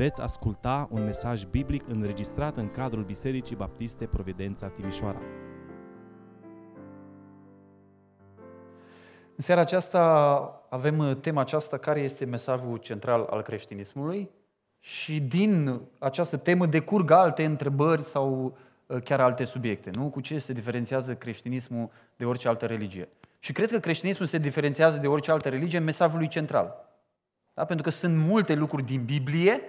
Veți 0.00 0.20
asculta 0.20 0.88
un 0.90 1.04
mesaj 1.04 1.44
biblic 1.44 1.88
înregistrat 1.88 2.56
în 2.56 2.70
cadrul 2.70 3.02
Bisericii 3.02 3.56
Baptiste 3.56 4.06
Providența 4.06 4.66
Timișoara. 4.66 5.20
În 9.36 9.42
seara 9.42 9.60
aceasta 9.60 10.00
avem 10.70 11.18
tema 11.20 11.40
aceasta, 11.40 11.78
care 11.78 12.00
este 12.00 12.24
mesajul 12.24 12.76
central 12.76 13.26
al 13.30 13.42
creștinismului 13.42 14.30
și 14.78 15.20
din 15.20 15.80
această 15.98 16.36
temă 16.36 16.66
decurg 16.66 17.10
alte 17.10 17.44
întrebări 17.44 18.02
sau 18.02 18.56
uh, 18.86 19.02
chiar 19.02 19.20
alte 19.20 19.44
subiecte. 19.44 19.90
Nu? 19.92 20.10
Cu 20.10 20.20
ce 20.20 20.38
se 20.38 20.52
diferențiază 20.52 21.14
creștinismul 21.14 21.90
de 22.16 22.24
orice 22.24 22.48
altă 22.48 22.66
religie? 22.66 23.08
Și 23.38 23.52
cred 23.52 23.70
că 23.70 23.78
creștinismul 23.78 24.26
se 24.26 24.38
diferențiază 24.38 24.98
de 24.98 25.06
orice 25.06 25.30
altă 25.30 25.48
religie 25.48 25.78
în 25.78 25.84
mesajul 25.84 26.18
lui 26.18 26.28
central. 26.28 26.88
Da? 27.54 27.64
Pentru 27.64 27.84
că 27.84 27.90
sunt 27.90 28.16
multe 28.16 28.54
lucruri 28.54 28.84
din 28.84 29.04
Biblie 29.04 29.60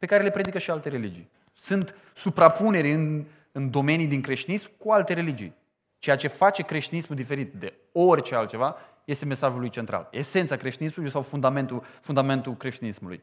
pe 0.00 0.06
care 0.06 0.22
le 0.22 0.30
predică 0.30 0.58
și 0.58 0.70
alte 0.70 0.88
religii. 0.88 1.30
Sunt 1.54 1.94
suprapuneri 2.14 2.92
în, 2.92 3.24
în 3.52 3.70
domenii 3.70 4.06
din 4.06 4.20
creștinism 4.20 4.70
cu 4.78 4.90
alte 4.90 5.12
religii. 5.12 5.54
Ceea 5.98 6.16
ce 6.16 6.28
face 6.28 6.62
creștinismul 6.62 7.16
diferit 7.16 7.52
de 7.52 7.74
orice 7.92 8.34
altceva 8.34 8.76
este 9.04 9.24
mesajul 9.24 9.60
lui 9.60 9.70
central. 9.70 10.08
Esența 10.10 10.56
creștinismului 10.56 11.10
sau 11.10 11.22
fundamentul, 11.22 11.84
fundamentul 12.00 12.56
creștinismului. 12.56 13.22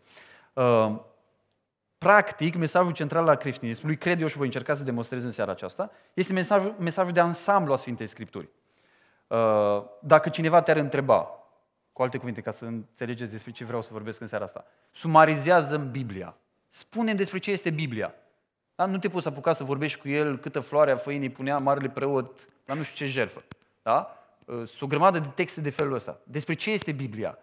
Uh, 0.53 0.99
practic, 1.97 2.55
mesajul 2.55 2.91
central 2.91 3.27
al 3.27 3.35
creștinismului, 3.35 3.97
cred 3.97 4.21
eu 4.21 4.27
și 4.27 4.37
voi 4.37 4.45
încerca 4.45 4.73
să 4.73 4.83
demonstrez 4.83 5.23
în 5.23 5.31
seara 5.31 5.51
aceasta, 5.51 5.91
este 6.13 6.33
mesajul, 6.33 6.75
mesajul 6.79 7.13
de 7.13 7.19
ansamblu 7.19 7.73
a 7.73 7.75
Sfintei 7.75 8.07
Scripturi. 8.07 8.49
Uh, 9.27 9.83
dacă 10.01 10.29
cineva 10.29 10.61
te-ar 10.61 10.77
întreba, 10.77 11.29
cu 11.93 12.01
alte 12.01 12.17
cuvinte, 12.17 12.41
ca 12.41 12.51
să 12.51 12.65
înțelegeți 12.65 13.31
despre 13.31 13.51
ce 13.51 13.65
vreau 13.65 13.81
să 13.81 13.89
vorbesc 13.91 14.21
în 14.21 14.27
seara 14.27 14.43
asta, 14.43 14.65
sumarizează 14.91 15.77
Biblia. 15.77 16.37
Spune 16.69 17.13
despre 17.13 17.37
ce 17.37 17.51
este 17.51 17.69
Biblia. 17.69 18.13
Da? 18.75 18.85
Nu 18.85 18.97
te 18.97 19.09
poți 19.09 19.27
apuca 19.27 19.53
să 19.53 19.63
vorbești 19.63 19.99
cu 19.99 20.09
el 20.09 20.37
câtă 20.37 20.59
floare 20.59 20.91
a 20.91 20.95
făinii 20.95 21.29
punea 21.29 21.57
marele 21.57 21.89
preot 21.89 22.47
la 22.65 22.73
nu 22.73 22.83
știu 22.83 23.05
ce 23.05 23.11
jerfă. 23.11 23.43
Da? 23.81 24.17
Uh, 24.45 24.55
sunt 24.55 24.81
o 24.81 24.87
grămadă 24.87 25.19
de 25.19 25.27
texte 25.35 25.61
de 25.61 25.69
felul 25.69 25.93
ăsta. 25.93 26.19
Despre 26.23 26.53
ce 26.53 26.71
este 26.71 26.91
Biblia? 26.91 27.37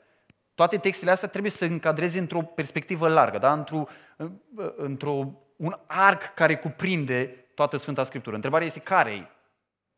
Toate 0.54 0.76
textele 0.76 1.10
astea 1.10 1.28
trebuie 1.28 1.50
să 1.50 1.64
încadreze 1.64 2.18
într-o 2.18 2.42
perspectivă 2.42 3.08
largă, 3.08 3.38
da? 3.38 3.52
într-o, 3.52 3.84
uh, 4.16 4.72
într-o, 4.76 5.32
un 5.56 5.76
arc 5.86 6.34
care 6.34 6.56
cuprinde 6.56 7.46
toată 7.54 7.76
Sfânta 7.76 8.02
Scriptură. 8.02 8.34
Întrebarea 8.34 8.66
este 8.66 8.80
care 8.80 9.10
e 9.10 9.26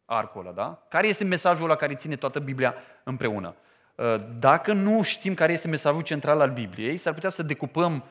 arcul 0.05 0.41
ăla, 0.41 0.53
da? 0.53 0.87
Care 0.89 1.07
este 1.07 1.25
mesajul 1.25 1.69
la 1.69 1.75
care 1.75 1.95
ține 1.95 2.17
toată 2.17 2.39
Biblia 2.39 2.75
împreună? 3.03 3.55
Uh, 3.95 4.15
dacă 4.39 4.73
nu 4.73 5.03
știm 5.03 5.35
care 5.35 5.53
este 5.53 5.69
mesajul 5.69 6.03
central 6.03 6.41
al 6.41 6.51
Bibliei, 6.51 6.97
s-ar 6.97 7.15
putea 7.15 7.31
să 7.31 7.43
decupăm 7.43 8.05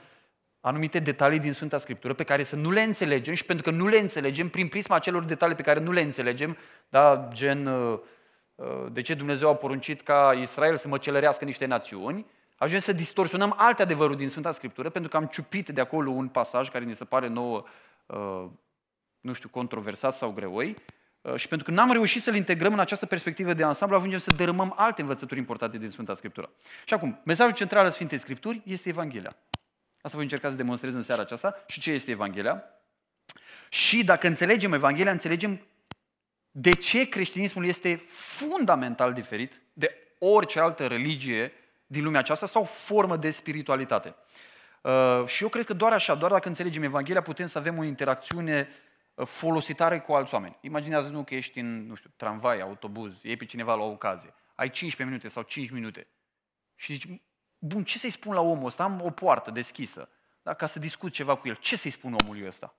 anumite 0.68 1.00
detalii 1.00 1.40
din 1.40 1.54
Sfânta 1.54 1.78
Scriptură 1.78 2.14
pe 2.14 2.24
care 2.24 2.44
să 2.44 2.56
nu 2.56 2.72
le 2.72 2.82
înțelegem 2.82 3.34
și 3.34 3.46
pentru 3.46 3.72
că 3.72 3.78
nu 3.78 3.88
le 3.88 4.00
înțelegem, 4.00 4.50
prin 4.50 4.68
prisma 4.68 4.96
acelor 4.96 5.24
detalii 5.24 5.56
pe 5.56 5.62
care 5.62 5.80
nu 5.80 5.92
le 5.92 6.02
înțelegem, 6.02 6.58
da, 6.90 7.30
gen 7.34 7.66
uh, 7.66 8.00
uh, 8.56 8.86
de 8.92 9.02
ce 9.02 9.14
Dumnezeu 9.14 9.50
a 9.50 9.56
poruncit 9.56 10.02
ca 10.02 10.38
Israel 10.42 10.78
să 10.78 10.88
măcelărească 10.88 11.46
niște 11.46 11.66
națiuni, 11.66 12.26
ajungem 12.56 12.80
să 12.80 12.94
distorsionăm 12.94 13.54
alte 13.58 13.82
adevăruri 13.82 14.18
din 14.18 14.30
Sfânta 14.30 14.52
Scriptură 14.52 14.90
pentru 14.90 15.12
că 15.12 15.18
am 15.18 15.26
ciupit 15.26 15.70
de 15.70 15.82
acolo 15.82 16.10
un 16.10 16.28
pasaj 16.28 16.70
care 16.70 16.86
ne 16.86 16.94
se 16.94 17.06
pare 17.06 17.28
nouă, 17.28 17.64
nu 19.20 19.34
știu, 19.34 19.50
controversat 19.50 20.14
sau 20.14 20.32
greoi 20.32 20.76
Uh, 21.26 21.36
și 21.36 21.48
pentru 21.48 21.68
că 21.68 21.74
n-am 21.74 21.92
reușit 21.92 22.22
să-l 22.22 22.36
integrăm 22.36 22.74
în 22.74 22.80
această 22.80 23.06
perspectivă 23.06 23.54
de 23.54 23.64
ansamblu, 23.64 23.98
ajungem 23.98 24.20
să 24.20 24.32
dărâmăm 24.32 24.74
alte 24.78 25.02
învățături 25.02 25.40
importante 25.40 25.78
din 25.78 25.90
Sfânta 25.90 26.14
Scriptură. 26.14 26.50
Și 26.86 26.94
acum, 26.94 27.22
mesajul 27.24 27.54
central 27.54 27.86
al 27.86 27.92
Sfintei 27.92 28.18
Scripturi 28.18 28.62
este 28.66 28.90
Evanghelia. 28.90 29.36
Asta 30.06 30.18
voi 30.18 30.26
încerca 30.26 30.50
să 30.50 30.56
demonstrez 30.56 30.94
în 30.94 31.02
seara 31.02 31.22
aceasta 31.22 31.64
și 31.68 31.80
ce 31.80 31.92
este 31.92 32.12
Evanghelia. 32.12 32.64
Și 33.70 34.04
dacă 34.04 34.28
înțelegem 34.28 34.74
Evanghelia, 34.74 35.12
înțelegem 35.12 35.68
de 36.52 36.72
ce 36.72 37.10
creștinismul 37.10 37.66
este 37.66 38.04
fundamental 38.08 39.14
diferit 39.14 39.62
de 39.74 39.98
orice 40.20 40.60
altă 40.60 40.88
religie 40.88 41.54
din 41.88 42.04
lumea 42.04 42.20
aceasta 42.20 42.46
sau 42.46 42.64
formă 42.64 43.18
de 43.18 43.30
spiritualitate. 43.30 44.16
Uh, 44.82 45.24
și 45.26 45.44
eu 45.44 45.50
cred 45.50 45.66
că 45.66 45.74
doar 45.74 45.94
așa, 45.94 46.16
doar 46.16 46.32
dacă 46.32 46.48
înțelegem 46.48 46.84
Evanghelia, 46.84 47.22
putem 47.22 47.48
să 47.48 47.58
avem 47.58 47.78
o 47.78 47.84
interacțiune 47.84 48.70
folositare 49.16 50.00
cu 50.00 50.14
alți 50.14 50.34
oameni. 50.34 50.58
Imaginează 50.62 51.10
nu 51.10 51.24
că 51.24 51.36
ești 51.36 51.60
în, 51.60 51.88
nu 51.88 51.96
știu, 51.96 52.10
tramvai, 52.16 52.62
autobuz, 52.62 53.24
iei 53.24 53.38
pe 53.38 53.46
cineva 53.46 53.76
la 53.76 53.84
o 53.84 53.92
ocazie. 53.92 54.34
Ai 54.56 54.70
15 54.70 55.04
minute 55.04 55.28
sau 55.28 55.44
5 55.44 55.70
minute. 55.70 56.08
Și 56.76 56.94
zici, 56.94 57.08
bun, 57.58 57.84
ce 57.84 57.98
să-i 57.98 58.10
spun 58.10 58.34
la 58.34 58.42
omul 58.42 58.66
ăsta? 58.66 58.84
Am 58.84 59.02
o 59.02 59.10
poartă 59.10 59.52
deschisă. 59.52 60.10
Da? 60.42 60.54
Ca 60.54 60.66
să 60.66 60.80
discut 60.80 61.12
ceva 61.12 61.36
cu 61.36 61.48
el. 61.48 61.56
Ce 61.56 61.76
să-i 61.76 61.92
spun 61.92 62.14
omului 62.14 62.48
ăsta? 62.48 62.74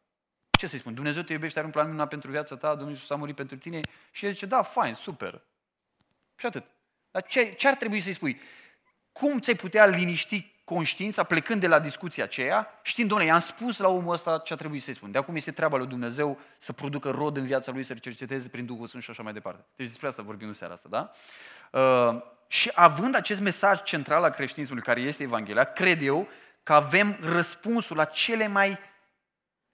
Ce 0.58 0.66
să-i 0.66 0.78
spun? 0.78 0.94
Dumnezeu 0.94 1.22
te 1.22 1.32
iubește, 1.32 1.58
are 1.58 1.66
un 1.66 1.72
plan 1.72 1.86
minunat 1.86 2.08
pentru 2.08 2.30
viața 2.30 2.56
ta, 2.56 2.74
Dumnezeu 2.74 3.04
s-a 3.04 3.14
murit 3.14 3.34
pentru 3.34 3.56
tine. 3.56 3.80
Și 4.10 4.26
el 4.26 4.32
zice, 4.32 4.46
da, 4.46 4.62
fain, 4.62 4.94
super. 4.94 5.42
Și 6.36 6.46
atât. 6.46 6.64
Dar 7.10 7.22
ce, 7.22 7.52
ce 7.52 7.68
ar 7.68 7.74
trebui 7.74 8.00
să-i 8.00 8.12
spui? 8.12 8.40
Cum 9.12 9.40
ți-ai 9.40 9.56
putea 9.56 9.86
liniști 9.86 10.54
conștiința, 10.64 11.22
plecând 11.22 11.60
de 11.60 11.66
la 11.66 11.78
discuția 11.78 12.24
aceea, 12.24 12.80
știind, 12.82 13.08
domnule, 13.08 13.30
i-am 13.30 13.40
spus 13.40 13.78
la 13.78 13.88
omul 13.88 14.12
ăsta 14.12 14.38
ce 14.38 14.52
a 14.52 14.56
trebuit 14.56 14.82
să-i 14.82 14.94
spun. 14.94 15.10
De 15.10 15.18
acum 15.18 15.36
este 15.36 15.52
treaba 15.52 15.76
lui 15.76 15.86
Dumnezeu 15.86 16.38
să 16.58 16.72
producă 16.72 17.10
rod 17.10 17.36
în 17.36 17.46
viața 17.46 17.72
lui, 17.72 17.82
să 17.82 17.94
cerceteze 17.94 18.48
prin 18.48 18.66
Duhul 18.66 18.86
Sfânt 18.86 19.02
și 19.02 19.10
așa 19.10 19.22
mai 19.22 19.32
departe. 19.32 19.64
Deci 19.76 19.86
despre 19.86 20.06
asta 20.06 20.22
vorbim 20.22 20.48
în 20.48 20.54
seara 20.54 20.74
asta, 20.74 20.88
da? 20.88 21.10
Uh, 21.80 22.22
și 22.46 22.70
având 22.74 23.14
acest 23.14 23.40
mesaj 23.40 23.82
central 23.82 24.22
al 24.22 24.30
creștinismului, 24.30 24.84
care 24.84 25.00
este 25.00 25.22
Evanghelia, 25.22 25.64
cred 25.64 26.02
eu 26.02 26.28
că 26.62 26.72
avem 26.72 27.18
răspunsul 27.20 27.96
la 27.96 28.04
cele 28.04 28.46
mai 28.46 28.78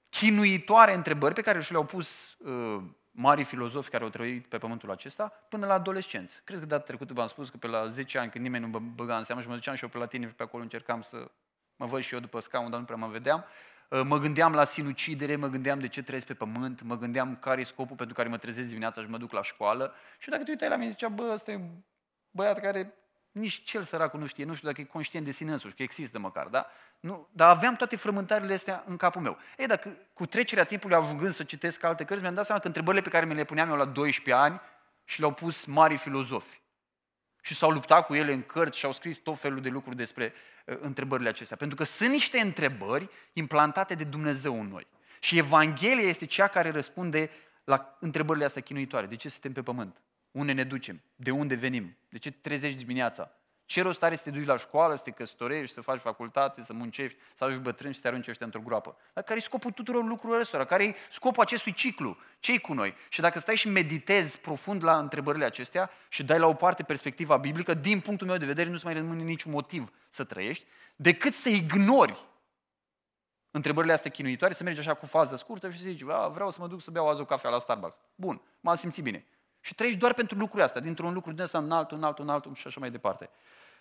chinuitoare 0.09 0.95
întrebări 0.95 1.35
pe 1.35 1.43
care 1.43 1.61
și 1.61 1.71
le-au 1.71 1.85
pus 1.85 2.37
uh, 2.39 2.83
mari 3.11 3.45
filozofi 3.45 3.91
care 3.91 4.05
au 4.05 4.09
trăit 4.09 4.47
pe 4.47 4.59
pământul 4.59 4.91
acesta, 4.91 5.29
până 5.49 5.67
la 5.67 5.75
adolescenți. 5.75 6.41
Cred 6.45 6.59
că 6.59 6.67
data 6.67 6.83
trecută 6.83 7.13
v-am 7.13 7.27
spus 7.27 7.49
că 7.49 7.57
pe 7.57 7.67
la 7.67 7.87
10 7.89 8.19
ani, 8.19 8.31
când 8.31 8.45
nimeni 8.45 8.65
nu 8.65 8.71
mă 8.71 8.79
băga 8.79 9.17
în 9.17 9.25
seamă 9.25 9.41
și 9.41 9.49
mă 9.49 9.55
duceam 9.55 9.75
și 9.75 9.83
eu 9.83 9.89
pe 9.89 9.99
la 9.99 10.07
tine 10.07 10.27
pe 10.27 10.43
acolo 10.43 10.63
încercam 10.63 11.03
să 11.03 11.31
mă 11.77 11.87
văd 11.87 12.03
și 12.03 12.15
eu 12.15 12.21
după 12.21 12.41
scaun, 12.41 12.71
dar 12.71 12.79
nu 12.79 12.85
prea 12.85 12.97
mă 12.97 13.07
vedeam, 13.07 13.45
uh, 13.89 14.01
mă 14.05 14.19
gândeam 14.19 14.55
la 14.55 14.65
sinucidere, 14.65 15.37
mă 15.37 15.49
gândeam 15.49 15.79
de 15.79 15.89
ce 15.89 16.03
trăiesc 16.03 16.27
pe 16.27 16.35
pământ, 16.35 16.83
mă 16.83 16.99
gândeam 16.99 17.37
care 17.37 17.61
e 17.61 17.65
scopul 17.65 17.97
pentru 17.97 18.15
care 18.15 18.29
mă 18.29 18.37
trezesc 18.37 18.67
dimineața 18.67 19.03
și 19.03 19.09
mă 19.09 19.19
duc 19.19 19.33
la 19.33 19.43
școală. 19.43 19.95
Și 20.19 20.29
dacă 20.29 20.43
te 20.43 20.51
uitai 20.51 20.69
la 20.69 20.77
mine, 20.77 20.91
zicea, 20.91 21.09
bă, 21.09 21.31
ăsta 21.33 21.53
e 21.53 21.61
băiat 22.33 22.61
care 22.61 22.95
nici 23.33 23.63
cel 23.65 23.83
săracul 23.83 24.21
nu 24.21 24.27
știe, 24.27 24.45
nu 24.45 24.55
știu 24.55 24.69
dacă 24.69 24.81
e 24.81 24.85
conștient 24.85 25.25
de 25.25 25.31
sine 25.31 25.53
însuși, 25.53 25.75
că 25.75 25.83
există 25.83 26.19
măcar, 26.19 26.47
da? 26.47 26.67
Nu, 27.01 27.29
dar 27.33 27.49
aveam 27.49 27.77
toate 27.77 27.97
frământările 27.97 28.55
astea 28.55 28.83
în 28.87 28.97
capul 28.97 29.21
meu. 29.21 29.39
Ei, 29.59 29.67
dacă 29.67 29.97
cu 30.13 30.27
trecerea 30.27 30.65
timpului, 30.65 30.97
ajungând 30.97 31.33
să 31.33 31.45
citesc 31.45 31.83
alte 31.83 32.05
cărți, 32.05 32.23
mi-am 32.23 32.35
dat 32.35 32.45
seama 32.45 32.61
că 32.61 32.67
întrebările 32.67 33.03
pe 33.03 33.09
care 33.09 33.27
mi 33.27 33.35
le 33.35 33.45
puneam 33.45 33.69
eu 33.69 33.77
la 33.77 33.85
12 33.85 34.45
ani 34.45 34.61
și 35.05 35.19
le-au 35.19 35.33
pus 35.33 35.65
mari 35.65 35.97
filozofi. 35.97 36.61
Și 37.41 37.55
s-au 37.55 37.71
luptat 37.71 38.07
cu 38.07 38.15
ele 38.15 38.33
în 38.33 38.43
cărți 38.43 38.79
și 38.79 38.85
au 38.85 38.93
scris 38.93 39.17
tot 39.17 39.39
felul 39.39 39.61
de 39.61 39.69
lucruri 39.69 39.97
despre 39.97 40.33
uh, 40.67 40.77
întrebările 40.81 41.29
acestea. 41.29 41.57
Pentru 41.57 41.77
că 41.77 41.85
sunt 41.85 42.11
niște 42.11 42.39
întrebări 42.39 43.09
implantate 43.33 43.95
de 43.95 44.05
Dumnezeu 44.05 44.61
în 44.61 44.69
noi. 44.69 44.87
Și 45.21 45.39
Evanghelia 45.39 46.09
este 46.09 46.27
cea 46.27 46.47
care 46.47 46.71
răspunde 46.71 47.31
la 47.65 47.97
întrebările 48.01 48.45
astea 48.45 48.63
chinuitoare. 48.63 49.07
De 49.07 49.17
ce 49.17 49.29
suntem 49.29 49.53
pe 49.53 49.63
pământ? 49.63 50.01
Unde 50.33 50.53
ne 50.53 50.65
ducem? 50.65 51.03
De 51.17 51.31
unde 51.31 51.55
venim? 51.55 51.97
De 52.09 52.19
ce 52.19 52.31
trezești 52.31 52.79
dimineața? 52.79 53.33
Ce 53.65 53.83
rost 53.83 54.03
are 54.03 54.15
să 54.15 54.23
te 54.23 54.31
duci 54.31 54.47
la 54.47 54.57
școală, 54.57 54.97
să 54.97 55.03
te 55.03 55.11
căsătorești, 55.11 55.75
să 55.75 55.81
faci 55.81 56.01
facultate, 56.01 56.63
să 56.63 56.73
muncești, 56.73 57.19
să 57.35 57.45
ajungi 57.45 57.63
bătrân 57.63 57.91
și 57.91 57.97
să 57.97 58.03
te 58.03 58.09
arunci 58.09 58.29
ăștia 58.29 58.47
într-o 58.47 58.61
groapă? 58.61 58.97
Dar 59.13 59.25
care 59.25 59.39
e 59.39 59.43
scopul 59.43 59.71
tuturor 59.71 60.05
lucrurilor 60.05 60.41
ăstora? 60.41 60.65
Care 60.65 60.85
e 60.85 60.95
scopul 61.11 61.43
acestui 61.43 61.73
ciclu? 61.73 62.17
ce 62.41 62.59
cu 62.59 62.75
noi? 62.75 62.95
Și 63.09 63.21
dacă 63.21 63.39
stai 63.39 63.57
și 63.57 63.69
meditezi 63.69 64.39
profund 64.39 64.85
la 64.85 64.99
întrebările 64.99 65.45
acestea 65.45 65.91
și 66.09 66.25
dai 66.25 66.39
la 66.39 66.47
o 66.47 66.55
parte 66.55 66.83
perspectiva 66.83 67.37
biblică, 67.37 67.75
din 67.75 68.01
punctul 68.01 68.27
meu 68.27 68.37
de 68.37 68.47
vedere 68.47 68.71
nu-ți 68.71 68.85
mai 68.85 68.95
rămâne 68.95 69.23
niciun 69.23 69.53
motiv 69.53 69.93
să 70.09 70.25
trăiești, 70.25 70.65
decât 70.97 71.33
să 71.33 71.49
ignori 71.49 72.27
întrebările 73.51 73.93
astea 73.93 74.11
chinuitoare, 74.11 74.55
să 74.55 74.63
mergi 74.63 74.81
așa 74.81 74.95
cu 74.95 75.07
fază 75.07 75.37
scurtă 75.37 75.71
și 75.71 75.79
să 75.79 75.85
zici, 75.85 76.03
vreau 76.33 76.51
să 76.51 76.61
mă 76.61 76.67
duc 76.67 76.83
să 76.83 76.91
beau 76.91 77.09
azi 77.09 77.21
o 77.21 77.25
cafea 77.25 77.51
la 77.51 77.59
Starbucks. 77.59 77.97
Bun, 78.15 78.41
m-am 78.61 78.75
simțit 78.75 79.03
bine. 79.03 79.27
Și 79.65 79.75
trăiești 79.75 80.01
doar 80.01 80.15
pentru 80.15 80.39
lucrurile 80.39 80.65
astea, 80.65 80.81
dintr-un 80.81 81.13
lucru 81.13 81.33
din 81.33 81.43
ăsta 81.43 81.59
în 81.59 81.71
altul, 81.71 81.97
în 81.97 82.03
altul, 82.03 82.25
în 82.25 82.31
altul 82.31 82.55
și 82.55 82.67
așa 82.67 82.81
mai 82.81 82.91
departe. 82.91 83.31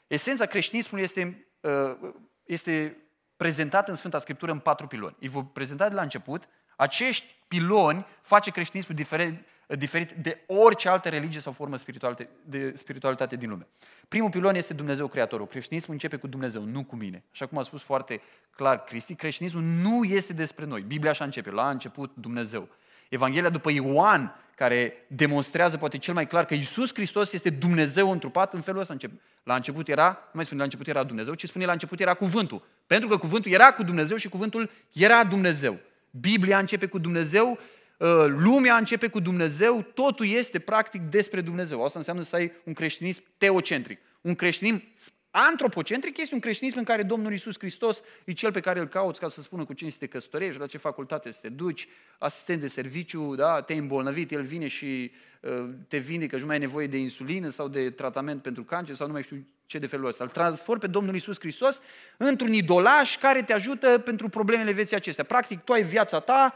Esența 0.07 0.45
creștinismului 0.45 1.03
este, 1.03 1.47
uh, 1.59 2.13
este 2.45 2.97
prezentată 3.37 3.89
în 3.89 3.97
Sfânta 3.97 4.19
Scriptură 4.19 4.51
în 4.51 4.59
patru 4.59 4.87
piloni. 4.87 5.15
Îi 5.19 5.27
vă 5.27 5.43
prezenta 5.43 5.89
de 5.89 5.95
la 5.95 6.01
început. 6.01 6.47
Acești 6.75 7.35
piloni 7.47 8.05
face 8.21 8.51
creștinismul 8.51 8.95
diferit, 8.95 9.45
diferit 9.67 10.11
de 10.11 10.43
orice 10.47 10.89
altă 10.89 11.09
religie 11.09 11.39
sau 11.39 11.51
formă 11.51 11.77
spiritualitate, 11.77 12.29
de 12.45 12.73
spiritualitate 12.75 13.35
din 13.35 13.49
lume. 13.49 13.67
Primul 14.07 14.29
pilon 14.29 14.55
este 14.55 14.73
Dumnezeu 14.73 15.07
Creatorul. 15.07 15.47
Creștinismul 15.47 15.93
începe 15.93 16.17
cu 16.17 16.27
Dumnezeu, 16.27 16.63
nu 16.63 16.83
cu 16.83 16.95
mine. 16.95 17.23
Așa 17.31 17.45
cum 17.45 17.57
a 17.57 17.61
spus 17.61 17.81
foarte 17.81 18.21
clar 18.55 18.83
Cristi, 18.83 19.15
creștinismul 19.15 19.61
nu 19.61 20.03
este 20.03 20.33
despre 20.33 20.65
noi. 20.65 20.81
Biblia 20.81 21.11
așa 21.11 21.23
începe, 21.23 21.51
la 21.51 21.69
început 21.69 22.11
Dumnezeu. 22.15 22.69
Evanghelia 23.11 23.49
după 23.49 23.71
Ioan, 23.71 24.35
care 24.55 24.93
demonstrează 25.07 25.77
poate 25.77 25.97
cel 25.97 26.13
mai 26.13 26.27
clar 26.27 26.45
că 26.45 26.53
Isus 26.53 26.93
Hristos 26.93 27.33
este 27.33 27.49
Dumnezeu 27.49 28.11
întrupat 28.11 28.53
în 28.53 28.61
felul 28.61 28.79
ăsta. 28.79 28.95
La 29.43 29.55
început 29.55 29.87
era, 29.87 30.07
nu 30.07 30.31
mai 30.33 30.43
spune 30.43 30.59
la 30.59 30.65
început 30.65 30.87
era 30.87 31.03
Dumnezeu, 31.03 31.33
ci 31.33 31.45
spune 31.45 31.65
la 31.65 31.71
început 31.71 31.99
era 31.99 32.13
cuvântul. 32.13 32.67
Pentru 32.87 33.07
că 33.07 33.17
cuvântul 33.17 33.51
era 33.51 33.71
cu 33.71 33.83
Dumnezeu 33.83 34.17
și 34.17 34.29
cuvântul 34.29 34.69
era 34.93 35.23
Dumnezeu. 35.23 35.79
Biblia 36.11 36.59
începe 36.59 36.85
cu 36.85 36.97
Dumnezeu, 36.97 37.59
ă, 37.99 38.25
lumea 38.25 38.75
începe 38.75 39.07
cu 39.07 39.19
Dumnezeu, 39.19 39.81
totul 39.81 40.25
este 40.25 40.59
practic 40.59 41.01
despre 41.01 41.41
Dumnezeu. 41.41 41.83
Asta 41.83 41.99
înseamnă 41.99 42.23
să 42.23 42.35
ai 42.35 42.51
un 42.63 42.73
creștinism 42.73 43.23
teocentric. 43.37 43.99
Un 44.21 44.35
creștinism 44.35 44.83
Antropocentric 45.31 46.17
este 46.17 46.33
un 46.33 46.39
creștinism 46.39 46.77
în 46.77 46.83
care 46.83 47.03
Domnul 47.03 47.33
Isus 47.33 47.57
Hristos 47.57 48.01
e 48.23 48.31
cel 48.31 48.51
pe 48.51 48.59
care 48.59 48.79
îl 48.79 48.87
cauți 48.87 49.19
ca 49.19 49.27
să 49.27 49.41
spună 49.41 49.65
cu 49.65 49.73
cine 49.73 49.89
să 49.89 49.97
te 49.99 50.07
căsătorești, 50.07 50.59
la 50.59 50.67
ce 50.67 50.77
facultate 50.77 51.31
să 51.31 51.39
te 51.41 51.49
duci, 51.49 51.87
asistent 52.17 52.59
de 52.59 52.67
serviciu, 52.67 53.35
da, 53.35 53.61
te-ai 53.61 53.77
îmbolnăvit, 53.77 54.31
el 54.31 54.43
vine 54.43 54.67
și 54.67 55.11
uh, 55.41 55.69
te 55.87 55.97
vindecă 55.97 56.35
și 56.35 56.41
nu 56.41 56.47
mai 56.47 56.55
ai 56.55 56.61
nevoie 56.61 56.87
de 56.87 56.97
insulină 56.97 57.49
sau 57.49 57.67
de 57.67 57.89
tratament 57.89 58.41
pentru 58.41 58.63
cancer 58.63 58.95
sau 58.95 59.07
nu 59.07 59.13
mai 59.13 59.23
știu 59.23 59.45
ce 59.65 59.79
de 59.79 59.85
felul 59.85 60.07
ăsta. 60.07 60.23
Îl 60.23 60.29
transform 60.29 60.79
pe 60.79 60.87
Domnul 60.87 61.15
Isus 61.15 61.39
Hristos 61.39 61.81
într-un 62.17 62.53
idolaș 62.53 63.17
care 63.17 63.43
te 63.43 63.53
ajută 63.53 63.99
pentru 63.99 64.29
problemele 64.29 64.71
vieții 64.71 64.95
acestea. 64.95 65.23
Practic, 65.23 65.59
tu 65.59 65.71
ai 65.71 65.83
viața 65.83 66.19
ta, 66.19 66.53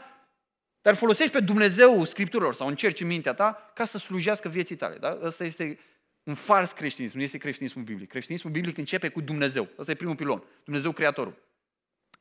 dar 0.82 0.94
folosești 0.94 1.32
pe 1.32 1.40
Dumnezeu 1.40 2.04
Scripturilor 2.04 2.54
sau 2.54 2.66
încerci 2.66 3.00
în 3.00 3.06
mintea 3.06 3.34
ta 3.34 3.70
ca 3.74 3.84
să 3.84 3.98
slujească 3.98 4.48
vieții 4.48 4.76
tale. 4.76 4.96
Da? 5.00 5.18
Asta 5.24 5.44
este 5.44 5.78
un 6.26 6.34
fals 6.34 6.72
creștinism, 6.72 7.16
nu 7.16 7.22
este 7.22 7.38
creștinismul 7.38 7.84
biblic. 7.84 8.08
Creștinismul 8.08 8.52
biblic 8.52 8.76
începe 8.78 9.08
cu 9.08 9.20
Dumnezeu. 9.20 9.68
Ăsta 9.78 9.92
e 9.92 9.94
primul 9.94 10.14
pilon. 10.14 10.42
Dumnezeu 10.64 10.92
Creatorul. 10.92 11.44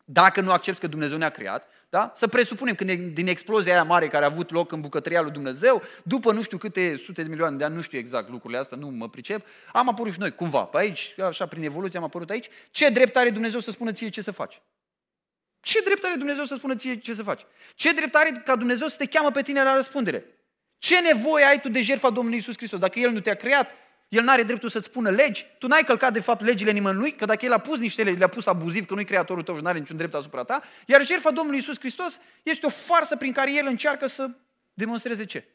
Dacă 0.08 0.42
nu 0.42 0.52
accepti 0.52 0.80
că 0.80 0.88
Dumnezeu 0.88 1.18
ne-a 1.18 1.30
creat, 1.30 1.68
da? 1.90 2.12
să 2.16 2.28
presupunem 2.28 2.76
că 2.76 2.84
din 2.94 3.28
explozia 3.28 3.74
aia 3.74 3.84
mare 3.84 4.08
care 4.08 4.24
a 4.24 4.28
avut 4.28 4.52
loc 4.52 4.72
în 4.72 4.82
bucătăria 4.82 5.22
lui 5.22 5.32
Dumnezeu, 5.32 5.82
după 6.04 6.32
nu 6.32 6.42
știu 6.42 6.58
câte 6.58 6.96
sute 6.96 7.24
de 7.24 7.30
milioane 7.30 7.58
de 7.58 7.64
ani, 7.64 7.76
nu 7.76 7.82
știu 7.82 7.98
exact 7.98 8.30
lucrurile 8.30 8.60
astea, 8.60 8.78
nu 8.78 8.88
mă 8.88 9.10
pricep, 9.10 9.46
am 9.74 9.90
apărut 9.90 10.14
și 10.14 10.20
noi, 10.20 10.32
cumva, 10.32 10.64
pe 10.64 10.78
aici, 10.78 11.20
așa 11.20 11.46
prin 11.46 11.64
evoluție 11.64 12.00
am 12.00 12.06
apărut 12.06 12.30
aici, 12.30 12.48
ce 12.72 12.90
drept 12.90 13.16
are 13.16 13.30
Dumnezeu 13.30 13.60
să 13.60 13.72
spună 13.72 13.92
ție 13.92 14.10
ce 14.10 14.22
să 14.22 14.32
faci? 14.32 14.62
Ce 15.60 15.82
drept 15.86 16.04
are 16.04 16.16
Dumnezeu 16.16 16.46
să 16.46 16.56
spună 16.56 16.76
ție 16.76 16.98
ce 16.98 17.14
să 17.14 17.24
faci? 17.24 17.42
Ce 17.76 17.92
drept 17.94 18.16
are 18.16 18.42
ca 18.46 18.56
Dumnezeu 18.56 18.88
să 18.88 18.98
te 18.98 19.06
cheamă 19.06 19.32
pe 19.32 19.42
tine 19.42 19.64
la 19.64 19.76
răspundere? 19.76 20.26
Ce 20.78 21.02
nevoie 21.02 21.46
ai 21.46 21.62
tu 21.62 21.70
de 21.70 21.82
jertfa 21.82 22.10
Domnului 22.10 22.40
Isus 22.40 22.58
Hristos? 22.58 22.80
Dacă 22.80 23.00
El 23.00 23.12
nu 23.12 23.20
te-a 23.20 23.36
creat, 23.36 23.72
el 24.08 24.24
nu 24.24 24.32
are 24.32 24.44
dreptul 24.44 24.70
să-ți 24.70 24.86
spună 24.86 25.10
legi, 25.10 25.46
tu 25.58 25.68
n-ai 25.68 25.84
călcat 25.84 26.14
de 26.14 26.20
fapt 26.20 26.42
legile 26.42 26.72
nimănui, 26.72 27.16
că 27.16 27.26
dacă 27.26 27.46
el 27.46 27.54
a 27.54 27.58
pus 27.58 27.80
niște 27.80 28.04
legi, 28.04 28.18
le-a 28.18 28.28
pus 28.28 28.46
abuziv, 28.46 28.86
că 28.86 28.94
nu-i 28.94 29.06
creatorul 29.06 29.44
tău 29.44 29.56
și 29.56 29.62
nu 29.62 29.68
are 29.68 29.80
niciun 29.80 29.98
drept 29.98 30.14
asupra 30.14 30.44
ta, 30.44 30.64
iar 30.86 31.06
jertfa 31.06 31.32
Domnului 31.32 31.60
Isus 31.60 31.80
Hristos 31.80 32.20
este 32.44 32.66
o 32.66 32.70
farsă 32.70 33.16
prin 33.16 33.32
care 33.32 33.54
el 33.54 33.66
încearcă 33.68 34.08
să 34.08 34.30
demonstreze 34.74 35.26
ce? 35.26 35.48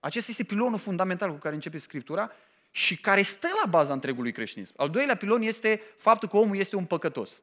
Acesta 0.00 0.30
este 0.30 0.44
pilonul 0.44 0.78
fundamental 0.78 1.30
cu 1.30 1.36
care 1.36 1.54
începe 1.54 1.78
Scriptura 1.78 2.30
și 2.70 2.96
care 2.96 3.22
stă 3.22 3.48
la 3.62 3.68
baza 3.70 3.92
întregului 3.92 4.32
creștinism. 4.32 4.72
Al 4.76 4.90
doilea 4.90 5.16
pilon 5.16 5.42
este 5.42 5.82
faptul 5.96 6.28
că 6.28 6.36
omul 6.36 6.56
este 6.56 6.76
un 6.76 6.84
păcătos. 6.84 7.42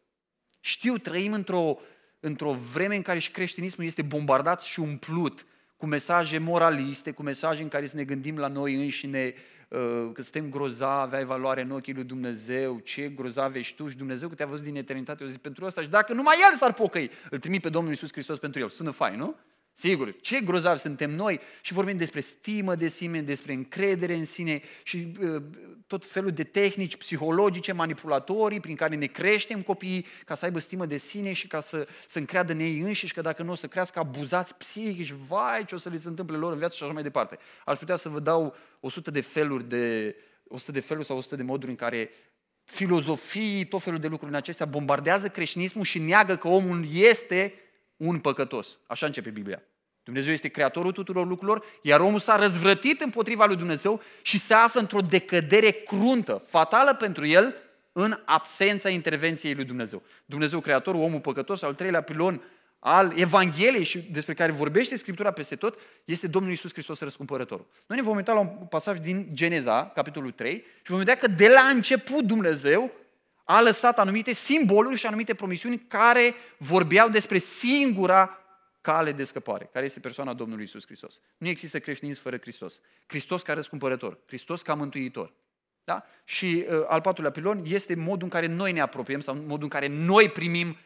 Știu, 0.59 0.97
trăim 0.97 1.33
într-o, 1.33 1.77
într-o 2.19 2.53
vreme 2.53 2.95
în 2.95 3.01
care 3.01 3.19
și 3.19 3.31
creștinismul 3.31 3.85
este 3.85 4.01
bombardat 4.01 4.61
și 4.61 4.79
umplut 4.79 5.45
cu 5.77 5.85
mesaje 5.85 6.37
moraliste, 6.37 7.11
cu 7.11 7.23
mesaje 7.23 7.61
în 7.61 7.67
care 7.67 7.87
să 7.87 7.95
ne 7.95 8.03
gândim 8.03 8.37
la 8.37 8.47
noi 8.47 8.75
înșine, 8.75 9.33
Uh, 9.33 9.60
că 10.13 10.21
suntem 10.21 10.49
grozavi, 10.49 11.15
ai 11.15 11.25
valoare 11.25 11.61
în 11.61 11.71
ochii 11.71 11.93
lui 11.93 12.03
Dumnezeu, 12.03 12.79
ce 12.79 13.07
grozav 13.07 13.55
ești 13.55 13.75
tu 13.75 13.87
și 13.87 13.97
Dumnezeu 13.97 14.29
că 14.29 14.35
te-a 14.35 14.45
văzut 14.45 14.63
din 14.63 14.75
eternitate, 14.75 15.23
eu 15.23 15.29
zic 15.29 15.41
pentru 15.41 15.65
asta 15.65 15.81
și 15.81 15.89
dacă 15.89 16.13
numai 16.13 16.35
El 16.51 16.57
s-ar 16.57 16.73
pocăi, 16.73 17.11
îl 17.29 17.39
trimit 17.39 17.61
pe 17.61 17.69
Domnul 17.69 17.91
Iisus 17.91 18.11
Hristos 18.11 18.39
pentru 18.39 18.59
El. 18.59 18.69
Sună 18.69 18.91
fain, 18.91 19.17
nu? 19.17 19.35
Sigur, 19.73 20.15
ce 20.21 20.39
grozavi 20.39 20.79
suntem 20.79 21.11
noi 21.11 21.39
și 21.61 21.73
vorbim 21.73 21.97
despre 21.97 22.19
stimă 22.19 22.75
de 22.75 22.87
sine, 22.87 23.21
despre 23.21 23.53
încredere 23.53 24.13
în 24.13 24.25
sine 24.25 24.61
și 24.83 25.13
uh, 25.21 25.43
tot 25.87 26.05
felul 26.05 26.31
de 26.31 26.43
tehnici 26.43 26.95
psihologice, 26.95 27.71
manipulatorii 27.71 28.59
prin 28.59 28.75
care 28.75 28.95
ne 28.95 29.05
creștem 29.05 29.61
copiii 29.61 30.05
ca 30.25 30.35
să 30.35 30.45
aibă 30.45 30.59
stimă 30.59 30.85
de 30.85 30.97
sine 30.97 31.31
și 31.31 31.47
ca 31.47 31.59
să, 31.59 31.87
să 32.07 32.19
încreadă 32.19 32.51
în 32.51 32.59
ei 32.59 32.79
înșiși 32.79 33.13
că 33.13 33.21
dacă 33.21 33.43
nu 33.43 33.51
o 33.51 33.55
să 33.55 33.67
crească 33.67 33.99
abuzați 33.99 34.55
psihici, 34.55 35.11
vai 35.11 35.65
ce 35.65 35.75
o 35.75 35.77
să 35.77 35.89
le 35.89 35.97
se 35.97 36.07
întâmple 36.07 36.37
lor 36.37 36.51
în 36.51 36.57
viață 36.57 36.75
și 36.75 36.83
așa 36.83 36.93
mai 36.93 37.03
departe. 37.03 37.37
Aș 37.65 37.77
putea 37.77 37.95
să 37.95 38.09
vă 38.09 38.19
dau 38.19 38.55
100 38.79 39.11
de 39.11 39.21
feluri 39.21 39.69
de 39.69 40.15
100 40.47 40.71
de 40.71 40.79
feluri 40.79 41.05
sau 41.05 41.17
100 41.17 41.35
de 41.35 41.43
moduri 41.43 41.71
în 41.71 41.77
care 41.77 42.09
filozofii, 42.63 43.65
tot 43.65 43.81
felul 43.81 43.99
de 43.99 44.07
lucruri 44.07 44.31
în 44.31 44.37
acestea 44.37 44.65
bombardează 44.65 45.29
creștinismul 45.29 45.83
și 45.83 45.99
neagă 45.99 46.35
că 46.35 46.47
omul 46.47 46.85
este 46.93 47.53
un 48.01 48.19
păcătos. 48.19 48.77
Așa 48.87 49.05
începe 49.05 49.29
Biblia. 49.29 49.63
Dumnezeu 50.03 50.33
este 50.33 50.47
creatorul 50.47 50.91
tuturor 50.91 51.27
lucrurilor, 51.27 51.65
iar 51.81 51.99
omul 51.99 52.19
s-a 52.19 52.35
răzvrătit 52.35 53.01
împotriva 53.01 53.45
lui 53.45 53.55
Dumnezeu 53.55 54.01
și 54.21 54.37
se 54.37 54.53
află 54.53 54.79
într-o 54.79 54.99
decădere 54.99 55.71
cruntă, 55.71 56.43
fatală 56.45 56.93
pentru 56.93 57.25
el, 57.25 57.55
în 57.91 58.19
absența 58.25 58.89
intervenției 58.89 59.53
lui 59.53 59.65
Dumnezeu. 59.65 60.01
Dumnezeu 60.25 60.59
creatorul, 60.59 61.01
omul 61.01 61.19
păcătos, 61.19 61.61
al 61.61 61.73
treilea 61.73 62.01
pilon 62.01 62.41
al 62.79 63.13
Evangheliei 63.15 63.83
și 63.83 63.97
despre 64.11 64.33
care 64.33 64.51
vorbește 64.51 64.95
Scriptura 64.95 65.31
peste 65.31 65.55
tot, 65.55 65.79
este 66.05 66.27
Domnul 66.27 66.51
Isus 66.51 66.71
Hristos 66.71 66.99
răscumpărătorul. 66.99 67.65
Noi 67.87 67.97
ne 67.97 68.03
vom 68.03 68.15
uita 68.15 68.33
la 68.33 68.39
un 68.39 68.47
pasaj 68.47 68.99
din 68.99 69.29
Geneza, 69.33 69.91
capitolul 69.95 70.31
3, 70.31 70.55
și 70.55 70.89
vom 70.91 70.97
vedea 70.97 71.15
că 71.15 71.27
de 71.27 71.47
la 71.47 71.61
început 71.61 72.23
Dumnezeu 72.23 72.91
a 73.51 73.61
lăsat 73.61 73.99
anumite 73.99 74.31
simboluri 74.31 74.97
și 74.97 75.05
anumite 75.05 75.33
promisiuni 75.33 75.77
care 75.77 76.33
vorbeau 76.57 77.09
despre 77.09 77.37
singura 77.37 78.37
cale 78.81 79.11
de 79.11 79.23
scăpare, 79.23 79.69
care 79.73 79.85
este 79.85 79.99
persoana 79.99 80.33
Domnului 80.33 80.63
Isus 80.63 80.85
Hristos. 80.85 81.21
Nu 81.37 81.47
există 81.47 81.79
creștinism 81.79 82.21
fără 82.21 82.37
Hristos. 82.37 82.79
Hristos 83.05 83.41
ca 83.41 83.53
răscumpărător, 83.53 84.19
Hristos 84.25 84.61
ca 84.61 84.73
mântuitor. 84.73 85.33
Da? 85.83 86.05
Și 86.23 86.65
uh, 86.69 86.83
al 86.87 87.01
patrulea 87.01 87.31
pilon 87.31 87.63
este 87.65 87.95
modul 87.95 88.23
în 88.23 88.29
care 88.29 88.45
noi 88.45 88.71
ne 88.71 88.79
apropiem 88.79 89.19
sau 89.19 89.35
modul 89.35 89.63
în 89.63 89.69
care 89.69 89.87
noi 89.87 90.29
primim 90.29 90.77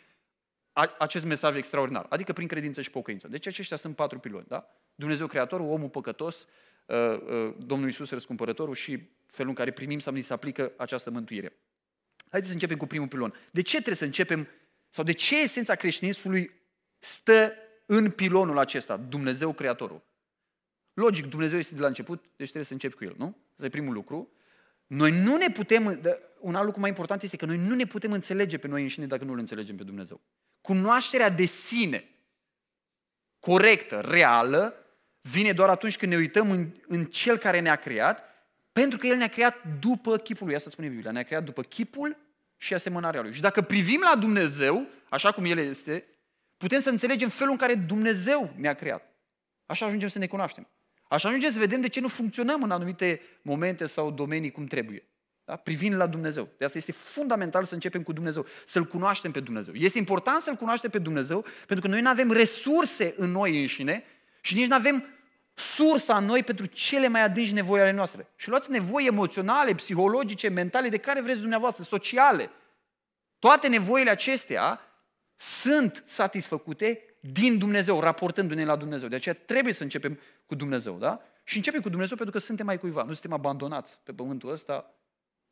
a, 0.74 0.96
acest 0.98 1.26
mesaj 1.26 1.56
extraordinar, 1.56 2.06
adică 2.10 2.34
prin 2.34 2.48
credință 2.48 2.82
și 2.82 2.92
pocăință. 2.92 3.28
Deci 3.28 3.48
aceștia 3.48 3.78
sunt 3.78 3.96
patru 3.96 4.20
piloni. 4.20 4.46
Da? 4.48 4.68
Dumnezeu 4.96 5.28
Creatorul, 5.28 5.70
omul 5.70 5.90
păcătos, 5.90 6.48
uh, 6.86 6.96
uh, 6.96 7.54
Domnul 7.58 7.90
Isus 7.90 8.10
răscumpărătorul 8.10 8.74
și 8.74 9.10
felul 9.26 9.50
în 9.50 9.56
care 9.56 9.72
primim 9.72 10.00
sau 10.00 10.14
ni 10.14 10.22
se 10.22 10.34
aplică 10.34 10.72
această 10.78 11.10
mântuire. 11.10 11.54
Haideți 12.36 12.54
să 12.54 12.60
începem 12.60 12.86
cu 12.86 12.94
primul 12.94 13.08
pilon. 13.08 13.34
De 13.52 13.62
ce 13.62 13.76
trebuie 13.76 13.96
să 13.96 14.06
începem, 14.06 14.48
sau 14.90 15.04
de 15.04 15.12
ce 15.12 15.42
esența 15.42 15.76
creștinismului 15.76 16.52
stă 17.00 17.54
în 17.86 18.12
pilonul 18.12 18.58
acesta, 18.58 18.98
Dumnezeu 18.98 19.54
Creatorul? 19.54 20.04
Logic, 20.94 21.26
Dumnezeu 21.26 21.58
este 21.58 21.76
de 21.76 21.82
la 21.82 21.88
început, 21.88 22.20
deci 22.20 22.36
trebuie 22.36 22.64
să 22.64 22.74
începi 22.74 22.96
cu 22.96 23.04
El, 23.04 23.14
nu? 23.18 23.38
Asta 23.52 23.66
e 23.66 23.70
primul 23.70 23.94
lucru. 23.94 24.32
Noi 24.88 25.12
nu 25.12 25.36
ne 25.36 25.50
putem, 25.50 26.02
un 26.40 26.56
alt 26.56 26.66
lucru 26.66 26.80
mai 26.80 26.90
important 26.90 27.22
este 27.22 27.38
că 27.38 27.46
noi 27.46 27.58
nu 27.58 27.76
ne 27.76 27.86
putem 27.86 28.12
înțelege 28.12 28.58
pe 28.58 28.68
noi 28.68 28.82
înșine 28.82 29.06
dacă 29.06 29.24
nu 29.24 29.32
îl 29.32 29.40
înțelegem 29.40 29.76
pe 29.76 29.84
Dumnezeu. 29.84 30.22
Cunoașterea 30.62 31.30
de 31.30 31.46
sine, 31.46 32.10
corectă, 33.40 34.00
reală, 34.00 34.76
vine 35.22 35.54
doar 35.54 35.70
atunci 35.70 35.98
când 35.98 36.12
ne 36.12 36.18
uităm 36.18 36.52
în, 36.52 36.72
în 36.88 37.06
Cel 37.06 37.38
care 37.38 37.60
ne-a 37.60 37.76
creat, 37.76 38.24
pentru 38.72 38.98
că 38.98 39.08
El 39.08 39.18
ne-a 39.18 39.28
creat 39.28 39.80
după 39.80 40.18
chipul 40.18 40.46
Lui. 40.46 40.56
Asta 40.56 40.70
spune 40.70 40.88
Biblia. 40.88 41.12
Ne-a 41.12 41.24
creat 41.24 41.44
după 41.44 41.62
chipul 41.62 42.24
și 42.58 42.74
asemănarea 42.74 43.22
Lui. 43.22 43.34
Și 43.34 43.42
dacă 43.42 43.62
privim 43.62 44.00
la 44.14 44.20
Dumnezeu, 44.20 44.88
așa 45.10 45.32
cum 45.32 45.46
El 45.46 45.58
este, 45.58 46.06
putem 46.58 46.80
să 46.80 46.90
înțelegem 46.90 47.30
felul 47.30 47.52
în 47.52 47.58
care 47.58 47.76
Dumnezeu 47.76 48.54
ne-a 48.58 48.74
creat. 48.74 49.14
Așa 49.66 49.86
ajungem 49.86 50.08
să 50.08 50.20
ne 50.20 50.28
cunoaștem. 50.28 50.68
Așa 51.10 51.28
ajungem 51.28 51.52
să 51.52 51.60
vedem 51.60 51.82
de 51.82 51.90
ce 51.90 52.00
nu 52.00 52.08
funcționăm 52.08 52.64
în 52.64 52.72
anumite 52.72 53.22
momente 53.42 53.86
sau 53.86 54.12
domenii 54.12 54.52
cum 54.52 54.66
trebuie. 54.66 55.10
Da? 55.46 55.56
Privind 55.56 55.96
la 55.96 56.08
Dumnezeu. 56.08 56.50
De 56.58 56.66
asta 56.66 56.78
este 56.78 56.92
fundamental 56.92 57.64
să 57.64 57.74
începem 57.74 58.04
cu 58.04 58.14
Dumnezeu, 58.14 58.46
să-L 58.66 58.86
cunoaștem 58.86 59.32
pe 59.32 59.40
Dumnezeu. 59.40 59.74
Este 59.74 59.98
important 59.98 60.42
să-L 60.42 60.56
cunoaștem 60.56 60.90
pe 60.90 60.98
Dumnezeu, 60.98 61.46
pentru 61.68 61.86
că 61.86 61.88
noi 61.88 62.02
nu 62.02 62.10
avem 62.10 62.32
resurse 62.32 63.14
în 63.18 63.32
noi 63.32 63.60
înșine 63.60 64.04
și 64.42 64.56
nici 64.56 64.68
nu 64.68 64.76
avem 64.76 65.06
sursa 65.56 66.18
în 66.18 66.26
noi 66.26 66.44
pentru 66.44 66.66
cele 66.66 67.08
mai 67.08 67.22
adânci 67.22 67.52
nevoi 67.52 67.82
ale 67.82 67.92
noastre. 67.92 68.28
Și 68.36 68.50
luați 68.50 68.72
nevoi 68.72 69.06
emoționale, 69.06 69.76
psihologice, 69.76 70.48
mentale, 70.48 70.90
de 70.90 70.98
care 70.98 71.22
vreți 71.22 71.40
dumneavoastră, 71.40 71.84
sociale. 71.84 72.50
Toate 73.40 73.68
nevoile 73.68 74.10
acestea 74.10 74.80
sunt 75.36 76.04
satisfăcute 76.06 77.18
din 77.20 77.58
Dumnezeu, 77.58 78.00
raportându-ne 78.00 78.66
la 78.66 78.76
Dumnezeu. 78.76 79.08
De 79.08 79.16
aceea 79.16 79.36
trebuie 79.46 79.74
să 79.74 79.84
începem 79.84 80.20
cu 80.46 80.56
Dumnezeu, 80.56 80.98
da? 80.98 81.22
Și 81.44 81.58
începem 81.58 81.82
cu 81.82 81.90
Dumnezeu 81.90 82.16
pentru 82.16 82.36
că 82.36 82.42
suntem 82.46 82.66
mai 82.66 82.78
cuiva, 82.78 83.04
nu 83.04 83.12
suntem 83.12 83.34
abandonați 83.34 84.00
pe 84.04 84.14
pământul 84.14 84.52
ăsta, 84.52 84.94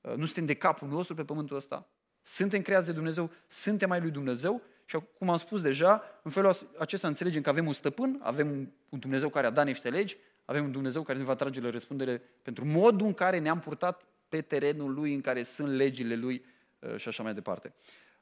nu 0.02 0.26
suntem 0.26 0.46
de 0.46 0.54
capul 0.54 0.88
nostru 0.88 1.16
pe 1.16 1.24
pământul 1.24 1.56
ăsta. 1.56 1.88
Suntem 2.22 2.62
creați 2.62 2.86
de 2.86 2.92
Dumnezeu, 2.92 3.32
suntem 3.48 3.90
mai 3.90 4.02
lui 4.02 4.12
Dumnezeu 4.12 4.62
și 4.86 5.00
cum 5.18 5.30
am 5.30 5.38
spus 5.38 5.62
deja, 5.62 6.04
în 6.24 6.32
felul 6.32 6.56
acesta 6.78 7.08
înțelegem 7.08 7.42
că 7.42 7.50
avem 7.50 7.68
un 7.68 7.74
stăpân, 7.74 8.20
avem 8.22 8.74
un 8.90 9.00
Dumnezeu 9.00 9.30
care 9.30 9.48
a 9.48 9.50
dat 9.50 9.66
niște 9.66 9.90
legi, 9.90 10.18
avem 10.46 10.64
un 10.64 10.72
Dumnezeu 10.72 11.02
care 11.02 11.18
ne 11.18 11.24
va 11.24 11.36
trage 11.36 11.62
la 11.62 11.70
răspundere 11.70 12.22
pentru 12.42 12.66
modul 12.66 13.08
în 13.08 13.14
care 13.14 13.40
ne-am 13.40 13.60
purtat 13.60 14.06
pe 14.30 14.42
terenul 14.42 14.94
Lui, 14.94 15.14
în 15.14 15.22
care 15.22 15.44
sunt 15.44 15.74
legile 15.74 16.16
Lui 16.16 16.46
uh, 16.80 16.98
și 16.98 17.08
așa 17.08 17.24
mai 17.24 17.34
departe. 17.34 17.74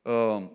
Uh, 0.02 0.50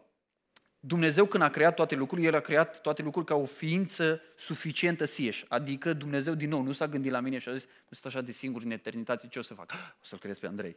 Dumnezeu 0.80 1.26
când 1.26 1.42
a 1.42 1.50
creat 1.50 1.74
toate 1.74 1.94
lucrurile, 1.94 2.26
El 2.26 2.34
a 2.34 2.40
creat 2.40 2.80
toate 2.80 3.02
lucrurile 3.02 3.34
ca 3.34 3.40
o 3.40 3.44
ființă 3.44 4.20
suficientă 4.36 5.04
sieși. 5.04 5.44
Adică 5.48 5.92
Dumnezeu 5.92 6.34
din 6.34 6.48
nou 6.48 6.62
nu 6.62 6.72
s-a 6.72 6.88
gândit 6.88 7.10
la 7.10 7.20
mine 7.20 7.38
și 7.38 7.48
a 7.48 7.52
zis, 7.52 7.66
sunt 7.90 8.04
așa 8.14 8.20
de 8.20 8.32
singur 8.32 8.62
în 8.62 8.70
eternitate, 8.70 9.26
ce 9.26 9.38
o 9.38 9.42
să 9.42 9.54
fac? 9.54 9.72
O 10.02 10.04
să-L 10.04 10.18
crezi 10.18 10.40
pe 10.40 10.46
Andrei. 10.46 10.76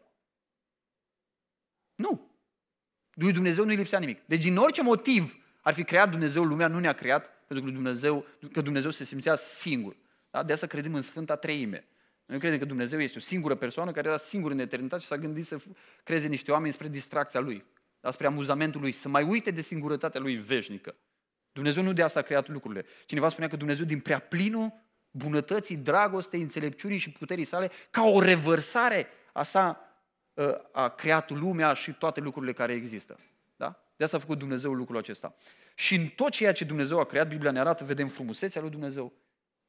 Nu. 3.14 3.24
Lui 3.24 3.34
Dumnezeu 3.34 3.66
nu-i 3.66 3.76
lipsea 3.76 4.00
nimic. 4.00 4.22
Deci 4.26 4.42
din 4.42 4.58
orice 4.58 4.82
motiv 4.82 5.38
ar 5.62 5.74
fi 5.74 5.84
creat 5.84 6.10
Dumnezeu 6.10 6.44
lumea, 6.44 6.68
nu 6.68 6.80
ne-a 6.80 6.94
creat 6.94 7.34
pentru 7.48 7.66
că 7.66 7.72
Dumnezeu, 7.72 8.26
că 8.52 8.62
Dumnezeu 8.62 8.90
se 8.90 9.04
simțea 9.04 9.36
singur. 9.36 9.96
Da? 10.32 10.44
De 10.44 10.54
asta 10.54 10.68
credem 10.68 10.94
în 10.94 11.02
Sfânta 11.02 11.36
Treime. 11.36 11.88
Noi 12.26 12.40
credem 12.40 12.60
că 12.60 12.66
Dumnezeu 12.66 13.00
este 13.00 13.18
o 13.18 13.22
singură 13.22 13.56
persoană 13.56 13.92
care 13.92 14.08
era 14.08 14.18
singură 14.18 14.54
în 14.54 14.60
eternitate 14.60 15.02
și 15.02 15.08
s-a 15.08 15.18
gândit 15.18 15.46
să 15.46 15.58
creeze 16.04 16.28
niște 16.28 16.52
oameni 16.52 16.74
spre 16.74 16.88
distracția 16.88 17.40
Lui, 17.40 17.66
da? 18.00 18.12
spre 18.12 18.28
amuzamentul 18.28 18.82
Lui, 18.82 18.92
să 18.92 19.10
mai 19.10 19.24
uite 19.24 19.52
de 19.52 19.62
singurătatea 19.62 20.20
Lui 20.20 20.36
veșnică. 20.36 20.96
Dumnezeu 21.52 21.84
nu 21.84 21.94
de 21.94 22.02
asta 22.02 22.20
a 22.20 22.24
creat 22.24 22.48
lucrurile. 22.48 22.86
Cineva 23.06 23.30
spunea 23.30 23.50
că 23.50 23.56
Dumnezeu 23.56 23.86
din 23.86 24.00
prea 24.00 24.20
plinul 24.20 24.74
bunătății, 25.12 25.76
dragostei, 25.76 26.42
înțelepciunii 26.42 26.98
și 26.98 27.12
puterii 27.12 27.44
sale, 27.44 27.72
ca 27.92 28.04
o 28.04 28.22
revărsare 28.22 29.08
a 29.34 29.44
sa, 29.44 29.70
ă, 29.70 29.89
a 30.72 30.90
creat 30.90 31.30
lumea 31.30 31.74
și 31.74 31.92
toate 31.92 32.20
lucrurile 32.20 32.54
care 32.54 32.74
există. 32.74 33.18
Da? 33.56 33.84
De 33.96 34.04
asta 34.04 34.18
a 34.18 34.20
făcut 34.20 34.38
Dumnezeu 34.38 34.74
lucrul 34.74 34.98
acesta. 34.98 35.36
Și 35.76 35.96
în 35.96 36.08
tot 36.08 36.30
ceea 36.30 36.52
ce 36.52 36.64
Dumnezeu 36.64 37.00
a 37.00 37.06
creat, 37.06 37.28
Biblia 37.28 37.52
ne 37.52 37.60
arată, 37.60 37.84
vedem 37.84 38.08
frumusețea 38.08 38.62
lui 38.62 38.70
Dumnezeu, 38.70 39.14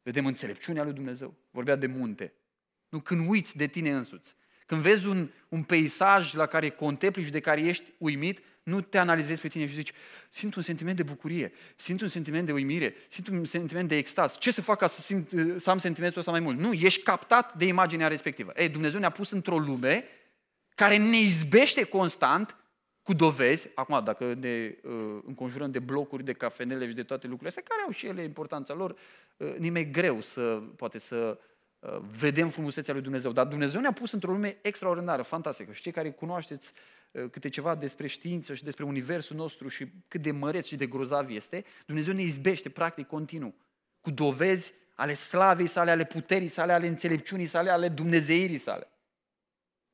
vedem 0.03 0.27
înțelepciunea 0.27 0.83
lui 0.83 0.93
Dumnezeu. 0.93 1.35
Vorbea 1.51 1.77
de 1.77 1.87
munte. 1.87 2.33
Nu 2.89 3.01
când 3.01 3.29
uiți 3.29 3.57
de 3.57 3.67
tine 3.67 3.93
însuți. 3.93 4.37
Când 4.67 4.81
vezi 4.83 5.07
un, 5.07 5.31
un 5.49 5.63
peisaj 5.63 6.35
la 6.35 6.47
care 6.47 6.69
contempli 6.69 7.23
și 7.23 7.31
de 7.31 7.41
care 7.41 7.61
ești 7.61 7.93
uimit, 7.99 8.43
nu 8.63 8.81
te 8.81 8.99
analizezi 8.99 9.41
pe 9.41 9.49
tine 9.49 9.67
și 9.67 9.75
zici, 9.75 9.93
simt 10.29 10.55
un 10.55 10.63
sentiment 10.63 10.97
de 10.97 11.03
bucurie, 11.03 11.53
simt 11.77 12.01
un 12.01 12.09
sentiment 12.09 12.47
de 12.47 12.53
uimire, 12.53 12.95
simt 13.09 13.29
un 13.29 13.45
sentiment 13.45 13.89
de 13.89 13.97
extaz. 13.97 14.39
Ce 14.39 14.51
să 14.51 14.63
fac 14.63 14.79
ca 14.79 14.87
să, 14.87 15.01
simt, 15.01 15.33
să 15.57 15.71
am 15.71 15.79
sentimentul 15.79 16.19
ăsta 16.19 16.31
mai 16.31 16.41
mult? 16.41 16.59
Nu, 16.59 16.73
ești 16.73 17.03
captat 17.03 17.57
de 17.57 17.65
imaginea 17.65 18.09
respectivă. 18.09 18.53
Ei, 18.57 18.69
Dumnezeu 18.69 19.01
ne-a 19.01 19.11
pus 19.11 19.31
într-o 19.31 19.59
lume 19.59 20.05
care 20.81 20.97
ne 20.97 21.19
izbește 21.19 21.83
constant 21.83 22.57
cu 23.03 23.13
dovezi, 23.13 23.71
acum 23.75 24.05
dacă 24.05 24.35
ne 24.35 24.75
uh, 24.83 25.19
înconjurăm 25.27 25.71
de 25.71 25.79
blocuri, 25.79 26.25
de 26.25 26.33
cafenele 26.33 26.89
și 26.89 26.95
de 26.95 27.03
toate 27.03 27.27
lucrurile 27.27 27.49
astea, 27.49 27.63
care 27.69 27.83
au 27.87 27.91
și 27.93 28.07
ele 28.07 28.23
importanța 28.23 28.75
lor, 28.75 28.97
uh, 29.37 29.55
nimeni 29.59 29.91
greu 29.91 30.21
să 30.21 30.63
poate 30.77 30.99
să 30.99 31.39
uh, 31.79 31.99
vedem 32.19 32.49
frumusețea 32.49 32.95
lui 32.95 33.03
Dumnezeu. 33.03 33.33
Dar 33.33 33.47
Dumnezeu 33.47 33.81
ne-a 33.81 33.93
pus 33.93 34.13
într-o 34.13 34.33
lume 34.33 34.59
extraordinară, 34.63 35.23
fantastică. 35.23 35.73
Și 35.73 35.83
cei 35.83 35.93
care 35.93 36.11
cunoașteți 36.11 36.73
uh, 37.11 37.25
câte 37.31 37.49
ceva 37.49 37.75
despre 37.75 38.07
știință 38.07 38.55
și 38.55 38.65
despre 38.65 38.85
universul 38.85 39.37
nostru 39.37 39.69
și 39.69 39.87
cât 40.09 40.23
de 40.23 40.31
măreț 40.31 40.67
și 40.67 40.77
de 40.77 40.87
grozav 40.87 41.31
este, 41.31 41.65
Dumnezeu 41.87 42.15
ne 42.15 42.23
izbește 42.23 42.69
practic 42.69 43.07
continuu, 43.07 43.55
cu 44.01 44.11
dovezi 44.11 44.73
ale 44.95 45.15
slavei 45.15 45.67
sale, 45.67 45.91
ale 45.91 46.05
puterii 46.05 46.49
sale, 46.49 46.73
ale 46.73 46.87
înțelepciunii 46.87 47.47
sale, 47.47 47.71
ale 47.71 47.89
dumnezeirii 47.89 48.59
sale. 48.59 48.91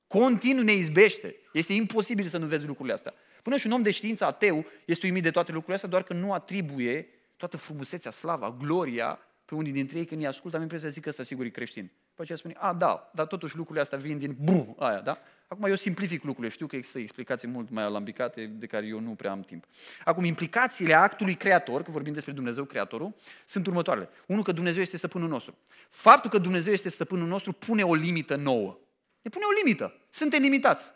Continuu 0.06 0.64
ne 0.64 0.72
izbește. 0.72 1.36
Este 1.52 1.72
imposibil 1.72 2.26
să 2.26 2.38
nu 2.38 2.46
vezi 2.46 2.66
lucrurile 2.66 2.94
astea. 2.94 3.14
Până 3.42 3.56
și 3.56 3.66
un 3.66 3.72
om 3.72 3.82
de 3.82 3.90
știință 3.90 4.24
ateu 4.24 4.64
este 4.84 5.06
uimit 5.06 5.22
de 5.22 5.30
toate 5.30 5.50
lucrurile 5.50 5.74
astea, 5.74 5.90
doar 5.90 6.02
că 6.02 6.12
nu 6.12 6.32
atribuie 6.32 7.08
toată 7.36 7.56
frumusețea, 7.56 8.10
slava, 8.10 8.56
gloria 8.58 9.18
pe 9.44 9.54
unii 9.54 9.72
dintre 9.72 9.98
ei 9.98 10.04
când 10.04 10.20
îi 10.20 10.26
ascultă, 10.26 10.56
am 10.56 10.62
impresia 10.62 10.88
să 10.88 10.94
zic 10.94 11.02
că 11.02 11.08
ăsta 11.08 11.22
sigur 11.22 11.44
e 11.44 11.48
creștin. 11.48 11.90
După 12.08 12.22
aceea 12.22 12.38
spune, 12.38 12.54
a, 12.58 12.72
da, 12.72 13.10
dar 13.14 13.26
totuși 13.26 13.56
lucrurile 13.56 13.82
astea 13.82 13.98
vin 13.98 14.18
din 14.18 14.36
bu, 14.40 14.76
aia, 14.78 15.00
da? 15.00 15.18
Acum 15.48 15.64
eu 15.64 15.74
simplific 15.74 16.22
lucrurile, 16.22 16.52
știu 16.52 16.66
că 16.66 16.76
există 16.76 16.98
explicații 16.98 17.48
mult 17.48 17.70
mai 17.70 17.84
alambicate 17.84 18.46
de 18.46 18.66
care 18.66 18.86
eu 18.86 19.00
nu 19.00 19.10
prea 19.10 19.30
am 19.30 19.40
timp. 19.40 19.64
Acum, 20.04 20.24
implicațiile 20.24 20.94
actului 20.94 21.34
creator, 21.34 21.82
că 21.82 21.90
vorbim 21.90 22.12
despre 22.12 22.32
Dumnezeu 22.32 22.64
creatorul, 22.64 23.14
sunt 23.44 23.66
următoarele. 23.66 24.08
Unul, 24.26 24.42
că 24.42 24.52
Dumnezeu 24.52 24.82
este 24.82 24.96
stăpânul 24.96 25.28
nostru. 25.28 25.56
Faptul 25.88 26.30
că 26.30 26.38
Dumnezeu 26.38 26.72
este 26.72 26.88
stăpânul 26.88 27.26
nostru 27.26 27.52
pune 27.52 27.82
o 27.82 27.94
limită 27.94 28.36
nouă. 28.36 28.78
Ne 29.26 29.32
pune 29.32 29.44
o 29.44 29.62
limită. 29.64 30.00
Suntem 30.10 30.42
limitați. 30.42 30.90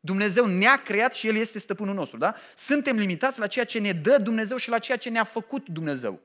Dumnezeu 0.00 0.46
ne-a 0.46 0.82
creat 0.82 1.14
și 1.14 1.26
El 1.28 1.36
este 1.36 1.58
stăpânul 1.58 1.94
nostru. 1.94 2.18
Da? 2.18 2.34
Suntem 2.56 2.96
limitați 2.96 3.38
la 3.38 3.46
ceea 3.46 3.64
ce 3.64 3.78
ne 3.78 3.92
dă 3.92 4.18
Dumnezeu 4.18 4.56
și 4.56 4.68
la 4.68 4.78
ceea 4.78 4.98
ce 4.98 5.10
ne-a 5.10 5.24
făcut 5.24 5.68
Dumnezeu. 5.68 6.20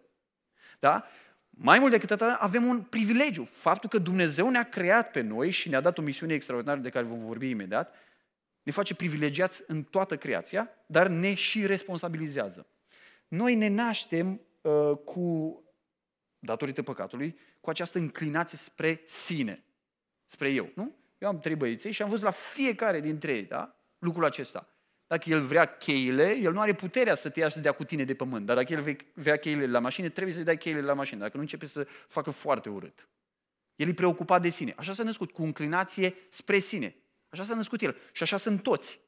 Da? 0.80 1.06
Mai 1.50 1.80
mult 1.80 1.92
decât 1.92 2.12
atât, 2.12 2.28
avem 2.40 2.66
un 2.66 2.82
privilegiu. 2.82 3.44
Faptul 3.44 3.90
că 3.90 3.98
Dumnezeu 3.98 4.50
ne-a 4.50 4.64
creat 4.64 5.12
pe 5.12 5.22
noi 5.22 5.50
și 5.50 5.70
ne-a 5.70 5.82
dat 5.82 5.98
o 5.98 6.02
misiune 6.02 6.34
extraordinară 6.34 6.80
de 6.80 6.90
care 6.90 7.06
vom 7.06 7.20
vorbi 7.20 7.50
imediat, 7.50 7.96
ne 8.64 8.72
face 8.72 8.96
privilegiați 8.96 9.64
în 9.68 9.84
toată 9.84 10.18
creația, 10.18 10.70
dar 10.86 11.08
ne 11.08 11.34
și 11.34 11.66
responsabilizează. 11.66 12.68
Noi 13.28 13.56
ne 13.56 13.68
naștem 13.68 14.42
uh, 14.62 14.98
cu, 15.06 15.58
datorită 16.40 16.82
păcatului, 16.82 17.38
cu 17.60 17.70
această 17.70 17.98
înclinație 17.98 18.58
spre 18.58 19.02
sine, 19.06 19.64
spre 20.26 20.50
eu. 20.50 20.72
Nu? 20.76 21.02
Eu 21.24 21.30
am 21.30 21.40
trei 21.40 21.56
băieței 21.56 21.92
și 21.92 22.02
am 22.02 22.10
văzut 22.10 22.24
la 22.24 22.32
fiecare 22.32 23.00
dintre 23.00 23.36
ei, 23.36 23.44
da? 23.44 23.76
Lucrul 24.00 24.26
acesta. 24.26 24.68
Dacă 25.08 25.30
el 25.30 25.44
vrea 25.44 25.66
cheile, 25.66 26.38
el 26.42 26.54
nu 26.54 26.60
are 26.60 26.74
puterea 26.74 27.16
să 27.16 27.30
te 27.30 27.40
ia 27.40 27.48
și 27.48 27.54
să 27.54 27.60
dea 27.60 27.72
cu 27.72 27.84
tine 27.84 28.04
de 28.04 28.14
pământ. 28.14 28.46
Dar 28.46 28.56
dacă 28.56 28.74
el 28.74 28.98
vrea 29.14 29.38
cheile 29.38 29.68
la 29.68 29.80
mașină, 29.80 30.10
trebuie 30.10 30.34
să-i 30.34 30.44
dai 30.44 30.58
cheile 30.58 30.82
la 30.82 30.94
mașină. 30.94 31.20
Dacă 31.20 31.32
nu 31.36 31.42
începe 31.42 31.66
să 31.66 31.88
facă 32.08 32.32
foarte 32.32 32.70
urât. 32.70 33.08
El 33.76 33.88
e 33.88 33.94
preocupat 33.94 34.42
de 34.42 34.50
sine. 34.50 34.74
Așa 34.78 34.94
s-a 34.94 35.04
născut, 35.04 35.32
cu 35.32 35.44
înclinație 35.44 36.16
spre 36.30 36.60
sine. 36.60 36.96
Așa 37.30 37.44
s-a 37.44 37.56
născut 37.56 37.82
el. 37.82 37.98
Și 38.12 38.24
așa 38.24 38.38
sunt 38.38 38.64
toți. 38.64 39.00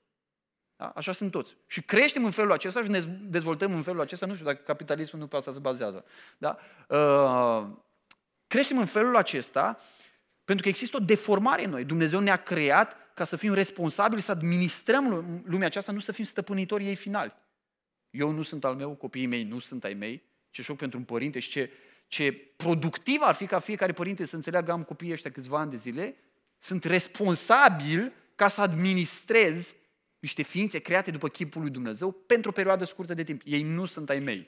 Da? 0.76 0.88
Așa 0.88 1.12
sunt 1.12 1.32
toți. 1.32 1.58
Și 1.68 1.82
creștem 1.82 2.26
în 2.26 2.32
felul 2.32 2.52
acesta 2.52 2.84
și 2.84 2.90
ne 2.90 3.00
dezvoltăm 3.22 3.74
în 3.74 3.82
felul 3.82 4.02
acesta. 4.02 4.26
Nu 4.26 4.34
știu 4.34 4.46
dacă 4.46 4.62
capitalismul 4.62 5.22
nu 5.22 5.28
pe 5.28 5.36
asta 5.36 5.52
se 5.52 5.60
bazează. 5.60 6.06
Da? 6.38 6.58
Uh, 6.90 7.68
creștem 8.48 8.78
în 8.78 8.86
felul 8.86 9.16
acesta 9.16 9.78
pentru 10.46 10.64
că 10.64 10.70
există 10.70 10.98
o 10.98 11.06
deformare 11.06 11.64
în 11.64 11.70
noi. 11.70 11.86
Dumnezeu 11.86 12.20
ne-a 12.20 12.36
creat 12.36 12.96
ca 13.14 13.24
să 13.24 13.36
fim 13.36 13.54
responsabili, 13.54 14.22
să 14.22 14.32
administrăm 14.32 15.42
lumea 15.46 15.68
aceasta, 15.68 15.92
nu 15.92 16.00
să 16.00 16.12
fim 16.12 16.24
stăpânitori 16.24 16.86
ei 16.86 16.96
finali. 16.96 17.34
Eu 18.10 18.32
nu 18.32 18.42
sunt 18.42 18.66
al 18.66 18.75
meu, 18.75 18.96
copiii 18.96 19.25
mei 19.25 19.44
nu 19.44 19.60
sunt 19.60 19.84
ai 19.84 19.94
mei. 19.94 20.24
Ce 20.50 20.62
șoc 20.62 20.78
pentru 20.78 20.98
un 20.98 21.04
părinte 21.04 21.40
și 21.40 21.50
ce, 21.50 21.72
ce 22.08 22.32
productiv 22.34 23.22
ar 23.22 23.36
fi 23.36 23.46
ca 23.46 23.60
fiecare 23.60 23.92
părinte 23.92 24.25
să 24.25 24.36
înțeleagă 24.36 24.72
am 24.72 24.84
copiii 24.84 25.12
ăștia 25.12 25.32
câțiva 25.32 25.60
ani 25.60 25.72
de 25.72 25.78
zile. 25.78 26.16
Sunt 26.58 26.84
responsabil 26.84 28.14
ca 28.36 28.48
să 28.48 28.62
administrez 28.62 29.75
niște 30.20 30.42
ființe 30.42 30.80
create 30.80 31.12
după 31.12 31.28
chipul 31.28 31.62
lui 31.62 31.70
Dumnezeu 31.70 32.12
pentru 32.12 32.50
o 32.50 32.54
perioadă 32.54 32.84
scurtă 32.84 33.14
de 33.14 33.24
timp. 33.24 33.42
Ei 33.46 33.64
nu 33.64 33.86
sunt 33.86 34.10
ai 34.10 34.20
mei. 34.20 34.40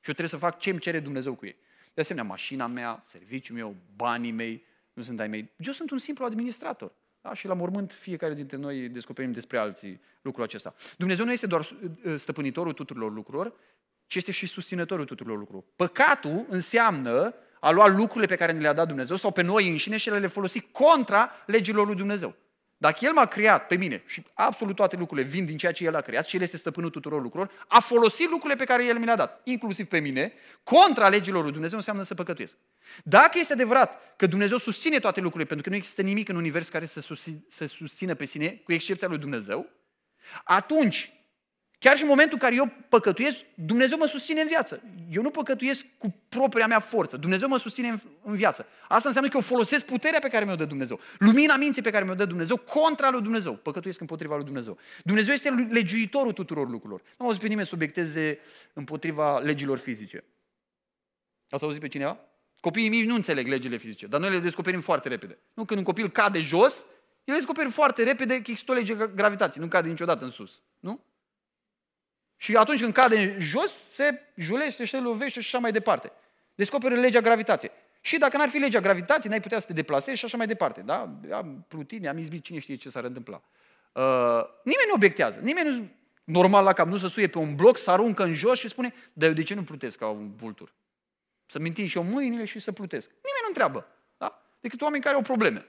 Și 0.00 0.08
eu 0.08 0.14
trebuie 0.14 0.28
să 0.28 0.36
fac 0.36 0.58
ce 0.58 0.70
îmi 0.70 0.78
cere 0.78 1.00
Dumnezeu 1.00 1.34
cu 1.34 1.46
ei. 1.46 1.56
De 1.94 2.00
asemenea, 2.00 2.28
mașina 2.28 2.66
mea, 2.66 3.02
serviciul 3.06 3.56
meu, 3.56 3.76
banii 3.96 4.30
mei, 4.30 4.64
nu 4.98 5.04
sunt 5.04 5.20
ai 5.20 5.28
mei. 5.28 5.50
Eu 5.56 5.72
sunt 5.72 5.90
un 5.90 5.98
simplu 5.98 6.24
administrator. 6.24 6.92
Da? 7.20 7.34
Și 7.34 7.46
la 7.46 7.54
mormânt 7.54 7.92
fiecare 7.92 8.34
dintre 8.34 8.56
noi 8.56 8.88
descoperim 8.88 9.32
despre 9.32 9.58
alții 9.58 10.00
lucrul 10.22 10.44
acesta. 10.44 10.74
Dumnezeu 10.96 11.24
nu 11.24 11.32
este 11.32 11.46
doar 11.46 11.60
uh, 11.60 12.14
stăpânitorul 12.16 12.72
tuturor 12.72 13.12
lucrurilor, 13.12 13.52
ci 14.06 14.14
este 14.14 14.32
și 14.32 14.46
susținătorul 14.46 15.04
tuturor 15.04 15.38
lucrurilor. 15.38 15.64
Păcatul 15.76 16.46
înseamnă 16.48 17.34
a 17.60 17.70
lua 17.70 17.86
lucrurile 17.86 18.26
pe 18.26 18.36
care 18.36 18.52
ne 18.52 18.60
le-a 18.60 18.72
dat 18.72 18.86
Dumnezeu 18.86 19.16
sau 19.16 19.30
pe 19.30 19.42
noi 19.42 19.68
înșine 19.68 19.96
și 19.96 20.10
le 20.10 20.26
folosi 20.26 20.60
contra 20.60 21.30
legilor 21.46 21.86
lui 21.86 21.96
Dumnezeu. 21.96 22.34
Dacă 22.80 23.04
El 23.04 23.12
m-a 23.12 23.26
creat 23.26 23.66
pe 23.66 23.76
mine 23.76 24.02
și 24.06 24.26
absolut 24.34 24.76
toate 24.76 24.96
lucrurile 24.96 25.28
vin 25.28 25.44
din 25.44 25.56
ceea 25.56 25.72
ce 25.72 25.84
El 25.84 25.96
a 25.96 26.00
creat 26.00 26.26
și 26.26 26.36
El 26.36 26.42
este 26.42 26.56
stăpânul 26.56 26.90
tuturor 26.90 27.22
lucrurilor, 27.22 27.64
a 27.68 27.80
folosit 27.80 28.30
lucrurile 28.30 28.58
pe 28.58 28.64
care 28.64 28.84
El 28.84 28.98
mi 28.98 29.04
le-a 29.04 29.16
dat, 29.16 29.40
inclusiv 29.44 29.86
pe 29.86 29.98
mine, 29.98 30.32
contra 30.62 31.08
legilor 31.08 31.42
lui 31.42 31.52
Dumnezeu 31.52 31.76
înseamnă 31.76 32.02
să 32.02 32.14
păcătuiesc. 32.14 32.54
Dacă 33.04 33.38
este 33.38 33.52
adevărat 33.52 34.14
că 34.16 34.26
Dumnezeu 34.26 34.56
susține 34.56 34.98
toate 34.98 35.20
lucrurile, 35.20 35.48
pentru 35.48 35.64
că 35.64 35.70
nu 35.70 35.76
există 35.76 36.02
nimic 36.02 36.28
în 36.28 36.36
univers 36.36 36.68
care 36.68 36.86
să, 36.86 37.00
să 37.48 37.66
susțină 37.66 38.14
pe 38.14 38.24
sine, 38.24 38.48
cu 38.48 38.72
excepția 38.72 39.08
lui 39.08 39.18
Dumnezeu, 39.18 39.66
atunci 40.44 41.17
Chiar 41.78 41.96
și 41.96 42.02
în 42.02 42.08
momentul 42.08 42.32
în 42.32 42.38
care 42.38 42.54
eu 42.54 42.72
păcătuiesc, 42.88 43.44
Dumnezeu 43.54 43.98
mă 43.98 44.06
susține 44.06 44.40
în 44.40 44.46
viață. 44.46 44.82
Eu 45.10 45.22
nu 45.22 45.30
păcătuiesc 45.30 45.86
cu 45.98 46.14
propria 46.28 46.66
mea 46.66 46.78
forță. 46.78 47.16
Dumnezeu 47.16 47.48
mă 47.48 47.58
susține 47.58 47.88
în, 47.88 48.00
în 48.22 48.36
viață. 48.36 48.66
Asta 48.88 49.08
înseamnă 49.08 49.30
că 49.30 49.36
eu 49.36 49.42
folosesc 49.42 49.84
puterea 49.84 50.18
pe 50.18 50.28
care 50.28 50.44
mi-o 50.44 50.54
dă 50.54 50.64
Dumnezeu. 50.64 51.00
Lumina 51.18 51.56
minții 51.56 51.82
pe 51.82 51.90
care 51.90 52.04
mi-o 52.04 52.14
dă 52.14 52.24
Dumnezeu 52.24 52.56
contra 52.56 53.10
lui 53.10 53.22
Dumnezeu. 53.22 53.52
Păcătuiesc 53.52 54.00
împotriva 54.00 54.36
lui 54.36 54.44
Dumnezeu. 54.44 54.78
Dumnezeu 55.04 55.34
este 55.34 55.50
legiuitorul 55.70 56.32
tuturor 56.32 56.68
lucrurilor. 56.68 57.00
Nu 57.00 57.14
am 57.18 57.26
auzit 57.26 57.42
pe 57.42 57.48
nimeni 57.48 57.66
să 57.66 57.72
obiecteze 57.74 58.38
împotriva 58.72 59.38
legilor 59.38 59.78
fizice. 59.78 60.24
Ați 61.50 61.64
auzit 61.64 61.80
pe 61.80 61.88
cineva? 61.88 62.18
Copiii 62.60 62.88
mici 62.88 63.06
nu 63.06 63.14
înțeleg 63.14 63.46
legile 63.46 63.76
fizice, 63.76 64.06
dar 64.06 64.20
noi 64.20 64.30
le 64.30 64.38
descoperim 64.38 64.80
foarte 64.80 65.08
repede. 65.08 65.38
Nu, 65.54 65.64
când 65.64 65.78
un 65.78 65.84
copil 65.84 66.10
cade 66.10 66.38
jos, 66.38 66.84
el 67.24 67.34
descoperă 67.34 67.68
foarte 67.68 68.02
repede 68.02 68.34
că 68.34 68.50
există 68.50 68.72
o 68.72 68.74
lege 68.74 68.94
gravitației, 69.14 69.64
nu 69.64 69.70
cade 69.70 69.88
niciodată 69.88 70.24
în 70.24 70.30
sus. 70.30 70.62
Nu? 70.80 71.00
Și 72.40 72.56
atunci 72.56 72.80
când 72.80 72.92
cade 72.92 73.36
jos, 73.38 73.74
se 73.90 74.20
julește, 74.34 74.84
se 74.84 74.98
lovește 74.98 75.40
și 75.40 75.46
așa 75.46 75.58
mai 75.58 75.72
departe. 75.72 76.12
Descoperă 76.54 76.94
legea 76.94 77.20
gravitației. 77.20 77.70
Și 78.00 78.18
dacă 78.18 78.36
n-ar 78.36 78.48
fi 78.48 78.58
legea 78.58 78.80
gravitației, 78.80 79.30
n-ai 79.30 79.40
putea 79.40 79.58
să 79.58 79.66
te 79.66 79.72
deplasezi 79.72 80.18
și 80.18 80.24
așa 80.24 80.36
mai 80.36 80.46
departe. 80.46 80.80
Da? 80.80 81.18
Am 81.32 81.64
plutini, 81.68 82.08
am 82.08 82.18
izbit, 82.18 82.44
cine 82.44 82.58
știe 82.58 82.76
ce 82.76 82.90
s-ar 82.90 83.04
întâmpla. 83.04 83.42
Uh, 83.92 84.02
nimeni 84.62 84.86
nu 84.88 84.94
obiectează. 84.94 85.38
Nimeni 85.42 85.68
nu... 85.76 85.88
normal 86.24 86.64
la 86.64 86.72
cap, 86.72 86.86
nu 86.86 86.96
să 86.96 87.06
suie 87.06 87.26
pe 87.26 87.38
un 87.38 87.54
bloc, 87.54 87.76
să 87.76 87.90
aruncă 87.90 88.24
în 88.24 88.32
jos 88.32 88.58
și 88.58 88.68
spune, 88.68 88.94
dar 89.12 89.28
eu 89.28 89.34
de 89.34 89.42
ce 89.42 89.54
nu 89.54 89.62
plutesc 89.62 89.98
ca 89.98 90.08
un 90.08 90.30
vultur? 90.36 90.72
Să 91.46 91.58
mintin 91.58 91.86
și 91.86 91.96
eu 91.96 92.04
mâinile 92.04 92.44
și 92.44 92.58
să 92.58 92.72
plutesc. 92.72 93.08
Nimeni 93.08 93.42
nu 93.42 93.48
întreabă. 93.48 93.86
Da? 94.18 94.42
Decât 94.60 94.80
oameni 94.80 95.02
care 95.02 95.14
au 95.14 95.22
probleme. 95.22 95.66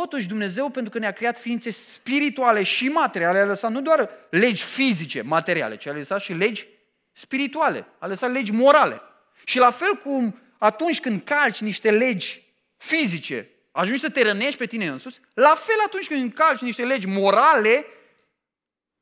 Totuși 0.00 0.26
Dumnezeu, 0.26 0.68
pentru 0.68 0.90
că 0.90 0.98
ne-a 0.98 1.12
creat 1.12 1.38
ființe 1.38 1.70
spirituale 1.70 2.62
și 2.62 2.88
materiale, 2.88 3.38
a 3.38 3.44
lăsat 3.44 3.70
nu 3.70 3.82
doar 3.82 4.10
legi 4.30 4.62
fizice, 4.62 5.22
materiale, 5.22 5.76
ci 5.76 5.86
a 5.86 5.92
lăsat 5.92 6.20
și 6.20 6.32
legi 6.32 6.66
spirituale, 7.12 7.86
a 7.98 8.06
lăsat 8.06 8.32
legi 8.32 8.52
morale. 8.52 9.00
Și 9.44 9.58
la 9.58 9.70
fel 9.70 9.94
cum 9.94 10.40
atunci 10.58 11.00
când 11.00 11.22
calci 11.22 11.60
niște 11.60 11.90
legi 11.90 12.42
fizice, 12.76 13.50
ajungi 13.70 14.00
să 14.00 14.10
te 14.10 14.22
rănești 14.22 14.58
pe 14.58 14.66
tine 14.66 14.86
însuți, 14.86 15.20
la 15.34 15.54
fel 15.54 15.76
atunci 15.86 16.06
când 16.06 16.22
încalci 16.22 16.60
niște 16.60 16.84
legi 16.84 17.06
morale, 17.06 17.86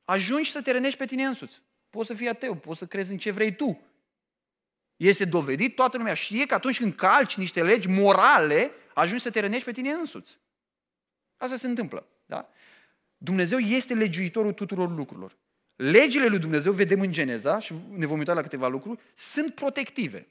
ajungi 0.04 0.50
să 0.50 0.62
te 0.62 0.72
rănești 0.72 0.98
pe 0.98 1.06
tine 1.06 1.24
însuți. 1.24 1.62
Poți 1.90 2.06
să 2.06 2.14
fii 2.14 2.28
ateu, 2.28 2.54
poți 2.54 2.78
să 2.78 2.86
crezi 2.86 3.12
în 3.12 3.18
ce 3.18 3.30
vrei 3.30 3.54
tu. 3.54 3.80
Este 4.96 5.24
dovedit, 5.24 5.74
toată 5.74 5.96
lumea 5.96 6.14
știe 6.14 6.46
că 6.46 6.54
atunci 6.54 6.78
când 6.78 6.94
calci 6.94 7.36
niște 7.36 7.62
legi 7.62 7.88
morale, 7.88 8.70
ajungi 8.94 9.22
să 9.22 9.30
te 9.30 9.40
rănești 9.40 9.64
pe 9.64 9.72
tine 9.72 9.90
însuți. 9.90 10.38
Asta 11.40 11.56
se 11.56 11.66
întâmplă. 11.66 12.06
Da? 12.26 12.48
Dumnezeu 13.16 13.58
este 13.58 13.94
legiuitorul 13.94 14.52
tuturor 14.52 14.96
lucrurilor. 14.96 15.36
Legile 15.76 16.26
lui 16.26 16.38
Dumnezeu, 16.38 16.72
vedem 16.72 17.00
în 17.00 17.12
Geneza, 17.12 17.58
și 17.58 17.74
ne 17.90 18.06
vom 18.06 18.18
uita 18.18 18.32
la 18.32 18.42
câteva 18.42 18.68
lucruri, 18.68 19.00
sunt 19.14 19.54
protective. 19.54 20.26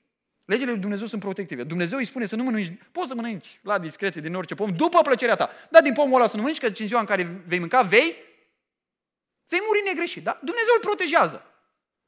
Legile 0.45 0.71
lui 0.71 0.79
Dumnezeu 0.79 1.05
sunt 1.05 1.21
protective. 1.21 1.63
Dumnezeu 1.63 1.97
îi 1.97 2.05
spune 2.05 2.25
să 2.25 2.35
nu 2.35 2.43
mănânci, 2.43 2.73
poți 2.91 3.07
să 3.07 3.15
mănânci 3.15 3.59
la 3.63 3.79
discreție 3.79 4.21
din 4.21 4.35
orice 4.35 4.55
pom, 4.55 4.73
după 4.73 5.01
plăcerea 5.01 5.35
ta. 5.35 5.49
Dar 5.69 5.81
din 5.81 5.93
pomul 5.93 6.15
ăla 6.15 6.27
să 6.27 6.35
nu 6.35 6.41
mănânci, 6.41 6.59
că 6.59 6.65
în 6.65 6.73
ziua 6.73 6.99
în 6.99 7.05
care 7.05 7.23
vei 7.23 7.59
mânca, 7.59 7.81
vei, 7.81 8.15
vei 9.47 9.59
muri 9.67 9.81
negreșit. 9.85 10.23
Da? 10.23 10.39
Dumnezeu 10.43 10.73
îl 10.75 10.81
protejează. 10.81 11.43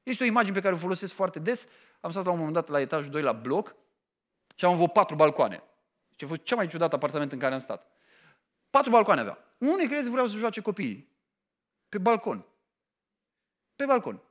Este 0.03 0.23
o 0.23 0.25
imagine 0.25 0.55
pe 0.55 0.61
care 0.61 0.73
o 0.73 0.77
folosesc 0.77 1.13
foarte 1.13 1.39
des. 1.39 1.67
Am 1.99 2.11
stat 2.11 2.25
la 2.25 2.31
un 2.31 2.37
moment 2.37 2.55
dat 2.55 2.69
la 2.69 2.79
etajul 2.79 3.09
2 3.09 3.21
la 3.21 3.31
bloc 3.31 3.75
și 4.55 4.65
am 4.65 4.71
avut 4.71 4.93
patru 4.93 5.15
balcoane. 5.15 5.63
Ce 6.15 6.25
a 6.25 6.27
fost 6.27 6.41
cea 6.41 6.55
mai 6.55 6.67
ciudată 6.67 6.95
apartament 6.95 7.31
în 7.31 7.39
care 7.39 7.53
am 7.53 7.59
stat. 7.59 7.90
Patru 8.71 8.89
balcoane 8.89 9.21
avea. 9.21 9.37
Unii 9.57 9.87
crezi 9.87 10.09
vreau 10.09 10.27
să 10.27 10.37
joace 10.37 10.61
copiii. 10.61 11.09
Pe 11.89 11.97
balcon. 11.97 12.45
Pe 13.75 13.85
balcon. 13.85 14.21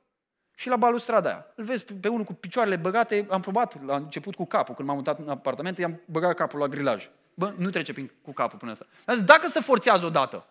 Și 0.55 0.67
la 0.67 0.75
balustrada 0.75 1.29
aia. 1.29 1.45
Îl 1.55 1.63
vezi 1.63 1.85
pe 1.93 2.07
unul 2.07 2.23
cu 2.23 2.33
picioarele 2.33 2.75
băgate, 2.75 3.27
am 3.29 3.41
probat 3.41 3.85
la 3.85 3.95
început 3.95 4.35
cu 4.35 4.45
capul. 4.45 4.75
Când 4.75 4.87
m-am 4.87 4.97
mutat 4.97 5.19
în 5.19 5.29
apartament, 5.29 5.77
i-am 5.77 6.01
băgat 6.05 6.35
capul 6.35 6.59
la 6.59 6.67
grilaj. 6.67 7.09
Bă, 7.33 7.53
nu 7.57 7.69
trece 7.69 7.93
prin, 7.93 8.11
cu 8.21 8.31
capul 8.33 8.57
până 8.57 8.71
asta. 8.71 8.85
Dar 9.05 9.15
zic, 9.15 9.25
dacă 9.25 9.47
se 9.47 9.59
forțează 9.59 10.05
odată 10.05 10.47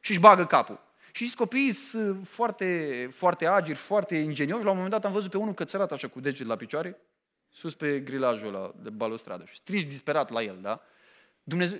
și 0.00 0.10
își 0.10 0.20
bagă 0.20 0.46
capul. 0.46 0.80
Și 1.12 1.24
zici, 1.24 1.34
copiii 1.34 1.72
sunt 1.72 2.28
foarte, 2.28 3.08
foarte 3.12 3.46
agiri, 3.46 3.78
foarte 3.78 4.16
ingenioși. 4.16 4.64
La 4.64 4.70
un 4.70 4.76
moment 4.76 4.92
dat 4.92 5.04
am 5.04 5.12
văzut 5.12 5.30
pe 5.30 5.36
unul 5.36 5.54
cățărat 5.54 5.92
așa 5.92 6.08
cu 6.08 6.20
deget 6.20 6.46
la 6.46 6.56
picioare, 6.56 7.00
sus 7.50 7.74
pe 7.74 8.00
grilajul 8.00 8.54
ăla 8.54 8.72
de 8.82 8.90
balustradă. 8.90 9.44
Și 9.44 9.56
strigi 9.56 9.86
disperat 9.86 10.30
la 10.30 10.42
el, 10.42 10.58
da? 10.60 10.82
Dumnezeu, 11.42 11.78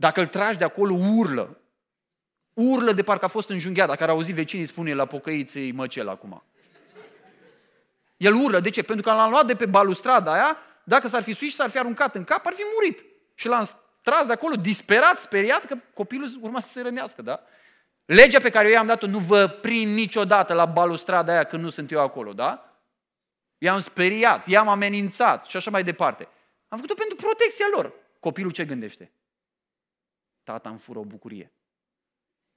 dacă 0.00 0.20
îl 0.20 0.26
tragi 0.26 0.58
de 0.58 0.64
acolo, 0.64 0.94
urlă. 0.94 1.60
Urlă 2.52 2.92
de 2.92 3.02
parcă 3.02 3.24
a 3.24 3.28
fost 3.28 3.48
înjunghiat. 3.48 3.88
Dacă 3.88 4.02
ar 4.02 4.08
auzi 4.08 4.32
vecinii, 4.32 4.66
spune 4.66 4.94
la 4.94 5.06
pocăiței 5.06 5.72
măcel 5.72 6.08
acum. 6.08 6.42
El 8.16 8.34
urlă. 8.34 8.60
De 8.60 8.70
ce? 8.70 8.82
Pentru 8.82 9.04
că 9.04 9.16
l-am 9.16 9.30
luat 9.30 9.46
de 9.46 9.54
pe 9.54 9.66
balustrada 9.66 10.32
aia, 10.32 10.56
dacă 10.84 11.08
s-ar 11.08 11.22
fi 11.22 11.32
suit 11.32 11.50
și 11.50 11.56
s-ar 11.56 11.70
fi 11.70 11.78
aruncat 11.78 12.14
în 12.14 12.24
cap, 12.24 12.46
ar 12.46 12.52
fi 12.52 12.62
murit. 12.74 13.04
Și 13.34 13.46
l-am 13.46 13.68
tras 14.02 14.26
de 14.26 14.32
acolo, 14.32 14.54
disperat, 14.54 15.18
speriat, 15.18 15.64
că 15.64 15.76
copilul 15.94 16.28
urma 16.40 16.60
să 16.60 16.68
se 16.68 16.82
rănească, 16.82 17.22
da? 17.22 17.40
Legea 18.04 18.40
pe 18.40 18.50
care 18.50 18.66
eu 18.66 18.72
i-am 18.72 18.86
dat-o, 18.86 19.06
nu 19.06 19.18
vă 19.18 19.46
prind 19.46 19.94
niciodată 19.94 20.52
la 20.52 20.64
balustrada 20.64 21.32
aia 21.32 21.44
când 21.44 21.62
nu 21.62 21.68
sunt 21.68 21.90
eu 21.90 22.00
acolo, 22.00 22.32
da? 22.32 22.80
I-am 23.58 23.80
speriat, 23.80 24.46
i-am 24.46 24.68
amenințat 24.68 25.44
și 25.44 25.56
așa 25.56 25.70
mai 25.70 25.84
departe. 25.84 26.28
Am 26.68 26.78
făcut-o 26.78 26.94
pentru 26.94 27.16
protecția 27.16 27.66
lor. 27.72 27.92
Copilul 28.20 28.50
ce 28.50 28.64
gândește? 28.64 29.12
Tata 30.48 30.68
îmi 30.68 30.78
fură 30.78 30.98
o 30.98 31.04
bucurie. 31.04 31.52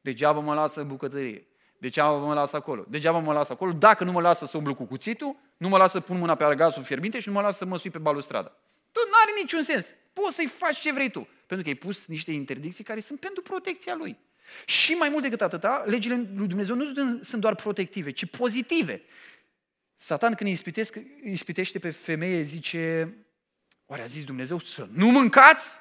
Degeaba 0.01 0.39
mă 0.39 0.53
lasă 0.53 0.81
în 0.81 0.87
bucătărie. 0.87 1.47
Degeaba 1.77 2.17
mă 2.17 2.33
lasă 2.33 2.55
acolo. 2.55 2.85
Degeaba 2.89 3.19
mă 3.19 3.33
lasă 3.33 3.53
acolo. 3.53 3.71
Dacă 3.71 4.03
nu 4.03 4.11
mă 4.11 4.21
lasă 4.21 4.45
să 4.45 4.57
umblu 4.57 4.75
cu 4.75 4.85
cuțitul, 4.85 5.35
nu 5.57 5.67
mă 5.67 5.77
lasă 5.77 5.97
să 5.97 5.99
pun 5.99 6.17
mâna 6.19 6.35
pe 6.35 6.43
argazul 6.43 6.83
fierbinte 6.83 7.19
și 7.19 7.27
nu 7.27 7.33
mă 7.33 7.41
lasă 7.41 7.57
să 7.57 7.65
mă 7.65 7.77
sui 7.77 7.89
pe 7.89 7.97
balustrada. 7.97 8.47
Tu 8.91 8.99
nu 9.05 9.11
are 9.21 9.31
niciun 9.41 9.63
sens. 9.63 9.95
Poți 10.13 10.35
să-i 10.35 10.47
faci 10.47 10.79
ce 10.79 10.91
vrei 10.91 11.09
tu. 11.09 11.27
Pentru 11.45 11.65
că 11.65 11.67
ai 11.67 11.75
pus 11.75 12.05
niște 12.05 12.31
interdicții 12.31 12.83
care 12.83 12.99
sunt 12.99 13.19
pentru 13.19 13.41
protecția 13.41 13.95
lui. 13.95 14.17
Și 14.65 14.93
mai 14.93 15.09
mult 15.09 15.23
decât 15.23 15.41
atâta, 15.41 15.83
legile 15.85 16.15
lui 16.35 16.47
Dumnezeu 16.47 16.75
nu 16.75 17.19
sunt 17.21 17.41
doar 17.41 17.55
protective, 17.55 18.11
ci 18.11 18.25
pozitive. 18.25 19.01
Satan 19.95 20.33
când 20.33 20.49
îi 20.49 21.31
ispitește 21.31 21.79
pe 21.79 21.89
femeie 21.89 22.41
zice, 22.41 23.15
oare 23.85 24.01
a 24.01 24.05
zis 24.05 24.23
Dumnezeu 24.23 24.59
să 24.59 24.87
nu 24.91 25.07
mâncați? 25.07 25.79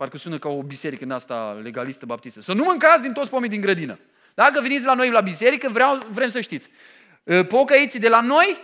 Parcă 0.00 0.16
sună 0.16 0.38
ca 0.38 0.48
o 0.48 0.62
biserică 0.62 1.04
în 1.04 1.10
asta 1.10 1.60
legalistă 1.62 2.06
baptistă. 2.06 2.40
Să 2.40 2.52
nu 2.52 2.64
mâncați 2.64 3.02
din 3.02 3.12
toți 3.12 3.30
pomii 3.30 3.48
din 3.48 3.60
grădină. 3.60 3.98
Dacă 4.34 4.60
veniți 4.60 4.84
la 4.84 4.94
noi 4.94 5.10
la 5.10 5.20
biserică, 5.20 5.68
vreau, 5.68 5.98
vrem 6.10 6.28
să 6.28 6.40
știți. 6.40 6.70
Pocăiții 7.48 8.00
de 8.00 8.08
la 8.08 8.20
noi 8.20 8.56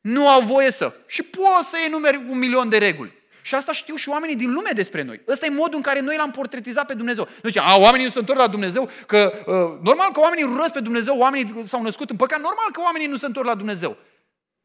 nu 0.00 0.28
au 0.28 0.40
voie 0.40 0.70
să. 0.70 0.92
Și 1.06 1.22
poți 1.22 1.68
să 1.68 1.76
enumeri 1.86 2.16
un 2.28 2.38
milion 2.38 2.68
de 2.68 2.78
reguli. 2.78 3.12
Și 3.42 3.54
asta 3.54 3.72
știu 3.72 3.94
și 3.94 4.08
oamenii 4.08 4.36
din 4.36 4.52
lume 4.52 4.70
despre 4.74 5.02
noi. 5.02 5.20
Ăsta 5.28 5.46
e 5.46 5.50
modul 5.50 5.76
în 5.76 5.82
care 5.82 6.00
noi 6.00 6.16
l-am 6.16 6.30
portretizat 6.30 6.86
pe 6.86 6.94
Dumnezeu. 6.94 7.28
Nu 7.42 7.48
zice, 7.48 7.60
a, 7.60 7.76
oamenii 7.76 8.06
nu 8.06 8.12
se 8.12 8.18
întorc 8.18 8.38
la 8.38 8.46
Dumnezeu, 8.46 8.88
că 9.06 9.32
uh, 9.38 9.54
normal 9.82 10.10
că 10.12 10.20
oamenii 10.20 10.44
urăsc 10.44 10.72
pe 10.72 10.80
Dumnezeu, 10.80 11.18
oamenii 11.18 11.64
s-au 11.64 11.82
născut 11.82 12.10
în 12.10 12.16
păcat, 12.16 12.40
normal 12.40 12.68
că 12.72 12.80
oamenii 12.80 13.06
nu 13.06 13.16
se 13.16 13.26
întorc 13.26 13.46
la 13.46 13.54
Dumnezeu. 13.54 13.96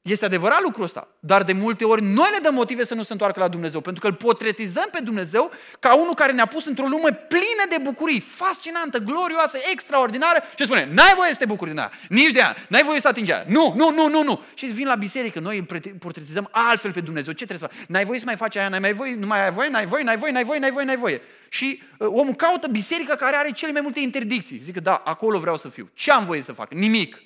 Este 0.08 0.26
adevărat 0.26 0.62
lucrul 0.62 0.84
ăsta, 0.84 1.08
dar 1.20 1.44
de 1.44 1.54
multe 1.54 1.86
ori 1.86 2.04
noi 2.04 2.30
le 2.32 2.40
dăm 2.42 2.54
motive 2.54 2.84
să 2.84 2.94
nu 2.94 3.04
se 3.04 3.12
întoarcă 3.12 3.40
la 3.40 3.48
Dumnezeu, 3.48 3.82
pentru 3.82 4.02
că 4.02 4.08
îl 4.08 4.14
potretizăm 4.14 4.88
pe 4.92 5.00
Dumnezeu 5.04 5.52
ca 5.80 5.96
unul 5.96 6.14
care 6.14 6.32
ne-a 6.32 6.46
pus 6.46 6.66
într-o 6.66 6.86
lume 6.86 7.12
plină 7.14 7.66
de 7.70 7.78
bucurii, 7.84 8.20
fascinantă, 8.20 8.98
glorioasă, 8.98 9.58
extraordinară 9.72 10.44
și 10.58 10.66
spune, 10.66 10.90
n-ai 10.92 11.14
voie 11.16 11.32
să 11.32 11.38
te 11.38 11.46
bucuri 11.46 11.70
din 11.70 11.80
aia, 11.80 11.92
nici 12.10 12.32
de 12.32 12.42
aia, 12.42 12.56
n-ai 12.68 12.84
voie 12.84 13.00
să 13.00 13.08
atingi 13.08 13.32
aia, 13.32 13.46
nu, 13.48 13.74
nu, 13.76 13.92
nu, 13.92 14.10
nu, 14.10 14.24
nu. 14.24 14.42
Și 14.54 14.66
vin 14.66 14.88
la 14.88 14.96
biserică, 14.96 15.40
noi 15.40 15.58
îl 15.58 15.96
portretizăm 16.00 16.48
altfel 16.52 16.92
pe 16.92 17.02
Dumnezeu, 17.02 17.34
ce 17.34 17.46
trebuie 17.46 17.70
să 17.70 17.76
faci? 17.76 17.88
N-ai 17.88 18.06
voie 18.06 18.20
să 18.20 18.26
mai 18.26 18.36
faci 18.36 18.56
aia, 18.56 18.70
n-ai 18.70 18.80
mai 18.80 18.94
voie, 18.94 19.16
nu 19.16 19.28
mai 19.28 19.44
ai 19.44 19.52
voie, 19.52 19.70
n-ai 19.70 19.86
voie, 19.86 20.04
n-ai 20.04 20.18
voie, 20.18 20.32
n-ai 20.32 20.44
voie, 20.44 20.60
n-ai 20.60 20.72
voie, 20.72 20.86
n-ai 20.86 20.98
voie. 20.98 21.22
Și 21.50 21.82
uh, 21.98 22.08
omul 22.12 22.34
caută 22.34 22.68
biserica 22.68 23.16
care 23.16 23.36
are 23.36 23.52
cele 23.52 23.72
mai 23.72 23.82
multe 23.82 24.00
interdicții. 24.00 24.60
Zic 24.64 24.74
că 24.74 24.80
da, 24.80 25.02
acolo 25.06 25.40
vreau 25.40 25.58
să 25.58 25.70
fiu. 25.70 25.90
Ce 25.94 26.12
am 26.12 26.26
voie 26.26 26.42
să 26.42 26.52
fac? 26.52 26.74
Nimic. 26.74 27.22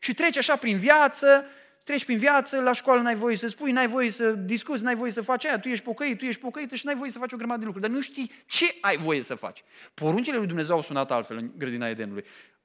Și 0.00 0.14
treci 0.14 0.36
așa 0.36 0.56
prin 0.56 0.78
viață, 0.78 1.44
treci 1.84 2.04
prin 2.04 2.18
viață, 2.18 2.60
la 2.60 2.72
școală 2.72 3.02
n-ai 3.02 3.14
voie 3.14 3.36
să 3.36 3.46
spui, 3.46 3.72
n-ai 3.72 3.86
voie 3.86 4.10
să 4.10 4.32
discuți, 4.32 4.82
n-ai 4.82 4.94
voie 4.94 5.10
să 5.10 5.20
faci 5.20 5.44
aia, 5.44 5.58
tu 5.58 5.68
ești 5.68 5.84
pocăit, 5.84 6.18
tu 6.18 6.24
ești 6.24 6.40
pocăit 6.40 6.70
și 6.70 6.86
n-ai 6.86 6.94
voie 6.94 7.10
să 7.10 7.18
faci 7.18 7.32
o 7.32 7.36
grămadă 7.36 7.58
de 7.58 7.64
lucruri, 7.64 7.86
dar 7.86 7.96
nu 7.96 8.02
știi 8.02 8.32
ce 8.46 8.76
ai 8.80 8.96
voie 8.96 9.22
să 9.22 9.34
faci. 9.34 9.62
Poruncile 9.94 10.36
lui 10.36 10.46
Dumnezeu 10.46 10.74
au 10.74 10.82
sunat 10.82 11.10
altfel 11.10 11.36
în 11.36 11.50
grădina 11.56 11.88
Edenului. 11.88 12.24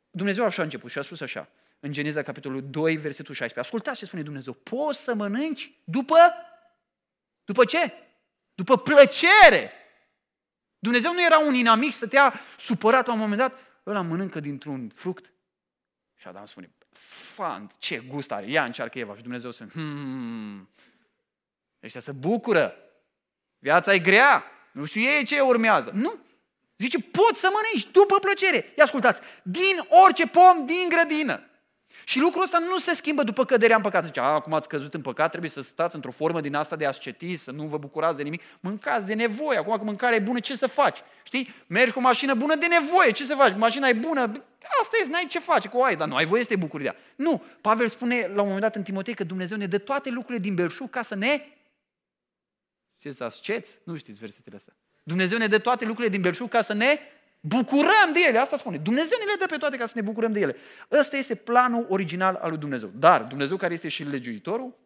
Dumnezeu 0.10 0.44
așa 0.44 0.62
a 0.62 0.64
început 0.64 0.92
și 0.92 0.98
a 0.98 1.02
spus 1.02 1.22
așa, 1.22 1.50
în 1.80 1.92
Geneza 1.92 2.24
capitolul 2.24 2.70
2, 2.70 2.98
versetul 2.98 3.34
16. 3.34 3.60
Ascultați 3.60 4.00
ce 4.00 4.06
spune 4.06 4.22
Dumnezeu. 4.22 4.54
Poți 4.54 5.04
să 5.04 5.14
mănânci 5.14 5.72
după? 5.84 6.18
După 7.46 7.66
ce? 7.66 7.94
După 8.54 8.78
plăcere. 8.78 9.72
Dumnezeu 10.80 11.14
nu 11.14 11.24
era 11.24 11.38
un 11.40 11.54
inamic, 11.54 11.92
stătea 11.92 12.40
supărat 12.58 13.08
la 13.08 13.14
un 13.14 13.20
moment 13.20 13.40
dat, 13.40 13.60
ăla 13.86 14.02
mănâncă 14.02 14.40
dintr-un 14.40 14.90
fruct. 14.90 15.32
Și 16.16 16.28
Adam 16.28 16.46
spune, 16.46 16.70
fan, 16.98 17.72
ce 17.78 17.98
gust 17.98 18.32
are, 18.32 18.50
ia 18.50 18.64
încearcă 18.64 19.00
Eva 19.00 19.16
și 19.16 19.22
Dumnezeu 19.22 19.52
să, 19.52 19.66
hmm, 19.72 20.70
ăștia 21.84 22.02
se 22.02 22.12
bucură, 22.12 22.76
viața 23.60 23.94
e 23.94 24.00
grea, 24.00 24.44
nu 24.72 24.86
știu 24.86 25.02
ei 25.02 25.26
ce 25.26 25.40
urmează. 25.40 25.92
Nu, 25.94 26.14
zice, 26.78 27.00
poți 27.00 27.40
să 27.40 27.50
mănânci 27.54 27.92
după 27.92 28.20
plăcere. 28.20 28.74
Ia 28.78 28.84
ascultați, 28.84 29.22
din 29.44 30.04
orice 30.06 30.28
pom 30.28 30.66
din 30.66 30.90
grădină. 30.90 31.44
Și 32.08 32.20
lucrul 32.20 32.44
ăsta 32.44 32.60
nu 32.60 32.80
se 32.80 32.94
schimbă 32.94 33.24
după 33.24 33.46
căderea 33.46 33.76
în 33.76 33.82
păcat. 33.82 34.06
Zice, 34.06 34.20
acum 34.20 34.54
ați 34.54 34.68
căzut 34.68 34.94
în 34.94 35.02
păcat, 35.02 35.30
trebuie 35.30 35.50
să 35.50 35.62
stați 35.62 35.96
într-o 35.96 36.12
formă 36.12 36.42
din 36.42 36.56
asta 36.56 36.76
de 36.76 36.86
ascetism, 36.86 37.44
să 37.44 37.52
nu 37.52 37.64
vă 37.64 37.78
bucurați 37.78 38.18
de 38.18 38.24
nimic. 38.24 38.42
Mâncați 38.60 39.06
de 39.06 39.14
nevoie. 39.14 39.58
Acum 39.58 39.78
că 39.78 39.84
mâncarea 39.84 40.16
e 40.16 40.20
bună, 40.20 40.40
ce 40.40 40.56
să 40.56 40.68
faci? 40.68 40.98
Știi? 41.24 41.54
Mergi 41.68 41.94
cu 41.94 42.00
o 42.00 42.02
mașină 42.02 42.34
bună 42.34 42.56
de 42.56 42.66
nevoie. 42.66 43.12
Ce 43.12 43.26
să 43.26 43.36
faci? 43.36 43.56
Mașina 43.58 43.88
e 43.88 43.94
bună. 43.94 44.22
Asta 44.82 44.98
e, 45.04 45.10
n-ai 45.10 45.26
ce 45.30 45.40
face 45.40 45.68
cu 45.68 45.80
ai, 45.80 45.96
dar 45.96 46.08
nu 46.08 46.16
ai 46.16 46.26
voie 46.26 46.44
să 46.44 46.50
te 46.50 46.56
bucuri 46.56 46.84
de 46.84 46.90
ea. 46.90 46.96
Nu. 47.16 47.44
Pavel 47.62 47.88
spune 47.88 48.20
la 48.20 48.42
un 48.42 48.48
moment 48.48 48.62
dat 48.62 48.76
în 48.76 48.84
Timotei 48.84 49.14
că 49.14 49.24
Dumnezeu 49.24 49.58
ne 49.58 49.68
dă 49.68 49.78
toate 49.78 50.10
lucrurile 50.10 50.44
din 50.44 50.56
belșug 50.56 50.90
ca 50.90 51.02
să 51.02 51.16
ne... 51.16 51.42
Ce 53.00 53.16
asceți? 53.20 53.80
Nu 53.84 53.98
știți 53.98 54.20
versetele 54.20 54.56
astea. 54.56 54.74
Dumnezeu 55.04 55.38
ne 55.38 55.48
dă 55.48 55.58
toate 55.58 55.86
lucrurile 55.86 56.14
din 56.14 56.22
belșug 56.22 56.50
ca 56.50 56.62
să 56.62 56.74
ne 56.74 57.00
bucurăm 57.48 58.14
de 58.14 58.20
ele. 58.28 58.38
Asta 58.38 58.58
spune. 58.58 58.78
Dumnezeu 58.78 59.18
ne 59.20 59.32
le 59.32 59.38
dă 59.40 59.46
pe 59.46 59.58
toate 59.58 59.78
ca 59.78 59.86
să 59.86 59.94
ne 59.96 60.02
bucurăm 60.02 60.32
de 60.32 60.40
ele. 60.40 60.56
Ăsta 60.92 61.18
este 61.18 61.36
planul 61.36 61.86
original 61.90 62.36
al 62.36 62.50
lui 62.50 62.58
Dumnezeu. 62.58 62.92
Dar 62.96 63.24
Dumnezeu 63.24 63.58
care 63.58 63.74
este 63.74 63.88
și 63.88 64.04
legiuitorul, 64.04 64.78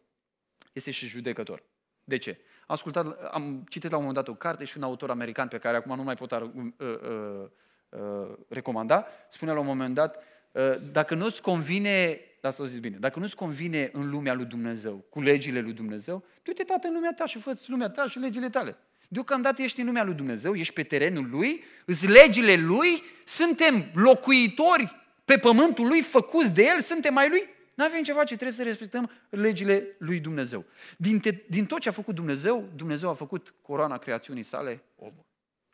este 0.73 0.91
și 0.91 1.07
judecător. 1.07 1.63
De 2.03 2.17
ce? 2.17 2.37
Am 2.67 2.75
ascultat, 2.75 3.23
am 3.31 3.65
citit 3.69 3.91
la 3.91 3.97
un 3.97 4.03
moment 4.03 4.25
dat 4.25 4.35
o 4.35 4.37
carte 4.37 4.65
și 4.65 4.77
un 4.77 4.83
autor 4.83 5.09
american 5.09 5.47
pe 5.47 5.57
care 5.57 5.77
acum 5.77 5.95
nu 5.95 6.03
mai 6.03 6.15
pot 6.15 6.31
uh, 6.31 6.41
uh, 6.77 7.45
uh, 7.89 8.35
recomanda, 8.47 9.07
spunea 9.29 9.53
la 9.53 9.59
un 9.59 9.65
moment 9.65 9.93
dat, 9.93 10.23
uh, 10.51 10.75
dacă 10.91 11.15
nu-ți 11.15 11.41
convine, 11.41 12.19
da, 12.41 12.49
să 12.49 12.61
o 12.61 12.65
zis 12.65 12.79
bine, 12.79 12.97
dacă 12.97 13.19
nu-ți 13.19 13.35
convine 13.35 13.89
în 13.93 14.09
lumea 14.09 14.33
lui 14.33 14.45
Dumnezeu, 14.45 15.05
cu 15.09 15.21
legile 15.21 15.59
lui 15.59 15.73
Dumnezeu, 15.73 16.23
du-te, 16.43 16.63
tată, 16.63 16.87
în 16.87 16.93
lumea 16.93 17.13
ta 17.13 17.25
și 17.25 17.39
fă 17.39 17.57
lumea 17.65 17.89
ta 17.89 18.07
și 18.07 18.19
legile 18.19 18.49
tale. 18.49 18.77
Deocamdată 19.11 19.61
ești 19.61 19.79
în 19.79 19.85
lumea 19.85 20.03
lui 20.03 20.13
Dumnezeu, 20.13 20.55
ești 20.55 20.73
pe 20.73 20.83
terenul 20.83 21.29
lui, 21.29 21.63
îți 21.85 22.07
legile 22.07 22.55
lui, 22.55 23.03
suntem 23.25 23.91
locuitori 23.93 24.95
pe 25.25 25.37
pământul 25.37 25.87
lui, 25.87 26.01
făcuți 26.01 26.53
de 26.53 26.63
el, 26.63 26.79
suntem 26.81 27.13
mai 27.13 27.29
lui, 27.29 27.43
nu 27.75 27.83
avem 27.83 28.03
ce 28.03 28.13
face, 28.13 28.33
trebuie 28.35 28.57
să 28.57 28.63
respectăm 28.63 29.11
legile 29.29 29.95
lui 29.97 30.19
Dumnezeu. 30.19 30.65
Din, 30.97 31.19
te, 31.19 31.31
din 31.47 31.65
tot 31.65 31.79
ce 31.79 31.89
a 31.89 31.91
făcut 31.91 32.15
Dumnezeu, 32.15 32.69
Dumnezeu 32.75 33.09
a 33.09 33.13
făcut 33.13 33.53
coroana 33.61 33.97
creațiunii 33.97 34.43
sale, 34.43 34.83
omul. 34.95 35.25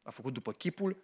A 0.04 0.10
făcut 0.10 0.34
după 0.34 0.52
chipul 0.52 1.04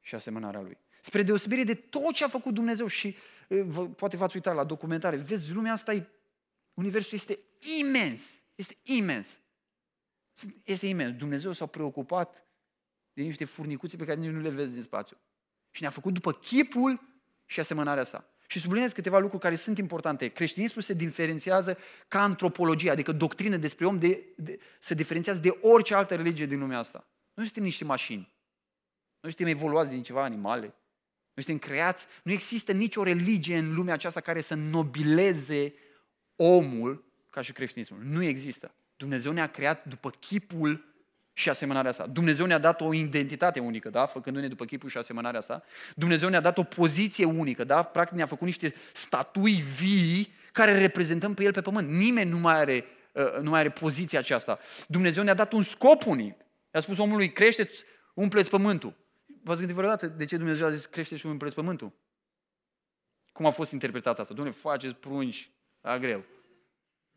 și 0.00 0.14
asemănarea 0.14 0.60
lui. 0.60 0.78
Spre 1.00 1.22
deosebire 1.22 1.64
de 1.64 1.74
tot 1.74 2.12
ce 2.12 2.24
a 2.24 2.28
făcut 2.28 2.54
Dumnezeu 2.54 2.86
și 2.86 3.16
vă, 3.48 3.88
poate 3.88 4.16
v-ați 4.16 4.36
uitat 4.36 4.54
la 4.54 4.64
documentare, 4.64 5.16
vezi, 5.16 5.52
lumea 5.52 5.72
asta 5.72 5.92
e, 5.92 6.06
universul 6.74 7.18
este 7.18 7.38
imens, 7.78 8.22
este 8.54 8.76
imens. 8.82 9.38
Este 10.64 10.86
imens. 10.86 11.16
Dumnezeu 11.16 11.52
s-a 11.52 11.66
preocupat 11.66 12.46
de 13.12 13.22
niște 13.22 13.44
furnicuțe 13.44 13.96
pe 13.96 14.04
care 14.04 14.20
nici 14.20 14.30
nu 14.30 14.40
le 14.40 14.50
vezi 14.50 14.72
din 14.72 14.82
spațiu. 14.82 15.16
Și 15.70 15.80
ne-a 15.80 15.90
făcut 15.90 16.12
după 16.12 16.32
chipul 16.32 17.00
și 17.44 17.60
asemănarea 17.60 18.04
sa. 18.04 18.26
Și 18.46 18.60
subliniez 18.60 18.92
câteva 18.92 19.18
lucruri 19.18 19.42
care 19.42 19.56
sunt 19.56 19.78
importante. 19.78 20.28
Creștinismul 20.28 20.82
se 20.82 20.92
diferențiază 20.92 21.78
ca 22.08 22.22
antropologie, 22.22 22.90
adică 22.90 23.12
doctrină 23.12 23.56
despre 23.56 23.86
om, 23.86 23.98
de, 23.98 24.24
de, 24.36 24.58
se 24.80 24.94
diferențiază 24.94 25.40
de 25.40 25.58
orice 25.60 25.94
altă 25.94 26.14
religie 26.14 26.46
din 26.46 26.58
lumea 26.58 26.78
asta. 26.78 27.06
Nu 27.34 27.42
suntem 27.42 27.62
niște 27.62 27.84
mașini. 27.84 28.32
Nu 29.20 29.28
suntem 29.28 29.46
evoluați 29.46 29.90
din 29.90 30.02
ceva 30.02 30.24
animale. 30.24 30.74
Nu 31.34 31.42
suntem 31.42 31.68
creați. 31.68 32.06
Nu 32.22 32.32
există 32.32 32.72
nicio 32.72 33.02
religie 33.02 33.58
în 33.58 33.74
lumea 33.74 33.94
aceasta 33.94 34.20
care 34.20 34.40
să 34.40 34.54
nobileze 34.54 35.74
omul 36.36 37.04
ca 37.30 37.40
și 37.40 37.52
creștinismul. 37.52 38.00
Nu 38.02 38.22
există. 38.22 38.74
Dumnezeu 39.02 39.32
ne-a 39.32 39.46
creat 39.46 39.84
după 39.84 40.10
chipul 40.10 40.84
și 41.32 41.48
asemănarea 41.48 41.92
sa. 41.92 42.06
Dumnezeu 42.06 42.46
ne-a 42.46 42.58
dat 42.58 42.80
o 42.80 42.94
identitate 42.94 43.60
unică, 43.60 43.90
da? 43.90 44.06
făcându-ne 44.06 44.48
după 44.48 44.64
chipul 44.64 44.88
și 44.88 44.98
asemănarea 44.98 45.40
sa. 45.40 45.62
Dumnezeu 45.94 46.28
ne-a 46.28 46.40
dat 46.40 46.58
o 46.58 46.62
poziție 46.62 47.24
unică, 47.24 47.64
da? 47.64 47.82
practic 47.82 48.16
ne-a 48.16 48.26
făcut 48.26 48.46
niște 48.46 48.74
statui 48.92 49.54
vii 49.54 50.32
care 50.52 50.78
reprezentăm 50.78 51.34
pe 51.34 51.42
El 51.42 51.52
pe 51.52 51.60
pământ. 51.60 51.88
Nimeni 51.88 52.30
nu 52.30 52.38
mai 52.38 52.54
are, 52.54 52.84
uh, 53.12 53.40
nu 53.40 53.50
mai 53.50 53.60
are 53.60 53.70
poziția 53.70 54.18
aceasta. 54.18 54.58
Dumnezeu 54.88 55.22
ne-a 55.22 55.34
dat 55.34 55.52
un 55.52 55.62
scop 55.62 56.06
unic. 56.06 56.36
I-a 56.74 56.80
spus 56.80 56.98
omului, 56.98 57.32
creșteți, 57.32 57.84
umpleți 58.14 58.50
pământul. 58.50 58.94
V-ați 59.42 59.58
gândit 59.58 59.76
vreodată 59.76 60.06
de 60.06 60.24
ce 60.24 60.36
Dumnezeu 60.36 60.66
a 60.66 60.70
zis, 60.70 60.86
creșteți 60.86 61.20
și 61.20 61.26
umpleți 61.26 61.54
pământul? 61.54 61.92
Cum 63.32 63.46
a 63.46 63.50
fost 63.50 63.72
interpretat 63.72 64.18
asta? 64.18 64.34
Dom'le, 64.34 64.54
faceți 64.54 64.94
prunci, 64.94 65.50
a 65.80 65.98
greu. 65.98 66.24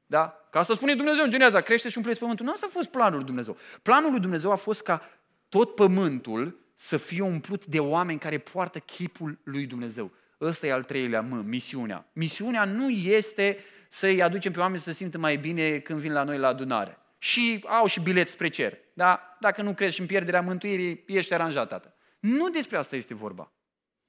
Da? 0.05 0.47
Ca 0.51 0.63
să 0.63 0.73
spune 0.73 0.95
Dumnezeu 0.95 1.23
în 1.23 1.29
Geneza, 1.29 1.61
crește 1.61 1.89
și 1.89 1.97
umpleți 1.97 2.19
pământul. 2.19 2.45
Nu 2.45 2.51
asta 2.51 2.65
a 2.69 2.73
fost 2.73 2.89
planul 2.89 3.15
lui 3.15 3.25
Dumnezeu. 3.25 3.57
Planul 3.81 4.11
lui 4.11 4.19
Dumnezeu 4.19 4.51
a 4.51 4.55
fost 4.55 4.81
ca 4.81 5.09
tot 5.49 5.75
pământul 5.75 6.59
să 6.75 6.97
fie 6.97 7.21
umplut 7.21 7.65
de 7.65 7.79
oameni 7.79 8.19
care 8.19 8.37
poartă 8.37 8.79
chipul 8.79 9.37
lui 9.43 9.65
Dumnezeu. 9.65 10.11
Ăsta 10.41 10.67
e 10.67 10.71
al 10.71 10.83
treilea 10.83 11.21
mă, 11.21 11.41
misiunea. 11.45 12.05
Misiunea 12.13 12.65
nu 12.65 12.89
este 12.89 13.57
să-i 13.89 14.21
aducem 14.21 14.51
pe 14.51 14.59
oameni 14.59 14.79
să 14.79 14.91
se 14.91 14.95
simtă 14.95 15.17
mai 15.17 15.35
bine 15.35 15.79
când 15.79 15.99
vin 15.99 16.13
la 16.13 16.23
noi 16.23 16.37
la 16.37 16.47
adunare. 16.47 16.97
Și 17.17 17.63
au 17.67 17.85
și 17.85 17.99
bilet 17.99 18.29
spre 18.29 18.47
cer. 18.47 18.77
Da? 18.93 19.37
Dacă 19.39 19.61
nu 19.61 19.73
crezi 19.73 19.99
în 19.99 20.05
pierderea 20.05 20.41
mântuirii, 20.41 21.03
ești 21.07 21.33
aranjat, 21.33 21.67
tată. 21.67 21.93
Nu 22.19 22.49
despre 22.49 22.77
asta 22.77 22.95
este 22.95 23.13
vorba. 23.13 23.51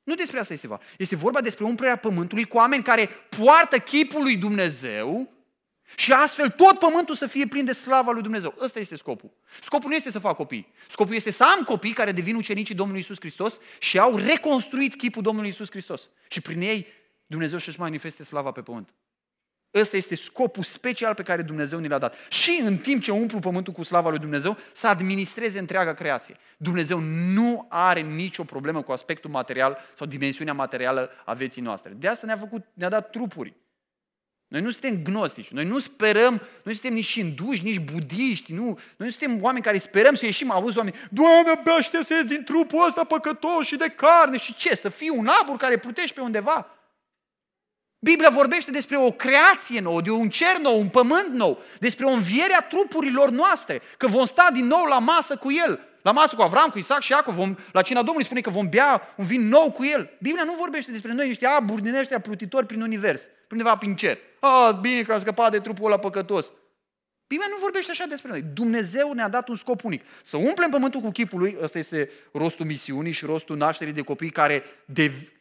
Nu 0.02 0.14
despre 0.14 0.38
asta 0.38 0.52
este 0.52 0.66
vorba. 0.66 0.84
Este 0.98 1.16
vorba 1.16 1.40
despre 1.40 1.64
umplerea 1.64 1.96
pământului 1.96 2.44
cu 2.44 2.56
oameni 2.56 2.82
care 2.82 3.08
poartă 3.38 3.78
chipul 3.78 4.22
lui 4.22 4.36
Dumnezeu 4.36 5.35
și 5.96 6.12
astfel 6.12 6.50
tot 6.50 6.78
pământul 6.78 7.14
să 7.14 7.26
fie 7.26 7.46
plin 7.46 7.64
de 7.64 7.72
slava 7.72 8.10
lui 8.10 8.22
Dumnezeu. 8.22 8.54
Ăsta 8.60 8.78
este 8.78 8.96
scopul. 8.96 9.30
Scopul 9.60 9.88
nu 9.88 9.94
este 9.94 10.10
să 10.10 10.18
fac 10.18 10.36
copii. 10.36 10.72
Scopul 10.88 11.14
este 11.14 11.30
să 11.30 11.44
am 11.44 11.64
copii 11.64 11.92
care 11.92 12.12
devin 12.12 12.36
ucenicii 12.36 12.74
Domnului 12.74 13.00
Isus 13.00 13.16
Hristos 13.18 13.58
și 13.78 13.98
au 13.98 14.16
reconstruit 14.16 14.96
chipul 14.96 15.22
Domnului 15.22 15.50
Isus 15.50 15.70
Hristos. 15.70 16.08
Și 16.28 16.40
prin 16.40 16.60
ei 16.60 16.86
Dumnezeu 17.26 17.58
să-și 17.58 17.80
manifeste 17.80 18.24
slava 18.24 18.50
pe 18.50 18.60
pământ. 18.62 18.94
Ăsta 19.74 19.96
este 19.96 20.14
scopul 20.14 20.62
special 20.62 21.14
pe 21.14 21.22
care 21.22 21.42
Dumnezeu 21.42 21.78
ni 21.78 21.88
l-a 21.88 21.98
dat. 21.98 22.16
Și 22.28 22.60
în 22.62 22.76
timp 22.76 23.02
ce 23.02 23.10
umplu 23.10 23.38
pământul 23.38 23.72
cu 23.72 23.82
slava 23.82 24.08
lui 24.08 24.18
Dumnezeu, 24.18 24.56
să 24.72 24.86
administreze 24.86 25.58
întreaga 25.58 25.94
creație. 25.94 26.36
Dumnezeu 26.56 26.98
nu 27.34 27.66
are 27.68 28.00
nicio 28.00 28.44
problemă 28.44 28.82
cu 28.82 28.92
aspectul 28.92 29.30
material 29.30 29.78
sau 29.94 30.06
dimensiunea 30.06 30.52
materială 30.52 31.10
a 31.24 31.34
vieții 31.34 31.62
noastre. 31.62 31.92
De 31.92 32.08
asta 32.08 32.26
ne-a, 32.26 32.36
făcut, 32.36 32.64
ne-a 32.72 32.88
dat 32.88 33.10
trupuri. 33.10 33.54
Noi 34.56 34.64
nu 34.64 34.70
suntem 34.70 35.02
gnostici, 35.02 35.48
noi 35.48 35.64
nu 35.64 35.78
sperăm, 35.78 36.42
nu 36.62 36.72
suntem 36.72 36.92
nici 36.92 37.12
hinduși, 37.12 37.62
nici 37.62 37.78
budiști, 37.78 38.52
nu, 38.52 38.64
noi 38.64 38.78
nu 38.96 39.10
suntem 39.10 39.42
oameni 39.42 39.64
care 39.64 39.78
sperăm 39.78 40.14
să 40.14 40.24
ieșim, 40.24 40.50
auzi 40.50 40.76
oameni, 40.76 40.96
Doamne, 41.10 41.50
abia 41.50 41.72
aștept 41.72 42.06
să 42.06 42.14
ies 42.14 42.24
din 42.24 42.44
trupul 42.44 42.86
ăsta 42.86 43.04
păcătos 43.04 43.66
și 43.66 43.76
de 43.76 43.88
carne 43.88 44.36
și 44.36 44.54
ce, 44.54 44.74
să 44.74 44.88
fii 44.88 45.08
un 45.08 45.26
abur 45.26 45.56
care 45.56 45.78
plutești 45.78 46.14
pe 46.14 46.20
undeva? 46.20 46.70
Biblia 47.98 48.30
vorbește 48.30 48.70
despre 48.70 48.96
o 48.96 49.10
creație 49.10 49.80
nouă, 49.80 50.00
de 50.00 50.10
un 50.10 50.28
cer 50.28 50.58
nou, 50.58 50.78
un 50.78 50.88
pământ 50.88 51.28
nou, 51.32 51.62
despre 51.78 52.04
o 52.04 52.10
înviere 52.10 52.54
a 52.54 52.62
trupurilor 52.62 53.30
noastre, 53.30 53.82
că 53.96 54.06
vom 54.06 54.24
sta 54.24 54.48
din 54.52 54.66
nou 54.66 54.84
la 54.84 54.98
masă 54.98 55.36
cu 55.36 55.52
El. 55.52 55.80
La 56.02 56.12
masă 56.12 56.36
cu 56.36 56.42
Avram, 56.42 56.70
cu 56.70 56.78
Isaac 56.78 57.00
și 57.00 57.12
Iacov, 57.12 57.34
vom, 57.34 57.54
la 57.72 57.82
cina 57.82 57.98
Domnului 57.98 58.24
spune 58.24 58.40
că 58.40 58.50
vom 58.50 58.68
bea 58.68 59.14
un 59.16 59.24
vin 59.24 59.48
nou 59.48 59.70
cu 59.70 59.84
El. 59.84 60.10
Biblia 60.20 60.44
nu 60.44 60.54
vorbește 60.58 60.90
despre 60.90 61.12
noi 61.12 61.26
niște 61.26 61.46
aburi 61.46 61.82
din 61.82 61.94
ăștia 61.94 62.20
plutitori 62.20 62.66
prin 62.66 62.82
univers, 62.82 63.20
prin 63.20 63.35
undeva 63.50 63.76
prin 63.76 63.96
cer. 63.96 64.18
Ah, 64.40 64.78
bine 64.80 65.02
că 65.02 65.12
am 65.12 65.18
scăpat 65.18 65.50
de 65.50 65.58
trupul 65.58 65.86
ăla 65.86 65.98
păcătos. 65.98 66.52
Biblia 67.28 67.48
nu 67.50 67.56
vorbește 67.60 67.90
așa 67.90 68.04
despre 68.04 68.30
noi. 68.30 68.42
Dumnezeu 68.42 69.12
ne-a 69.12 69.28
dat 69.28 69.48
un 69.48 69.54
scop 69.54 69.84
unic. 69.84 70.04
Să 70.22 70.36
umplem 70.36 70.70
pământul 70.70 71.00
cu 71.00 71.10
chipul 71.10 71.38
lui, 71.38 71.56
ăsta 71.62 71.78
este 71.78 72.10
rostul 72.32 72.66
misiunii 72.66 73.12
și 73.12 73.24
rostul 73.24 73.56
nașterii 73.56 73.92
de 73.92 74.02
copii 74.02 74.30
care 74.30 74.62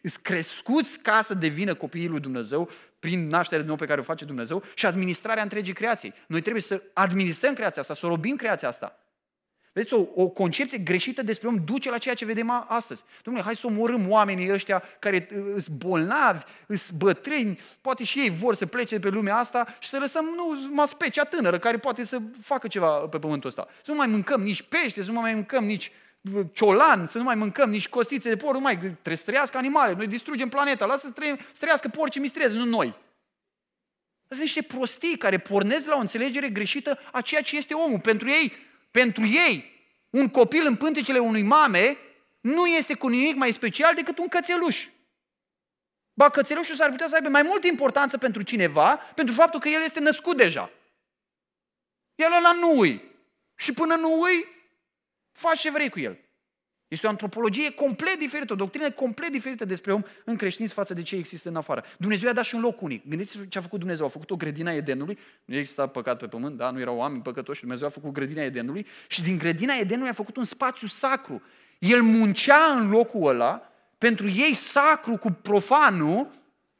sunt 0.02 0.16
crescuți 0.22 1.00
ca 1.00 1.22
să 1.22 1.34
devină 1.34 1.74
copiii 1.74 2.08
lui 2.08 2.20
Dumnezeu 2.20 2.70
prin 3.00 3.28
nașterea 3.28 3.60
din 3.60 3.68
nou 3.68 3.76
pe 3.76 3.86
care 3.86 4.00
o 4.00 4.04
face 4.04 4.26
Dumnezeu 4.26 4.64
și 4.76 4.86
administrarea 4.86 5.44
întregii 5.44 5.74
creației. 5.74 6.14
Noi 6.28 6.42
trebuie 6.42 6.62
să 6.62 6.82
administrăm 6.94 7.54
creația 7.54 7.82
asta, 7.82 7.94
să 7.94 8.06
robim 8.08 8.36
creația 8.36 8.68
asta. 8.68 9.00
Vedeți, 9.76 9.94
o, 9.94 10.06
o 10.16 10.28
concepție 10.28 10.78
greșită 10.78 11.22
despre 11.22 11.48
om 11.48 11.56
duce 11.66 11.90
la 11.90 11.98
ceea 11.98 12.16
ce 12.16 12.26
vedem 12.26 12.66
astăzi. 12.68 13.04
Domnule, 13.24 13.46
hai 13.46 13.56
să 13.56 13.68
omorâm 13.68 14.10
oamenii 14.10 14.52
ăștia 14.52 14.84
care 15.00 15.28
uh, 15.32 15.62
sunt 15.62 15.76
bolnavi, 15.76 16.44
sunt 16.68 16.92
bătrâni, 16.98 17.60
poate 17.82 18.04
și 18.04 18.20
ei 18.20 18.30
vor 18.30 18.56
să 18.56 18.66
plece 18.66 19.00
pe 19.00 19.10
lumea 19.10 19.36
asta 19.38 19.76
și 19.80 19.90
să 19.90 19.98
lăsăm 19.98 20.26
nu, 20.26 20.68
numai 20.68 20.88
specia 20.88 21.24
tânără 21.24 21.60
care 21.60 21.78
poate 21.78 22.06
să 22.06 22.22
facă 22.42 22.68
ceva 22.68 22.90
pe 22.90 23.20
pământul 23.20 23.50
ăsta. 23.50 23.68
Să 23.82 23.92
nu 23.92 23.98
mai 23.98 24.08
mâncăm 24.08 24.42
nici 24.42 24.62
pește, 24.62 25.02
să 25.02 25.12
nu 25.12 25.20
mai 25.20 25.34
mâncăm 25.34 25.66
nici 25.66 25.92
uh, 26.34 26.46
ciolan, 26.54 27.08
să 27.08 27.18
nu 27.18 27.24
mai 27.24 27.36
mâncăm 27.36 27.70
nici 27.70 27.90
costițe 27.90 28.30
de 28.30 28.38
porc, 28.38 28.54
nu 28.54 28.60
mai 28.60 28.78
trebuie 28.78 29.18
să 29.18 29.24
trăiască 29.26 29.58
animale, 29.58 29.94
noi 29.94 30.08
distrugem 30.08 30.50
planeta, 30.50 30.86
lasă 30.86 31.08
să, 31.08 31.14
trăim, 31.14 31.38
să 31.38 31.60
trăiască 31.60 31.88
porci 31.88 32.20
mistrezi, 32.20 32.56
nu 32.56 32.66
noi. 32.66 32.96
Sunt 34.28 34.40
niște 34.40 34.62
prostii 34.62 35.18
care 35.18 35.38
pornesc 35.38 35.88
la 35.88 35.96
o 35.96 36.00
înțelegere 36.00 36.50
greșită 36.50 37.00
a 37.12 37.22
ceea 37.22 37.42
ce 37.42 37.58
este 37.58 37.74
omul. 37.74 38.00
Pentru 38.00 38.30
ei, 38.30 38.54
pentru 39.00 39.26
ei, 39.26 39.72
un 40.10 40.30
copil 40.30 40.66
în 40.66 40.76
pântecele 40.76 41.20
unui 41.20 41.42
mame 41.42 41.98
nu 42.42 42.68
este 42.68 42.94
cu 42.94 43.08
nimic 43.08 43.36
mai 43.36 43.52
special 43.52 43.96
decât 43.96 44.18
un 44.18 44.28
cățeluș. 44.28 44.88
Ba, 46.14 46.30
cățelușul 46.30 46.76
s-ar 46.76 46.90
putea 46.90 47.08
să 47.08 47.16
aibă 47.16 47.30
mai 47.30 47.42
multă 47.42 47.68
importanță 47.68 48.18
pentru 48.18 48.42
cineva, 48.42 48.96
pentru 48.96 49.34
faptul 49.36 49.60
că 49.60 49.68
el 49.68 49.82
este 49.82 50.00
născut 50.00 50.38
deja. 50.38 50.72
El 52.16 52.32
ăla 52.38 52.52
nu 52.52 52.78
ui. 52.78 53.02
Și 53.56 53.74
până 53.74 53.96
nu 53.96 54.22
ui, 54.22 54.46
faci 55.32 55.60
ce 55.60 55.70
vrei 55.70 55.90
cu 55.90 56.00
el. 56.00 56.20
Este 56.88 57.06
o 57.06 57.10
antropologie 57.10 57.72
complet 57.72 58.20
diferită, 58.20 58.54
o 58.54 58.56
doctrină 58.56 58.92
complet 58.92 59.32
diferită 59.32 59.66
despre 59.66 59.94
om 59.94 60.02
în 60.26 60.36
creștinism 60.36 60.74
față 60.74 60.94
de 60.94 61.02
ce 61.02 61.16
există 61.16 61.50
în 61.50 61.56
afară. 61.56 61.84
Dumnezeu 61.98 62.30
a 62.30 62.34
dat 62.34 62.44
și 62.44 62.56
un 62.56 62.62
loc 62.62 62.82
unic. 62.82 63.08
Gândiți-vă 63.08 63.46
ce 63.46 63.58
a 63.58 63.62
făcut 63.62 63.80
Dumnezeu. 63.80 64.06
A 64.06 64.10
făcut 64.10 64.32
o 64.32 64.36
grădină 64.36 64.70
a 64.70 64.74
Edenului. 64.74 65.18
Nu 65.46 65.56
exista 65.56 65.88
păcat 65.88 66.18
pe 66.18 66.28
pământ, 66.28 66.58
da? 66.58 66.72
nu 66.72 66.80
erau 66.80 66.98
oameni 66.98 67.22
păcătoși. 67.22 67.60
Dumnezeu 67.60 67.88
a 67.88 67.90
făcut 67.90 68.12
grădina 68.12 68.42
Edenului 68.42 68.88
și 69.08 69.22
din 69.22 69.38
grădina 69.38 69.74
Edenului 69.74 70.10
a 70.10 70.14
făcut 70.14 70.38
un 70.38 70.44
spațiu 70.44 70.88
sacru. 70.88 71.42
El 71.80 72.02
muncea 72.02 72.76
în 72.78 72.90
locul 72.90 73.28
ăla, 73.28 73.72
pentru 73.98 74.28
ei 74.28 74.54
sacru 74.54 75.18
cu 75.18 75.32
profanul 75.32 76.30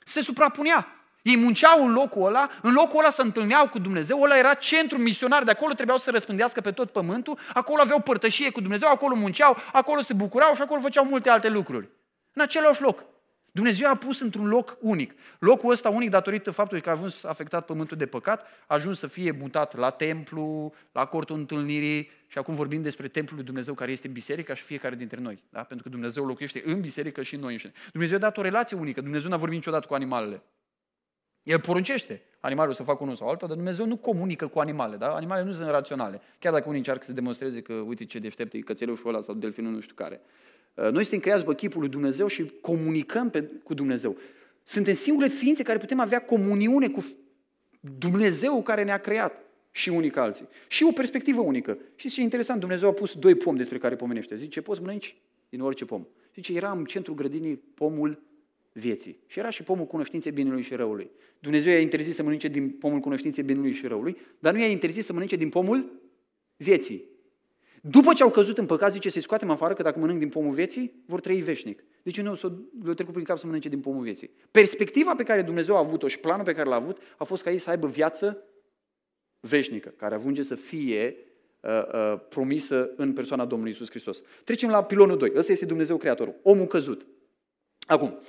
se 0.04 0.22
suprapunea. 0.22 0.95
Ei 1.26 1.38
munceau 1.38 1.84
în 1.84 1.94
locul 1.94 2.26
ăla, 2.26 2.50
în 2.62 2.74
locul 2.74 3.00
ăla 3.00 3.10
se 3.10 3.22
întâlneau 3.22 3.70
cu 3.70 3.80
Dumnezeu, 3.80 4.22
ăla 4.22 4.38
era 4.38 4.54
centru 4.54 4.98
misionar, 4.98 5.44
de 5.44 5.52
acolo 5.52 5.74
trebuiau 5.74 5.98
să 5.98 6.12
răspândească 6.12 6.62
pe 6.62 6.72
tot 6.72 6.92
pământul, 6.92 7.40
acolo 7.54 7.82
aveau 7.82 8.00
părtășie 8.00 8.50
cu 8.50 8.62
Dumnezeu, 8.62 8.90
acolo 8.90 9.16
munceau, 9.16 9.58
acolo 9.74 10.02
se 10.02 10.14
bucurau 10.14 10.54
și 10.56 10.62
acolo 10.62 10.82
făceau 10.82 11.06
multe 11.06 11.30
alte 11.30 11.50
lucruri. 11.50 11.90
În 12.34 12.42
același 12.42 12.82
loc. 12.82 13.04
Dumnezeu 13.52 13.90
a 13.90 13.96
pus 13.96 14.20
într-un 14.20 14.48
loc 14.48 14.78
unic. 14.82 15.14
Locul 15.40 15.72
ăsta 15.72 15.90
unic, 15.90 16.10
datorită 16.10 16.52
faptului 16.52 16.82
că 16.82 16.90
a 16.90 16.92
ajuns 16.92 17.24
afectat 17.24 17.66
pământul 17.66 17.98
de 17.98 18.06
păcat, 18.06 18.42
a 18.42 18.74
ajuns 18.74 19.00
să 19.00 19.08
fie 19.08 19.32
mutat 19.32 19.76
la 19.76 19.90
templu, 19.90 20.74
la 20.92 21.06
cortul 21.06 21.36
întâlnirii 21.36 22.10
și 22.28 22.38
acum 22.38 22.56
vorbim 22.56 22.82
despre 22.82 23.08
templul 23.08 23.36
lui 23.38 23.46
Dumnezeu 23.46 23.74
care 23.74 23.92
este 23.92 24.08
biserica 24.08 24.54
și 24.54 24.64
fiecare 24.64 24.96
dintre 24.96 25.20
noi. 25.20 25.44
Da? 25.50 25.60
Pentru 25.60 25.84
că 25.84 25.90
Dumnezeu 25.90 26.26
locuiește 26.26 26.62
în 26.66 26.82
biserică 26.82 27.24
și 27.24 27.36
în 27.36 27.40
noi 27.40 27.52
înșine. 27.52 27.72
Dumnezeu 27.92 28.18
a 28.18 28.20
dat 28.20 28.38
o 28.38 28.42
relație 28.42 28.78
unică. 28.78 29.02
Dumnezeu 29.02 29.30
n-a 29.30 29.38
vorbit 29.38 29.58
niciodată 29.58 29.88
cu 29.88 29.94
animalele. 29.94 30.44
El 31.46 31.60
poruncește 31.60 32.22
animalul 32.40 32.74
să 32.74 32.84
facă 32.84 33.04
unul 33.04 33.16
sau 33.16 33.28
altul, 33.28 33.48
dar 33.48 33.58
Dumnezeu 33.58 33.86
nu 33.86 33.98
comunică 33.98 34.48
cu 34.48 34.60
animale. 34.60 34.96
Da? 34.96 35.08
Animalele 35.08 35.48
nu 35.48 35.54
sunt 35.54 35.70
raționale. 35.70 36.22
Chiar 36.40 36.54
dacă 36.54 36.66
unii 36.66 36.78
încearcă 36.78 37.06
să 37.06 37.14
demonstreze 37.14 37.62
că, 37.62 37.74
uite 37.74 38.06
ce 38.06 38.20
deștept 38.20 38.54
e 38.54 38.60
cățelușul 38.60 39.10
ăla 39.10 39.22
sau 39.22 39.34
delfinul 39.34 39.72
nu 39.72 39.80
știu 39.80 39.96
care. 39.96 40.22
Uh, 40.74 40.90
noi 40.92 41.02
suntem 41.02 41.20
creați 41.20 41.44
după 41.44 41.54
chipul 41.54 41.80
lui 41.80 41.90
Dumnezeu 41.90 42.28
și 42.28 42.52
comunicăm 42.62 43.30
pe, 43.30 43.44
cu 43.64 43.74
Dumnezeu. 43.74 44.18
Suntem 44.64 44.94
singure 44.94 45.28
ființe 45.28 45.64
care 45.64 45.78
putem 45.78 46.00
avea 46.00 46.22
comuniune 46.22 46.90
cu 46.90 47.06
Dumnezeu 47.80 48.64
care 48.64 48.84
ne-a 48.84 48.98
creat 49.00 49.46
și 49.72 49.90
unii 49.90 50.10
ca 50.10 50.22
alții. 50.22 50.48
Și 50.68 50.84
o 50.84 50.92
perspectivă 50.92 51.42
unică. 51.42 51.78
Și 51.96 52.10
ce 52.10 52.22
interesant, 52.22 52.60
Dumnezeu 52.60 52.90
a 52.90 52.94
pus 52.94 53.14
doi 53.14 53.36
pomi 53.36 53.58
despre 53.58 53.78
care 53.78 53.96
pomenește. 53.96 54.36
Zice, 54.36 54.62
poți 54.62 54.82
mănânci 54.82 55.18
din 55.50 55.62
orice 55.62 55.86
pom. 55.86 56.06
Zice, 56.34 56.54
era 56.54 56.72
în 56.72 56.86
centrul 56.86 57.16
grădinii 57.16 57.56
pomul 57.56 58.24
vieții. 58.78 59.20
Și 59.28 59.40
era 59.40 59.50
și 59.50 59.64
pomul 59.64 59.86
cunoștinței 59.86 60.32
binelui 60.32 60.62
și 60.62 60.76
răului. 60.76 61.12
Dumnezeu 61.40 61.74
i-a 61.74 61.80
interzis 61.80 62.16
să 62.16 62.24
mănânce 62.24 62.48
din 62.48 62.70
pomul 62.70 63.00
cunoștinței 63.00 63.44
binelui 63.44 63.72
și 63.72 63.88
răului, 63.88 64.18
dar 64.40 64.54
nu 64.54 64.60
i-a 64.60 64.68
interzis 64.68 65.06
să 65.06 65.14
mănânce 65.14 65.36
din 65.36 65.50
pomul 65.50 66.02
vieții. 66.56 67.04
După 67.82 68.14
ce 68.14 68.24
au 68.24 68.30
căzut 68.30 68.58
în 68.58 68.66
păcat, 68.66 68.92
zice 68.92 69.10
să-i 69.10 69.22
scoatem 69.22 69.50
afară, 69.50 69.74
că 69.74 69.82
dacă 69.82 70.00
mănânc 70.00 70.20
din 70.20 70.30
pomul 70.30 70.54
vieții, 70.54 71.04
vor 71.06 71.20
trăi 71.20 71.42
veșnic. 71.42 71.84
Deci 72.04 72.22
nu, 72.22 72.36
s-o 72.36 72.50
trecut 72.96 73.14
prin 73.14 73.24
cap 73.24 73.38
să 73.38 73.46
mănânce 73.46 73.70
din 73.70 73.80
pomul 73.80 74.04
vieții. 74.04 74.30
Perspectiva 74.52 75.16
pe 75.16 75.24
care 75.24 75.42
Dumnezeu 75.42 75.76
a 75.76 75.80
avut-o 75.80 76.08
și 76.08 76.20
planul 76.20 76.46
pe 76.46 76.54
care 76.54 76.70
l-a 76.70 76.76
avut 76.76 76.98
a 77.18 77.24
fost 77.24 77.44
ca 77.44 77.52
ei 77.52 77.58
să 77.58 77.70
aibă 77.70 77.88
viață 77.88 78.44
veșnică, 79.40 79.94
care 79.98 80.16
ajunge 80.16 80.44
să 80.44 80.56
fie 80.56 81.16
uh, 81.60 81.72
uh, 81.72 82.20
promisă 82.30 82.90
în 82.96 83.14
persoana 83.14 83.46
Domnului 83.46 83.74
Isus 83.74 83.90
Hristos. 83.90 84.22
Trecem 84.44 84.70
la 84.70 84.84
pilonul 84.84 85.18
2. 85.18 85.32
Ăsta 85.36 85.52
este 85.52 85.66
Dumnezeu 85.66 85.98
Creatorul, 85.98 86.36
omul 86.42 86.66
căzut. 86.66 87.06
Acum, 87.80 88.08
uh, 88.08 88.26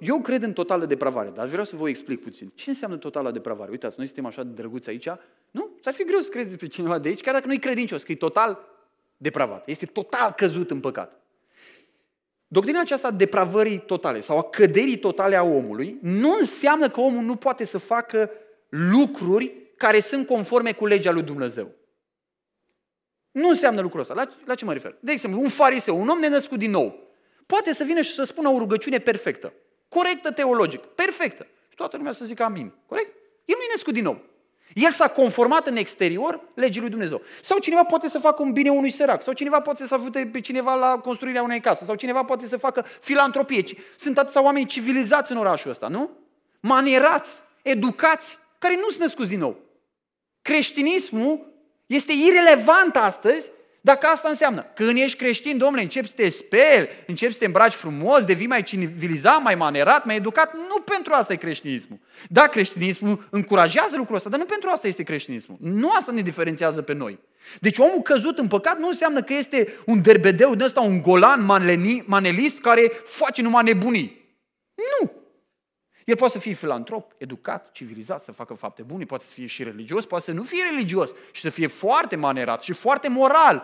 eu 0.00 0.20
cred 0.22 0.42
în 0.42 0.52
totală 0.52 0.86
depravare, 0.86 1.32
dar 1.34 1.46
vreau 1.46 1.64
să 1.64 1.76
vă 1.76 1.88
explic 1.88 2.22
puțin. 2.22 2.52
Ce 2.54 2.70
înseamnă 2.70 2.96
totală 2.96 3.30
depravare? 3.30 3.70
Uitați, 3.70 3.94
noi 3.96 4.06
suntem 4.06 4.26
așa 4.26 4.42
de 4.42 4.52
drăguți 4.52 4.88
aici. 4.88 5.08
Nu? 5.50 5.70
S-ar 5.80 5.94
fi 5.94 6.04
greu 6.04 6.18
să 6.18 6.30
crezi 6.30 6.48
despre 6.48 6.66
cineva 6.66 6.98
de 6.98 7.08
aici, 7.08 7.20
chiar 7.20 7.34
dacă 7.34 7.46
nu 7.46 7.52
e 7.52 7.56
credincios, 7.56 8.02
că 8.02 8.12
e 8.12 8.16
total 8.16 8.58
depravat. 9.16 9.68
Este 9.68 9.86
total 9.86 10.32
căzut 10.32 10.70
în 10.70 10.80
păcat. 10.80 11.20
Doctrina 12.46 12.80
aceasta 12.80 13.10
depravării 13.10 13.78
totale 13.78 14.20
sau 14.20 14.38
a 14.38 14.42
căderii 14.42 14.98
totale 14.98 15.36
a 15.36 15.42
omului 15.42 15.98
nu 16.02 16.36
înseamnă 16.38 16.88
că 16.88 17.00
omul 17.00 17.22
nu 17.22 17.36
poate 17.36 17.64
să 17.64 17.78
facă 17.78 18.30
lucruri 18.68 19.52
care 19.76 20.00
sunt 20.00 20.26
conforme 20.26 20.72
cu 20.72 20.86
legea 20.86 21.10
lui 21.10 21.22
Dumnezeu. 21.22 21.70
Nu 23.30 23.48
înseamnă 23.48 23.80
lucrul 23.80 24.00
ăsta. 24.00 24.14
La, 24.14 24.28
la 24.44 24.54
ce 24.54 24.64
mă 24.64 24.72
refer? 24.72 24.96
De 25.00 25.12
exemplu, 25.12 25.40
un 25.40 25.48
fariseu, 25.48 26.00
un 26.00 26.08
om 26.08 26.18
nenăscut 26.18 26.58
din 26.58 26.70
nou, 26.70 26.98
poate 27.46 27.74
să 27.74 27.84
vină 27.84 28.00
și 28.00 28.12
să 28.12 28.24
spună 28.24 28.48
o 28.48 28.58
rugăciune 28.58 28.98
perfectă, 28.98 29.52
corectă 29.88 30.30
teologic, 30.30 30.80
perfectă. 30.80 31.46
Și 31.68 31.76
toată 31.76 31.96
lumea 31.96 32.12
să 32.12 32.24
zică 32.24 32.42
amin. 32.42 32.72
Corect? 32.86 33.16
El 33.44 33.56
nu 33.58 33.62
e 33.62 33.72
născut 33.72 33.92
din 33.92 34.02
nou. 34.02 34.22
El 34.74 34.90
s-a 34.90 35.08
conformat 35.08 35.66
în 35.66 35.76
exterior 35.76 36.40
legii 36.54 36.80
lui 36.80 36.90
Dumnezeu. 36.90 37.22
Sau 37.42 37.58
cineva 37.58 37.84
poate 37.84 38.08
să 38.08 38.18
facă 38.18 38.42
un 38.42 38.52
bine 38.52 38.70
unui 38.70 38.90
sărac, 38.90 39.22
sau 39.22 39.32
cineva 39.32 39.60
poate 39.60 39.86
să 39.86 39.94
ajute 39.94 40.28
pe 40.32 40.40
cineva 40.40 40.74
la 40.74 40.98
construirea 40.98 41.42
unei 41.42 41.60
case, 41.60 41.84
sau 41.84 41.94
cineva 41.94 42.24
poate 42.24 42.46
să 42.46 42.56
facă 42.56 42.84
filantropie. 43.00 43.64
Sunt 43.96 44.18
atâția 44.18 44.42
oameni 44.42 44.66
civilizați 44.66 45.32
în 45.32 45.38
orașul 45.38 45.70
ăsta, 45.70 45.88
nu? 45.88 46.10
Manierați, 46.60 47.40
educați, 47.62 48.38
care 48.58 48.74
nu 48.74 48.88
sunt 48.88 49.02
născuți 49.02 49.28
din 49.28 49.38
nou. 49.38 49.56
Creștinismul 50.42 51.52
este 51.86 52.12
irelevant 52.12 52.96
astăzi 52.96 53.50
dacă 53.84 54.06
asta 54.06 54.28
înseamnă, 54.28 54.66
când 54.74 54.98
ești 54.98 55.16
creștin, 55.16 55.58
domnule, 55.58 55.82
începi 55.82 56.06
să 56.06 56.12
te 56.16 56.28
speli, 56.28 56.88
începi 57.06 57.32
să 57.32 57.38
te 57.38 57.44
îmbraci 57.44 57.72
frumos, 57.72 58.24
devii 58.24 58.46
mai 58.46 58.62
civilizat, 58.62 59.42
mai 59.42 59.54
manerat, 59.54 60.04
mai 60.04 60.16
educat, 60.16 60.54
nu 60.54 60.80
pentru 60.80 61.12
asta 61.12 61.32
e 61.32 61.36
creștinismul. 61.36 61.98
Da, 62.28 62.46
creștinismul 62.46 63.26
încurajează 63.30 63.96
lucrul 63.96 64.16
ăsta, 64.16 64.28
dar 64.28 64.38
nu 64.38 64.44
pentru 64.44 64.70
asta 64.72 64.86
este 64.86 65.02
creștinismul. 65.02 65.56
Nu 65.60 65.90
asta 65.90 66.12
ne 66.12 66.20
diferențiază 66.20 66.82
pe 66.82 66.92
noi. 66.92 67.18
Deci 67.60 67.78
omul 67.78 68.00
căzut 68.02 68.38
în 68.38 68.48
păcat 68.48 68.78
nu 68.78 68.88
înseamnă 68.88 69.22
că 69.22 69.34
este 69.34 69.74
un 69.86 70.02
derbedeu 70.02 70.54
de 70.54 70.64
ăsta, 70.64 70.80
un 70.80 71.02
golan 71.02 71.44
manelist 72.06 72.60
care 72.60 72.92
face 73.04 73.42
numai 73.42 73.62
nebunii. 73.64 74.38
Nu! 74.74 75.12
El 76.04 76.16
poate 76.16 76.32
să 76.32 76.38
fie 76.38 76.52
filantrop, 76.52 77.12
educat, 77.16 77.72
civilizat, 77.72 78.24
să 78.24 78.32
facă 78.32 78.54
fapte 78.54 78.82
bune, 78.82 79.04
poate 79.04 79.24
să 79.24 79.32
fie 79.32 79.46
și 79.46 79.62
religios, 79.62 80.06
poate 80.06 80.24
să 80.24 80.32
nu 80.32 80.42
fie 80.42 80.62
religios 80.70 81.10
și 81.32 81.40
să 81.40 81.50
fie 81.50 81.66
foarte 81.66 82.16
manerat 82.16 82.62
și 82.62 82.72
foarte 82.72 83.08
moral 83.08 83.62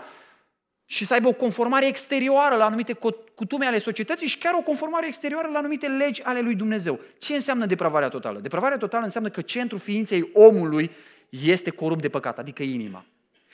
și 0.85 1.05
să 1.05 1.15
aibă 1.15 1.29
o 1.29 1.33
conformare 1.33 1.87
exterioară 1.87 2.57
la 2.57 2.65
anumite 2.65 2.99
cutume 3.35 3.67
ale 3.67 3.79
societății 3.79 4.27
și 4.27 4.39
chiar 4.39 4.55
o 4.55 4.63
conformare 4.63 5.07
exterioară 5.07 5.49
la 5.49 5.59
anumite 5.59 5.87
legi 5.87 6.23
ale 6.23 6.41
lui 6.41 6.55
Dumnezeu. 6.55 7.01
Ce 7.19 7.35
înseamnă 7.35 7.67
depravarea 7.67 8.09
totală? 8.09 8.39
Depravarea 8.39 8.77
totală 8.77 9.05
înseamnă 9.05 9.29
că 9.29 9.41
centrul 9.41 9.79
ființei 9.79 10.31
omului 10.33 10.91
este 11.29 11.71
corupt 11.71 12.01
de 12.01 12.09
păcat, 12.09 12.39
adică 12.39 12.63
inima. 12.63 13.05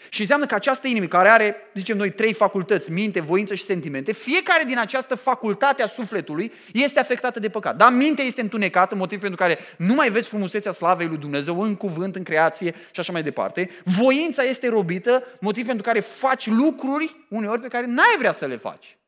Și 0.08 0.20
înseamnă 0.20 0.46
că 0.46 0.54
această 0.54 0.86
inimă, 0.86 1.06
care 1.06 1.28
are, 1.28 1.56
zicem 1.74 1.96
noi, 1.96 2.10
trei 2.10 2.32
facultăți, 2.32 2.90
minte, 2.90 3.20
voință 3.20 3.54
și 3.54 3.64
sentimente, 3.64 4.12
fiecare 4.12 4.64
din 4.64 4.78
această 4.78 5.14
facultate 5.14 5.82
a 5.82 5.86
sufletului 5.86 6.52
este 6.72 7.00
afectată 7.00 7.40
de 7.40 7.48
păcat. 7.48 7.76
Dar 7.76 7.92
mintea 7.92 8.24
este 8.24 8.40
întunecată, 8.40 8.94
motiv 8.94 9.20
pentru 9.20 9.36
care 9.36 9.58
nu 9.78 9.94
mai 9.94 10.10
vezi 10.10 10.28
frumusețea 10.28 10.72
slavei 10.72 11.06
lui 11.06 11.16
Dumnezeu 11.16 11.62
în 11.62 11.74
cuvânt, 11.76 12.16
în 12.16 12.22
creație 12.22 12.74
și 12.90 13.00
așa 13.00 13.12
mai 13.12 13.22
departe. 13.22 13.70
Voința 13.84 14.42
este 14.42 14.68
robită, 14.68 15.24
motiv 15.40 15.66
pentru 15.66 15.82
care 15.82 16.00
faci 16.00 16.46
lucruri 16.46 17.16
uneori 17.28 17.60
pe 17.60 17.68
care 17.68 17.86
n-ai 17.86 18.14
vrea 18.18 18.32
să 18.32 18.46
le 18.46 18.56
faci. 18.56 18.98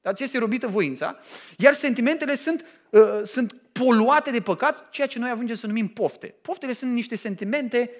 Dar 0.00 0.14
ți 0.14 0.22
este 0.22 0.38
robită 0.38 0.66
voința, 0.66 1.18
iar 1.56 1.74
sentimentele 1.74 2.34
sunt, 2.34 2.64
uh, 2.90 3.00
sunt 3.24 3.54
poluate 3.72 4.30
de 4.30 4.40
păcat, 4.40 4.90
ceea 4.90 5.06
ce 5.06 5.18
noi 5.18 5.30
ajungem 5.30 5.56
să 5.56 5.66
numim 5.66 5.88
pofte. 5.88 6.26
Poftele 6.26 6.72
sunt 6.72 6.92
niște 6.92 7.16
sentimente 7.16 7.90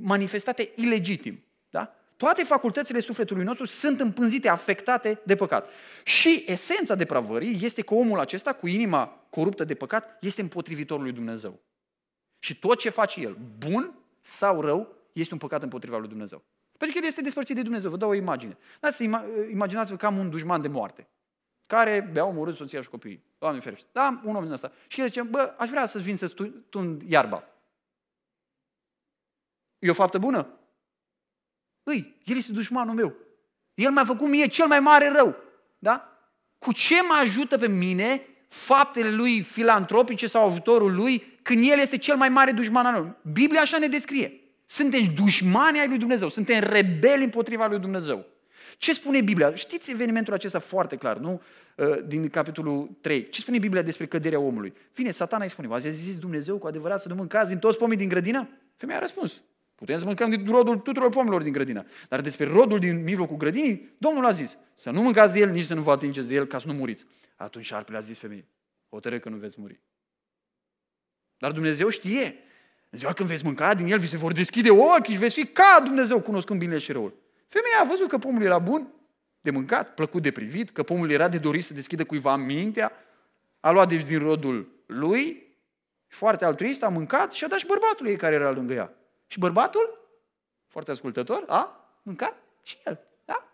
manifestate 0.00 0.70
ilegitim. 0.74 1.44
Da? 1.70 1.94
Toate 2.16 2.44
facultățile 2.44 3.00
sufletului 3.00 3.44
nostru 3.44 3.64
sunt 3.64 4.00
împânzite, 4.00 4.48
afectate 4.48 5.20
de 5.24 5.36
păcat. 5.36 5.68
Și 6.04 6.44
esența 6.46 6.94
depravării 6.94 7.58
este 7.64 7.82
că 7.82 7.94
omul 7.94 8.18
acesta, 8.18 8.52
cu 8.52 8.66
inima 8.66 9.26
coruptă 9.30 9.64
de 9.64 9.74
păcat, 9.74 10.18
este 10.20 10.40
împotrivitorul 10.40 11.02
lui 11.02 11.12
Dumnezeu. 11.12 11.60
Și 12.38 12.58
tot 12.58 12.78
ce 12.78 12.88
face 12.88 13.20
el, 13.20 13.36
bun 13.58 13.94
sau 14.20 14.60
rău, 14.60 14.94
este 15.12 15.32
un 15.34 15.40
păcat 15.40 15.62
împotriva 15.62 15.98
lui 15.98 16.08
Dumnezeu. 16.08 16.42
Pentru 16.78 16.96
că 16.96 17.02
el 17.02 17.08
este 17.08 17.22
despărțit 17.22 17.56
de 17.56 17.62
Dumnezeu. 17.62 17.90
Vă 17.90 17.96
dau 17.96 18.08
o 18.08 18.14
imagine. 18.14 18.58
Da, 18.80 18.90
să 18.90 19.02
imaginați-vă 19.50 19.96
că 19.96 20.06
am 20.06 20.18
un 20.18 20.30
dușman 20.30 20.62
de 20.62 20.68
moarte 20.68 21.08
care 21.66 22.08
bea 22.12 22.24
omorât 22.24 22.56
soția 22.56 22.82
și 22.82 22.88
copiii. 22.88 23.24
Doamne 23.38 23.60
ferește. 23.60 23.86
Da, 23.92 24.20
un 24.24 24.36
om 24.36 24.42
din 24.42 24.52
ăsta. 24.52 24.72
Și 24.86 25.00
el 25.00 25.06
zice, 25.06 25.22
bă, 25.22 25.54
aș 25.58 25.68
vrea 25.68 25.86
să 25.86 25.98
vin 25.98 26.16
să 26.16 26.34
tund 26.68 27.02
iarba. 27.02 27.44
E 29.78 29.90
o 29.90 29.94
faptă 29.94 30.18
bună? 30.18 30.58
Îi, 31.82 32.20
el 32.24 32.36
este 32.36 32.52
dușmanul 32.52 32.94
meu. 32.94 33.14
El 33.74 33.90
mi-a 33.90 34.04
făcut 34.04 34.28
mie 34.28 34.46
cel 34.46 34.66
mai 34.66 34.80
mare 34.80 35.08
rău. 35.08 35.36
Da? 35.78 36.18
Cu 36.58 36.72
ce 36.72 37.02
mă 37.02 37.18
ajută 37.20 37.58
pe 37.58 37.68
mine 37.68 38.26
faptele 38.48 39.10
lui 39.10 39.42
filantropice 39.42 40.26
sau 40.26 40.48
ajutorul 40.48 40.94
lui 40.94 41.38
când 41.42 41.70
el 41.70 41.78
este 41.78 41.96
cel 41.96 42.16
mai 42.16 42.28
mare 42.28 42.52
dușman 42.52 42.86
al 42.86 43.02
meu? 43.02 43.16
Biblia 43.32 43.60
așa 43.60 43.78
ne 43.78 43.86
descrie. 43.86 44.40
Suntem 44.66 45.00
dușmani 45.14 45.78
ai 45.78 45.88
lui 45.88 45.98
Dumnezeu, 45.98 46.28
suntem 46.28 46.60
rebeli 46.60 47.24
împotriva 47.24 47.66
lui 47.66 47.78
Dumnezeu. 47.78 48.26
Ce 48.78 48.92
spune 48.92 49.20
Biblia? 49.20 49.54
Știți 49.54 49.90
evenimentul 49.90 50.32
acesta 50.32 50.58
foarte 50.58 50.96
clar, 50.96 51.16
nu? 51.16 51.42
Uh, 51.76 51.98
din 52.06 52.28
capitolul 52.28 52.98
3. 53.00 53.28
Ce 53.28 53.40
spune 53.40 53.58
Biblia 53.58 53.82
despre 53.82 54.06
căderea 54.06 54.38
omului? 54.38 54.72
Vine 54.94 55.10
satana 55.10 55.42
îi 55.42 55.50
spune, 55.50 55.68
v-a 55.68 55.78
zis 55.78 56.18
Dumnezeu 56.18 56.58
cu 56.58 56.66
adevărat 56.66 57.00
să 57.00 57.08
nu 57.08 57.14
mâncați 57.14 57.48
din 57.48 57.58
toți 57.58 57.78
pomii 57.78 57.96
din 57.96 58.08
grădină? 58.08 58.48
Femeia 58.74 58.98
a 58.98 59.00
răspuns, 59.00 59.40
Putem 59.78 59.98
să 59.98 60.04
mâncăm 60.04 60.30
din 60.30 60.46
rodul 60.46 60.78
tuturor 60.78 61.10
pomilor 61.10 61.42
din 61.42 61.52
grădină. 61.52 61.86
Dar 62.08 62.20
despre 62.20 62.46
rodul 62.46 62.78
din 62.78 63.02
mijlocul 63.02 63.36
grădinii, 63.36 63.94
Domnul 63.98 64.26
a 64.26 64.30
zis 64.30 64.56
să 64.74 64.90
nu 64.90 65.02
mâncați 65.02 65.32
de 65.32 65.38
el, 65.38 65.50
nici 65.50 65.64
să 65.64 65.74
nu 65.74 65.80
vă 65.80 65.90
atingeți 65.90 66.28
de 66.28 66.34
el, 66.34 66.46
ca 66.46 66.58
să 66.58 66.66
nu 66.66 66.72
muriți. 66.72 67.04
Atunci 67.36 67.64
șarpele 67.64 67.96
a 67.96 68.00
zis 68.00 68.18
femeie, 68.18 68.48
hotără 68.88 69.18
că 69.18 69.28
nu 69.28 69.36
veți 69.36 69.60
muri. 69.60 69.80
Dar 71.36 71.52
Dumnezeu 71.52 71.88
știe. 71.88 72.34
În 72.90 72.98
ziua 72.98 73.12
când 73.12 73.28
veți 73.28 73.44
mânca 73.44 73.74
din 73.74 73.86
el, 73.86 73.98
vi 73.98 74.06
se 74.06 74.16
vor 74.16 74.32
deschide 74.32 74.70
ochii 74.70 75.14
și 75.14 75.20
veți 75.20 75.34
fi 75.34 75.46
ca 75.46 75.80
Dumnezeu, 75.84 76.20
cunoscând 76.20 76.58
binele 76.58 76.78
și 76.78 76.92
răul. 76.92 77.14
Femeia 77.48 77.80
a 77.80 77.88
văzut 77.88 78.08
că 78.08 78.18
pomul 78.18 78.42
era 78.42 78.58
bun 78.58 78.92
de 79.40 79.50
mâncat, 79.50 79.94
plăcut 79.94 80.22
de 80.22 80.30
privit, 80.30 80.70
că 80.70 80.82
pomul 80.82 81.10
era 81.10 81.28
de 81.28 81.38
dorit 81.38 81.64
să 81.64 81.74
deschidă 81.74 82.04
cuiva 82.04 82.36
mintea, 82.36 82.92
a 83.60 83.70
luat 83.70 83.88
deci 83.88 84.02
din 84.02 84.18
rodul 84.18 84.82
lui 84.86 85.22
și 86.08 86.18
foarte 86.18 86.44
altruist 86.44 86.82
a 86.82 86.88
mâncat 86.88 87.32
și 87.32 87.44
a 87.44 87.48
dat 87.48 87.58
și 87.58 87.66
bărbatului 87.66 88.10
ei 88.10 88.16
care 88.16 88.34
era 88.34 88.50
lângă 88.50 88.72
ea. 88.72 88.92
Și 89.28 89.38
bărbatul, 89.38 90.10
foarte 90.66 90.90
ascultător, 90.90 91.44
a 91.46 91.90
mâncat 92.02 92.36
și 92.62 92.76
el. 92.84 93.00
Da? 93.24 93.48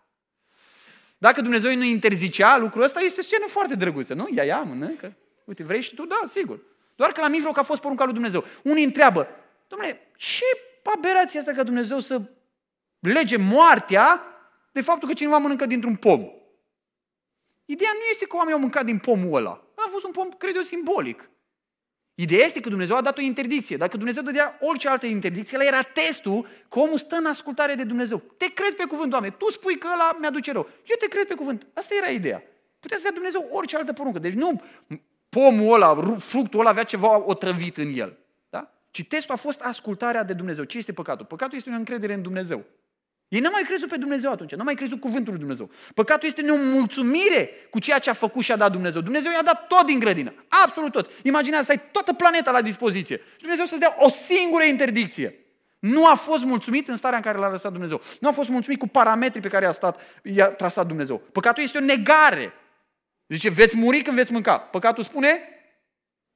Dacă 1.17 1.41
Dumnezeu 1.41 1.75
nu 1.75 1.83
interzicea 1.83 2.57
lucrul 2.57 2.83
ăsta, 2.83 2.99
este 2.99 3.19
o 3.19 3.23
scenă 3.23 3.45
foarte 3.47 3.75
drăguță, 3.75 4.13
nu? 4.13 4.27
Ia, 4.35 4.43
ia, 4.43 4.61
mănâncă. 4.61 5.15
Uite, 5.45 5.63
vrei 5.63 5.81
și 5.81 5.95
tu? 5.95 6.05
Da, 6.05 6.21
sigur. 6.27 6.59
Doar 6.95 7.11
că 7.11 7.21
la 7.21 7.27
mijloc 7.27 7.57
a 7.57 7.63
fost 7.63 7.81
porunca 7.81 8.03
lui 8.03 8.13
Dumnezeu. 8.13 8.43
Unii 8.63 8.83
întreabă, 8.83 9.27
domnule, 9.67 10.11
ce 10.17 10.45
aberație 10.95 11.39
asta 11.39 11.51
ca 11.51 11.63
Dumnezeu 11.63 11.99
să 11.99 12.21
lege 12.99 13.37
moartea 13.37 14.21
de 14.71 14.81
faptul 14.81 15.07
că 15.07 15.13
cineva 15.13 15.37
mănâncă 15.37 15.65
dintr-un 15.65 15.95
pom? 15.95 16.29
Ideea 17.65 17.91
nu 17.93 18.03
este 18.09 18.25
că 18.25 18.35
oamenii 18.35 18.55
au 18.55 18.61
mâncat 18.61 18.85
din 18.85 18.97
pomul 18.97 19.35
ăla. 19.35 19.63
A 19.75 19.87
fost 19.89 20.05
un 20.05 20.11
pom, 20.11 20.29
cred 20.29 20.55
eu, 20.55 20.61
simbolic. 20.61 21.29
Ideea 22.15 22.45
este 22.45 22.59
că 22.59 22.69
Dumnezeu 22.69 22.95
a 22.95 23.01
dat 23.01 23.17
o 23.17 23.21
interdicție. 23.21 23.77
Dacă 23.77 23.97
Dumnezeu 23.97 24.23
dădea 24.23 24.57
orice 24.59 24.87
altă 24.87 25.05
interdicție, 25.05 25.57
ăla 25.57 25.67
era 25.67 25.81
testul 25.81 26.47
că 26.69 26.79
omul 26.79 26.97
stă 26.97 27.15
în 27.15 27.25
ascultare 27.25 27.73
de 27.75 27.83
Dumnezeu. 27.83 28.21
Te 28.37 28.45
crezi 28.53 28.75
pe 28.75 28.83
cuvânt, 28.83 29.09
Doamne. 29.09 29.29
Tu 29.29 29.51
spui 29.51 29.77
că 29.77 29.87
ăla 29.93 30.17
mi-aduce 30.19 30.51
rău. 30.51 30.69
Eu 30.85 30.95
te 30.99 31.07
cred 31.07 31.27
pe 31.27 31.33
cuvânt. 31.33 31.67
Asta 31.73 31.95
era 31.95 32.07
ideea. 32.11 32.43
Putea 32.79 32.97
să 32.97 33.03
dea 33.03 33.11
Dumnezeu 33.11 33.49
orice 33.51 33.77
altă 33.77 33.93
poruncă. 33.93 34.19
Deci 34.19 34.33
nu 34.33 34.61
pomul 35.29 35.73
ăla, 35.73 36.17
fructul 36.17 36.59
ăla 36.59 36.69
avea 36.69 36.83
ceva 36.83 37.25
otrăvit 37.25 37.77
în 37.77 37.93
el. 37.95 38.17
Da? 38.49 38.71
Ci 38.91 39.07
testul 39.07 39.33
a 39.33 39.37
fost 39.37 39.61
ascultarea 39.61 40.23
de 40.23 40.33
Dumnezeu. 40.33 40.63
Ce 40.63 40.77
este 40.77 40.93
păcatul? 40.93 41.25
Păcatul 41.25 41.57
este 41.57 41.69
o 41.69 41.73
încredere 41.73 42.13
în 42.13 42.21
Dumnezeu. 42.21 42.65
Ei 43.27 43.39
n-au 43.39 43.51
mai 43.51 43.63
crezut 43.63 43.89
pe 43.89 43.97
Dumnezeu 43.97 44.31
atunci, 44.31 44.51
n-au 44.51 44.65
mai 44.65 44.75
crezut 44.75 44.99
cuvântul 44.99 45.31
lui 45.31 45.39
Dumnezeu. 45.39 45.69
Păcatul 45.93 46.27
este 46.27 46.41
nemulțumire 46.41 47.49
cu 47.69 47.79
ceea 47.79 47.99
ce 47.99 48.09
a 48.09 48.13
făcut 48.13 48.43
și 48.43 48.51
a 48.51 48.55
dat 48.55 48.71
Dumnezeu. 48.71 49.01
Dumnezeu 49.01 49.31
i-a 49.31 49.43
dat 49.43 49.67
tot 49.67 49.85
din 49.85 49.99
grădină, 49.99 50.33
absolut 50.65 50.91
tot. 50.91 51.09
Imaginează 51.23 51.63
să 51.63 51.71
ai 51.71 51.81
toată 51.91 52.13
planeta 52.13 52.51
la 52.51 52.61
dispoziție 52.61 53.17
și 53.31 53.39
Dumnezeu 53.39 53.65
să-ți 53.65 53.79
dea 53.79 53.95
o 53.97 54.09
singură 54.09 54.63
interdicție. 54.63 55.39
Nu 55.79 56.07
a 56.07 56.15
fost 56.15 56.43
mulțumit 56.43 56.87
în 56.87 56.95
starea 56.95 57.17
în 57.17 57.23
care 57.23 57.37
l-a 57.37 57.49
lăsat 57.49 57.71
Dumnezeu. 57.71 58.01
Nu 58.19 58.27
a 58.27 58.31
fost 58.31 58.49
mulțumit 58.49 58.79
cu 58.79 58.87
parametrii 58.87 59.41
pe 59.41 59.47
care 59.47 59.65
i-a, 59.65 59.71
stat, 59.71 59.99
i-a 60.23 60.47
trasat 60.47 60.87
Dumnezeu. 60.87 61.17
Păcatul 61.17 61.63
este 61.63 61.77
o 61.77 61.81
negare. 61.81 62.53
Zice, 63.27 63.49
veți 63.49 63.75
muri 63.75 64.01
când 64.01 64.15
veți 64.15 64.31
mânca. 64.31 64.57
Păcatul 64.57 65.03
spune, 65.03 65.39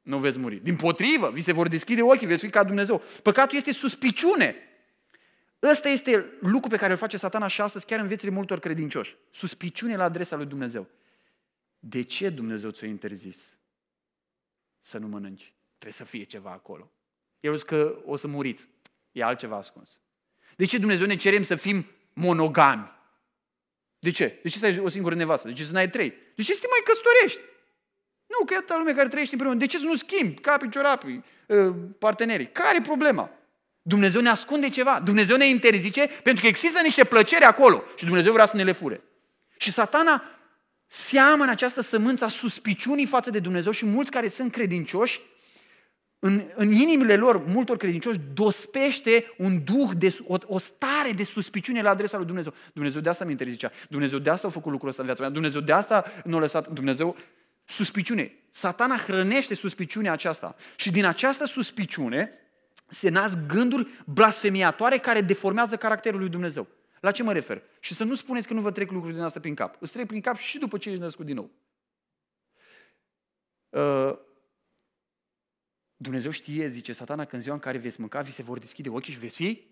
nu 0.01 0.17
veți 0.17 0.39
muri. 0.39 0.55
Din 0.63 0.75
potrivă, 0.75 1.31
vi 1.33 1.41
se 1.41 1.53
vor 1.53 1.67
deschide 1.67 2.01
ochii, 2.01 2.27
veți 2.27 2.45
fi 2.45 2.49
ca 2.51 2.63
Dumnezeu. 2.63 3.01
Păcatul 3.23 3.57
este 3.57 3.71
suspiciune. 3.71 4.55
Ăsta 5.63 5.89
este 5.89 6.37
lucru 6.39 6.69
pe 6.69 6.77
care 6.77 6.91
îl 6.91 6.97
face 6.97 7.17
satana 7.17 7.47
și 7.47 7.61
astăzi 7.61 7.85
chiar 7.85 7.99
în 7.99 8.07
viețile 8.07 8.31
multor 8.31 8.59
credincioși. 8.59 9.15
Suspiciune 9.29 9.95
la 9.95 10.03
adresa 10.03 10.35
lui 10.35 10.45
Dumnezeu. 10.45 10.87
De 11.79 12.01
ce 12.01 12.29
Dumnezeu 12.29 12.69
ți-a 12.69 12.87
interzis 12.87 13.57
să 14.79 14.97
nu 14.97 15.07
mănânci? 15.07 15.53
Trebuie 15.77 15.93
să 15.93 16.03
fie 16.03 16.23
ceva 16.23 16.51
acolo. 16.51 16.91
Eu 17.39 17.55
zic 17.55 17.65
că 17.65 18.01
o 18.05 18.15
să 18.15 18.27
muriți. 18.27 18.69
E 19.11 19.23
altceva 19.23 19.55
ascuns. 19.55 19.99
De 20.55 20.65
ce 20.65 20.77
Dumnezeu 20.77 21.05
ne 21.05 21.15
cerem 21.15 21.43
să 21.43 21.55
fim 21.55 21.85
monogami? 22.13 22.97
De 23.99 24.11
ce? 24.11 24.39
De 24.43 24.49
ce 24.49 24.57
să 24.57 24.65
ai 24.65 24.79
o 24.79 24.89
singură 24.89 25.15
nevastă? 25.15 25.47
De 25.47 25.53
ce 25.53 25.65
să 25.65 25.73
n-ai 25.73 25.89
trei? 25.89 26.09
De 26.35 26.43
ce 26.43 26.53
să 26.53 26.59
te 26.59 26.67
mai 26.69 26.81
căsătorești? 26.83 27.39
Nu, 28.25 28.45
că 28.45 28.53
e 28.53 28.57
atâta 28.57 28.77
lume 28.77 28.93
care 28.93 29.07
trăiește 29.07 29.33
împreună. 29.33 29.59
De 29.59 29.65
ce 29.65 29.77
să 29.77 29.85
nu 29.85 29.95
schimbi 29.95 30.41
capii, 30.41 30.69
ciorapii, 30.69 31.23
ă, 31.49 31.73
partenerii? 31.73 32.51
Care 32.51 32.77
e 32.77 32.81
problema? 32.81 33.31
Dumnezeu 33.81 34.21
ne 34.21 34.29
ascunde 34.29 34.69
ceva. 34.69 35.01
Dumnezeu 35.03 35.37
ne 35.37 35.47
interzice 35.47 36.09
pentru 36.23 36.41
că 36.41 36.47
există 36.47 36.79
niște 36.83 37.03
plăceri 37.03 37.43
acolo 37.43 37.83
și 37.95 38.05
Dumnezeu 38.05 38.33
vrea 38.33 38.45
să 38.45 38.55
ne 38.55 38.63
le 38.63 38.71
fure. 38.71 39.01
Și 39.57 39.71
satana 39.71 40.23
seamănă 40.87 41.51
această 41.51 41.81
sămânță 41.81 42.25
a 42.25 42.27
suspiciunii 42.27 43.05
față 43.05 43.29
de 43.29 43.39
Dumnezeu 43.39 43.71
și 43.71 43.85
mulți 43.85 44.11
care 44.11 44.27
sunt 44.27 44.51
credincioși, 44.51 45.21
în, 46.19 46.41
în 46.55 46.71
inimile 46.71 47.15
lor, 47.15 47.45
multor 47.45 47.77
credincioși, 47.77 48.19
dospește 48.33 49.33
un 49.37 49.63
duh, 49.63 49.89
de, 49.97 50.17
o, 50.27 50.37
o 50.45 50.57
stare 50.57 51.11
de 51.15 51.23
suspiciune 51.23 51.81
la 51.81 51.89
adresa 51.89 52.17
lui 52.17 52.25
Dumnezeu. 52.25 52.53
Dumnezeu 52.73 53.01
de 53.01 53.09
asta 53.09 53.25
mi 53.25 53.31
interzicea. 53.31 53.71
Dumnezeu 53.89 54.19
de 54.19 54.29
asta 54.29 54.47
a 54.47 54.49
făcut 54.49 54.71
lucrul 54.71 54.89
ăsta 54.89 55.01
în 55.01 55.07
viața 55.07 55.23
mea. 55.23 55.31
Dumnezeu 55.31 55.61
de 55.61 55.71
asta 55.71 56.05
nu 56.23 56.37
a 56.37 56.39
lăsat. 56.39 56.67
Dumnezeu 56.67 57.15
suspiciune. 57.65 58.33
Satana 58.51 58.97
hrănește 58.97 59.53
suspiciunea 59.53 60.11
aceasta. 60.11 60.55
Și 60.75 60.91
din 60.91 61.05
această 61.05 61.45
suspiciune, 61.45 62.31
se 62.89 63.09
nasc 63.09 63.37
gânduri 63.47 64.03
blasfemiatoare 64.05 64.97
care 64.97 65.21
deformează 65.21 65.77
caracterul 65.77 66.19
lui 66.19 66.29
Dumnezeu. 66.29 66.67
La 66.99 67.11
ce 67.11 67.23
mă 67.23 67.33
refer? 67.33 67.61
Și 67.79 67.93
să 67.93 68.03
nu 68.03 68.15
spuneți 68.15 68.47
că 68.47 68.53
nu 68.53 68.61
vă 68.61 68.71
trec 68.71 68.91
lucruri 68.91 69.13
din 69.13 69.23
asta 69.23 69.39
prin 69.39 69.55
cap. 69.55 69.81
Îți 69.81 69.91
trec 69.91 70.07
prin 70.07 70.21
cap 70.21 70.35
și 70.35 70.57
după 70.57 70.77
ce 70.77 70.89
ești 70.89 71.01
născut 71.01 71.25
din 71.25 71.35
nou. 71.35 71.51
Uh, 73.69 74.19
Dumnezeu 75.95 76.31
știe, 76.31 76.67
zice 76.67 76.93
satana, 76.93 77.25
că 77.25 77.35
în 77.35 77.41
ziua 77.41 77.53
în 77.53 77.59
care 77.59 77.77
veți 77.77 77.99
mânca, 77.99 78.21
vi 78.21 78.31
se 78.31 78.43
vor 78.43 78.59
deschide 78.59 78.89
ochii 78.89 79.13
și 79.13 79.19
veți 79.19 79.35
fi 79.35 79.67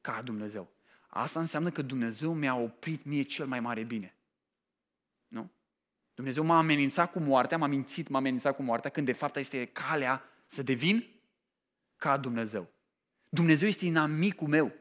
ca 0.00 0.22
Dumnezeu. 0.22 0.70
Asta 1.08 1.40
înseamnă 1.40 1.70
că 1.70 1.82
Dumnezeu 1.82 2.34
mi-a 2.34 2.56
oprit 2.56 3.04
mie 3.04 3.22
cel 3.22 3.46
mai 3.46 3.60
mare 3.60 3.82
bine. 3.82 4.16
Nu? 5.28 5.50
Dumnezeu 6.14 6.44
m-a 6.44 6.58
amenințat 6.58 7.12
cu 7.12 7.20
moartea, 7.20 7.58
m-a 7.58 7.66
mințit, 7.66 8.08
m-a 8.08 8.18
amenințat 8.18 8.56
cu 8.56 8.62
moartea, 8.62 8.90
când 8.90 9.06
de 9.06 9.12
fapt 9.12 9.36
este 9.36 9.64
calea 9.66 10.24
să 10.46 10.62
devin 10.62 11.19
ca 12.00 12.16
Dumnezeu. 12.16 12.68
Dumnezeu 13.28 13.68
este 13.68 13.84
inamicul 13.84 14.48
meu. 14.48 14.72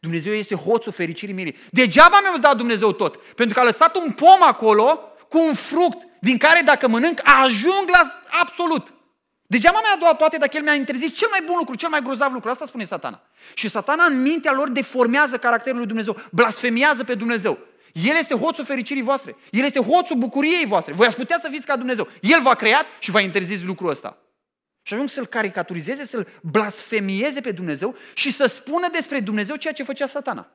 Dumnezeu 0.00 0.32
este 0.32 0.54
hoțul 0.54 0.92
fericirii 0.92 1.34
mele. 1.34 1.54
Degeaba 1.70 2.20
mi-a 2.22 2.38
dat 2.38 2.56
Dumnezeu 2.56 2.92
tot. 2.92 3.16
Pentru 3.16 3.54
că 3.54 3.60
a 3.60 3.64
lăsat 3.64 3.96
un 3.96 4.12
pom 4.12 4.42
acolo 4.42 5.00
cu 5.28 5.38
un 5.38 5.54
fruct 5.54 6.06
din 6.20 6.38
care 6.38 6.60
dacă 6.64 6.88
mănânc 6.88 7.20
ajung 7.24 7.88
la 7.92 8.22
absolut. 8.40 8.94
Degeaba 9.42 9.78
mi-a 9.82 10.08
dat 10.08 10.18
toate 10.18 10.36
dacă 10.36 10.56
El 10.56 10.62
mi-a 10.62 10.74
interzis 10.74 11.14
cel 11.14 11.28
mai 11.30 11.42
bun 11.46 11.56
lucru, 11.58 11.74
cel 11.74 11.88
mai 11.88 12.02
grozav 12.02 12.32
lucru. 12.32 12.50
Asta 12.50 12.66
spune 12.66 12.84
satana. 12.84 13.22
Și 13.54 13.68
satana 13.68 14.04
în 14.04 14.22
mintea 14.22 14.52
lor 14.52 14.68
deformează 14.68 15.38
caracterul 15.38 15.78
lui 15.78 15.86
Dumnezeu, 15.86 16.16
blasfemiază 16.30 17.04
pe 17.04 17.14
Dumnezeu. 17.14 17.58
El 17.92 18.16
este 18.16 18.34
hoțul 18.34 18.64
fericirii 18.64 19.02
voastre. 19.02 19.36
El 19.50 19.64
este 19.64 19.80
hoțul 19.80 20.16
bucuriei 20.16 20.66
voastre. 20.66 20.92
Voi 20.92 21.06
ați 21.06 21.16
putea 21.16 21.38
să 21.42 21.48
fiți 21.50 21.66
ca 21.66 21.76
Dumnezeu. 21.76 22.08
El 22.20 22.42
v-a 22.42 22.54
creat 22.54 22.86
și 22.98 23.10
v-a 23.10 23.20
interzis 23.20 23.62
lucrul 23.62 23.90
ăsta. 23.90 24.18
Și 24.88 24.94
ajung 24.94 25.08
să-l 25.08 25.26
caricaturizeze, 25.26 26.04
să-l 26.04 26.28
blasfemieze 26.42 27.40
pe 27.40 27.52
Dumnezeu 27.52 27.94
și 28.14 28.32
să 28.32 28.46
spună 28.46 28.88
despre 28.92 29.20
Dumnezeu 29.20 29.56
ceea 29.56 29.72
ce 29.72 29.82
făcea 29.82 30.06
satana. 30.06 30.50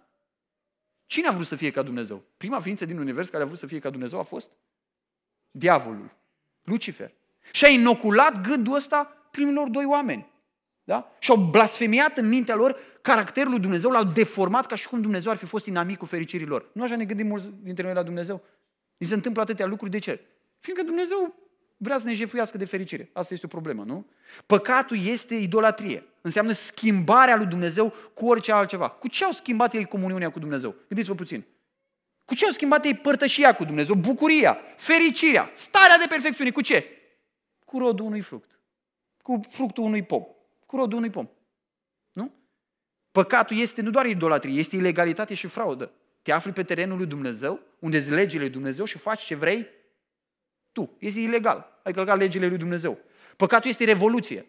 Cine 1.05 1.27
a 1.27 1.31
vrut 1.31 1.45
să 1.45 1.55
fie 1.55 1.71
ca 1.71 1.81
Dumnezeu? 1.81 2.23
Prima 2.37 2.59
ființă 2.59 2.85
din 2.85 2.97
univers 2.97 3.29
care 3.29 3.43
a 3.43 3.45
vrut 3.45 3.57
să 3.57 3.67
fie 3.67 3.79
ca 3.79 3.89
Dumnezeu 3.89 4.19
a 4.19 4.23
fost 4.23 4.49
diavolul, 5.51 6.11
Lucifer. 6.63 7.13
Și 7.51 7.65
a 7.65 7.67
inoculat 7.67 8.41
gândul 8.41 8.75
ăsta 8.75 9.03
primilor 9.31 9.69
doi 9.69 9.85
oameni. 9.85 10.31
Da? 10.83 11.15
Și 11.19 11.31
au 11.31 11.37
blasfemiat 11.37 12.17
în 12.17 12.27
mintea 12.27 12.55
lor 12.55 12.79
caracterul 13.01 13.51
lui 13.51 13.59
Dumnezeu, 13.59 13.89
l-au 13.89 14.03
deformat 14.03 14.65
ca 14.65 14.75
și 14.75 14.87
cum 14.87 15.01
Dumnezeu 15.01 15.31
ar 15.31 15.37
fi 15.37 15.45
fost 15.45 15.65
inamicul 15.65 16.07
fericirii 16.07 16.47
lor. 16.47 16.69
Nu 16.71 16.83
așa 16.83 16.95
ne 16.95 17.05
gândim 17.05 17.27
mulți 17.27 17.49
dintre 17.61 17.83
noi 17.83 17.93
la 17.93 18.03
Dumnezeu? 18.03 18.43
Ni 18.97 19.07
se 19.07 19.13
întâmplă 19.13 19.41
atâtea 19.41 19.65
lucruri, 19.65 19.91
de 19.91 19.99
ce? 19.99 20.21
Fiindcă 20.59 20.85
Dumnezeu 20.85 21.42
vrea 21.83 21.97
să 21.97 22.07
ne 22.07 22.13
jefuiască 22.13 22.57
de 22.57 22.65
fericire. 22.65 23.09
Asta 23.13 23.33
este 23.33 23.45
o 23.45 23.49
problemă, 23.49 23.83
nu? 23.83 24.05
Păcatul 24.45 25.05
este 25.05 25.35
idolatrie. 25.35 26.05
Înseamnă 26.21 26.51
schimbarea 26.51 27.35
lui 27.35 27.45
Dumnezeu 27.45 27.93
cu 28.13 28.27
orice 28.27 28.51
altceva. 28.51 28.89
Cu 28.89 29.07
ce 29.07 29.23
au 29.23 29.31
schimbat 29.31 29.73
ei 29.73 29.85
comuniunea 29.85 30.31
cu 30.31 30.39
Dumnezeu? 30.39 30.75
Gândiți-vă 30.87 31.15
puțin. 31.15 31.45
Cu 32.25 32.35
ce 32.35 32.45
au 32.45 32.51
schimbat 32.51 32.85
ei 32.85 32.95
părtășia 32.95 33.55
cu 33.55 33.63
Dumnezeu? 33.63 33.95
Bucuria, 33.95 34.57
fericirea, 34.77 35.51
starea 35.53 35.97
de 35.97 36.05
perfecțiune. 36.09 36.51
Cu 36.51 36.61
ce? 36.61 36.85
Cu 37.65 37.77
rodul 37.77 38.05
unui 38.05 38.21
fruct. 38.21 38.59
Cu 39.21 39.41
fructul 39.49 39.83
unui 39.83 40.03
pom. 40.03 40.23
Cu 40.65 40.75
rodul 40.75 40.97
unui 40.97 41.09
pom. 41.09 41.27
Nu? 42.11 42.31
Păcatul 43.11 43.57
este 43.57 43.81
nu 43.81 43.89
doar 43.89 44.05
idolatrie, 44.05 44.59
este 44.59 44.75
ilegalitate 44.75 45.33
și 45.33 45.47
fraudă. 45.47 45.91
Te 46.21 46.31
afli 46.31 46.51
pe 46.51 46.63
terenul 46.63 46.97
lui 46.97 47.05
Dumnezeu, 47.05 47.59
unde 47.79 47.99
ți 47.99 48.11
legile 48.11 48.41
lui 48.41 48.51
Dumnezeu 48.51 48.85
și 48.85 48.97
faci 48.97 49.23
ce 49.23 49.35
vrei 49.35 49.67
tu. 50.73 50.95
Este 50.99 51.19
ilegal. 51.19 51.79
Ai 51.83 51.93
călcat 51.93 52.17
legile 52.17 52.47
lui 52.47 52.57
Dumnezeu. 52.57 52.99
Păcatul 53.35 53.69
este 53.69 53.83
revoluție. 53.83 54.45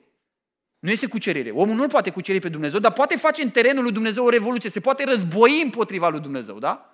Nu 0.79 0.91
este 0.91 1.07
cucerire. 1.07 1.51
Omul 1.51 1.75
nu 1.75 1.87
poate 1.87 2.11
cuceri 2.11 2.41
pe 2.41 2.49
Dumnezeu, 2.49 2.81
dar 2.81 2.93
poate 2.93 3.17
face 3.17 3.43
în 3.43 3.51
terenul 3.51 3.83
lui 3.83 3.93
Dumnezeu 3.93 4.25
o 4.25 4.29
revoluție. 4.29 4.71
Se 4.71 4.81
poate 4.81 5.05
război 5.05 5.61
împotriva 5.63 6.09
lui 6.09 6.21
Dumnezeu, 6.21 6.59
da? 6.59 6.89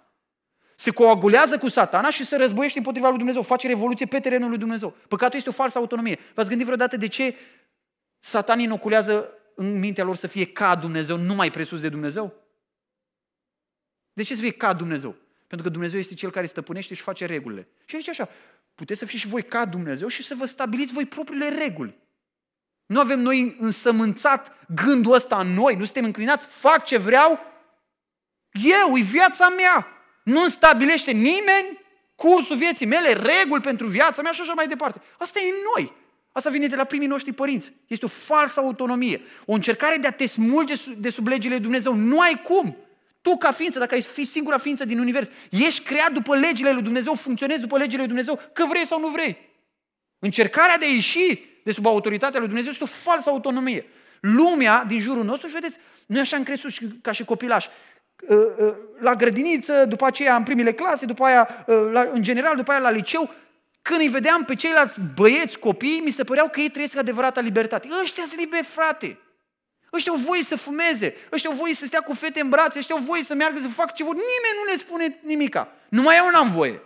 Se 0.77 0.90
coagulează 0.90 1.59
cu 1.59 1.69
satana 1.69 2.11
și 2.11 2.25
se 2.25 2.37
războiește 2.37 2.79
împotriva 2.79 3.09
lui 3.09 3.16
Dumnezeu. 3.16 3.43
Face 3.43 3.66
revoluție 3.66 4.07
pe 4.07 4.21
terenul 4.21 4.49
lui 4.49 4.59
Dumnezeu. 4.59 4.97
Păcatul 5.09 5.37
este 5.37 5.49
o 5.49 5.53
falsă 5.53 5.79
autonomie. 5.79 6.19
V-ați 6.35 6.49
gândit 6.49 6.66
vreodată 6.66 6.97
de 6.97 7.07
ce 7.07 7.35
satan 8.19 8.59
inoculează 8.59 9.35
în 9.55 9.79
mintea 9.79 10.05
lor 10.05 10.16
să 10.16 10.27
fie 10.27 10.45
ca 10.47 10.75
Dumnezeu, 10.75 11.16
nu 11.16 11.35
mai 11.35 11.51
presus 11.51 11.81
de 11.81 11.88
Dumnezeu? 11.88 12.35
De 14.12 14.23
ce 14.23 14.35
să 14.35 14.40
fie 14.40 14.51
ca 14.51 14.73
Dumnezeu? 14.73 15.16
Pentru 15.47 15.66
că 15.66 15.73
Dumnezeu 15.73 15.99
este 15.99 16.14
Cel 16.14 16.31
care 16.31 16.47
stăpânește 16.47 16.95
și 16.95 17.03
face 17.03 17.27
regulile. 17.27 17.69
Și 17.85 17.97
zice 17.97 18.11
așa, 18.11 18.29
puteți 18.81 18.99
să 18.99 19.07
fiți 19.07 19.21
și 19.21 19.29
voi 19.29 19.43
ca 19.43 19.64
Dumnezeu 19.64 20.09
și 20.09 20.23
să 20.23 20.35
vă 20.35 20.47
stabiliți 20.47 20.93
voi 20.93 21.07
propriile 21.07 21.49
reguli. 21.49 21.99
Nu 22.87 23.01
avem 23.01 23.21
noi 23.21 23.57
însămânțat 23.59 24.66
gândul 24.75 25.12
ăsta 25.12 25.38
în 25.38 25.53
noi, 25.53 25.75
nu 25.75 25.85
suntem 25.85 26.05
înclinați, 26.05 26.47
fac 26.47 26.85
ce 26.85 26.97
vreau, 26.97 27.40
eu, 28.51 28.97
e 28.97 29.03
viața 29.03 29.49
mea. 29.49 29.87
Nu 30.23 30.41
îmi 30.41 30.51
stabilește 30.51 31.11
nimeni 31.11 31.78
cursul 32.14 32.57
vieții 32.57 32.87
mele, 32.87 33.12
reguli 33.12 33.61
pentru 33.61 33.87
viața 33.87 34.22
mea 34.22 34.33
și 34.33 34.41
așa 34.41 34.53
mai 34.53 34.66
departe. 34.66 35.01
Asta 35.18 35.41
e 35.41 35.49
în 35.49 35.57
noi. 35.74 35.93
Asta 36.33 36.51
vine 36.51 36.66
de 36.66 36.76
la 36.76 36.85
primii 36.85 37.07
noștri 37.07 37.33
părinți. 37.33 37.72
Este 37.87 38.05
o 38.05 38.09
falsă 38.09 38.61
autonomie. 38.61 39.20
O 39.47 39.53
încercare 39.53 39.97
de 39.97 40.07
a 40.07 40.11
te 40.11 40.26
smulge 40.26 40.74
de 40.97 41.11
sub 41.11 41.26
legile 41.26 41.55
lui 41.55 41.62
Dumnezeu. 41.62 41.95
Nu 41.95 42.20
ai 42.20 42.43
cum. 42.43 42.76
Tu 43.23 43.37
ca 43.37 43.51
ființă, 43.51 43.79
dacă 43.79 43.95
ai 43.95 44.03
fi 44.03 44.25
singura 44.25 44.59
ființă 44.59 44.85
din 44.85 44.99
univers, 44.99 45.29
ești 45.51 45.83
creat 45.83 46.12
după 46.12 46.37
legile 46.37 46.73
lui 46.73 46.83
Dumnezeu, 46.83 47.14
funcționezi 47.14 47.61
după 47.61 47.79
legile 47.79 47.99
lui 47.99 48.07
Dumnezeu, 48.07 48.41
că 48.53 48.66
vrei 48.66 48.87
sau 48.87 49.01
nu 49.01 49.09
vrei. 49.09 49.49
Încercarea 50.18 50.79
de 50.79 50.85
a 50.85 50.89
ieși 50.89 51.43
de 51.64 51.73
sub 51.73 51.87
autoritatea 51.87 52.39
lui 52.39 52.49
Dumnezeu 52.49 52.71
este 52.71 52.85
o 52.85 52.87
falsă 52.87 53.31
autonomie. 53.31 53.87
Lumea 54.21 54.85
din 54.85 55.01
jurul 55.01 55.25
nostru, 55.25 55.49
și 55.49 55.55
vedeți, 55.55 55.79
noi 56.07 56.21
așa 56.21 56.37
am 56.37 56.43
crescut 56.43 56.71
și, 56.71 56.89
ca 57.03 57.12
și 57.12 57.25
copilași. 57.25 57.68
Uh, 58.29 58.37
uh, 58.59 58.75
la 58.99 59.14
grădiniță, 59.14 59.85
după 59.85 60.07
aceea 60.07 60.37
în 60.37 60.43
primele 60.43 60.73
clase, 60.73 61.07
după 61.07 61.25
aia, 61.25 61.64
uh, 61.66 61.89
la, 61.93 62.01
în 62.12 62.23
general, 62.23 62.57
după 62.57 62.71
aia 62.71 62.81
la 62.81 62.91
liceu, 62.91 63.31
când 63.83 64.01
îi 64.01 64.09
vedeam 64.09 64.45
pe 64.45 64.55
ceilalți 64.55 65.01
băieți, 65.14 65.59
copii, 65.59 66.01
mi 66.05 66.11
se 66.11 66.25
păreau 66.25 66.49
că 66.49 66.61
ei 66.61 66.68
trăiesc 66.68 66.97
adevărata 66.97 67.41
libertate. 67.41 67.89
Ăștia 68.03 68.25
sunt 68.27 68.41
liberi, 68.41 68.64
frate. 68.64 69.18
Ăștia 69.93 70.12
au 70.12 70.18
voie 70.18 70.43
să 70.43 70.57
fumeze, 70.57 71.14
ăștia 71.32 71.51
au 71.51 71.57
voie 71.57 71.74
să 71.74 71.84
stea 71.84 72.01
cu 72.01 72.12
fete 72.12 72.41
în 72.41 72.49
brațe, 72.49 72.78
ăștia 72.78 72.95
au 72.95 73.03
voie 73.03 73.22
să 73.22 73.34
meargă 73.34 73.61
să 73.61 73.68
facă 73.68 73.93
ce 73.95 74.05
vor. 74.05 74.14
Nimeni 74.14 74.59
nu 74.64 74.64
le 74.70 74.76
spune 74.76 75.18
nimica. 75.22 75.72
Numai 75.88 76.16
eu 76.16 76.30
n-am 76.30 76.51
voie. 76.51 76.82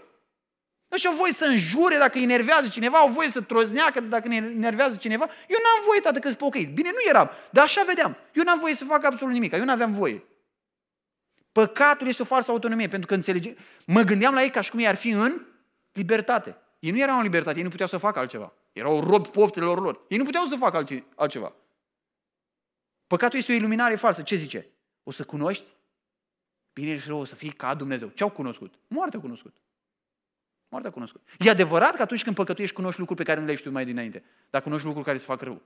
Ăștia 0.93 1.11
au 1.11 1.17
voie 1.17 1.33
să 1.33 1.45
înjure 1.45 1.97
dacă 1.97 2.19
îi 2.19 2.23
enervează 2.23 2.69
cineva, 2.69 2.99
au 2.99 3.09
voie 3.09 3.31
să 3.31 3.41
trozneacă 3.41 4.01
dacă 4.01 4.29
ne 4.29 4.37
enervează 4.37 4.97
cineva. 4.97 5.25
Eu 5.25 5.59
n-am 5.63 5.85
voie, 5.87 6.01
tată, 6.01 6.19
că 6.19 6.27
sunt 6.27 6.39
pocăit. 6.39 6.75
Bine, 6.75 6.91
nu 6.91 7.09
eram, 7.09 7.31
dar 7.51 7.65
așa 7.65 7.83
vedeam. 7.87 8.17
Eu 8.33 8.43
n-am 8.43 8.59
voie 8.59 8.75
să 8.75 8.85
fac 8.85 9.05
absolut 9.05 9.35
nimic, 9.35 9.53
eu 9.53 9.65
n-aveam 9.65 9.93
voie. 9.93 10.25
Păcatul 11.53 12.09
este 12.09 12.23
o 12.23 12.25
falsă 12.25 12.51
autonomie, 12.51 12.89
pentru 12.89 13.07
că 13.07 13.15
înțelege... 13.15 13.55
Mă 13.87 14.01
gândeam 14.01 14.35
la 14.35 14.43
ei 14.43 14.51
ca 14.51 14.61
și 14.61 14.71
cum 14.71 14.79
ei 14.79 14.87
ar 14.87 14.95
fi 14.95 15.09
în 15.09 15.47
libertate. 15.93 16.57
Ei 16.79 16.91
nu 16.91 16.99
erau 16.99 17.17
în 17.17 17.23
libertate, 17.23 17.57
ei 17.57 17.63
nu 17.63 17.71
puteau 17.71 17.89
să 17.89 17.97
facă 17.97 18.19
altceva. 18.19 18.53
Erau 18.73 19.01
robi 19.01 19.29
poftelor 19.29 19.81
lor. 19.81 20.01
Ei 20.09 20.19
nu 20.19 20.25
puteau 20.25 20.45
să 20.45 20.57
facă 20.57 20.85
altceva. 21.15 21.53
Păcatul 23.07 23.39
este 23.39 23.53
o 23.53 23.55
iluminare 23.55 23.95
falsă. 23.95 24.23
Ce 24.23 24.37
zice? 24.37 24.67
O 25.03 25.11
să 25.11 25.25
cunoști 25.25 25.65
bine 26.73 26.99
și 26.99 27.07
rău, 27.07 27.19
o 27.19 27.25
să 27.25 27.35
fii 27.35 27.51
ca 27.51 27.75
Dumnezeu. 27.75 28.09
Ce 28.09 28.23
au 28.23 28.31
cunoscut? 28.31 28.75
Moartea 28.87 29.21
cunoscut. 29.21 29.55
Moartea 30.69 30.91
cunoscut. 30.91 31.29
E 31.39 31.51
adevărat 31.51 31.95
că 31.97 32.03
atunci 32.03 32.23
când 32.23 32.37
păcătuiești, 32.37 32.77
cunoști 32.77 32.99
lucruri 32.99 33.21
pe 33.21 33.27
care 33.27 33.41
nu 33.41 33.47
le 33.47 33.55
știu 33.55 33.71
mai 33.71 33.85
dinainte. 33.85 34.25
Dar 34.51 34.63
cunoști 34.63 34.85
lucruri 34.85 35.07
care 35.07 35.19
să 35.19 35.25
fac 35.25 35.41
rău. 35.41 35.63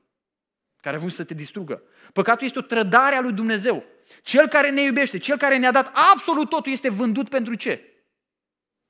Care 0.80 0.94
au 0.94 1.00
vrut 1.00 1.14
să 1.14 1.24
te 1.24 1.34
distrugă. 1.34 1.82
Păcatul 2.12 2.46
este 2.46 2.58
o 2.58 2.62
trădare 2.62 3.14
a 3.14 3.20
lui 3.20 3.32
Dumnezeu. 3.32 3.84
Cel 4.22 4.48
care 4.48 4.70
ne 4.70 4.82
iubește, 4.82 5.18
cel 5.18 5.38
care 5.38 5.58
ne-a 5.58 5.70
dat 5.72 5.92
absolut 6.12 6.48
totul, 6.48 6.72
este 6.72 6.88
vândut 6.88 7.28
pentru 7.28 7.54
ce? 7.54 8.04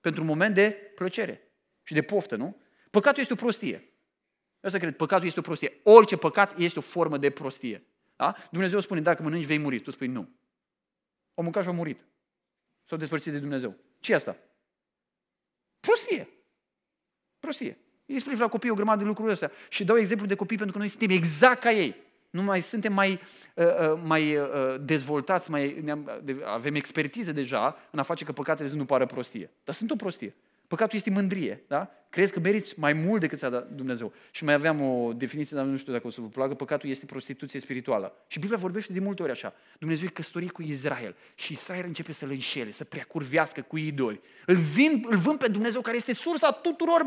Pentru 0.00 0.20
un 0.20 0.26
moment 0.26 0.54
de 0.54 0.70
plăcere 0.94 1.52
și 1.82 1.94
de 1.94 2.02
poftă, 2.02 2.36
nu? 2.36 2.60
Păcatul 2.90 3.20
este 3.20 3.32
o 3.32 3.36
prostie. 3.36 3.92
Eu 4.60 4.70
să 4.70 4.78
cred, 4.78 4.96
păcatul 4.96 5.26
este 5.26 5.38
o 5.38 5.42
prostie. 5.42 5.80
Orice 5.82 6.16
păcat 6.16 6.58
este 6.58 6.78
o 6.78 6.82
formă 6.82 7.18
de 7.18 7.30
prostie. 7.30 7.86
Da? 8.18 8.36
Dumnezeu 8.50 8.80
spune, 8.80 9.00
dacă 9.00 9.22
mănânci, 9.22 9.46
vei 9.46 9.58
muri. 9.58 9.80
Tu 9.80 9.90
spui, 9.90 10.06
nu. 10.06 10.28
O 11.34 11.42
mâncat 11.42 11.62
și 11.62 11.68
a 11.68 11.72
murit. 11.72 12.06
S-au 12.84 12.98
despărțit 12.98 13.32
de 13.32 13.38
Dumnezeu. 13.38 13.76
ce 14.00 14.12
e 14.12 14.14
asta? 14.14 14.36
Prostie. 15.80 16.28
Prostie. 17.38 17.78
Îi 18.06 18.14
explic 18.14 18.38
la 18.38 18.48
copii 18.48 18.70
o 18.70 18.74
grămadă 18.74 19.02
de 19.02 19.08
lucruri 19.08 19.32
astea 19.32 19.50
și 19.68 19.84
dau 19.84 19.98
exemplu 19.98 20.26
de 20.26 20.34
copii 20.34 20.56
pentru 20.56 20.74
că 20.74 20.78
noi 20.78 20.88
suntem 20.88 21.10
exact 21.10 21.60
ca 21.60 21.72
ei. 21.72 21.96
Nu 22.30 22.42
mai 22.42 22.60
suntem 22.60 22.92
mai, 22.92 23.20
uh, 23.54 23.64
uh 23.66 24.00
mai 24.04 24.36
uh, 24.36 24.48
dezvoltați, 24.80 25.50
mai, 25.50 25.96
avem 26.44 26.74
expertiză 26.74 27.32
deja 27.32 27.76
în 27.90 27.98
a 27.98 28.02
face 28.02 28.24
că 28.24 28.32
păcatele 28.32 28.70
nu 28.72 28.84
pară 28.84 29.06
prostie. 29.06 29.50
Dar 29.64 29.74
sunt 29.74 29.90
o 29.90 29.96
prostie. 29.96 30.34
Păcatul 30.68 30.96
este 30.96 31.10
mândrie, 31.10 31.64
da? 31.68 31.90
Crezi 32.10 32.32
că 32.32 32.40
meriți 32.40 32.78
mai 32.78 32.92
mult 32.92 33.20
decât 33.20 33.38
ți-a 33.38 33.48
dat 33.48 33.70
Dumnezeu. 33.70 34.12
Și 34.30 34.44
mai 34.44 34.54
aveam 34.54 34.80
o 34.80 35.12
definiție, 35.12 35.56
dar 35.56 35.66
nu 35.66 35.76
știu 35.76 35.92
dacă 35.92 36.06
o 36.06 36.10
să 36.10 36.20
vă 36.20 36.26
placă, 36.26 36.54
păcatul 36.54 36.88
este 36.88 37.06
prostituție 37.06 37.60
spirituală. 37.60 38.24
Și 38.26 38.38
Biblia 38.38 38.58
vorbește 38.58 38.92
de 38.92 39.00
multe 39.00 39.22
ori 39.22 39.30
așa. 39.30 39.54
Dumnezeu 39.78 40.06
e 40.06 40.10
căsătorit 40.10 40.50
cu 40.50 40.62
Israel 40.62 41.16
și 41.34 41.52
Israel 41.52 41.84
începe 41.86 42.12
să-l 42.12 42.30
înșele, 42.30 42.70
să 42.70 42.84
preacurvească 42.84 43.62
cu 43.62 43.76
idoli. 43.76 44.20
Îl, 44.46 44.56
vin, 44.56 45.04
îl 45.08 45.16
vând 45.16 45.38
pe 45.38 45.48
Dumnezeu 45.48 45.80
care 45.80 45.96
este 45.96 46.12
sursa 46.12 46.50
tuturor 46.50 47.06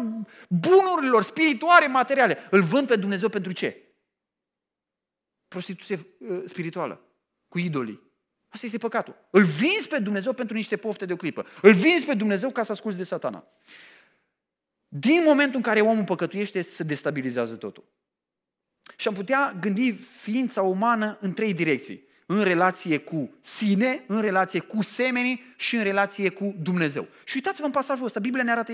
bunurilor 0.49 1.24
spirituale, 1.24 1.88
materiale. 1.88 2.38
Îl 2.49 2.62
vând 2.62 2.88
pe 2.88 2.95
Dumnezeu 2.95 3.30
pentru 3.30 3.51
ce? 3.51 3.78
Prostituție 5.47 5.99
uh, 6.18 6.41
spirituală, 6.45 7.01
cu 7.47 7.59
idolii. 7.59 8.11
Asta 8.54 8.66
este 8.66 8.78
păcatul. 8.78 9.16
Îl 9.30 9.43
vinzi 9.43 9.88
pe 9.88 9.99
Dumnezeu 9.99 10.34
pentru 10.34 10.56
niște 10.56 10.78
pofte 10.78 11.06
de 11.06 11.14
o 11.14 11.16
clipă. 11.16 11.45
Îl 11.62 11.74
vinzi 11.74 12.06
pe 12.06 12.14
Dumnezeu 12.14 12.49
ca 12.49 12.64
să 12.64 12.72
asculți 12.72 12.97
de 12.97 13.04
satana. 13.04 13.43
Din 14.88 15.22
momentul 15.26 15.56
în 15.56 15.62
care 15.62 15.82
omul 15.82 16.04
păcătuiește, 16.04 16.62
se 16.62 16.84
destabilizează 16.84 17.56
totul. 17.56 17.84
Și 18.95 19.08
am 19.08 19.14
putea 19.14 19.58
gândi 19.60 19.91
ființa 19.91 20.62
umană 20.62 21.18
în 21.22 21.34
trei 21.34 21.54
direcții. 21.54 22.10
În 22.26 22.43
relație 22.43 22.97
cu 22.97 23.36
sine, 23.41 24.04
în 24.08 24.22
relație 24.22 24.60
cu 24.60 24.84
semenii 24.84 25.54
și 25.58 25.76
în 25.76 25.84
relație 25.84 26.30
cu 26.30 26.56
Dumnezeu. 26.62 27.08
Și 27.24 27.36
uitați-vă 27.36 27.66
în 27.66 27.72
pasajul 27.72 28.06
ăsta, 28.06 28.20
Biblia 28.20 28.43
ne 28.43 28.52
arată 28.52 28.74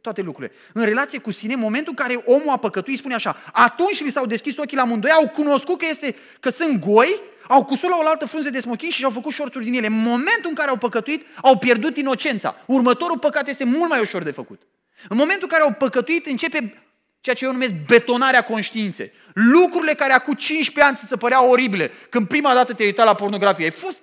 toate 0.00 0.20
lucrurile. 0.20 0.54
În 0.72 0.84
relație 0.84 1.18
cu 1.18 1.30
sine, 1.30 1.52
în 1.52 1.60
momentul 1.60 1.94
în 1.96 2.04
care 2.04 2.22
omul 2.24 2.48
a 2.48 2.56
păcătuit, 2.56 2.98
spune 2.98 3.14
așa, 3.14 3.36
atunci 3.52 4.02
li 4.02 4.10
s-au 4.10 4.26
deschis 4.26 4.56
ochii 4.56 4.76
la 4.76 4.82
amândoi, 4.82 5.10
au 5.10 5.28
cunoscut 5.28 5.78
că, 5.78 5.86
este, 5.88 6.14
că 6.40 6.50
sunt 6.50 6.78
goi 6.78 7.20
au 7.48 7.64
cusut 7.64 7.88
la 7.88 7.96
o 7.96 8.08
altă 8.08 8.26
frunze 8.26 8.50
de 8.50 8.60
smochin 8.60 8.90
și 8.90 9.04
au 9.04 9.10
făcut 9.10 9.32
șorțuri 9.32 9.64
din 9.64 9.74
ele. 9.74 9.86
În 9.86 10.02
momentul 10.02 10.48
în 10.48 10.54
care 10.54 10.70
au 10.70 10.76
păcătuit, 10.76 11.26
au 11.42 11.58
pierdut 11.58 11.96
inocența. 11.96 12.56
Următorul 12.66 13.18
păcat 13.18 13.48
este 13.48 13.64
mult 13.64 13.88
mai 13.88 14.00
ușor 14.00 14.22
de 14.22 14.30
făcut. 14.30 14.62
În 15.08 15.16
momentul 15.16 15.42
în 15.42 15.48
care 15.48 15.62
au 15.62 15.72
păcătuit, 15.72 16.26
începe 16.26 16.82
ceea 17.20 17.34
ce 17.34 17.44
eu 17.44 17.52
numesc 17.52 17.72
betonarea 17.86 18.42
conștiinței. 18.42 19.12
Lucrurile 19.32 19.94
care 19.94 20.12
acum 20.12 20.34
15 20.34 20.84
ani 20.84 20.96
ți 20.96 21.06
se 21.06 21.16
păreau 21.16 21.50
oribile, 21.50 21.92
când 22.10 22.28
prima 22.28 22.54
dată 22.54 22.72
te-ai 22.72 22.88
uitat 22.88 23.06
la 23.06 23.14
pornografie, 23.14 23.64
ai 23.64 23.70
fost 23.70 23.98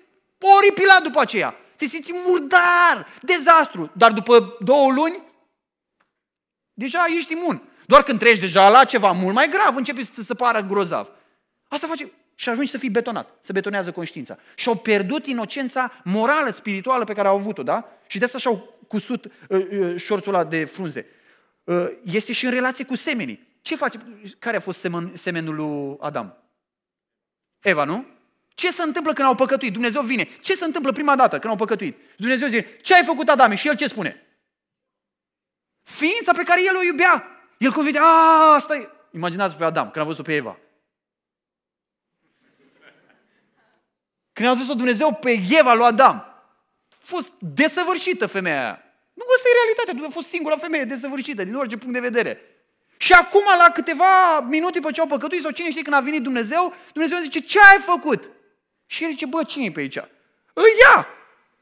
oripilat 0.58 1.04
după 1.04 1.20
aceea. 1.20 1.56
Te 1.76 1.86
simți 1.86 2.12
murdar, 2.28 3.08
dezastru. 3.22 3.92
Dar 3.94 4.12
după 4.12 4.58
două 4.60 4.92
luni, 4.92 5.24
deja 6.74 7.06
ești 7.18 7.34
imun. 7.34 7.62
Doar 7.86 8.04
când 8.04 8.20
treci 8.20 8.40
deja 8.40 8.70
la 8.70 8.84
ceva 8.84 9.12
mult 9.12 9.36
mai 9.36 9.50
grav, 9.50 9.76
începe 9.76 10.04
să 10.04 10.22
se 10.22 10.34
pară 10.34 10.62
grozav. 10.62 11.08
Asta 11.68 11.88
face 11.88 12.12
și 12.36 12.50
ajungi 12.50 12.70
să 12.70 12.78
fii 12.78 12.90
betonat, 12.90 13.30
să 13.42 13.52
betonează 13.52 13.92
conștiința. 13.92 14.38
Și 14.56 14.68
au 14.68 14.76
pierdut 14.76 15.26
inocența 15.26 16.02
morală, 16.04 16.50
spirituală 16.50 17.04
pe 17.04 17.14
care 17.14 17.28
au 17.28 17.38
avut-o, 17.38 17.64
da? 17.64 17.90
Și 18.08 18.20
de 18.20 18.26
asta 18.26 18.38
și-au 18.38 18.80
cusut 18.88 19.26
uh, 19.26 19.32
uh, 19.72 19.96
șorțul 19.98 20.34
ăla 20.34 20.44
de 20.44 20.66
frunze. 20.66 21.06
Uh, 21.64 21.86
este 22.04 22.34
și 22.34 22.46
în 22.46 22.52
relație 22.52 22.86
cu 22.86 22.96
semenii. 22.96 23.48
Ce 23.62 23.76
face? 23.76 24.00
Care 24.40 24.58
a 24.58 24.60
fost 24.60 24.80
semen, 24.80 25.12
semenul 25.16 25.56
lui 25.56 25.98
Adam? 26.00 26.38
Eva, 27.62 27.84
nu? 27.84 28.06
Ce 28.54 28.72
se 28.72 28.84
întâmplă 28.84 29.14
când 29.14 29.28
au 29.28 29.36
păcătuit? 29.36 29.72
Dumnezeu 29.72 30.02
vine. 30.02 30.28
Ce 30.42 30.54
se 30.56 30.66
întâmplă 30.66 30.92
prima 30.92 31.16
dată 31.16 31.40
când 31.40 31.54
au 31.54 31.60
păcătuit? 31.60 31.98
Dumnezeu 32.18 32.48
zice, 32.48 32.78
ce 32.82 32.96
ai 32.96 33.04
făcut 33.04 33.30
Adam? 33.30 33.54
Și 33.54 33.68
el 33.68 33.76
ce 33.76 33.88
spune? 33.88 34.28
Ființa 35.82 36.32
pe 36.32 36.44
care 36.44 36.62
el 36.64 36.76
o 36.76 36.84
iubea. 36.84 37.28
El 37.58 37.72
convine, 37.72 38.00
a, 38.00 38.54
asta 38.54 38.76
e. 38.76 38.90
Imaginați 39.12 39.56
pe 39.56 39.64
Adam, 39.64 39.90
când 39.90 40.06
a 40.06 40.08
văzut 40.08 40.26
pe 40.26 40.36
Eva. 40.36 40.58
Când 44.34 44.50
a 44.50 44.54
zis-o 44.54 44.74
Dumnezeu 44.74 45.14
pe 45.14 45.42
Eva 45.50 45.74
lui 45.74 45.86
Adam, 45.86 46.16
a 46.16 46.96
fost 47.04 47.32
desăvârșită 47.40 48.28
femeia 48.28 48.60
aia. 48.60 48.84
Nu, 49.14 49.24
asta 49.36 49.48
e 49.50 49.58
realitatea. 49.64 50.08
A 50.08 50.12
fost 50.12 50.28
singura 50.28 50.56
femeie 50.56 50.84
desăvârșită, 50.84 51.44
din 51.44 51.56
orice 51.56 51.78
punct 51.78 51.94
de 51.94 52.00
vedere. 52.00 52.42
Și 52.98 53.14
acum, 53.14 53.44
la 53.66 53.72
câteva 53.74 54.40
minute 54.40 54.80
după 54.80 54.92
ce 54.92 55.02
au 55.02 55.08
păcătuit, 55.08 55.42
sau 55.42 55.52
cine 55.52 55.70
știe 55.70 55.82
când 55.82 55.96
a 55.96 56.00
venit 56.00 56.22
Dumnezeu, 56.22 56.74
Dumnezeu 56.94 57.18
zice, 57.18 57.40
ce 57.40 57.60
ai 57.60 57.78
făcut? 57.80 58.30
Și 58.86 59.04
el 59.04 59.10
zice, 59.10 59.26
bă, 59.26 59.44
cine 59.44 59.66
e 59.66 59.72
pe 59.72 59.80
aici? 59.80 59.96
Ea! 59.96 61.08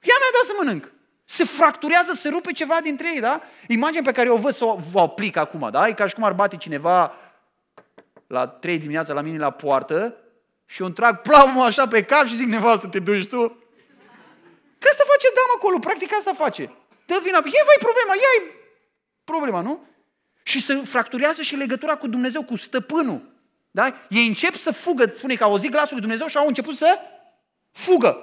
Ea 0.02 0.18
mi-a 0.20 0.32
dat 0.34 0.46
să 0.46 0.54
mănânc. 0.58 0.92
Se 1.26 1.44
fracturează, 1.44 2.14
se 2.14 2.30
rupe 2.30 2.52
ceva 2.52 2.82
dintre 2.82 3.08
ei, 3.14 3.20
da? 3.20 3.42
Imaginea 3.68 4.04
pe 4.04 4.12
care 4.12 4.30
o 4.30 4.36
văd 4.36 4.54
să 4.54 4.66
o 4.66 4.76
vă 4.92 5.00
aplic 5.00 5.36
acum, 5.36 5.70
da? 5.72 5.88
E 5.88 5.94
ca 5.94 6.08
și 6.08 6.14
cum 6.14 6.24
ar 6.24 6.34
bate 6.34 6.58
cineva 6.58 7.14
la 8.28 8.48
3 8.48 8.78
dimineața 8.78 9.14
la 9.14 9.22
mine 9.22 9.38
la 9.38 9.50
poartă 9.50 10.16
și 10.72 10.82
eu 10.82 10.86
îmi 10.86 10.96
trag 10.96 11.22
plavul 11.22 11.62
așa 11.62 11.88
pe 11.88 12.04
cap 12.04 12.26
și 12.26 12.36
zic, 12.36 12.48
nevastă, 12.48 12.88
te 12.88 13.00
duci 13.00 13.28
tu? 13.28 13.48
Că 14.80 14.88
asta 14.92 15.04
face 15.08 15.28
dama 15.36 15.54
acolo, 15.56 15.80
practic 15.80 16.14
asta 16.14 16.34
face. 16.34 16.74
Dă 17.06 17.20
vina, 17.24 17.38
e 17.38 17.68
vai 17.70 17.80
problema, 17.80 18.14
ia 18.16 18.54
problema, 19.24 19.62
nu? 19.62 19.86
Și 20.44 20.62
se 20.62 20.76
fracturează 20.76 21.42
și 21.42 21.56
legătura 21.56 21.96
cu 21.96 22.08
Dumnezeu, 22.08 22.44
cu 22.44 22.56
stăpânul. 22.56 23.22
Da? 23.72 23.86
Ei 24.10 24.28
încep 24.28 24.56
să 24.56 24.72
fugă, 24.72 25.12
spune 25.14 25.36
că 25.36 25.44
au 25.44 25.50
auzit 25.52 25.72
glasul 25.72 25.92
lui 25.92 26.02
Dumnezeu 26.02 26.28
și 26.28 26.38
au 26.38 26.48
început 26.48 26.76
să 26.76 27.00
fugă. 27.72 28.18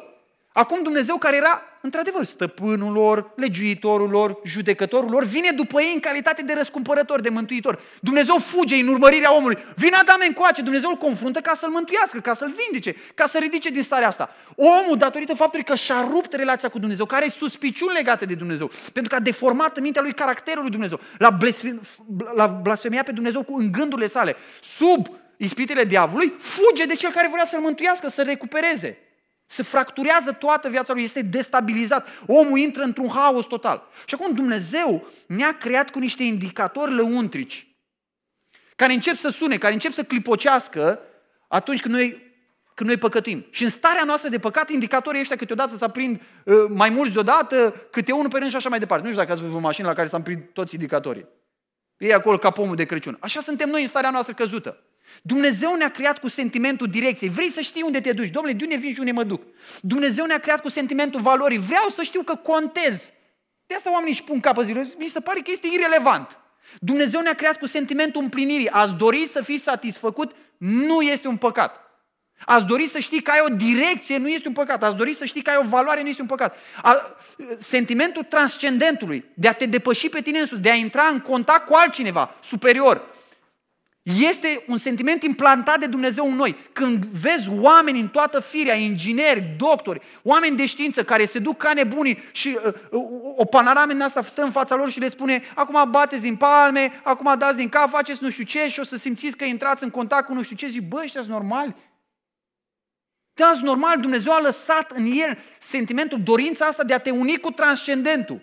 Acum 0.53 0.83
Dumnezeu 0.83 1.17
care 1.17 1.37
era, 1.37 1.63
într-adevăr, 1.81 2.25
stăpânul 2.25 2.93
lor, 2.93 3.33
legiuitorul 3.37 4.11
lor, 4.11 4.41
judecătorul 4.45 5.11
lor, 5.11 5.25
vine 5.25 5.51
după 5.51 5.81
ei 5.81 5.93
în 5.95 6.01
calitate 6.01 6.43
de 6.43 6.53
răscumpărător, 6.53 7.21
de 7.21 7.29
mântuitor. 7.29 7.81
Dumnezeu 8.01 8.37
fuge 8.39 8.75
în 8.75 8.89
urmărirea 8.89 9.35
omului. 9.35 9.59
Vine 9.77 9.97
Adam 9.97 10.21
încoace, 10.27 10.63
Dumnezeu 10.63 10.91
îl 10.91 10.97
confruntă 10.97 11.41
ca 11.41 11.55
să-l 11.55 11.71
mântuiască, 11.71 12.21
ca 12.21 12.35
să-l 12.35 12.55
vindece, 12.57 12.97
ca 13.15 13.27
să 13.27 13.39
ridice 13.39 13.71
din 13.71 13.83
starea 13.83 14.09
asta. 14.09 14.35
Omul, 14.55 14.97
datorită 14.99 15.35
faptului 15.35 15.65
că 15.65 15.75
și-a 15.75 16.09
rupt 16.11 16.33
relația 16.33 16.69
cu 16.69 16.79
Dumnezeu, 16.79 17.07
care 17.07 17.25
are 17.25 17.33
suspiciuni 17.39 17.93
legate 17.93 18.25
de 18.25 18.35
Dumnezeu, 18.35 18.71
pentru 18.93 19.11
că 19.11 19.17
a 19.17 19.21
deformat 19.21 19.77
în 19.77 19.83
mintea 19.83 20.03
lui 20.03 20.13
caracterul 20.13 20.63
lui 20.63 20.71
Dumnezeu, 20.71 21.01
l-a 22.35 22.47
blasfemiat 22.47 23.05
pe 23.05 23.13
Dumnezeu 23.13 23.43
cu 23.43 23.57
în 23.57 23.73
gândurile 23.73 24.07
sale, 24.07 24.37
sub 24.61 25.07
ispitele 25.37 25.85
diavolului, 25.85 26.35
fuge 26.39 26.85
de 26.85 26.95
cel 26.95 27.11
care 27.11 27.29
vrea 27.33 27.45
să-l 27.45 27.61
mântuiască, 27.61 28.09
să-l 28.09 28.25
recupereze. 28.25 28.99
Se 29.51 29.63
fracturează 29.63 30.33
toată 30.33 30.69
viața 30.69 30.93
lui, 30.93 31.03
este 31.03 31.23
destabilizat. 31.23 32.07
Omul 32.27 32.59
intră 32.59 32.83
într-un 32.83 33.09
haos 33.09 33.47
total. 33.47 33.83
Și 34.07 34.15
acum 34.15 34.35
Dumnezeu 34.35 35.07
ne-a 35.27 35.53
creat 35.53 35.91
cu 35.91 35.99
niște 35.99 36.23
indicatori 36.23 36.95
lăuntrici 36.95 37.69
care 38.79 38.93
încep 38.93 39.15
să 39.17 39.29
sune, 39.29 39.59
care 39.59 39.73
încep 39.73 39.93
să 39.93 40.03
clipocească 40.03 41.01
atunci 41.49 41.81
când 41.81 41.95
noi, 41.95 42.33
când 42.75 42.89
noi 42.89 42.99
păcătuim. 42.99 43.47
Și 43.51 43.63
în 43.63 43.71
starea 43.71 44.05
noastră 44.05 44.29
de 44.29 44.39
păcat, 44.39 44.71
indicatorii 44.71 45.21
ăștia 45.21 45.37
câteodată 45.37 45.77
să 45.77 45.85
aprind 45.85 46.21
uh, 46.45 46.55
mai 46.69 46.91
mulți 46.91 47.13
deodată, 47.13 47.75
câte 47.91 48.13
unul 48.13 48.31
pe 48.31 48.39
rând 48.39 48.51
și 48.51 48.57
așa 48.57 48.69
mai 48.69 48.79
departe. 48.79 49.05
Nu 49.05 49.11
știu 49.11 49.23
dacă 49.23 49.35
ați 49.35 49.43
văzut 49.43 49.57
o 49.57 49.61
mașină 49.61 49.89
la 49.89 49.95
care 49.95 50.09
s-a 50.09 50.17
aprind 50.17 50.43
toți 50.53 50.75
indicatorii. 50.75 51.27
E 51.97 52.15
acolo 52.15 52.39
ca 52.39 52.51
pomul 52.51 52.77
de 52.77 52.85
Crăciun. 52.85 53.17
Așa 53.21 53.41
suntem 53.41 53.69
noi 53.69 53.81
în 53.81 53.87
starea 53.87 54.11
noastră 54.11 54.35
căzută. 54.35 54.83
Dumnezeu 55.23 55.75
ne-a 55.75 55.89
creat 55.89 56.19
cu 56.19 56.29
sentimentul 56.29 56.87
direcției. 56.87 57.31
Vrei 57.31 57.51
să 57.51 57.61
știi 57.61 57.83
unde 57.83 58.01
te 58.01 58.13
duci? 58.13 58.31
Domnule, 58.31 58.55
de 58.55 58.65
unde 58.65 58.77
vin 58.77 58.93
și 58.93 58.99
unde 58.99 59.13
mă 59.13 59.25
duc? 59.25 59.43
Dumnezeu 59.81 60.25
ne-a 60.25 60.39
creat 60.39 60.61
cu 60.61 60.69
sentimentul 60.69 61.21
valorii. 61.21 61.59
Vreau 61.59 61.89
să 61.89 62.03
știu 62.03 62.23
că 62.23 62.35
contez. 62.35 63.11
De 63.67 63.75
asta 63.75 63.93
oamenii 63.93 64.13
își 64.13 64.25
pun 64.25 64.41
capă 64.41 64.63
zilele. 64.63 64.89
Mi 64.99 65.07
se 65.07 65.21
pare 65.21 65.41
că 65.41 65.51
este 65.51 65.69
irelevant. 65.73 66.39
Dumnezeu 66.81 67.21
ne-a 67.21 67.35
creat 67.35 67.59
cu 67.59 67.67
sentimentul 67.67 68.23
împlinirii. 68.23 68.69
Ați 68.69 68.93
dori 68.93 69.27
să 69.27 69.43
fii 69.43 69.59
satisfăcut? 69.59 70.35
Nu 70.57 71.01
este 71.01 71.29
un 71.29 71.37
păcat. 71.37 71.89
Ați 72.45 72.67
dori 72.67 72.87
să 72.87 72.99
știi 72.99 73.23
că 73.23 73.31
ai 73.31 73.45
o 73.51 73.55
direcție, 73.55 74.17
nu 74.17 74.29
este 74.29 74.49
un 74.49 74.55
păcat. 74.55 74.83
Ați 74.83 74.97
dori 74.97 75.15
să 75.15 75.25
știi 75.25 75.43
că 75.43 75.51
ai 75.51 75.57
o 75.57 75.69
valoare, 75.69 76.03
nu 76.03 76.09
este 76.09 76.21
un 76.21 76.27
păcat. 76.27 76.57
A, 76.83 77.17
sentimentul 77.59 78.23
transcendentului, 78.23 79.25
de 79.35 79.49
a 79.49 79.53
te 79.53 79.67
depăși 79.67 80.09
pe 80.09 80.21
tine 80.21 80.39
însuți, 80.39 80.61
de 80.61 80.71
a 80.71 80.75
intra 80.75 81.03
în 81.13 81.21
contact 81.21 81.67
cu 81.67 81.75
altcineva 81.75 82.35
superior, 82.43 83.03
este 84.17 84.65
un 84.67 84.79
sentiment 84.79 85.23
implantat 85.23 85.79
de 85.79 85.87
Dumnezeu 85.87 86.27
în 86.27 86.35
noi. 86.35 86.57
Când 86.73 87.05
vezi 87.05 87.51
oameni 87.61 88.01
în 88.01 88.09
toată 88.09 88.41
firea, 88.41 88.75
ingineri, 88.75 89.55
doctori, 89.59 90.01
oameni 90.23 90.57
de 90.57 90.67
știință 90.67 91.05
care 91.05 91.25
se 91.25 91.39
duc 91.39 91.57
ca 91.57 91.73
nebunii 91.73 92.19
și 92.33 92.59
uh, 92.67 92.75
uh, 92.91 93.03
o 93.37 93.45
panoramă 93.45 93.93
în 93.93 94.01
asta 94.01 94.23
stă 94.23 94.43
în 94.43 94.51
fața 94.51 94.75
lor 94.75 94.91
și 94.91 95.01
le 95.01 95.09
spune 95.09 95.43
acum 95.55 95.91
bateți 95.91 96.23
din 96.23 96.37
palme, 96.37 97.01
acum 97.05 97.39
dați 97.39 97.57
din 97.57 97.69
cap, 97.69 97.91
faceți 97.91 98.23
nu 98.23 98.31
știu 98.31 98.45
ce 98.45 98.69
și 98.69 98.81
o 98.81 98.85
să 98.85 98.97
simțiți 98.97 99.37
că 99.37 99.45
intrați 99.45 99.85
în 99.85 99.91
contact 99.91 100.27
cu 100.27 100.35
nu 100.35 100.43
știu 100.43 100.57
ce, 100.57 100.67
zic, 100.67 100.89
bă, 100.89 101.01
ăștia 101.03 101.21
sunt 101.21 101.33
normali. 101.33 101.75
Da, 103.35 103.51
sunt 103.55 103.67
normal, 103.67 104.01
Dumnezeu 104.01 104.33
a 104.33 104.41
lăsat 104.41 104.91
în 104.91 105.13
el 105.13 105.39
sentimentul, 105.59 106.23
dorința 106.23 106.67
asta 106.67 106.83
de 106.85 106.95
a 106.95 106.99
te 106.99 107.11
uni 107.11 107.39
cu 107.39 107.51
transcendentul, 107.51 108.41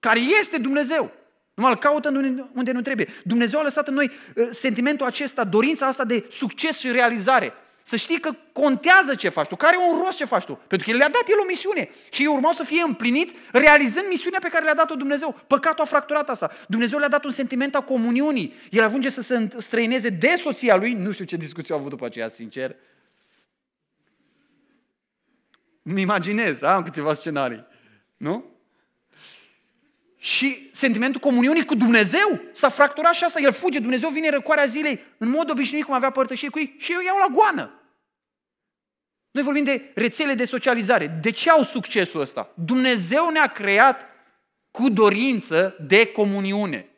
care 0.00 0.18
este 0.40 0.58
Dumnezeu. 0.58 1.15
Numai 1.56 1.72
îl 1.72 1.78
caută 1.78 2.08
unde 2.54 2.72
nu 2.72 2.80
trebuie. 2.80 3.08
Dumnezeu 3.24 3.60
a 3.60 3.62
lăsat 3.62 3.88
în 3.88 3.94
noi 3.94 4.10
uh, 4.34 4.48
sentimentul 4.50 5.06
acesta, 5.06 5.44
dorința 5.44 5.86
asta 5.86 6.04
de 6.04 6.26
succes 6.30 6.78
și 6.78 6.90
realizare. 6.90 7.52
Să 7.82 7.96
știi 7.96 8.20
că 8.20 8.30
contează 8.52 9.14
ce 9.14 9.28
faci 9.28 9.46
tu, 9.46 9.56
care 9.56 9.76
e 9.76 9.92
un 9.92 10.02
rost 10.04 10.16
ce 10.16 10.24
faci 10.24 10.44
tu. 10.44 10.60
Pentru 10.66 10.86
că 10.86 10.92
El 10.92 10.98
le-a 10.98 11.08
dat 11.08 11.28
El 11.28 11.38
o 11.42 11.44
misiune 11.46 11.88
și 12.10 12.22
ei 12.22 12.28
urmau 12.28 12.52
să 12.52 12.64
fie 12.64 12.82
împliniți 12.82 13.34
realizând 13.52 14.06
misiunea 14.08 14.38
pe 14.42 14.48
care 14.48 14.64
le-a 14.64 14.74
dat-o 14.74 14.94
Dumnezeu. 14.94 15.40
Păcatul 15.46 15.84
a 15.84 15.86
fracturat 15.86 16.28
asta. 16.28 16.50
Dumnezeu 16.68 16.98
le-a 16.98 17.08
dat 17.08 17.24
un 17.24 17.30
sentiment 17.30 17.74
a 17.74 17.80
comuniunii. 17.80 18.54
El 18.70 18.84
ajunge 18.84 19.08
să 19.08 19.20
se 19.20 19.48
străineze 19.58 20.08
de 20.08 20.34
soția 20.42 20.76
lui. 20.76 20.92
Nu 20.92 21.12
știu 21.12 21.24
ce 21.24 21.36
discuție 21.36 21.74
au 21.74 21.80
avut 21.80 21.90
după 21.90 22.04
aceea, 22.04 22.28
sincer. 22.28 22.76
Îmi 25.82 26.00
imaginez, 26.00 26.62
am 26.62 26.82
câteva 26.82 27.12
scenarii. 27.12 27.66
Nu? 28.16 28.55
Și 30.18 30.68
sentimentul 30.72 31.20
comuniunii 31.20 31.64
cu 31.64 31.74
Dumnezeu 31.74 32.40
s-a 32.52 32.68
fracturat 32.68 33.14
și 33.14 33.24
asta. 33.24 33.40
El 33.40 33.52
fuge, 33.52 33.78
Dumnezeu 33.78 34.08
vine 34.08 34.30
răcoarea 34.30 34.64
zilei, 34.64 35.00
în 35.18 35.28
mod 35.28 35.50
obișnuit 35.50 35.84
cum 35.84 35.94
avea 35.94 36.10
părtășie 36.10 36.48
cu 36.48 36.58
ei 36.58 36.74
și 36.78 36.92
eu 36.92 37.00
iau 37.00 37.16
la 37.18 37.34
goană. 37.34 37.80
Noi 39.30 39.44
vorbim 39.44 39.64
de 39.64 39.90
rețele 39.94 40.34
de 40.34 40.44
socializare. 40.44 41.06
De 41.06 41.30
ce 41.30 41.50
au 41.50 41.62
succesul 41.62 42.20
ăsta? 42.20 42.52
Dumnezeu 42.54 43.28
ne-a 43.28 43.46
creat 43.46 44.06
cu 44.70 44.88
dorință 44.88 45.76
de 45.80 46.06
comuniune. 46.06 46.90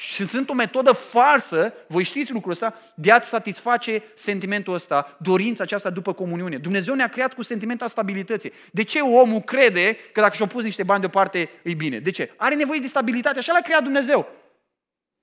Și 0.00 0.26
sunt 0.26 0.50
o 0.50 0.54
metodă 0.54 0.92
falsă, 0.92 1.72
voi 1.86 2.02
știți 2.02 2.32
lucrul 2.32 2.52
ăsta, 2.52 2.74
de 2.94 3.12
a-ți 3.12 3.28
satisface 3.28 4.02
sentimentul 4.14 4.74
ăsta, 4.74 5.16
dorința 5.20 5.62
aceasta 5.62 5.90
după 5.90 6.12
comuniune. 6.12 6.56
Dumnezeu 6.58 6.94
ne-a 6.94 7.08
creat 7.08 7.34
cu 7.34 7.42
sentimentul 7.42 7.88
stabilității. 7.88 8.52
De 8.72 8.82
ce 8.82 9.00
omul 9.00 9.40
crede 9.40 9.96
că 10.12 10.20
dacă 10.20 10.34
și-a 10.34 10.46
pus 10.46 10.64
niște 10.64 10.82
bani 10.82 11.00
deoparte, 11.00 11.50
e 11.62 11.74
bine? 11.74 11.98
De 11.98 12.10
ce? 12.10 12.32
Are 12.36 12.54
nevoie 12.54 12.80
de 12.80 12.86
stabilitate, 12.86 13.38
așa 13.38 13.52
l-a 13.52 13.60
creat 13.60 13.82
Dumnezeu. 13.82 14.28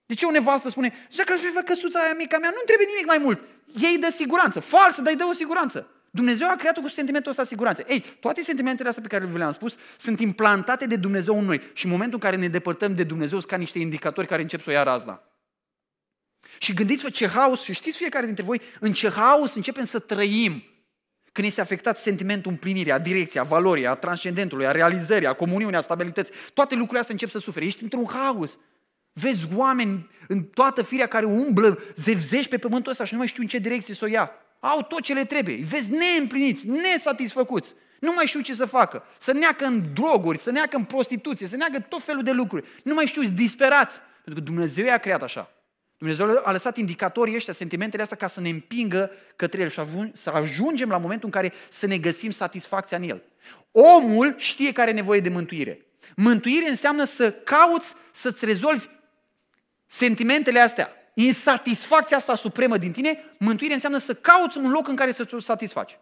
De 0.05 0.13
ce 0.13 0.26
o 0.26 0.32
nevastă 0.32 0.69
spune, 0.69 0.93
dacă 1.15 1.34
aș 1.34 1.39
vrea 1.39 1.63
căsuța 1.63 1.99
aia 1.99 2.13
mica 2.17 2.38
mea, 2.38 2.49
nu 2.49 2.61
trebuie 2.65 2.88
nimic 2.89 3.05
mai 3.05 3.17
mult. 3.17 3.41
Ei 3.82 3.97
dă 3.97 4.09
siguranță, 4.11 4.59
falsă, 4.59 5.01
dar 5.01 5.11
îi 5.11 5.19
dă 5.19 5.26
o 5.26 5.34
siguranță. 5.34 5.89
Dumnezeu 6.16 6.47
a 6.49 6.55
creat-o 6.55 6.82
cu 6.82 6.88
sentimentul 6.88 7.32
ăsta 7.32 7.43
siguranță. 7.43 7.84
Ei, 7.88 8.05
toate 8.20 8.41
sentimentele 8.41 8.89
astea 8.89 9.03
pe 9.03 9.09
care 9.09 9.26
vi 9.26 9.38
le-am 9.38 9.51
spus 9.51 9.76
sunt 9.97 10.20
implantate 10.20 10.86
de 10.86 10.95
Dumnezeu 10.95 11.38
în 11.38 11.45
noi. 11.45 11.61
Și 11.74 11.86
în 11.86 11.91
momentul 11.91 12.13
în 12.13 12.30
care 12.30 12.41
ne 12.41 12.47
depărtăm 12.47 12.95
de 12.95 13.03
Dumnezeu, 13.03 13.38
sunt 13.39 13.51
ca 13.51 13.57
niște 13.57 13.80
indicatori 13.80 14.28
care 14.28 14.41
încep 14.41 14.61
să 14.61 14.70
o 14.70 14.74
ia 14.74 14.84
razna. 14.84 15.24
Și 16.57 16.74
gândiți-vă 16.74 17.09
ce 17.09 17.28
haos, 17.28 17.63
și 17.63 17.74
știți 17.74 17.97
fiecare 17.97 18.26
dintre 18.26 18.43
voi, 18.43 18.61
în 18.80 18.93
ce 18.93 19.09
haos 19.09 19.55
începem 19.55 19.84
să 19.84 19.99
trăim 19.99 20.63
când 21.32 21.47
este 21.47 21.61
afectat 21.61 21.99
sentimentul 21.99 22.51
împlinirii, 22.51 22.91
a 22.91 22.99
direcției, 22.99 23.43
a 23.43 23.45
valorii, 23.45 23.88
a 23.88 23.93
transcendentului, 23.93 24.68
a 24.68 24.72
realizării, 24.72 25.28
a 25.28 25.34
comuniunii, 25.34 25.78
a 25.78 25.82
stabilității. 25.82 26.34
Toate 26.53 26.74
lucrurile 26.74 26.99
astea 26.99 27.13
încep 27.13 27.30
să 27.30 27.39
sufere. 27.39 27.66
Ești 27.66 27.84
într-un 27.84 28.07
haos. 28.07 28.57
Vezi 29.13 29.47
oameni 29.55 30.09
în 30.28 30.43
toată 30.43 30.82
firea 30.82 31.07
care 31.07 31.26
umblă, 31.26 31.80
zevzești 31.95 32.49
pe 32.49 32.57
pământul 32.57 32.91
ăsta 32.91 33.03
și 33.03 33.13
nu 33.13 33.20
mai 33.20 33.28
știu 33.28 33.41
în 33.41 33.47
ce 33.47 33.57
direcție 33.57 33.93
să 33.93 34.05
o 34.05 34.07
ia. 34.07 34.32
Au 34.60 34.82
tot 34.82 35.01
ce 35.01 35.14
le 35.14 35.26
trebuie. 35.26 35.56
Îi 35.56 35.64
vezi 35.64 35.89
neîmpliniți, 35.89 36.68
nesatisfăcuți. 36.68 37.74
Nu 37.99 38.12
mai 38.16 38.26
știu 38.26 38.41
ce 38.41 38.53
să 38.53 38.66
facă. 38.66 39.03
Să 39.18 39.34
neacă 39.34 39.66
în 39.66 39.84
droguri, 39.93 40.38
să 40.38 40.51
neacă 40.51 40.78
în 40.78 40.84
prostituție, 40.84 41.47
să 41.47 41.56
neacă 41.56 41.80
tot 41.80 42.03
felul 42.03 42.24
de 42.24 42.32
lucruri. 42.32 42.68
Nu 42.84 42.93
mai 42.93 43.06
știu, 43.06 43.22
disperați. 43.24 44.01
Pentru 44.24 44.43
că 44.43 44.49
Dumnezeu 44.49 44.86
i-a 44.86 44.97
creat 44.97 45.22
așa. 45.22 45.49
Dumnezeu 45.97 46.41
a 46.43 46.51
lăsat 46.51 46.78
indicatorii 46.78 47.36
ăștia, 47.36 47.53
sentimentele 47.53 48.01
astea, 48.01 48.18
ca 48.18 48.28
să 48.28 48.41
ne 48.41 48.49
împingă 48.49 49.12
către 49.36 49.62
El 49.62 49.70
și 49.70 49.82
să 50.14 50.30
ajungem 50.30 50.89
la 50.89 50.97
momentul 50.97 51.26
în 51.26 51.32
care 51.41 51.53
să 51.70 51.88
ne 51.88 51.97
găsim 51.97 52.32
satisfacția 52.32 52.97
în 52.97 53.03
El. 53.03 53.24
Omul 53.72 54.36
știe 54.38 54.72
care 54.72 54.89
are 54.89 54.97
nevoie 54.97 55.20
de 55.20 55.30
mântuire. 55.30 55.86
Mântuire 56.16 56.70
înseamnă 56.70 57.03
să 57.03 57.32
cauți 57.32 57.93
să-ți 58.12 58.45
rezolvi 58.45 58.88
sentimentele 59.86 60.60
astea 60.60 60.89
insatisfacția 61.16 62.18
asta 62.18 62.36
supremă 62.36 62.78
din 62.78 62.91
tine, 62.91 63.24
mântuire 63.39 63.74
înseamnă 63.74 63.97
să 63.97 64.13
cauți 64.13 64.57
un 64.57 64.72
loc 64.72 64.88
în 64.88 64.95
care 64.95 65.11
să-ți 65.11 65.36
o 65.36 65.39
satisfaci. 65.39 65.99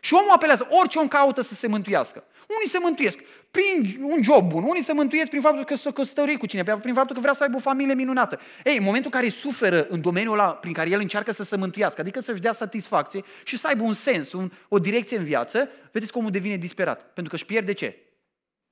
Și 0.00 0.14
omul 0.14 0.30
apelează, 0.30 0.66
orice 0.80 0.98
om 0.98 1.08
caută 1.08 1.40
să 1.40 1.54
se 1.54 1.66
mântuiască. 1.66 2.24
Unii 2.56 2.68
se 2.68 2.78
mântuiesc 2.78 3.18
prin 3.50 4.02
un 4.02 4.22
job 4.22 4.48
bun, 4.48 4.62
unii 4.62 4.82
se 4.82 4.92
mântuiesc 4.92 5.28
prin 5.28 5.40
faptul 5.40 5.64
că 5.64 5.74
se 5.74 5.92
căsătorie 5.92 6.36
cu 6.36 6.46
cineva, 6.46 6.78
prin 6.78 6.94
faptul 6.94 7.14
că 7.14 7.20
vrea 7.20 7.32
să 7.32 7.42
aibă 7.42 7.56
o 7.56 7.60
familie 7.60 7.94
minunată. 7.94 8.40
Ei, 8.64 8.76
în 8.76 8.82
momentul 8.82 9.10
în 9.14 9.20
care 9.20 9.32
suferă 9.32 9.86
în 9.88 10.00
domeniul 10.00 10.32
ăla 10.32 10.54
prin 10.54 10.72
care 10.72 10.90
el 10.90 11.00
încearcă 11.00 11.32
să 11.32 11.42
se 11.42 11.56
mântuiască, 11.56 12.00
adică 12.00 12.20
să-și 12.20 12.40
dea 12.40 12.52
satisfacție 12.52 13.24
și 13.44 13.56
să 13.56 13.66
aibă 13.66 13.82
un 13.82 13.92
sens, 13.92 14.32
un, 14.32 14.52
o 14.68 14.78
direcție 14.78 15.16
în 15.16 15.24
viață, 15.24 15.68
vedeți 15.92 16.12
cum 16.12 16.20
omul 16.20 16.32
devine 16.32 16.56
disperat. 16.56 17.12
Pentru 17.12 17.28
că 17.28 17.34
își 17.34 17.44
pierde 17.44 17.72
ce? 17.72 18.02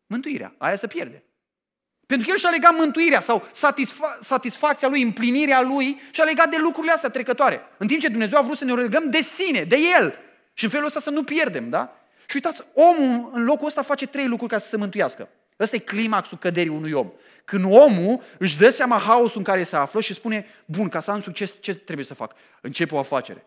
Mântuirea. 0.07 0.55
Aia 0.59 0.77
se 0.77 0.87
pierde. 0.87 1.25
Pentru 2.07 2.27
că 2.27 2.33
el 2.33 2.39
și-a 2.39 2.51
legat 2.51 2.75
mântuirea 2.77 3.21
sau 3.21 3.49
satisfa- 3.51 4.19
satisfacția 4.23 4.89
lui, 4.89 5.03
împlinirea 5.03 5.61
lui 5.61 6.01
și-a 6.11 6.25
legat 6.25 6.49
de 6.49 6.57
lucrurile 6.61 6.93
astea 6.93 7.11
trecătoare. 7.11 7.61
În 7.79 7.87
timp 7.87 8.01
ce 8.01 8.09
Dumnezeu 8.09 8.39
a 8.39 8.43
vrut 8.43 8.57
să 8.57 8.65
ne 8.65 8.73
legăm 8.73 9.11
de 9.11 9.21
sine, 9.21 9.63
de 9.63 9.77
El. 9.99 10.19
Și 10.55 10.65
în 10.65 10.71
felul 10.71 10.87
ăsta 10.87 11.01
să 11.01 11.11
nu 11.11 11.23
pierdem, 11.23 11.71
da? 11.71 12.01
Și 12.29 12.35
uitați, 12.35 12.63
omul 12.73 13.31
în 13.33 13.45
locul 13.45 13.67
ăsta 13.67 13.83
face 13.83 14.07
trei 14.07 14.27
lucruri 14.27 14.53
ca 14.53 14.59
să 14.59 14.69
se 14.69 14.77
mântuiască. 14.77 15.29
Ăsta 15.61 15.77
e 15.77 15.79
climaxul 15.79 16.39
căderii 16.39 16.71
unui 16.71 16.93
om. 16.93 17.11
Când 17.45 17.65
omul 17.65 18.23
își 18.39 18.59
dă 18.59 18.69
seama 18.69 18.99
haosul 18.99 19.39
în 19.39 19.45
care 19.45 19.63
se 19.63 19.77
află 19.77 20.01
și 20.01 20.15
spune, 20.15 20.47
bun, 20.65 20.89
ca 20.89 21.01
să 21.01 21.11
am 21.11 21.23
succes, 21.23 21.57
ce 21.61 21.75
trebuie 21.75 22.07
să 22.07 22.15
fac? 22.15 22.33
Încep 22.61 22.93
o 22.93 22.99
afacere. 22.99 23.47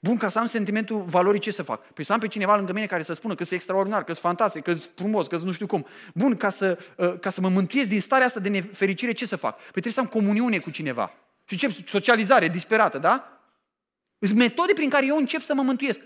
Bun, 0.00 0.16
ca 0.16 0.28
să 0.28 0.38
am 0.38 0.46
sentimentul 0.46 1.02
valorii, 1.02 1.40
ce 1.40 1.50
să 1.50 1.62
fac? 1.62 1.92
Păi 1.92 2.04
să 2.04 2.12
am 2.12 2.18
pe 2.18 2.28
cineva 2.28 2.56
lângă 2.56 2.72
mine 2.72 2.86
care 2.86 3.02
să 3.02 3.12
spună 3.12 3.34
că 3.34 3.44
sunt 3.44 3.56
extraordinar, 3.56 4.04
că 4.04 4.12
sunt 4.12 4.24
fantastic, 4.24 4.62
că 4.62 4.72
sunt 4.72 4.90
frumos, 4.94 5.26
că 5.26 5.36
nu 5.36 5.52
știu 5.52 5.66
cum. 5.66 5.86
Bun, 6.14 6.36
ca 6.36 6.50
să, 6.50 6.78
uh, 6.96 7.18
ca 7.20 7.30
să 7.30 7.40
mă 7.40 7.48
mântuiesc 7.48 7.88
din 7.88 8.00
starea 8.00 8.26
asta 8.26 8.40
de 8.40 8.48
nefericire, 8.48 9.12
ce 9.12 9.26
să 9.26 9.36
fac? 9.36 9.56
Păi 9.56 9.70
trebuie 9.70 9.92
să 9.92 10.00
am 10.00 10.06
comuniune 10.06 10.58
cu 10.58 10.70
cineva. 10.70 11.12
Și 11.44 11.52
încep 11.64 11.86
socializare 11.86 12.48
disperată, 12.48 12.98
da? 12.98 13.40
Sunt 14.18 14.38
metode 14.38 14.72
prin 14.72 14.88
care 14.88 15.06
eu 15.06 15.16
încep 15.16 15.42
să 15.42 15.54
mă 15.54 15.62
mântuiesc. 15.62 16.00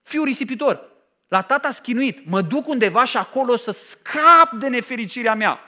Fiu 0.00 0.24
risipitor, 0.24 0.96
la 1.28 1.42
tata 1.42 1.70
schinuit, 1.70 2.26
mă 2.26 2.40
duc 2.40 2.68
undeva 2.68 3.04
și 3.04 3.16
acolo 3.16 3.56
să 3.56 3.70
scap 3.70 4.52
de 4.58 4.68
nefericirea 4.68 5.34
mea. 5.34 5.60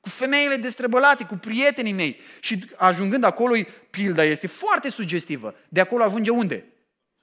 Cu 0.00 0.08
femeile 0.08 0.56
destrăbălate, 0.56 1.24
cu 1.24 1.34
prietenii 1.34 1.92
mei. 1.92 2.20
Și 2.40 2.64
ajungând 2.76 3.24
acolo, 3.24 3.54
pilda 3.90 4.24
este 4.24 4.46
foarte 4.46 4.88
sugestivă. 4.88 5.54
De 5.68 5.80
acolo 5.80 6.02
ajunge 6.02 6.30
unde? 6.30 6.64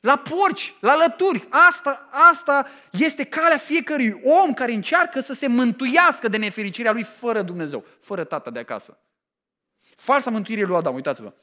La 0.05 0.15
porci, 0.17 0.75
la 0.79 0.95
lături. 0.95 1.47
Asta, 1.49 2.07
asta 2.29 2.67
este 2.91 3.23
calea 3.23 3.57
fiecărui 3.57 4.21
om 4.23 4.53
care 4.53 4.71
încearcă 4.71 5.19
să 5.19 5.33
se 5.33 5.47
mântuiască 5.47 6.27
de 6.27 6.37
nefericirea 6.37 6.91
lui 6.91 7.03
fără 7.03 7.41
Dumnezeu, 7.41 7.85
fără 7.99 8.23
tata 8.23 8.49
de 8.49 8.59
acasă. 8.59 8.97
Falsa 9.95 10.29
mântuire 10.29 10.61
lui 10.61 10.75
Adam, 10.75 10.95
uitați-vă. 10.95 11.33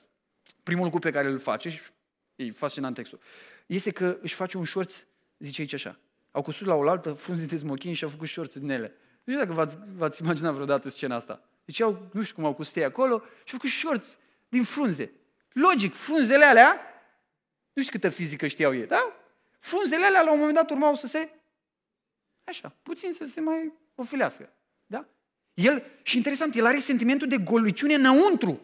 Primul 0.62 0.84
lucru 0.84 0.98
pe 0.98 1.10
care 1.10 1.28
îl 1.28 1.38
face, 1.38 1.70
și 1.70 1.80
e 2.36 2.50
fascinant 2.50 2.94
textul, 2.94 3.20
este 3.66 3.90
că 3.90 4.18
își 4.22 4.34
face 4.34 4.56
un 4.56 4.64
șorț 4.64 5.04
zice 5.38 5.60
aici 5.60 5.72
așa, 5.72 5.98
au 6.30 6.42
cusut 6.42 6.66
la 6.66 6.74
oaltă 6.74 7.12
frunze 7.12 7.44
de 7.44 7.56
smochin 7.56 7.94
și 7.94 8.04
au 8.04 8.10
făcut 8.10 8.26
șorțe 8.26 8.58
din 8.58 8.70
ele. 8.70 8.94
Nu 9.24 9.32
știu 9.32 9.44
dacă 9.44 9.52
v-ați, 9.52 9.78
v-ați 9.96 10.22
imaginat 10.22 10.52
vreodată 10.52 10.88
scena 10.88 11.16
asta. 11.16 11.42
Deci 11.64 11.80
au, 11.80 12.08
nu 12.12 12.22
știu 12.22 12.34
cum 12.34 12.44
au 12.44 12.54
cusut 12.54 12.76
ei 12.76 12.84
acolo 12.84 13.18
și 13.18 13.52
au 13.54 13.58
făcut 13.58 13.68
șorți 13.68 14.18
din 14.48 14.62
frunze. 14.62 15.12
Logic, 15.52 15.94
frunzele 15.94 16.44
alea, 16.44 16.91
nu 17.72 17.82
știu 17.82 17.98
câtă 17.98 18.08
fizică 18.08 18.46
știau 18.46 18.74
ei, 18.74 18.86
da? 18.86 19.16
Frunzele 19.58 20.04
alea 20.04 20.22
la 20.22 20.32
un 20.32 20.38
moment 20.38 20.56
dat 20.56 20.70
urmau 20.70 20.94
să 20.94 21.06
se, 21.06 21.28
așa, 22.44 22.76
puțin 22.82 23.12
să 23.12 23.24
se 23.24 23.40
mai 23.40 23.72
ofilească. 23.94 24.52
Da? 24.86 25.06
El, 25.54 25.84
și 26.02 26.16
interesant, 26.16 26.54
el 26.54 26.66
are 26.66 26.78
sentimentul 26.78 27.28
de 27.28 27.38
goliciune 27.38 27.94
înăuntru. 27.94 28.60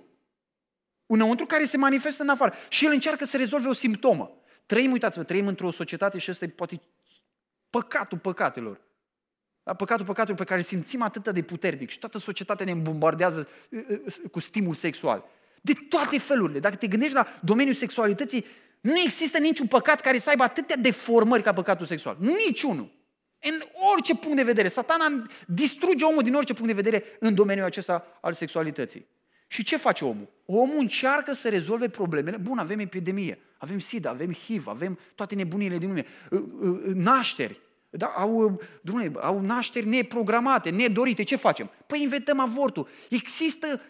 Înăuntru 1.07 1.47
care 1.47 1.65
se 1.65 1.77
manifestă 1.77 2.23
în 2.23 2.29
afară. 2.29 2.55
Și 2.69 2.85
el 2.85 2.93
încearcă 2.93 3.25
să 3.25 3.37
rezolve 3.37 3.69
o 3.69 3.73
simptomă. 3.73 4.33
Trăim, 4.67 4.93
uitați-vă, 4.93 5.25
trăim 5.25 5.47
într-o 5.47 5.71
societate 5.71 6.19
și 6.19 6.31
ăsta 6.31 6.45
e 6.45 6.49
poate 6.49 6.81
păcatul 7.71 8.19
păcatelor. 8.19 8.81
Da? 9.63 9.75
Păcatul 9.75 10.05
păcatelor 10.05 10.39
pe 10.39 10.45
care 10.45 10.61
simțim 10.61 11.03
atât 11.03 11.29
de 11.29 11.43
puternic 11.43 11.91
și 11.91 11.99
toată 11.99 12.19
societatea 12.19 12.67
ne 12.67 12.75
bombardează 12.75 13.49
uh, 13.71 13.85
uh, 13.89 14.15
cu 14.31 14.41
stimul 14.41 14.75
sexual. 14.75 15.25
De 15.61 15.73
toate 15.89 16.19
felurile. 16.19 16.59
Dacă 16.59 16.77
te 16.77 16.87
gândești 16.87 17.15
la 17.15 17.27
domeniul 17.43 17.75
sexualității, 17.75 18.45
nu 18.81 18.99
există 18.99 19.39
niciun 19.39 19.67
păcat 19.67 20.01
care 20.01 20.19
să 20.19 20.29
aibă 20.29 20.43
atâtea 20.43 20.77
deformări 20.77 21.43
ca 21.43 21.53
păcatul 21.53 21.87
sexual. 21.87 22.17
Niciunul. 22.21 22.97
În 23.41 23.63
orice 23.95 24.15
punct 24.15 24.37
de 24.37 24.43
vedere. 24.43 24.69
Satana 24.69 25.27
distruge 25.47 26.05
omul 26.05 26.23
din 26.23 26.35
orice 26.35 26.53
punct 26.53 26.69
de 26.69 26.83
vedere 26.83 27.05
în 27.21 27.35
domeniul 27.35 27.67
acesta 27.67 28.19
al 28.21 28.33
sexualității. 28.33 29.07
Și 29.47 29.65
ce 29.65 29.77
face 29.77 30.05
omul? 30.05 30.29
Omul 30.47 30.79
încearcă 30.79 31.33
să 31.33 31.49
rezolve 31.49 31.89
problemele. 31.89 32.37
Bun, 32.37 32.59
avem 32.59 32.79
epidemie, 32.79 33.39
avem 33.59 33.79
SIDA, 33.79 34.11
avem 34.11 34.33
HIV, 34.33 34.67
avem 34.67 34.99
toate 35.15 35.35
nebunile 35.35 35.79
din 35.79 35.89
lume, 35.89 36.07
nașteri. 36.95 37.61
Da? 37.91 38.07
Au, 38.07 38.61
dumne, 38.83 39.13
au 39.21 39.41
nașteri 39.41 39.89
neprogramate, 39.89 40.71
nedorite. 40.71 41.23
Ce 41.23 41.37
facem? 41.37 41.71
Păi 41.87 42.03
inventăm 42.03 42.41
avortul. 42.41 42.89
Există 43.11 43.81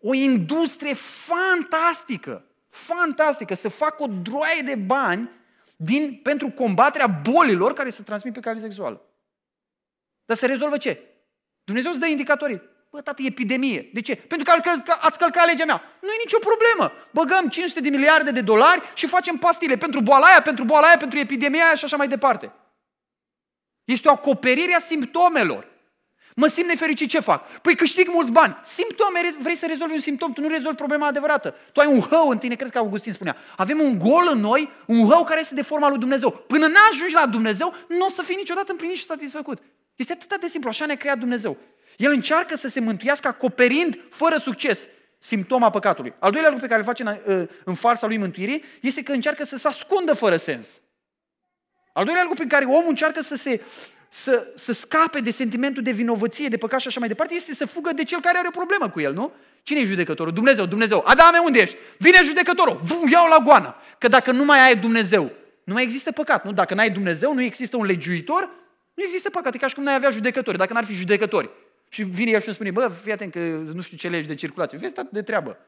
o 0.00 0.14
industrie 0.14 0.94
fantastică, 0.94 2.44
fantastică, 2.76 3.54
să 3.54 3.68
facă 3.68 4.02
o 4.02 4.06
droaie 4.06 4.62
de 4.62 4.74
bani 4.74 5.30
din, 5.76 6.20
pentru 6.22 6.50
combaterea 6.50 7.06
bolilor 7.06 7.72
care 7.72 7.90
se 7.90 8.02
transmit 8.02 8.32
pe 8.32 8.40
cale 8.40 8.60
sexuală. 8.60 9.02
Dar 10.24 10.36
se 10.36 10.46
rezolvă 10.46 10.76
ce? 10.76 11.02
Dumnezeu 11.64 11.90
îți 11.90 12.00
dă 12.00 12.06
indicatorii. 12.06 12.62
Bă, 12.90 13.00
tată, 13.00 13.22
e 13.22 13.26
epidemie. 13.26 13.90
De 13.92 14.00
ce? 14.00 14.14
Pentru 14.16 14.52
că 14.52 14.70
ați 15.00 15.18
călcat 15.18 15.46
legea 15.46 15.64
mea. 15.64 15.82
Nu 16.00 16.08
e 16.08 16.24
nicio 16.24 16.38
problemă. 16.38 16.92
Băgăm 17.10 17.48
500 17.48 17.80
de 17.80 17.88
miliarde 17.88 18.30
de 18.30 18.40
dolari 18.40 18.82
și 18.94 19.06
facem 19.06 19.36
pastile 19.36 19.76
pentru 19.76 20.00
boala 20.00 20.26
aia, 20.26 20.42
pentru 20.42 20.64
boala 20.64 20.86
aia, 20.86 20.96
pentru 20.96 21.18
epidemia 21.18 21.64
aia 21.64 21.74
și 21.74 21.84
așa 21.84 21.96
mai 21.96 22.08
departe. 22.08 22.52
Este 23.84 24.08
o 24.08 24.12
acoperire 24.12 24.74
a 24.74 24.78
simptomelor. 24.78 25.75
Mă 26.38 26.46
simt 26.46 26.68
nefericit, 26.68 27.08
ce 27.08 27.20
fac? 27.20 27.60
Păi 27.60 27.76
câștig 27.76 28.08
mulți 28.08 28.30
bani. 28.30 28.60
Simptome, 28.64 29.20
vrei 29.38 29.56
să 29.56 29.66
rezolvi 29.66 29.94
un 29.94 30.00
simptom, 30.00 30.32
tu 30.32 30.40
nu 30.40 30.48
rezolvi 30.48 30.76
problema 30.76 31.06
adevărată. 31.06 31.54
Tu 31.72 31.80
ai 31.80 31.86
un 31.86 32.00
hău 32.00 32.28
în 32.28 32.38
tine, 32.38 32.54
cred 32.54 32.70
că 32.70 32.78
Augustin 32.78 33.12
spunea. 33.12 33.36
Avem 33.56 33.80
un 33.80 33.98
gol 33.98 34.28
în 34.32 34.40
noi, 34.40 34.70
un 34.86 35.08
hău 35.08 35.24
care 35.24 35.40
este 35.40 35.54
de 35.54 35.62
forma 35.62 35.88
lui 35.88 35.98
Dumnezeu. 35.98 36.30
Până 36.30 36.66
n-ajungi 36.66 37.14
la 37.14 37.26
Dumnezeu, 37.26 37.74
nu 37.88 38.06
o 38.06 38.08
să 38.08 38.22
fii 38.22 38.36
niciodată 38.36 38.70
împlinit 38.70 38.96
și 38.96 39.04
satisfăcut. 39.04 39.62
Este 39.94 40.12
atât 40.12 40.40
de 40.40 40.48
simplu, 40.48 40.68
așa 40.68 40.86
ne-a 40.86 40.96
creat 40.96 41.18
Dumnezeu. 41.18 41.56
El 41.96 42.12
încearcă 42.12 42.56
să 42.56 42.68
se 42.68 42.80
mântuiască 42.80 43.28
acoperind, 43.28 43.98
fără 44.10 44.36
succes, 44.36 44.86
simptoma 45.18 45.70
păcatului. 45.70 46.14
Al 46.18 46.30
doilea 46.30 46.50
lucru 46.50 46.66
pe 46.66 46.72
care 46.74 46.80
îl 46.80 46.86
face 46.86 47.02
în, 47.02 47.38
uh, 47.38 47.48
în 47.64 47.74
farsa 47.74 48.06
lui 48.06 48.16
mântuirii 48.16 48.64
este 48.80 49.02
că 49.02 49.12
încearcă 49.12 49.44
să 49.44 49.56
se 49.56 49.68
ascundă 49.68 50.14
fără 50.14 50.36
sens. 50.36 50.66
Al 51.92 52.04
doilea 52.04 52.22
lucru 52.22 52.36
prin 52.36 52.48
care 52.48 52.64
omul 52.64 52.88
încearcă 52.88 53.20
să 53.20 53.34
se 53.34 53.60
să, 54.22 54.52
să 54.54 54.72
scape 54.72 55.20
de 55.20 55.30
sentimentul 55.30 55.82
de 55.82 55.90
vinovăție, 55.90 56.48
de 56.48 56.56
păcat 56.56 56.80
și 56.80 56.88
așa 56.88 56.98
mai 56.98 57.08
departe, 57.08 57.34
este 57.34 57.54
să 57.54 57.66
fugă 57.66 57.92
de 57.92 58.04
cel 58.04 58.20
care 58.20 58.38
are 58.38 58.46
o 58.48 58.50
problemă 58.50 58.90
cu 58.90 59.00
el, 59.00 59.12
nu? 59.12 59.32
Cine 59.62 59.80
e 59.80 59.84
judecătorul? 59.84 60.32
Dumnezeu, 60.32 60.66
Dumnezeu. 60.66 61.02
Adame, 61.06 61.38
unde 61.38 61.58
ești? 61.58 61.76
Vine 61.98 62.18
judecătorul. 62.22 62.80
Vum, 62.82 63.08
iau 63.08 63.28
la 63.28 63.38
goană. 63.44 63.74
Că 63.98 64.08
dacă 64.08 64.32
nu 64.32 64.44
mai 64.44 64.66
ai 64.66 64.76
Dumnezeu, 64.76 65.32
nu 65.64 65.72
mai 65.72 65.82
există 65.82 66.12
păcat, 66.12 66.44
nu? 66.44 66.52
Dacă 66.52 66.74
n-ai 66.74 66.90
Dumnezeu, 66.90 67.34
nu 67.34 67.42
există 67.42 67.76
un 67.76 67.84
legiuitor, 67.84 68.50
nu 68.94 69.02
există 69.02 69.30
păcat. 69.30 69.54
E 69.54 69.58
ca 69.58 69.66
și 69.66 69.74
cum 69.74 69.82
n-ai 69.82 69.94
avea 69.94 70.10
judecători, 70.10 70.58
dacă 70.58 70.72
n-ar 70.72 70.84
fi 70.84 70.94
judecători. 70.94 71.50
Și 71.88 72.02
vine 72.02 72.30
el 72.30 72.40
și 72.40 72.46
îmi 72.46 72.54
spune, 72.54 72.70
bă, 72.70 72.92
fii 73.02 73.12
atent 73.12 73.32
că 73.32 73.38
nu 73.72 73.80
știu 73.80 73.96
ce 73.96 74.08
legi 74.08 74.26
de 74.26 74.34
circulație. 74.34 74.78
Vezi, 74.78 74.94
de 75.10 75.22
treabă. 75.22 75.58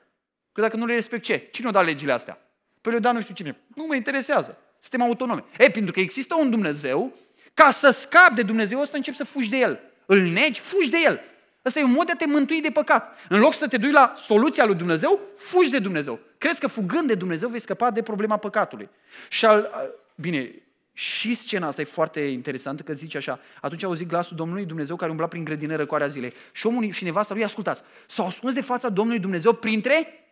Că 0.52 0.60
dacă 0.60 0.76
nu 0.76 0.86
le 0.86 0.94
respect 0.94 1.24
ce? 1.24 1.48
Cine 1.50 1.68
o 1.68 1.70
da 1.70 1.80
legile 1.80 2.12
astea? 2.12 2.38
Păi 2.80 2.92
le-o 2.92 3.00
da 3.00 3.12
nu 3.12 3.20
știu 3.20 3.34
cine. 3.34 3.60
Nu 3.74 3.84
mă 3.86 3.94
interesează. 3.94 4.58
Suntem 4.78 5.02
autonome. 5.02 5.44
E, 5.58 5.70
pentru 5.70 5.92
că 5.92 6.00
există 6.00 6.34
un 6.34 6.50
Dumnezeu, 6.50 7.16
ca 7.58 7.70
să 7.70 7.90
scapi 7.90 8.34
de 8.34 8.42
Dumnezeu 8.42 8.80
ăsta, 8.80 8.96
începi 8.96 9.16
să 9.16 9.24
fugi 9.24 9.48
de 9.48 9.56
El. 9.56 9.80
Îl 10.06 10.20
negi, 10.20 10.60
fugi 10.60 10.90
de 10.90 10.96
El. 11.04 11.20
Ăsta 11.64 11.78
e 11.78 11.82
un 11.82 11.92
mod 11.92 12.06
de 12.06 12.12
a 12.12 12.16
te 12.16 12.26
mântui 12.26 12.60
de 12.60 12.70
păcat. 12.70 13.18
În 13.28 13.40
loc 13.40 13.54
să 13.54 13.68
te 13.68 13.76
duci 13.76 13.92
la 13.92 14.12
soluția 14.16 14.64
lui 14.64 14.74
Dumnezeu, 14.74 15.20
fugi 15.36 15.70
de 15.70 15.78
Dumnezeu. 15.78 16.18
Crezi 16.38 16.60
că 16.60 16.66
fugând 16.66 17.06
de 17.06 17.14
Dumnezeu 17.14 17.48
vei 17.48 17.60
scăpa 17.60 17.90
de 17.90 18.02
problema 18.02 18.36
păcatului. 18.36 18.88
Și 19.28 19.44
al, 19.44 19.70
bine, 20.14 20.50
și 20.92 21.34
scena 21.34 21.66
asta 21.66 21.80
e 21.80 21.84
foarte 21.84 22.20
interesantă, 22.20 22.82
că 22.82 22.92
zice 22.92 23.16
așa, 23.16 23.40
atunci 23.60 23.82
a 23.82 23.86
auzit 23.86 24.08
glasul 24.08 24.36
Domnului 24.36 24.64
Dumnezeu 24.64 24.96
care 24.96 25.10
umbla 25.10 25.26
prin 25.26 25.44
grădină 25.44 25.76
răcoarea 25.76 26.06
zilei. 26.06 26.32
Și 26.52 26.66
omul 26.66 26.90
și 26.90 27.04
nevasta 27.04 27.34
lui, 27.34 27.44
ascultați, 27.44 27.82
s-au 28.06 28.26
ascuns 28.26 28.54
de 28.54 28.62
fața 28.62 28.88
Domnului 28.88 29.20
Dumnezeu 29.20 29.52
printre 29.52 30.24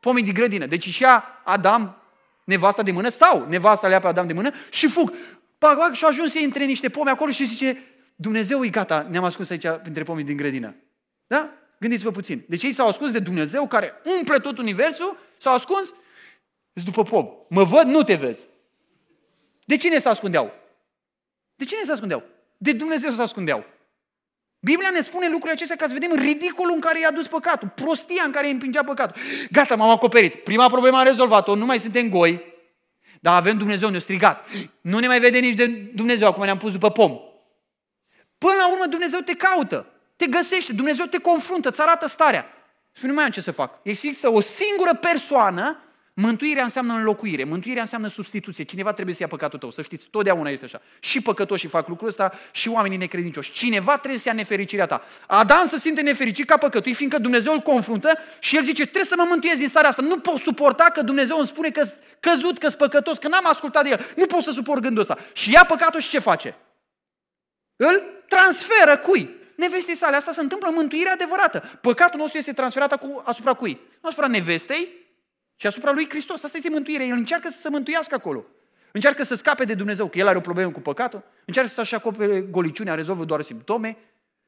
pomii 0.00 0.22
din 0.22 0.34
grădină. 0.34 0.66
Deci 0.66 0.88
și 0.88 1.02
ea, 1.02 1.24
Adam, 1.44 1.96
nevasta 2.44 2.82
de 2.82 2.90
mână, 2.90 3.08
sau 3.08 3.46
nevasta 3.48 3.86
le 3.86 3.92
ia 3.92 4.00
pe 4.00 4.06
Adam 4.06 4.26
de 4.26 4.32
mână 4.32 4.50
și 4.70 4.88
fug. 4.88 5.12
Pac, 5.60 5.78
pac, 5.78 5.94
și 5.94 6.04
ajuns 6.04 6.34
ei 6.34 6.44
între 6.44 6.64
niște 6.64 6.88
pomi 6.88 7.10
acolo 7.10 7.30
și 7.30 7.44
zice, 7.44 7.82
Dumnezeu 8.16 8.64
e 8.64 8.68
gata, 8.68 9.06
ne-am 9.10 9.24
ascuns 9.24 9.50
aici 9.50 9.66
printre 9.82 10.02
pomii 10.02 10.24
din 10.24 10.36
grădină. 10.36 10.74
Da? 11.26 11.50
Gândiți-vă 11.78 12.10
puțin. 12.10 12.44
Deci 12.48 12.62
ei 12.62 12.72
s-au 12.72 12.88
ascuns 12.88 13.10
de 13.10 13.18
Dumnezeu 13.18 13.66
care 13.66 13.92
umple 14.18 14.38
tot 14.38 14.58
universul, 14.58 15.18
s-au 15.38 15.54
ascuns, 15.54 15.94
după 16.72 17.02
pom. 17.02 17.28
Mă 17.48 17.62
văd, 17.62 17.86
nu 17.86 18.02
te 18.02 18.14
vezi. 18.14 18.42
De 19.64 19.76
cine 19.76 19.98
se 19.98 20.08
ascundeau? 20.08 20.52
De 21.56 21.64
cine 21.64 21.80
se 21.84 21.92
ascundeau? 21.92 22.22
De 22.56 22.72
Dumnezeu 22.72 23.12
se 23.12 23.22
ascundeau. 23.22 23.64
Biblia 24.60 24.90
ne 24.90 25.00
spune 25.00 25.26
lucrurile 25.26 25.52
acestea 25.52 25.76
ca 25.76 25.86
să 25.86 25.92
vedem 25.92 26.14
ridicolul 26.14 26.74
în 26.74 26.80
care 26.80 27.00
i-a 27.00 27.10
dus 27.10 27.26
păcatul, 27.26 27.68
prostia 27.68 28.22
în 28.26 28.32
care 28.32 28.46
îi 28.46 28.52
împingea 28.52 28.84
păcatul. 28.84 29.22
Gata, 29.50 29.76
m-am 29.76 29.90
acoperit. 29.90 30.34
Prima 30.34 30.68
problemă 30.68 30.96
am 30.96 31.04
rezolvat-o, 31.04 31.54
nu 31.54 31.64
mai 31.64 31.80
suntem 31.80 32.08
goi, 32.08 32.49
dar 33.20 33.34
avem 33.34 33.58
Dumnezeu, 33.58 33.88
ne-a 33.88 34.00
strigat. 34.00 34.46
Nu 34.80 34.98
ne 34.98 35.06
mai 35.06 35.20
vede 35.20 35.38
nici 35.38 35.54
de 35.54 35.66
Dumnezeu, 35.66 36.28
acum 36.28 36.44
ne-am 36.44 36.58
pus 36.58 36.72
după 36.72 36.90
pom. 36.90 37.18
Până 38.38 38.54
la 38.58 38.70
urmă 38.70 38.84
Dumnezeu 38.86 39.20
te 39.20 39.34
caută, 39.34 39.86
te 40.16 40.26
găsește, 40.26 40.72
Dumnezeu 40.72 41.04
te 41.04 41.18
confruntă, 41.18 41.68
îți 41.68 41.80
arată 41.80 42.08
starea. 42.08 42.46
Spune, 42.92 43.08
nu 43.08 43.14
mai 43.14 43.24
am 43.24 43.30
ce 43.30 43.40
să 43.40 43.52
fac. 43.52 43.78
Există 43.82 44.32
o 44.32 44.40
singură 44.40 44.94
persoană 44.94 45.82
Mântuirea 46.20 46.62
înseamnă 46.62 46.94
înlocuire, 46.94 47.44
mântuirea 47.44 47.82
înseamnă 47.82 48.08
substituție. 48.08 48.64
Cineva 48.64 48.92
trebuie 48.92 49.14
să 49.14 49.22
ia 49.22 49.28
păcatul 49.28 49.58
tău, 49.58 49.70
să 49.70 49.82
știți, 49.82 50.06
totdeauna 50.10 50.50
este 50.50 50.64
așa. 50.64 50.80
Și 50.98 51.20
păcătoșii 51.20 51.68
fac 51.68 51.88
lucrul 51.88 52.08
ăsta 52.08 52.32
și 52.50 52.68
oamenii 52.68 52.96
necredincioși. 52.96 53.52
Cineva 53.52 53.98
trebuie 53.98 54.20
să 54.20 54.28
ia 54.28 54.34
nefericirea 54.34 54.86
ta. 54.86 55.02
Adam 55.26 55.66
se 55.66 55.78
simte 55.78 56.00
nefericit 56.00 56.46
ca 56.46 56.56
păcătui, 56.56 56.94
fiindcă 56.94 57.18
Dumnezeu 57.18 57.52
îl 57.52 57.60
confruntă 57.60 58.18
și 58.38 58.56
el 58.56 58.62
zice, 58.62 58.82
trebuie 58.82 59.04
să 59.04 59.14
mă 59.16 59.26
mântuiesc 59.28 59.58
din 59.58 59.68
starea 59.68 59.88
asta. 59.88 60.02
Nu 60.02 60.18
pot 60.18 60.36
suporta 60.36 60.84
că 60.84 61.02
Dumnezeu 61.02 61.36
îmi 61.36 61.46
spune 61.46 61.70
că 61.70 61.82
căzut, 62.20 62.58
că 62.58 62.68
păcătos, 62.68 63.18
că 63.18 63.28
n-am 63.28 63.46
ascultat 63.46 63.82
de 63.82 63.88
el. 63.88 64.12
Nu 64.16 64.26
pot 64.26 64.42
să 64.42 64.50
suport 64.50 64.82
gândul 64.82 65.00
ăsta. 65.00 65.18
Și 65.32 65.52
ia 65.52 65.64
păcatul 65.64 66.00
și 66.00 66.08
ce 66.08 66.18
face? 66.18 66.56
Îl 67.76 68.02
transferă 68.28 68.96
cui? 68.96 69.30
Nevestei 69.56 69.96
sale. 69.96 70.16
Asta 70.16 70.32
se 70.32 70.40
întâmplă 70.40 70.68
în 70.68 70.74
mântuirea 70.74 71.12
adevărată. 71.12 71.78
Păcatul 71.80 72.20
nostru 72.20 72.38
este 72.38 72.52
transferat 72.52 73.00
asupra 73.24 73.52
cui? 73.52 73.80
Asupra 74.00 74.26
nevestei, 74.26 74.88
și 75.60 75.66
asupra 75.66 75.92
lui 75.92 76.08
Hristos. 76.08 76.44
Asta 76.44 76.56
este 76.56 76.70
mântuirea. 76.70 77.06
El 77.06 77.16
încearcă 77.16 77.48
să 77.48 77.60
se 77.60 77.68
mântuiască 77.68 78.14
acolo. 78.14 78.44
Încearcă 78.92 79.22
să 79.22 79.34
scape 79.34 79.64
de 79.64 79.74
Dumnezeu, 79.74 80.08
că 80.08 80.18
el 80.18 80.26
are 80.26 80.36
o 80.36 80.40
problemă 80.40 80.70
cu 80.70 80.80
păcatul, 80.80 81.22
încearcă 81.44 81.70
să-și 81.70 81.94
acopere 81.94 82.40
goliciunea, 82.40 82.94
rezolvă 82.94 83.24
doar 83.24 83.42
simptome 83.42 83.96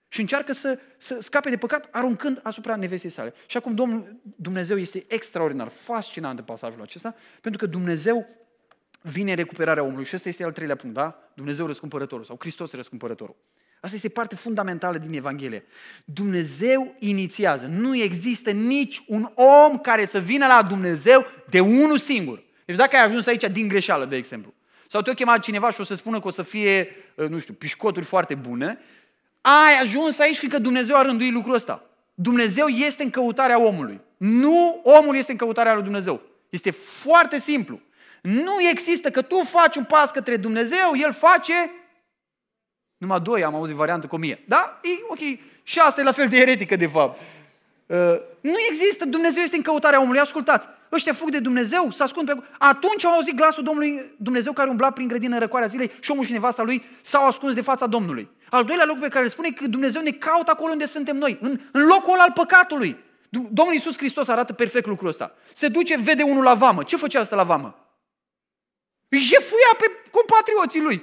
și 0.09 0.21
încearcă 0.21 0.53
să, 0.53 0.79
să 0.99 1.21
scape 1.21 1.51
de 1.51 1.57
păcat 1.57 1.89
aruncând 1.91 2.41
asupra 2.43 2.77
nevestei 2.77 3.11
sale. 3.11 3.35
Și 3.47 3.57
acum 3.57 3.75
Domnul 3.75 4.21
Dumnezeu 4.37 4.79
este 4.79 5.05
extraordinar, 5.09 5.69
fascinant 5.69 6.39
în 6.39 6.45
pasajul 6.45 6.83
acesta, 6.83 7.15
pentru 7.41 7.61
că 7.61 7.67
Dumnezeu 7.67 8.27
vine 9.03 9.31
în 9.31 9.37
recuperarea 9.37 9.83
omului. 9.83 10.05
Și 10.05 10.15
ăsta 10.15 10.29
este 10.29 10.45
al 10.45 10.53
treilea 10.53 10.77
punct, 10.77 10.95
da? 10.95 11.31
Dumnezeu 11.35 11.67
răscumpărătorul 11.67 12.25
sau 12.25 12.37
Hristos 12.39 12.73
răscumpărătorul. 12.73 13.37
Asta 13.85 13.97
este 13.97 14.09
parte 14.09 14.35
fundamentală 14.37 14.99
din 14.99 15.15
Evanghelie. 15.15 15.65
Dumnezeu 16.05 16.95
inițiază. 16.99 17.67
Nu 17.67 17.97
există 17.97 18.51
nici 18.51 19.03
un 19.07 19.31
om 19.35 19.79
care 19.79 20.05
să 20.05 20.19
vină 20.19 20.47
la 20.47 20.63
Dumnezeu 20.63 21.27
de 21.51 21.61
unul 21.61 21.99
singur. 21.99 22.43
Deci 22.65 22.77
dacă 22.77 22.97
ai 22.97 23.03
ajuns 23.03 23.27
aici 23.27 23.45
din 23.45 23.69
greșeală, 23.69 24.05
de 24.05 24.17
exemplu, 24.17 24.55
sau 24.87 25.03
te-o 25.03 25.13
chemat 25.13 25.41
cineva 25.41 25.71
și 25.71 25.81
o 25.81 25.85
să 25.85 25.95
spună 25.95 26.21
că 26.21 26.27
o 26.27 26.31
să 26.31 26.43
fie, 26.43 26.89
uh, 27.15 27.29
nu 27.29 27.39
știu, 27.39 27.55
pișcoturi 27.55 28.05
foarte 28.05 28.35
bune, 28.35 28.79
ai 29.41 29.79
ajuns 29.81 30.19
aici 30.19 30.39
fiindcă 30.39 30.59
Dumnezeu 30.59 30.97
a 30.97 31.03
rânduit 31.03 31.33
lucrul 31.33 31.55
ăsta. 31.55 31.85
Dumnezeu 32.15 32.67
este 32.67 33.03
în 33.03 33.11
căutarea 33.11 33.61
omului. 33.61 34.01
Nu 34.17 34.81
omul 34.83 35.17
este 35.17 35.33
în 35.33 35.39
căutarea 35.39 35.75
lui 35.75 35.83
Dumnezeu. 35.83 36.23
Este 36.49 36.71
foarte 36.71 37.39
simplu. 37.39 37.81
Nu 38.21 38.53
există 38.71 39.11
că 39.11 39.23
tu 39.23 39.37
faci 39.37 39.77
un 39.77 39.85
pas 39.85 40.11
către 40.11 40.37
Dumnezeu, 40.37 40.93
El 40.95 41.13
face... 41.13 41.53
Numai 43.03 43.21
doi 43.21 43.45
am 43.45 43.55
auzit 43.55 43.77
variantă 43.77 44.07
cu 44.07 44.17
mie. 44.17 44.43
Da? 44.47 44.81
E, 44.83 44.89
ok. 45.09 45.19
Și 45.63 45.79
asta 45.79 46.01
e 46.01 46.05
la 46.05 46.13
fel 46.13 46.29
de 46.29 46.37
eretică, 46.37 46.77
de 46.77 46.87
fapt. 46.87 47.21
Uh, 47.87 47.97
nu 48.41 48.55
există, 48.69 49.05
Dumnezeu 49.05 49.43
este 49.43 49.57
în 49.57 49.63
căutarea 49.63 50.01
omului. 50.01 50.21
Ascultați, 50.21 50.69
ăștia 50.93 51.13
fug 51.13 51.31
de 51.31 51.39
Dumnezeu, 51.39 51.91
să 51.91 52.03
ascund 52.03 52.27
pe... 52.27 52.43
Atunci 52.59 53.05
au 53.05 53.13
auzit 53.13 53.35
glasul 53.35 53.63
Domnului 53.63 54.15
Dumnezeu 54.17 54.53
care 54.53 54.71
umbla 54.71 54.91
prin 54.91 55.09
grădină 55.09 55.35
în 55.35 55.41
răcoarea 55.41 55.69
zilei 55.69 55.91
și 56.01 56.11
omul 56.11 56.25
și 56.25 56.33
nevasta 56.33 56.63
lui 56.63 56.85
s-au 57.01 57.27
ascuns 57.27 57.55
de 57.55 57.61
fața 57.61 57.87
Domnului. 57.87 58.29
Al 58.51 58.65
doilea 58.65 58.85
lucru 58.85 59.03
pe 59.03 59.09
care 59.09 59.25
îl 59.25 59.31
spune 59.31 59.51
că 59.51 59.67
Dumnezeu 59.67 60.03
ne 60.03 60.11
caută 60.11 60.51
acolo 60.51 60.73
unde 60.73 60.87
suntem 60.87 61.17
noi, 61.17 61.39
în, 61.41 61.61
în 61.73 61.85
locul 61.87 62.19
al 62.19 62.33
păcatului. 62.35 62.97
Domnul 63.29 63.75
Iisus 63.75 63.97
Hristos 63.97 64.29
arată 64.29 64.53
perfect 64.53 64.87
lucrul 64.87 65.09
ăsta. 65.09 65.35
Se 65.53 65.69
duce, 65.69 65.97
vede 65.97 66.23
unul 66.23 66.43
la 66.43 66.55
vamă. 66.55 66.83
Ce 66.83 66.97
făcea 66.97 67.21
asta 67.21 67.37
la 67.37 67.45
vamă? 67.45 67.97
Îi 69.09 69.19
jefuia 69.19 69.77
pe 69.79 70.11
compatrioții 70.11 70.81
lui. 70.81 71.03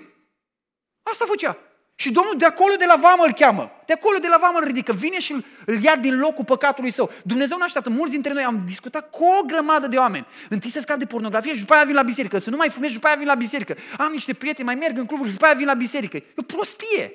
Asta 1.03 1.25
făcea. 1.27 1.57
Și 2.01 2.11
Domnul 2.11 2.33
de 2.37 2.45
acolo 2.45 2.73
de 2.77 2.85
la 2.85 2.95
vamă 2.95 3.23
îl 3.25 3.33
cheamă. 3.33 3.71
De 3.85 3.93
acolo 3.93 4.17
de 4.21 4.27
la 4.27 4.37
vamă 4.41 4.57
îl 4.57 4.65
ridică. 4.65 4.93
Vine 4.93 5.19
și 5.19 5.31
îl, 5.31 5.45
îl 5.65 5.83
ia 5.83 5.95
din 5.95 6.19
locul 6.19 6.45
păcatului 6.45 6.91
său. 6.91 7.11
Dumnezeu 7.23 7.57
nu 7.57 7.63
așteaptă. 7.63 7.89
Mulți 7.89 8.11
dintre 8.11 8.33
noi 8.33 8.43
am 8.43 8.61
discutat 8.65 9.09
cu 9.09 9.23
o 9.23 9.45
grămadă 9.45 9.87
de 9.87 9.97
oameni. 9.97 10.27
Întâi 10.49 10.69
să 10.69 10.79
scap 10.79 10.97
de 10.97 11.05
pornografie 11.05 11.53
și 11.53 11.59
după 11.59 11.73
aia 11.73 11.83
vin 11.83 11.95
la 11.95 12.01
biserică. 12.01 12.37
Să 12.37 12.49
nu 12.49 12.57
mai 12.57 12.69
fumezi 12.69 12.91
și 12.91 12.97
după 12.97 13.07
aia 13.07 13.17
vin 13.17 13.27
la 13.27 13.35
biserică. 13.35 13.75
Am 13.97 14.11
niște 14.11 14.33
prieteni, 14.33 14.65
mai 14.65 14.75
merg 14.75 14.97
în 14.97 15.05
cluburi 15.05 15.29
și 15.29 15.35
după 15.35 15.45
aia 15.45 15.55
vin 15.55 15.65
la 15.65 15.73
biserică. 15.73 16.17
E 16.17 16.23
o 16.35 16.41
prostie. 16.41 17.13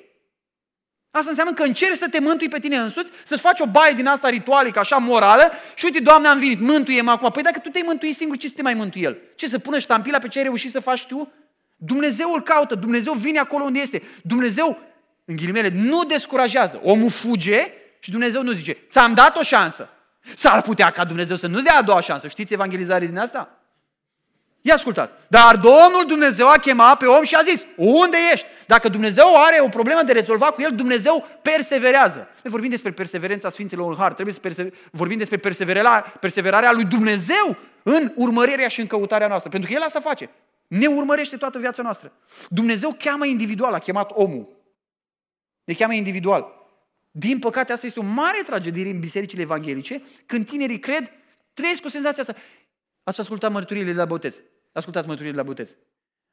Asta 1.11 1.29
înseamnă 1.29 1.55
că 1.55 1.63
încerci 1.63 1.97
să 1.97 2.09
te 2.09 2.21
mântui 2.21 2.49
pe 2.49 2.59
tine 2.59 2.77
însuți, 2.77 3.11
să-ți 3.25 3.41
faci 3.41 3.61
o 3.61 3.67
baie 3.67 3.93
din 3.93 4.07
asta 4.07 4.29
ritualică, 4.29 4.79
așa 4.79 4.97
morală, 4.97 5.53
și 5.75 5.85
uite, 5.85 6.01
Doamne, 6.01 6.29
am 6.29 6.39
venit, 6.39 6.61
mântuie-mă 6.61 7.11
acum. 7.11 7.31
Păi 7.31 7.43
dacă 7.43 7.59
tu 7.59 7.69
te-ai 7.69 7.85
mântuit 7.87 8.17
singur, 8.17 8.37
ce 8.37 8.49
să 8.49 8.55
te 8.57 8.63
mai 8.63 8.75
mântui 8.75 9.03
El? 9.03 9.19
Ce, 9.35 9.49
să 9.49 9.59
pună 9.59 9.79
ștampila 9.79 10.19
pe 10.19 10.29
ce 10.29 10.39
ai 10.39 10.45
reușit 10.45 10.71
să 10.71 10.81
faci 10.81 11.07
tu? 11.07 11.33
Dumnezeu 11.87 12.33
îl 12.33 12.43
caută, 12.43 12.75
Dumnezeu 12.75 13.13
vine 13.13 13.39
acolo 13.39 13.65
unde 13.65 13.79
este. 13.79 14.03
Dumnezeu, 14.23 14.79
în 15.25 15.37
ghilimele, 15.37 15.71
nu 15.73 16.05
descurajează. 16.05 16.81
Omul 16.83 17.11
fuge 17.11 17.73
și 17.99 18.11
Dumnezeu 18.11 18.43
nu 18.43 18.53
zice, 18.53 18.77
ți-am 18.91 19.15
dat 19.15 19.37
o 19.37 19.43
șansă. 19.43 19.89
S-ar 20.35 20.61
putea 20.61 20.91
ca 20.91 21.05
Dumnezeu 21.05 21.37
să 21.37 21.47
nu-ți 21.47 21.65
dea 21.65 21.77
a 21.77 21.83
doua 21.83 22.01
șansă. 22.01 22.29
Știți 22.29 22.53
evangelizarea 22.53 23.09
din 23.09 23.19
asta? 23.19 23.59
Ia 24.61 24.75
ascultați. 24.75 25.13
Dar 25.29 25.57
Domnul 25.57 26.05
Dumnezeu 26.07 26.49
a 26.49 26.57
chemat 26.57 26.99
pe 26.99 27.07
om 27.07 27.25
și 27.25 27.35
a 27.35 27.43
zis, 27.43 27.67
unde 27.77 28.17
ești? 28.33 28.47
Dacă 28.67 28.89
Dumnezeu 28.89 29.43
are 29.43 29.61
o 29.61 29.69
problemă 29.69 30.03
de 30.03 30.13
rezolvat 30.13 30.55
cu 30.55 30.63
el, 30.63 30.75
Dumnezeu 30.75 31.27
perseverează. 31.43 32.19
Noi 32.19 32.53
vorbim 32.53 32.71
despre 32.71 32.91
perseverența 32.91 33.49
Sfinților 33.49 33.91
în 33.91 33.97
Har, 33.99 34.13
trebuie 34.13 34.35
să 34.35 34.41
perse- 34.41 34.73
vorbim 34.91 35.19
despre 35.19 35.37
perseverarea, 35.37 36.01
perseverarea 36.21 36.73
lui 36.73 36.85
Dumnezeu 36.85 37.57
în 37.83 38.13
urmărirea 38.15 38.69
și 38.69 38.81
în 38.81 38.87
căutarea 38.87 39.29
noastră. 39.29 39.51
Pentru 39.51 39.71
că 39.71 39.77
El 39.77 39.83
asta 39.83 40.01
face. 40.01 40.31
Ne 40.79 40.87
urmărește 40.87 41.37
toată 41.37 41.59
viața 41.59 41.83
noastră. 41.83 42.13
Dumnezeu 42.49 42.93
cheamă 42.99 43.27
individual, 43.27 43.75
a 43.75 43.79
chemat 43.79 44.11
omul. 44.15 44.49
Ne 45.65 45.75
cheamă 45.75 45.95
individual. 45.95 46.47
Din 47.11 47.39
păcate, 47.39 47.73
asta 47.73 47.87
este 47.87 48.01
o 48.01 48.03
mare 48.03 48.43
tragedie 48.47 48.91
în 48.91 49.01
bisericile 49.01 49.43
evanghelice, 49.43 50.03
când 50.27 50.47
tinerii 50.47 50.79
cred, 50.79 51.11
trăiesc 51.53 51.83
cu 51.83 51.89
senzația 51.89 52.23
asta. 52.23 52.37
Ați 53.03 53.21
ascultat 53.21 53.53
mărturiile 53.53 53.91
de 53.91 53.97
la 53.99 54.05
botez. 54.05 54.41
Ascultați 54.73 55.07
mărturiile 55.07 55.37
de 55.37 55.43
la 55.43 55.49
botez. 55.49 55.77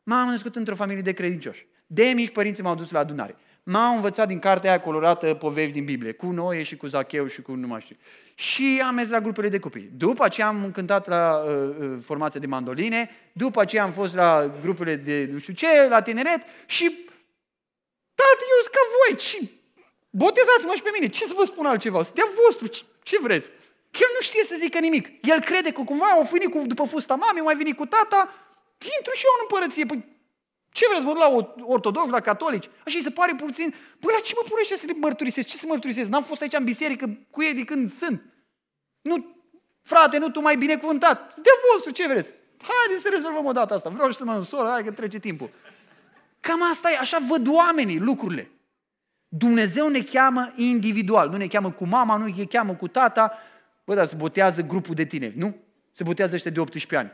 M-am 0.03 0.29
născut 0.29 0.55
într-o 0.55 0.75
familie 0.75 1.01
de 1.01 1.13
credincioși. 1.13 1.67
De 1.87 2.03
mici 2.03 2.31
părinții 2.31 2.63
m-au 2.63 2.75
dus 2.75 2.91
la 2.91 2.99
adunare. 2.99 3.35
M-au 3.63 3.95
învățat 3.95 4.27
din 4.27 4.39
cartea 4.39 4.69
aia 4.69 4.81
colorată 4.81 5.33
povești 5.33 5.73
din 5.73 5.85
Biblie, 5.85 6.11
cu 6.11 6.25
Noe 6.25 6.63
și 6.63 6.77
cu 6.77 6.87
Zacheu 6.87 7.27
și 7.27 7.41
cu 7.41 7.51
nu 7.51 7.67
mai 7.67 7.81
știu. 7.81 7.95
Și 8.35 8.81
am 8.85 8.95
mers 8.95 9.09
la 9.09 9.19
grupele 9.19 9.49
de 9.49 9.59
copii. 9.59 9.89
După 9.97 10.23
aceea 10.23 10.47
am 10.47 10.71
cântat 10.71 11.07
la 11.07 11.43
uh, 11.45 11.75
uh, 11.79 11.97
formația 12.01 12.39
de 12.39 12.45
mandoline, 12.45 13.09
după 13.31 13.61
aceea 13.61 13.83
am 13.83 13.91
fost 13.91 14.15
la 14.15 14.51
grupele 14.61 14.95
de 14.95 15.29
nu 15.31 15.37
știu 15.37 15.53
ce, 15.53 15.67
la 15.89 16.01
tineret 16.01 16.41
și 16.65 16.83
tati, 18.15 18.43
eu 18.49 18.61
sunt 18.61 18.73
ca 18.73 18.79
voi, 18.97 19.17
ce? 19.17 19.51
botezați-mă 20.11 20.73
și 20.75 20.81
pe 20.81 20.89
mine, 20.93 21.07
ce 21.07 21.25
să 21.25 21.33
vă 21.35 21.45
spun 21.45 21.65
altceva, 21.65 22.03
sunt 22.03 22.15
de 22.15 22.21
vostru, 22.43 22.67
ce, 22.67 22.83
ce 23.03 23.17
vreți? 23.19 23.49
El 24.03 24.11
nu 24.15 24.21
știe 24.21 24.43
să 24.43 24.55
zică 24.59 24.79
nimic. 24.79 25.05
El 25.21 25.39
crede 25.39 25.71
că 25.71 25.81
cumva 25.81 26.05
au 26.05 26.27
venit 26.31 26.51
cu, 26.51 26.61
după 26.65 26.83
fusta 26.83 27.15
mamei, 27.15 27.43
mai 27.43 27.55
venit 27.55 27.75
cu 27.75 27.85
tata, 27.85 28.19
intru 28.97 29.13
și 29.13 29.25
eu 29.25 29.33
în 29.35 29.45
împărăție. 29.45 29.85
Păi, 29.85 30.05
ce 30.71 30.85
vreți, 30.89 31.05
mă 31.05 31.13
la 31.13 31.53
ortodox, 31.65 32.11
la 32.11 32.19
catolici? 32.19 32.69
Așa 32.85 32.97
îi 32.97 33.03
se 33.03 33.09
pare 33.09 33.33
puțin, 33.37 33.73
păi 33.99 34.13
la 34.13 34.19
ce 34.19 34.33
mă 34.35 34.47
pune 34.49 34.77
să 34.77 34.85
le 34.85 34.93
mărturisesc? 34.93 35.47
Ce 35.47 35.57
să 35.57 35.65
mărturisesc? 35.67 36.09
N-am 36.09 36.23
fost 36.23 36.41
aici 36.41 36.53
în 36.53 36.63
biserică 36.63 37.17
cu 37.29 37.43
ei 37.43 37.53
de 37.53 37.63
când 37.63 37.93
sunt. 37.93 38.23
Nu, 39.01 39.35
frate, 39.81 40.17
nu 40.17 40.29
tu 40.29 40.41
mai 40.41 40.57
binecuvântat. 40.57 41.35
De 41.35 41.49
vostru, 41.71 41.91
ce 41.91 42.07
vreți? 42.07 42.33
Haideți 42.57 43.03
să 43.03 43.09
rezolvăm 43.13 43.45
o 43.45 43.51
dată 43.51 43.73
asta. 43.73 43.89
Vreau 43.89 44.09
și 44.09 44.17
să 44.17 44.25
mă 44.25 44.33
însor, 44.33 44.69
hai 44.69 44.83
că 44.83 44.91
trece 44.91 45.19
timpul. 45.19 45.49
Cam 46.39 46.69
asta 46.71 46.91
e, 46.91 46.97
așa 46.97 47.17
văd 47.27 47.47
oamenii 47.47 47.99
lucrurile. 47.99 48.51
Dumnezeu 49.27 49.87
ne 49.87 50.01
cheamă 50.01 50.51
individual, 50.55 51.29
nu 51.29 51.37
ne 51.37 51.47
cheamă 51.47 51.71
cu 51.71 51.85
mama, 51.85 52.17
nu 52.17 52.25
ne 52.25 52.45
cheamă 52.45 52.73
cu 52.73 52.87
tata, 52.87 53.37
Bă, 53.85 53.95
dar 53.95 54.05
se 54.05 54.15
botează 54.15 54.61
grupul 54.61 54.95
de 54.95 55.05
tineri, 55.05 55.37
nu? 55.37 55.55
Se 55.91 56.03
botează 56.03 56.35
ăștia 56.35 56.51
de 56.51 56.59
18 56.59 56.95
ani. 56.95 57.11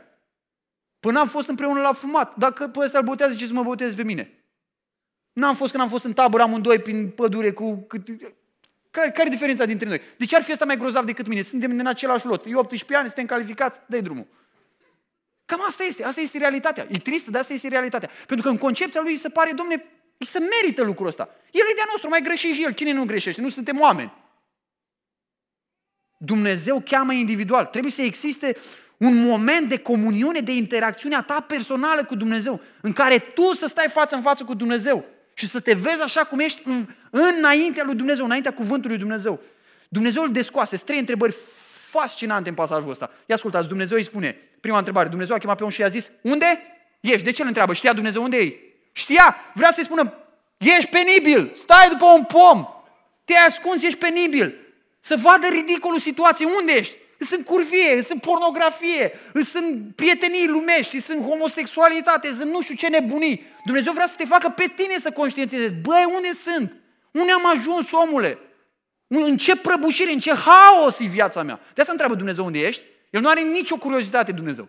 Până 1.00 1.18
am 1.18 1.28
fost 1.28 1.48
împreună 1.48 1.80
la 1.80 1.92
fumat. 1.92 2.36
Dacă 2.36 2.68
pe 2.68 2.78
ăsta 2.78 2.98
îl 2.98 3.04
botează, 3.04 3.36
ce 3.36 3.46
să 3.46 3.52
mă 3.52 3.62
botez 3.62 3.94
pe 3.94 4.02
mine? 4.02 4.32
N-am 5.32 5.54
fost 5.54 5.70
când 5.70 5.82
am 5.82 5.88
fost 5.88 6.04
în 6.04 6.12
tabără 6.12 6.42
amândoi 6.42 6.78
prin 6.78 7.10
pădure 7.10 7.52
cu... 7.52 7.84
Cât... 7.88 8.08
Care, 8.90 9.10
care 9.10 9.26
e 9.26 9.30
diferența 9.30 9.64
dintre 9.64 9.88
noi? 9.88 10.00
De 10.16 10.24
ce 10.24 10.36
ar 10.36 10.42
fi 10.42 10.52
asta 10.52 10.64
mai 10.64 10.76
grozav 10.76 11.04
decât 11.04 11.26
mine? 11.26 11.42
Suntem 11.42 11.78
în 11.78 11.86
același 11.86 12.26
lot. 12.26 12.46
Eu 12.46 12.58
18 12.58 12.96
ani, 12.96 13.06
suntem 13.06 13.26
calificați, 13.26 13.80
dă 13.86 14.00
drumul. 14.00 14.26
Cam 15.44 15.60
asta 15.66 15.84
este. 15.84 16.04
Asta 16.04 16.20
este 16.20 16.38
realitatea. 16.38 16.86
E 16.90 16.98
tristă, 16.98 17.30
dar 17.30 17.40
asta 17.40 17.52
este 17.52 17.68
realitatea. 17.68 18.10
Pentru 18.26 18.46
că 18.46 18.52
în 18.52 18.58
concepția 18.58 19.00
lui 19.00 19.16
se 19.16 19.28
pare, 19.28 19.52
domne, 19.52 19.84
să 20.18 20.38
merită 20.38 20.82
lucrul 20.82 21.06
ăsta. 21.06 21.28
El 21.50 21.62
e 21.70 21.74
de-a 21.74 21.84
nostru, 21.90 22.08
mai 22.08 22.22
greșește 22.22 22.56
și 22.56 22.64
el. 22.64 22.72
Cine 22.72 22.92
nu 22.92 23.04
greșește? 23.04 23.40
Nu 23.40 23.48
suntem 23.48 23.80
oameni. 23.80 24.12
Dumnezeu 26.16 26.80
cheamă 26.80 27.12
individual. 27.12 27.66
Trebuie 27.66 27.92
să 27.92 28.02
existe 28.02 28.56
un 28.98 29.26
moment 29.26 29.68
de 29.68 29.78
comuniune, 29.78 30.40
de 30.40 30.52
interacțiune 30.52 31.14
a 31.14 31.22
ta 31.22 31.40
personală 31.40 32.04
cu 32.04 32.14
Dumnezeu, 32.14 32.60
în 32.80 32.92
care 32.92 33.18
tu 33.18 33.54
să 33.54 33.66
stai 33.66 33.88
față 33.88 34.14
în 34.14 34.22
față 34.22 34.44
cu 34.44 34.54
Dumnezeu 34.54 35.04
și 35.34 35.48
să 35.48 35.60
te 35.60 35.74
vezi 35.74 36.02
așa 36.02 36.24
cum 36.24 36.38
ești 36.38 36.62
în, 36.64 36.86
înaintea 37.10 37.84
lui 37.84 37.94
Dumnezeu, 37.94 38.24
înaintea 38.24 38.52
cuvântului 38.52 38.96
lui 38.96 39.06
Dumnezeu. 39.06 39.40
Dumnezeu 39.88 40.22
îl 40.22 40.32
descoase. 40.32 40.76
Sunt 40.76 40.88
trei 40.88 40.98
întrebări 40.98 41.34
fascinante 41.88 42.48
în 42.48 42.54
pasajul 42.54 42.90
ăsta. 42.90 43.10
Ia 43.26 43.34
ascultați, 43.34 43.68
Dumnezeu 43.68 43.96
îi 43.96 44.04
spune, 44.04 44.36
prima 44.60 44.78
întrebare, 44.78 45.08
Dumnezeu 45.08 45.34
a 45.34 45.38
chemat 45.38 45.56
pe 45.56 45.64
un 45.64 45.70
și 45.70 45.80
i-a 45.80 45.88
zis, 45.88 46.10
unde 46.20 46.46
ești? 47.00 47.22
De 47.22 47.30
ce 47.30 47.42
îl 47.42 47.48
întreabă? 47.48 47.72
Știa 47.72 47.92
Dumnezeu 47.92 48.22
unde 48.22 48.36
e? 48.36 48.54
Știa, 48.92 49.36
vrea 49.54 49.72
să-i 49.72 49.84
spună, 49.84 50.14
ești 50.58 50.90
penibil, 50.90 51.50
stai 51.54 51.88
după 51.88 52.04
un 52.04 52.24
pom, 52.24 52.66
te 53.24 53.34
ascunzi, 53.34 53.86
ești 53.86 53.98
penibil. 53.98 54.54
Să 55.00 55.16
vadă 55.16 55.46
ridicolul 55.46 55.98
situației. 55.98 56.48
Unde 56.60 56.72
ești? 56.72 56.96
Sunt 57.18 57.44
curvie, 57.44 58.02
sunt 58.02 58.20
pornografie, 58.20 59.12
sunt 59.44 59.94
prietenii 59.94 60.48
lumești, 60.48 60.98
sunt 60.98 61.22
homosexualitate, 61.22 62.28
sunt 62.28 62.50
nu 62.50 62.62
știu 62.62 62.74
ce 62.74 62.88
nebunii. 62.88 63.46
Dumnezeu 63.64 63.92
vrea 63.92 64.06
să 64.06 64.14
te 64.16 64.24
facă 64.24 64.48
pe 64.48 64.72
tine 64.74 64.94
să 65.00 65.10
conștientizezi. 65.10 65.72
Băi, 65.82 66.12
unde 66.14 66.32
sunt? 66.32 66.72
Unde 67.10 67.32
am 67.32 67.46
ajuns, 67.46 67.92
omule? 67.92 68.38
În 69.06 69.36
ce 69.36 69.56
prăbușire, 69.56 70.12
în 70.12 70.18
ce 70.18 70.34
haos 70.34 70.98
e 70.98 71.04
viața 71.04 71.42
mea? 71.42 71.60
De 71.74 71.80
asta 71.80 71.92
întreabă 71.92 72.14
Dumnezeu 72.14 72.44
unde 72.44 72.58
ești. 72.58 72.82
El 73.10 73.20
nu 73.20 73.28
are 73.28 73.40
nicio 73.40 73.76
curiozitate, 73.76 74.32
Dumnezeu. 74.32 74.68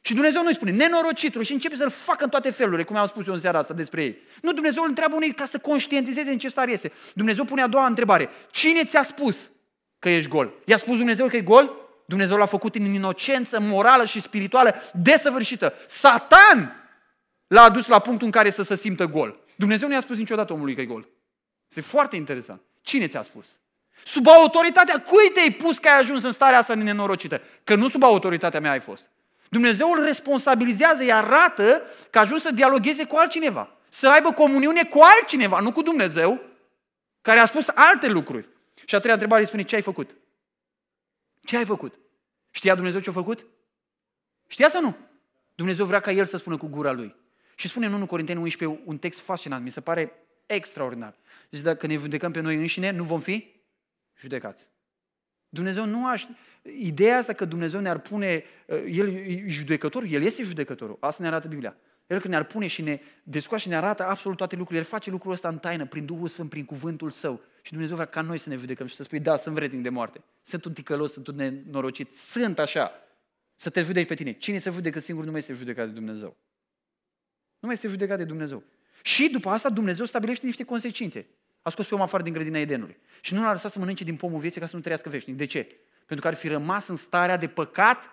Și 0.00 0.14
Dumnezeu 0.14 0.42
nu-i 0.42 0.54
spune, 0.54 0.70
nenorocitul, 0.70 1.42
și 1.42 1.52
începe 1.52 1.76
să-l 1.76 1.90
facă 1.90 2.24
în 2.24 2.30
toate 2.30 2.50
felurile, 2.50 2.84
cum 2.84 2.96
am 2.96 3.06
spus 3.06 3.26
eu 3.26 3.34
în 3.34 3.40
seara 3.40 3.58
asta 3.58 3.74
despre 3.74 4.02
ei. 4.02 4.18
Nu, 4.40 4.52
Dumnezeu 4.52 4.82
îl 4.82 4.88
întreabă 4.88 5.16
unii 5.16 5.34
ca 5.34 5.46
să 5.46 5.58
conștientizeze 5.58 6.30
în 6.30 6.38
ce 6.38 6.48
stare 6.48 6.72
este. 6.72 6.92
Dumnezeu 7.14 7.44
pune 7.44 7.62
a 7.62 7.66
doua 7.66 7.86
întrebare. 7.86 8.30
Cine 8.50 8.84
ți-a 8.84 9.02
spus 9.02 9.50
că 10.02 10.08
ești 10.08 10.28
gol? 10.28 10.52
I-a 10.64 10.76
spus 10.76 10.96
Dumnezeu 10.96 11.26
că 11.26 11.36
e 11.36 11.40
gol? 11.40 11.76
Dumnezeu 12.04 12.36
l-a 12.36 12.46
făcut 12.46 12.74
în 12.74 12.94
inocență 12.94 13.60
morală 13.60 14.04
și 14.04 14.20
spirituală 14.20 14.74
desăvârșită. 14.92 15.74
Satan 15.86 16.86
l-a 17.46 17.62
adus 17.62 17.86
la 17.86 17.98
punctul 17.98 18.26
în 18.26 18.32
care 18.32 18.50
să 18.50 18.62
se 18.62 18.76
simtă 18.76 19.04
gol. 19.04 19.40
Dumnezeu 19.54 19.88
nu 19.88 19.94
i-a 19.94 20.00
spus 20.00 20.18
niciodată 20.18 20.52
omului 20.52 20.74
că 20.74 20.80
e 20.80 20.84
gol. 20.84 21.08
Este 21.68 21.80
foarte 21.80 22.16
interesant. 22.16 22.60
Cine 22.80 23.06
ți-a 23.06 23.22
spus? 23.22 23.46
Sub 24.04 24.26
autoritatea 24.28 25.00
cui 25.00 25.30
te-ai 25.34 25.50
pus 25.50 25.78
că 25.78 25.88
ai 25.88 25.98
ajuns 25.98 26.22
în 26.22 26.32
starea 26.32 26.58
asta 26.58 26.74
nenorocită? 26.74 27.40
Că 27.64 27.74
nu 27.74 27.88
sub 27.88 28.02
autoritatea 28.02 28.60
mea 28.60 28.70
ai 28.70 28.80
fost. 28.80 29.10
Dumnezeu 29.48 29.90
îl 29.90 30.04
responsabilizează, 30.04 31.02
îi 31.02 31.12
arată 31.12 31.82
că 32.10 32.18
a 32.18 32.20
ajuns 32.20 32.42
să 32.42 32.50
dialogueze 32.52 33.04
cu 33.04 33.16
altcineva. 33.16 33.68
Să 33.88 34.08
aibă 34.08 34.32
comuniune 34.32 34.84
cu 34.84 35.00
altcineva, 35.18 35.60
nu 35.60 35.72
cu 35.72 35.82
Dumnezeu, 35.82 36.40
care 37.20 37.38
a 37.38 37.44
spus 37.44 37.70
alte 37.74 38.08
lucruri. 38.08 38.48
Și 38.84 38.94
a 38.94 38.98
treia 38.98 39.14
întrebare 39.14 39.40
îi 39.40 39.48
spune, 39.48 39.62
ce 39.62 39.74
ai 39.74 39.82
făcut? 39.82 40.16
Ce 41.44 41.56
ai 41.56 41.64
făcut? 41.64 41.98
Știa 42.50 42.74
Dumnezeu 42.74 43.00
ce 43.00 43.10
a 43.10 43.12
făcut? 43.12 43.46
Știa 44.48 44.68
sau 44.68 44.80
nu? 44.80 44.96
Dumnezeu 45.54 45.86
vrea 45.86 46.00
ca 46.00 46.12
el 46.12 46.26
să 46.26 46.36
spună 46.36 46.56
cu 46.56 46.66
gura 46.66 46.92
lui. 46.92 47.16
Și 47.54 47.68
spune 47.68 47.86
în 47.86 47.92
1 47.92 48.06
Corinteni 48.06 48.40
11 48.40 48.80
un 48.84 48.98
text 48.98 49.20
fascinant, 49.20 49.64
mi 49.64 49.70
se 49.70 49.80
pare 49.80 50.12
extraordinar. 50.46 51.16
Deci 51.50 51.60
dacă 51.60 51.86
ne 51.86 51.96
judecăm 51.96 52.32
pe 52.32 52.40
noi 52.40 52.56
înșine, 52.56 52.90
nu 52.90 53.04
vom 53.04 53.20
fi 53.20 53.60
judecați. 54.18 54.68
Dumnezeu 55.48 55.84
nu 55.84 56.06
aș... 56.06 56.24
Ideea 56.62 57.16
asta 57.16 57.32
că 57.32 57.44
Dumnezeu 57.44 57.80
ne-ar 57.80 57.98
pune... 57.98 58.44
uh, 58.66 58.84
El 58.88 59.14
e 59.14 59.48
judecător, 59.48 60.04
El 60.04 60.22
este 60.22 60.42
judecătorul. 60.42 60.96
Asta 61.00 61.22
ne 61.22 61.28
arată 61.28 61.48
Biblia. 61.48 61.76
El 62.12 62.20
când 62.20 62.32
ne-ar 62.32 62.44
pune 62.44 62.66
și 62.66 62.82
ne 62.82 63.00
descoace 63.22 63.62
și 63.62 63.68
ne 63.68 63.76
arată 63.76 64.04
absolut 64.04 64.36
toate 64.36 64.56
lucrurile, 64.56 64.84
El 64.84 64.90
face 64.90 65.10
lucrul 65.10 65.32
ăsta 65.32 65.48
în 65.48 65.58
taină, 65.58 65.86
prin 65.86 66.04
Duhul 66.04 66.28
Sfânt, 66.28 66.50
prin 66.50 66.64
cuvântul 66.64 67.10
Său. 67.10 67.40
Și 67.62 67.70
Dumnezeu 67.70 67.94
vrea 67.94 68.06
ca 68.08 68.20
noi 68.20 68.38
să 68.38 68.48
ne 68.48 68.56
judecăm 68.56 68.86
și 68.86 68.94
să 68.94 69.02
spui, 69.02 69.20
da, 69.20 69.36
sunt 69.36 69.54
vrednic 69.54 69.82
de 69.82 69.88
moarte. 69.88 70.22
Sunt 70.42 70.64
un 70.64 70.72
ticălos, 70.72 71.12
sunt 71.12 71.26
un 71.26 71.34
nenorocit, 71.34 72.16
sunt 72.16 72.58
așa. 72.58 72.92
Să 73.54 73.70
te 73.70 73.82
judeci 73.82 74.06
pe 74.06 74.14
tine. 74.14 74.32
Cine 74.32 74.58
se 74.58 74.70
judecă 74.70 74.98
singur 74.98 75.24
nu 75.24 75.30
mai 75.30 75.40
este 75.40 75.52
judecat 75.52 75.86
de 75.86 75.92
Dumnezeu. 75.92 76.36
Nu 77.58 77.68
mai 77.68 77.72
este 77.72 77.88
judecat 77.88 78.18
de 78.18 78.24
Dumnezeu. 78.24 78.62
Și 79.02 79.28
după 79.28 79.48
asta 79.48 79.68
Dumnezeu 79.70 80.04
stabilește 80.04 80.46
niște 80.46 80.64
consecințe. 80.64 81.26
A 81.62 81.70
scos 81.70 81.86
pe 81.86 81.94
om 81.94 82.00
afară 82.00 82.22
din 82.22 82.32
grădina 82.32 82.58
Edenului. 82.58 82.96
Și 83.20 83.34
nu 83.34 83.42
l-a 83.42 83.52
lăsat 83.52 83.70
să 83.70 83.78
mănânce 83.78 84.04
din 84.04 84.16
pomul 84.16 84.40
vieții 84.40 84.60
ca 84.60 84.66
să 84.66 84.76
nu 84.76 84.82
trăiască 84.82 85.08
veșnic. 85.08 85.36
De 85.36 85.44
ce? 85.44 85.66
Pentru 86.06 86.20
că 86.20 86.26
ar 86.26 86.34
fi 86.34 86.48
rămas 86.48 86.88
în 86.88 86.96
starea 86.96 87.36
de 87.36 87.48
păcat 87.48 88.04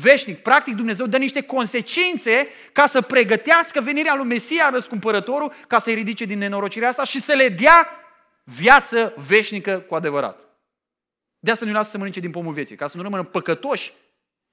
veșnic. 0.00 0.38
Practic 0.38 0.74
Dumnezeu 0.74 1.06
dă 1.06 1.16
niște 1.16 1.42
consecințe 1.42 2.48
ca 2.72 2.86
să 2.86 3.00
pregătească 3.00 3.80
venirea 3.80 4.14
lui 4.14 4.26
Mesia, 4.26 4.68
răscumpărătorul, 4.70 5.52
ca 5.66 5.78
să-i 5.78 5.94
ridice 5.94 6.24
din 6.24 6.38
nenorocirea 6.38 6.88
asta 6.88 7.04
și 7.04 7.20
să 7.20 7.32
le 7.32 7.48
dea 7.48 7.88
viață 8.44 9.14
veșnică 9.16 9.78
cu 9.78 9.94
adevărat. 9.94 10.38
De 11.38 11.50
asta 11.50 11.64
nu-i 11.64 11.74
lasă 11.74 11.90
să 11.90 11.96
mănânce 11.96 12.20
din 12.20 12.30
pomul 12.30 12.52
vieții, 12.52 12.76
ca 12.76 12.86
să 12.86 12.96
nu 12.96 13.02
rămână 13.02 13.22
păcătoși 13.22 13.92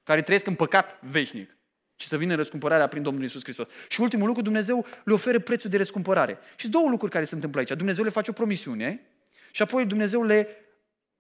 care 0.04 0.22
trăiesc 0.22 0.46
în 0.48 0.56
păcat 0.56 1.00
veșnic, 1.02 1.58
ci 1.96 2.04
să 2.04 2.18
vină 2.18 2.36
răscumpărarea 2.36 2.88
prin 2.88 3.02
Domnul 3.04 3.24
Isus 3.24 3.44
Hristos. 3.44 3.68
Și 3.88 4.02
ultimul 4.02 4.28
lucru, 4.28 4.42
Dumnezeu 4.42 4.86
le 5.04 5.14
oferă 5.14 5.40
prețul 5.40 5.70
de 5.70 5.78
răscumpărare. 5.78 6.40
Și 6.56 6.70
două 6.70 6.90
lucruri 6.90 7.12
care 7.12 7.26
se 7.26 7.36
întâmplă 7.36 7.60
aici. 7.60 7.70
Dumnezeu 7.70 8.04
le 8.04 8.10
face 8.10 8.30
o 8.30 8.34
promisiune 8.34 9.02
și 9.52 9.62
apoi 9.62 9.86
Dumnezeu 9.86 10.24
le, 10.24 10.48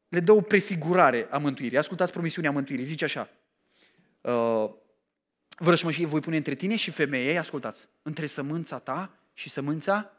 le 0.08 0.20
dă 0.20 0.32
o 0.32 0.42
prefigurare 0.42 1.28
a 1.30 1.38
mântuirii. 1.38 1.78
Ascultați 1.78 2.12
promisiunea 2.12 2.52
mântuirii. 2.52 2.86
Zice 2.86 3.04
așa. 3.04 3.30
Uh, 4.22 4.70
Vrășmășie 5.58 6.06
voi 6.06 6.20
pune 6.20 6.38
între 6.38 6.56
tine 6.56 6.76
și 6.76 6.92
femeie, 6.92 7.38
ascultați, 7.38 7.88
între 8.02 8.26
sămânța 8.26 8.80
ta 8.80 9.20
și 9.34 9.50
sămânța 9.50 10.12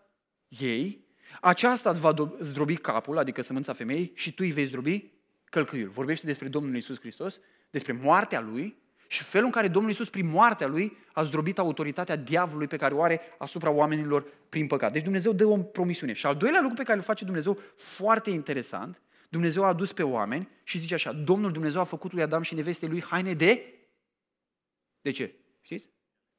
ei. 0.49 1.05
Aceasta 1.41 1.91
îți 1.91 2.01
va 2.01 2.15
do- 2.15 2.41
zdrobi 2.41 2.77
capul, 2.77 3.19
adică 3.19 3.43
sămânța 3.43 3.73
femeii, 3.73 4.13
și 4.15 4.35
tu 4.35 4.43
îi 4.45 4.51
vei 4.51 4.65
zdrobi 4.65 5.11
călcâiul. 5.45 5.89
Vorbește 5.89 6.27
despre 6.27 6.49
Domnul 6.49 6.77
Isus 6.77 6.99
Hristos, 6.99 7.41
despre 7.71 7.93
moartea 7.93 8.41
Lui 8.41 8.77
și 9.07 9.23
felul 9.23 9.47
în 9.47 9.53
care 9.53 9.69
Domnul 9.69 9.91
Isus, 9.91 10.09
prin 10.09 10.31
moartea 10.31 10.67
Lui, 10.67 10.97
a 11.13 11.23
zdrobit 11.23 11.59
autoritatea 11.59 12.17
diavolului 12.17 12.67
pe 12.67 12.77
care 12.77 12.95
o 12.95 13.03
are 13.03 13.21
asupra 13.39 13.71
oamenilor 13.71 14.25
prin 14.49 14.67
păcat. 14.67 14.93
Deci 14.93 15.03
Dumnezeu 15.03 15.33
dă 15.33 15.45
o 15.45 15.57
promisiune. 15.57 16.13
Și 16.13 16.27
al 16.27 16.37
doilea 16.37 16.61
lucru 16.61 16.77
pe 16.77 16.83
care 16.83 16.97
îl 16.97 17.05
face 17.05 17.25
Dumnezeu, 17.25 17.59
foarte 17.77 18.31
interesant, 18.31 19.01
Dumnezeu 19.29 19.65
a 19.65 19.69
adus 19.69 19.93
pe 19.93 20.03
oameni 20.03 20.49
și 20.65 20.79
zice 20.79 20.95
așa, 20.95 21.13
Domnul 21.13 21.53
Dumnezeu 21.53 21.81
a 21.81 21.85
făcut 21.85 22.13
lui 22.13 22.23
Adam 22.23 22.43
și 22.43 22.55
neveste 22.55 22.87
lui 22.87 23.03
haine 23.03 23.35
de... 23.35 23.67
De 25.03 25.11
ce? 25.11 25.35
Știți? 25.61 25.89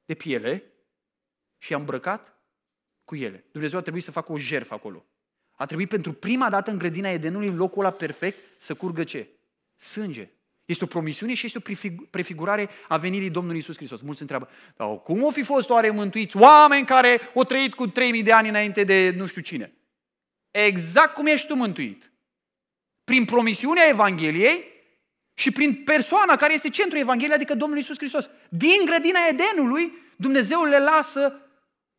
De 0.05 0.13
piele 0.13 0.63
și 1.57 1.71
i-a 1.71 1.77
îmbrăcat 1.77 2.37
cu 3.03 3.15
ele. 3.15 3.45
Dumnezeu 3.51 3.79
a 3.79 3.81
trebuit 3.81 4.03
să 4.03 4.11
facă 4.11 4.31
o 4.31 4.37
jertfă 4.37 4.73
acolo. 4.73 5.05
A 5.51 5.65
trebuit 5.65 5.89
pentru 5.89 6.13
prima 6.13 6.49
dată 6.49 6.71
în 6.71 6.77
grădina 6.77 7.09
Edenului, 7.09 7.47
în 7.47 7.55
locul 7.55 7.85
ăla 7.85 7.93
perfect, 7.93 8.37
să 8.57 8.73
curgă 8.73 9.03
ce? 9.03 9.29
Sânge. 9.75 10.29
Este 10.65 10.83
o 10.83 10.87
promisiune 10.87 11.33
și 11.33 11.45
este 11.45 11.57
o 11.57 11.85
prefigurare 12.09 12.69
a 12.87 12.97
venirii 12.97 13.29
Domnului 13.29 13.59
Isus 13.59 13.75
Hristos. 13.75 14.01
Mulți 14.01 14.21
întreabă, 14.21 14.49
dar 14.75 15.01
cum 15.01 15.23
o 15.23 15.31
fi 15.31 15.43
fost 15.43 15.69
oare 15.69 15.89
mântuiți 15.89 16.37
oameni 16.37 16.85
care 16.85 17.19
au 17.35 17.43
trăit 17.43 17.73
cu 17.73 17.87
3000 17.87 18.23
de 18.23 18.31
ani 18.31 18.49
înainte 18.49 18.83
de 18.83 19.13
nu 19.15 19.25
știu 19.25 19.41
cine? 19.41 19.73
Exact 20.51 21.13
cum 21.13 21.25
ești 21.25 21.47
tu 21.47 21.55
mântuit. 21.55 22.11
Prin 23.03 23.25
promisiunea 23.25 23.87
Evangheliei 23.87 24.72
și 25.33 25.51
prin 25.51 25.83
persoana 25.83 26.35
care 26.35 26.53
este 26.53 26.69
centrul 26.69 26.99
Evangheliei, 26.99 27.35
adică 27.35 27.55
Domnul 27.55 27.77
Isus 27.77 27.97
Hristos. 27.97 28.29
Din 28.49 28.85
grădina 28.85 29.19
Edenului, 29.29 29.93
Dumnezeu 30.15 30.63
le 30.63 30.79
lasă 30.79 31.41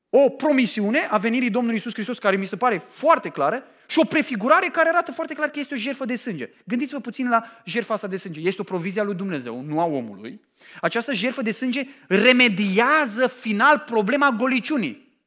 o 0.08 0.28
promisiune 0.28 1.06
a 1.10 1.18
venirii 1.18 1.50
Domnului 1.50 1.76
Isus 1.76 1.92
Hristos, 1.92 2.18
care 2.18 2.36
mi 2.36 2.46
se 2.46 2.56
pare 2.56 2.78
foarte 2.78 3.28
clară, 3.28 3.64
și 3.86 3.98
o 3.98 4.04
prefigurare 4.04 4.66
care 4.66 4.88
arată 4.88 5.12
foarte 5.12 5.34
clar 5.34 5.48
că 5.48 5.58
este 5.58 5.74
o 5.74 5.76
jertfă 5.76 6.04
de 6.04 6.16
sânge. 6.16 6.50
Gândiți-vă 6.64 7.00
puțin 7.00 7.28
la 7.28 7.44
jertfa 7.64 7.94
asta 7.94 8.06
de 8.06 8.16
sânge. 8.16 8.40
Este 8.40 8.60
o 8.60 8.64
provizie 8.64 9.00
a 9.00 9.04
lui 9.04 9.14
Dumnezeu, 9.14 9.60
nu 9.60 9.80
a 9.80 9.84
omului. 9.84 10.40
Această 10.80 11.12
jertfă 11.12 11.42
de 11.42 11.50
sânge 11.50 11.86
remediază 12.08 13.26
final 13.26 13.78
problema 13.78 14.30
goliciunii. 14.30 15.18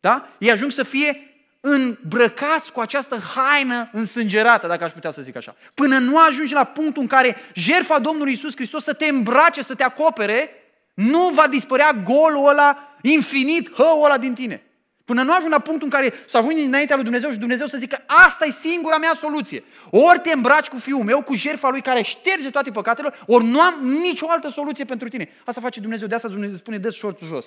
Da? 0.00 0.28
Ei 0.38 0.50
ajung 0.50 0.70
să 0.70 0.82
fie 0.82 1.35
îmbrăcați 1.68 2.72
cu 2.72 2.80
această 2.80 3.18
haină 3.34 3.88
însângerată, 3.92 4.66
dacă 4.66 4.84
aș 4.84 4.92
putea 4.92 5.10
să 5.10 5.22
zic 5.22 5.36
așa. 5.36 5.56
Până 5.74 5.98
nu 5.98 6.18
ajungi 6.18 6.54
la 6.54 6.64
punctul 6.64 7.02
în 7.02 7.08
care 7.08 7.36
jertfa 7.54 7.98
Domnului 7.98 8.32
Isus 8.32 8.54
Hristos 8.54 8.84
să 8.84 8.92
te 8.92 9.06
îmbrace, 9.06 9.62
să 9.62 9.74
te 9.74 9.82
acopere, 9.82 10.50
nu 10.94 11.30
va 11.34 11.46
dispărea 11.46 11.92
golul 11.92 12.48
ăla 12.48 12.96
infinit, 13.02 13.72
hăul 13.74 14.04
ăla 14.04 14.18
din 14.18 14.34
tine. 14.34 14.62
Până 15.04 15.22
nu 15.22 15.32
ajung 15.32 15.50
la 15.50 15.58
punctul 15.58 15.88
în 15.92 16.00
care 16.00 16.14
să 16.26 16.36
ajungi 16.36 16.62
înaintea 16.62 16.94
lui 16.94 17.04
Dumnezeu 17.04 17.30
și 17.30 17.38
Dumnezeu 17.38 17.66
să 17.66 17.78
zică 17.78 18.04
asta 18.06 18.44
e 18.44 18.50
singura 18.50 18.98
mea 18.98 19.12
soluție. 19.18 19.64
Ori 19.90 20.18
te 20.18 20.32
îmbraci 20.32 20.66
cu 20.66 20.76
fiul 20.76 21.02
meu, 21.02 21.22
cu 21.22 21.34
jertfa 21.34 21.68
lui 21.68 21.82
care 21.82 22.02
șterge 22.02 22.50
toate 22.50 22.70
păcatele, 22.70 23.12
ori 23.26 23.44
nu 23.44 23.60
am 23.60 23.74
nicio 23.82 24.26
altă 24.28 24.48
soluție 24.48 24.84
pentru 24.84 25.08
tine. 25.08 25.28
Asta 25.44 25.60
face 25.60 25.80
Dumnezeu, 25.80 26.08
de 26.08 26.14
asta 26.14 26.28
Dumnezeu 26.28 26.56
spune, 26.56 26.78
dă 26.78 26.90
șorțul 26.90 27.26
jos. 27.26 27.46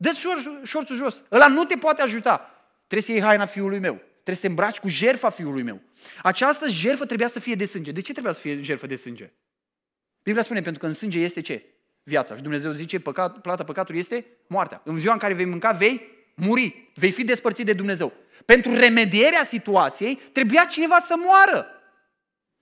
Dă 0.00 0.12
șorțul 0.64 0.96
jos. 0.96 1.22
Ăla 1.30 1.48
nu 1.48 1.64
te 1.64 1.76
poate 1.76 2.02
ajuta. 2.02 2.50
Trebuie 2.86 3.02
să 3.02 3.12
iei 3.12 3.20
haina 3.20 3.46
fiului 3.46 3.78
meu. 3.78 3.94
Trebuie 3.94 4.34
să 4.34 4.40
te 4.40 4.46
îmbraci 4.46 4.78
cu 4.78 4.88
jertfa 4.88 5.28
fiului 5.28 5.62
meu. 5.62 5.80
Această 6.22 6.68
jertfă 6.68 7.06
trebuia 7.06 7.28
să 7.28 7.40
fie 7.40 7.54
de 7.54 7.64
sânge. 7.64 7.92
De 7.92 8.00
ce 8.00 8.12
trebuia 8.12 8.32
să 8.32 8.40
fie 8.40 8.62
jertfă 8.62 8.86
de 8.86 8.96
sânge? 8.96 9.32
Biblia 10.22 10.42
spune, 10.42 10.60
pentru 10.60 10.80
că 10.80 10.86
în 10.86 10.92
sânge 10.92 11.18
este 11.18 11.40
ce? 11.40 11.64
Viața. 12.02 12.36
Și 12.36 12.42
Dumnezeu 12.42 12.72
zice, 12.72 13.00
păcat, 13.00 13.38
plata 13.38 13.64
păcatului 13.64 14.00
este 14.00 14.26
moartea. 14.46 14.80
În 14.84 14.98
ziua 14.98 15.12
în 15.12 15.18
care 15.18 15.34
vei 15.34 15.44
mânca, 15.44 15.72
vei 15.72 16.08
muri. 16.34 16.90
Vei 16.94 17.10
fi 17.10 17.24
despărțit 17.24 17.66
de 17.66 17.72
Dumnezeu. 17.72 18.12
Pentru 18.44 18.74
remedierea 18.74 19.44
situației, 19.44 20.20
trebuia 20.32 20.64
cineva 20.64 21.00
să 21.00 21.14
moară. 21.18 21.66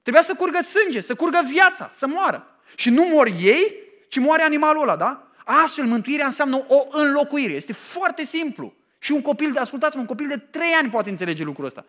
Trebuia 0.02 0.22
să 0.22 0.34
curgă 0.34 0.58
sânge, 0.62 1.00
să 1.00 1.14
curgă 1.14 1.40
viața, 1.50 1.90
să 1.92 2.06
moară. 2.06 2.46
Și 2.74 2.90
nu 2.90 3.04
mor 3.04 3.26
ei, 3.40 3.74
ci 4.08 4.18
moare 4.18 4.42
animalul 4.42 4.82
ăla, 4.82 4.96
da? 4.96 5.27
Astfel, 5.50 5.84
mântuirea 5.84 6.26
înseamnă 6.26 6.64
o 6.68 6.86
înlocuire. 6.90 7.52
Este 7.52 7.72
foarte 7.72 8.24
simplu. 8.24 8.74
Și 8.98 9.12
un 9.12 9.22
copil, 9.22 9.58
ascultați-mă, 9.58 10.00
un 10.00 10.06
copil 10.06 10.28
de 10.28 10.36
trei 10.36 10.72
ani 10.80 10.90
poate 10.90 11.10
înțelege 11.10 11.44
lucrul 11.44 11.66
ăsta. 11.66 11.84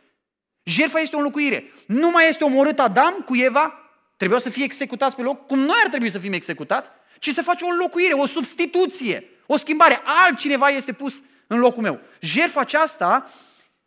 Jertfa 0.64 1.00
este 1.00 1.16
o 1.16 1.18
înlocuire. 1.18 1.72
Nu 1.88 2.10
mai 2.10 2.30
este 2.30 2.44
omorât 2.44 2.80
Adam 2.80 3.14
cu 3.26 3.36
Eva, 3.36 3.74
trebuiau 4.18 4.42
să 4.42 4.50
fie 4.50 4.64
executați 4.64 5.16
pe 5.16 5.22
loc, 5.22 5.46
cum 5.46 5.60
noi 5.60 5.78
ar 5.84 5.90
trebui 5.90 6.10
să 6.10 6.20
fim 6.20 6.34
executați, 6.34 6.90
ci 7.20 7.30
se 7.30 7.42
face 7.42 7.66
o 7.66 7.68
înlocuire, 7.68 8.14
o 8.14 8.26
substituție, 8.26 9.30
o 9.46 9.58
schimbare. 9.58 10.02
Altcineva 10.26 10.68
este 10.68 10.94
pus 10.94 11.22
în 11.48 11.60
locul 11.60 11.84
meu. 11.84 12.00
Jertfa 12.20 12.60
aceasta 12.60 13.30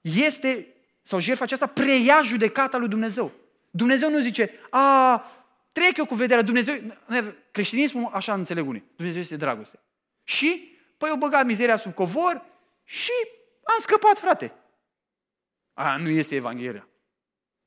este, 0.00 0.66
sau 1.02 1.18
jertfa 1.18 1.44
aceasta 1.44 1.66
preia 1.66 2.20
judecata 2.22 2.76
lui 2.76 2.88
Dumnezeu. 2.88 3.32
Dumnezeu 3.70 4.10
nu 4.10 4.20
zice, 4.20 4.50
a, 4.70 5.14
trec 5.72 5.96
eu 5.96 6.06
cu 6.06 6.14
vederea, 6.14 6.42
Dumnezeu, 6.42 6.74
creștinismul, 7.50 8.10
așa 8.12 8.34
înțeleg 8.34 8.68
unii, 8.68 8.84
Dumnezeu 8.96 9.20
este 9.20 9.36
dragoste. 9.36 9.78
Și, 10.24 10.78
păi 10.98 11.08
eu 11.08 11.16
băgat 11.16 11.46
mizeria 11.46 11.76
sub 11.76 11.94
covor 11.94 12.44
și 12.84 13.12
am 13.64 13.80
scăpat, 13.80 14.18
frate. 14.18 14.52
A, 15.74 15.96
nu 15.96 16.08
este 16.08 16.34
Evanghelia. 16.34 16.88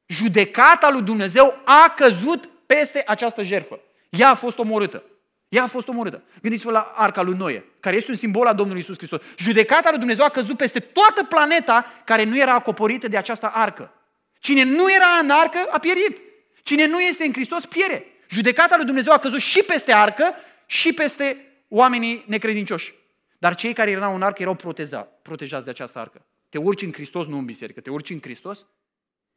Judecata 0.05 0.89
lui 0.89 1.01
Dumnezeu 1.01 1.61
a 1.65 1.93
căzut 1.95 2.49
peste 2.65 3.03
această 3.07 3.43
jertfă. 3.43 3.79
Ea 4.09 4.29
a 4.29 4.35
fost 4.35 4.57
omorâtă. 4.57 5.03
Ea 5.49 5.63
a 5.63 5.67
fost 5.67 5.87
omorâtă. 5.87 6.23
Gândiți-vă 6.41 6.71
la 6.71 6.91
arca 6.95 7.21
lui 7.21 7.37
Noe, 7.37 7.65
care 7.79 7.95
este 7.95 8.11
un 8.11 8.17
simbol 8.17 8.47
al 8.47 8.55
Domnului 8.55 8.81
Isus 8.81 8.97
Hristos. 8.97 9.21
Judecata 9.37 9.89
lui 9.89 9.99
Dumnezeu 9.99 10.25
a 10.25 10.29
căzut 10.29 10.57
peste 10.57 10.79
toată 10.79 11.23
planeta 11.23 11.85
care 12.05 12.23
nu 12.23 12.37
era 12.37 12.53
acoperită 12.53 13.07
de 13.07 13.17
această 13.17 13.51
arcă. 13.53 13.93
Cine 14.39 14.63
nu 14.63 14.91
era 14.91 15.07
în 15.21 15.29
arcă 15.29 15.57
a 15.69 15.79
pierit. 15.79 16.21
Cine 16.65 16.85
nu 16.85 16.99
este 16.99 17.25
în 17.25 17.33
Hristos 17.33 17.65
piere. 17.65 18.05
Judecata 18.29 18.75
lui 18.75 18.85
Dumnezeu 18.85 19.13
a 19.13 19.17
căzut 19.17 19.39
și 19.39 19.63
peste 19.63 19.93
arcă 19.93 20.33
și 20.65 20.93
peste 20.93 21.37
oamenii 21.67 22.23
necredincioși. 22.27 22.93
Dar 23.37 23.55
cei 23.55 23.73
care 23.73 23.91
erau 23.91 24.15
în 24.15 24.21
arcă 24.21 24.41
erau 24.41 24.55
proteza, 24.55 24.99
protejați 24.99 25.63
de 25.63 25.69
această 25.69 25.99
arcă. 25.99 26.25
Te 26.49 26.57
urci 26.57 26.81
în 26.81 26.91
Hristos, 26.91 27.27
nu 27.27 27.37
în 27.37 27.45
biserică. 27.45 27.79
Te 27.79 27.89
urci 27.89 28.09
în 28.09 28.19
Hristos, 28.21 28.65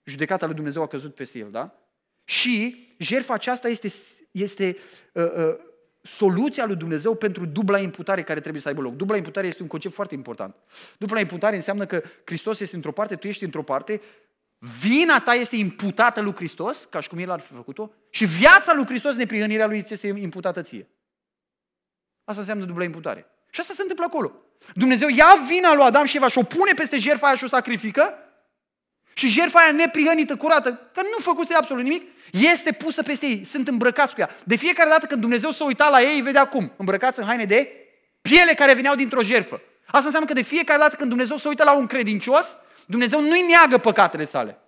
judecata 0.05 0.47
lui 0.47 0.55
Dumnezeu 0.55 0.83
a 0.83 0.87
căzut 0.87 1.14
peste 1.14 1.39
el, 1.39 1.51
da? 1.51 1.74
Și 2.24 2.87
jertfa 2.99 3.35
aceasta 3.35 3.68
este, 3.68 3.89
este 4.31 4.76
uh, 5.12 5.24
uh, 5.24 5.57
soluția 6.03 6.66
lui 6.66 6.76
Dumnezeu 6.76 7.14
pentru 7.14 7.47
dubla 7.47 7.79
imputare 7.79 8.22
care 8.22 8.41
trebuie 8.41 8.62
să 8.62 8.68
aibă 8.68 8.81
loc. 8.81 8.95
Dubla 8.95 9.16
imputare 9.16 9.47
este 9.47 9.62
un 9.62 9.68
concept 9.68 9.95
foarte 9.95 10.14
important. 10.14 10.57
Dubla 10.99 11.20
imputare 11.20 11.57
înseamnă 11.57 11.87
că 11.87 12.03
Hristos 12.24 12.61
este 12.61 12.76
într-o 12.76 12.93
parte, 12.93 13.16
tu 13.16 13.26
ești 13.26 13.45
într-o 13.45 13.62
parte, 13.62 14.01
vina 14.59 15.20
ta 15.20 15.34
este 15.34 15.56
imputată 15.56 16.20
lui 16.20 16.34
Hristos, 16.34 16.86
ca 16.90 17.00
și 17.00 17.09
cum 17.09 17.18
El 17.18 17.30
ar 17.30 17.40
fi 17.40 17.52
făcut-o, 17.52 17.90
și 18.11 18.24
viața 18.24 18.74
lui 18.74 18.86
Hristos, 18.86 19.14
neprihănirea 19.14 19.66
lui 19.66 19.84
este 19.88 20.06
imputată 20.06 20.62
ție. 20.62 20.88
Asta 22.24 22.40
înseamnă 22.40 22.64
dubla 22.64 22.84
imputare. 22.84 23.26
Și 23.50 23.61
asta 23.61 23.72
se 23.74 23.80
întâmplă 23.80 24.04
acolo. 24.04 24.32
Dumnezeu 24.74 25.09
ia 25.09 25.34
vina 25.46 25.74
lui 25.74 25.84
Adam 25.84 26.04
și 26.04 26.16
Eva 26.16 26.28
și 26.28 26.38
o 26.38 26.42
pune 26.42 26.72
peste 26.72 26.98
jertfa 26.98 27.26
aia 27.26 27.36
și 27.36 27.44
o 27.44 27.46
sacrifică 27.46 28.14
Și 29.14 29.28
jertfa 29.28 29.59
aia 29.59 29.72
neprihănită, 29.72 30.36
curată, 30.36 30.72
că 30.94 31.00
nu 31.02 31.18
făcuse 31.18 31.54
absolut 31.54 31.82
nimic, 31.82 32.02
este 32.30 32.72
pusă 32.72 33.02
peste 33.02 33.26
ei, 33.26 33.44
sunt 33.44 33.68
îmbrăcați 33.68 34.14
cu 34.14 34.20
ea. 34.20 34.36
De 34.44 34.56
fiecare 34.56 34.88
dată 34.90 35.06
când 35.06 35.20
Dumnezeu 35.20 35.50
se 35.50 35.64
uita 35.64 35.88
la 35.88 36.02
ei, 36.02 36.14
îi 36.14 36.22
vedea 36.22 36.48
cum? 36.48 36.72
Îmbrăcați 36.76 37.18
în 37.18 37.24
haine 37.24 37.44
de 37.44 37.72
piele 38.20 38.54
care 38.54 38.74
veneau 38.74 38.94
dintr-o 38.94 39.22
jertfă. 39.22 39.61
Asta 39.86 40.04
înseamnă 40.04 40.28
că 40.28 40.34
de 40.34 40.42
fiecare 40.42 40.78
dată 40.78 40.96
când 40.96 41.09
Dumnezeu 41.09 41.36
se 41.36 41.48
uită 41.48 41.64
la 41.64 41.72
un 41.72 41.86
credincios, 41.86 42.56
Dumnezeu 42.89 43.20
nu-i 43.20 43.47
neagă 43.49 43.78
păcatele 43.78 44.24
sale, 44.24 44.59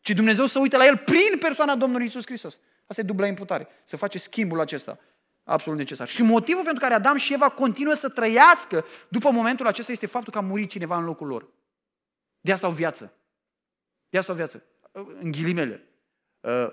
ci 0.00 0.10
Dumnezeu 0.10 0.46
se 0.46 0.58
uită 0.58 0.76
la 0.76 0.86
el 0.86 0.96
prin 0.96 1.38
persoana 1.40 1.76
Domnului 1.76 2.06
Isus 2.06 2.24
Hristos. 2.24 2.58
Asta 2.86 3.00
e 3.00 3.04
dubla 3.04 3.26
imputare. 3.26 3.68
Se 3.84 3.96
face 3.96 4.18
schimbul 4.18 4.60
acesta. 4.60 4.98
Absolut 5.44 5.78
necesar. 5.78 6.08
Și 6.08 6.22
motivul 6.22 6.62
pentru 6.62 6.80
care 6.80 6.94
Adam 6.94 7.16
și 7.16 7.32
Eva 7.32 7.48
continuă 7.48 7.94
să 7.94 8.08
trăiască 8.08 8.84
după 9.08 9.30
momentul 9.30 9.66
acesta 9.66 9.92
este 9.92 10.06
faptul 10.06 10.32
că 10.32 10.38
a 10.38 10.42
murit 10.42 10.70
cineva 10.70 10.96
în 10.96 11.04
locul 11.04 11.26
lor. 11.26 11.48
De 12.40 12.52
asta 12.52 12.66
au 12.66 12.72
viață. 12.72 13.12
De 14.08 14.18
asta 14.18 14.32
au 14.32 14.38
viață. 14.38 14.62
În 15.20 15.30
ghilimele. 15.30 15.88
Uh, 16.40 16.66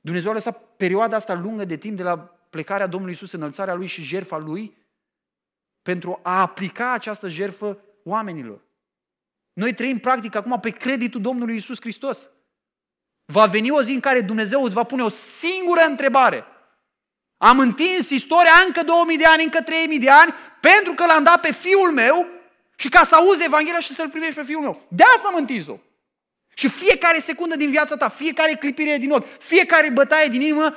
Dumnezeu 0.00 0.30
a 0.30 0.34
lăsat 0.34 0.76
perioada 0.76 1.16
asta 1.16 1.34
lungă 1.34 1.64
de 1.64 1.76
timp 1.76 1.96
de 1.96 2.02
la 2.02 2.18
plecarea 2.50 2.86
Domnului 2.86 3.14
Isus, 3.14 3.32
înălțarea 3.32 3.74
Lui 3.74 3.86
și 3.86 4.02
jertfa 4.02 4.36
Lui, 4.36 4.76
pentru 5.82 6.20
a 6.22 6.40
aplica 6.40 6.92
această 6.92 7.28
jertfă 7.28 7.78
oamenilor. 8.04 8.63
Noi 9.54 9.74
trăim 9.74 9.98
practic 9.98 10.34
acum 10.34 10.60
pe 10.60 10.70
creditul 10.70 11.20
Domnului 11.20 11.56
Isus 11.56 11.80
Hristos. 11.80 12.30
Va 13.24 13.46
veni 13.46 13.70
o 13.70 13.82
zi 13.82 13.92
în 13.92 14.00
care 14.00 14.20
Dumnezeu 14.20 14.64
îți 14.64 14.74
va 14.74 14.82
pune 14.82 15.02
o 15.02 15.08
singură 15.08 15.80
întrebare. 15.80 16.44
Am 17.36 17.58
întins 17.58 18.10
istoria 18.10 18.52
încă 18.66 18.82
2000 18.82 19.16
de 19.16 19.24
ani, 19.24 19.42
încă 19.42 19.62
3000 19.62 19.98
de 19.98 20.10
ani, 20.10 20.34
pentru 20.60 20.92
că 20.92 21.04
l-am 21.06 21.22
dat 21.22 21.40
pe 21.40 21.52
fiul 21.52 21.92
meu 21.92 22.26
și 22.76 22.88
ca 22.88 23.04
să 23.04 23.14
auzi 23.14 23.44
Evanghelia 23.44 23.80
și 23.80 23.94
să-l 23.94 24.08
privești 24.08 24.34
pe 24.34 24.42
fiul 24.42 24.60
meu. 24.60 24.80
De 24.88 25.02
asta 25.02 25.28
am 25.28 25.34
întins-o. 25.34 25.78
Și 26.54 26.68
fiecare 26.68 27.18
secundă 27.18 27.56
din 27.56 27.70
viața 27.70 27.96
ta, 27.96 28.08
fiecare 28.08 28.54
clipire 28.54 28.96
din 28.96 29.10
ochi, 29.10 29.42
fiecare 29.42 29.90
bătaie 29.90 30.28
din 30.28 30.40
inimă 30.40 30.72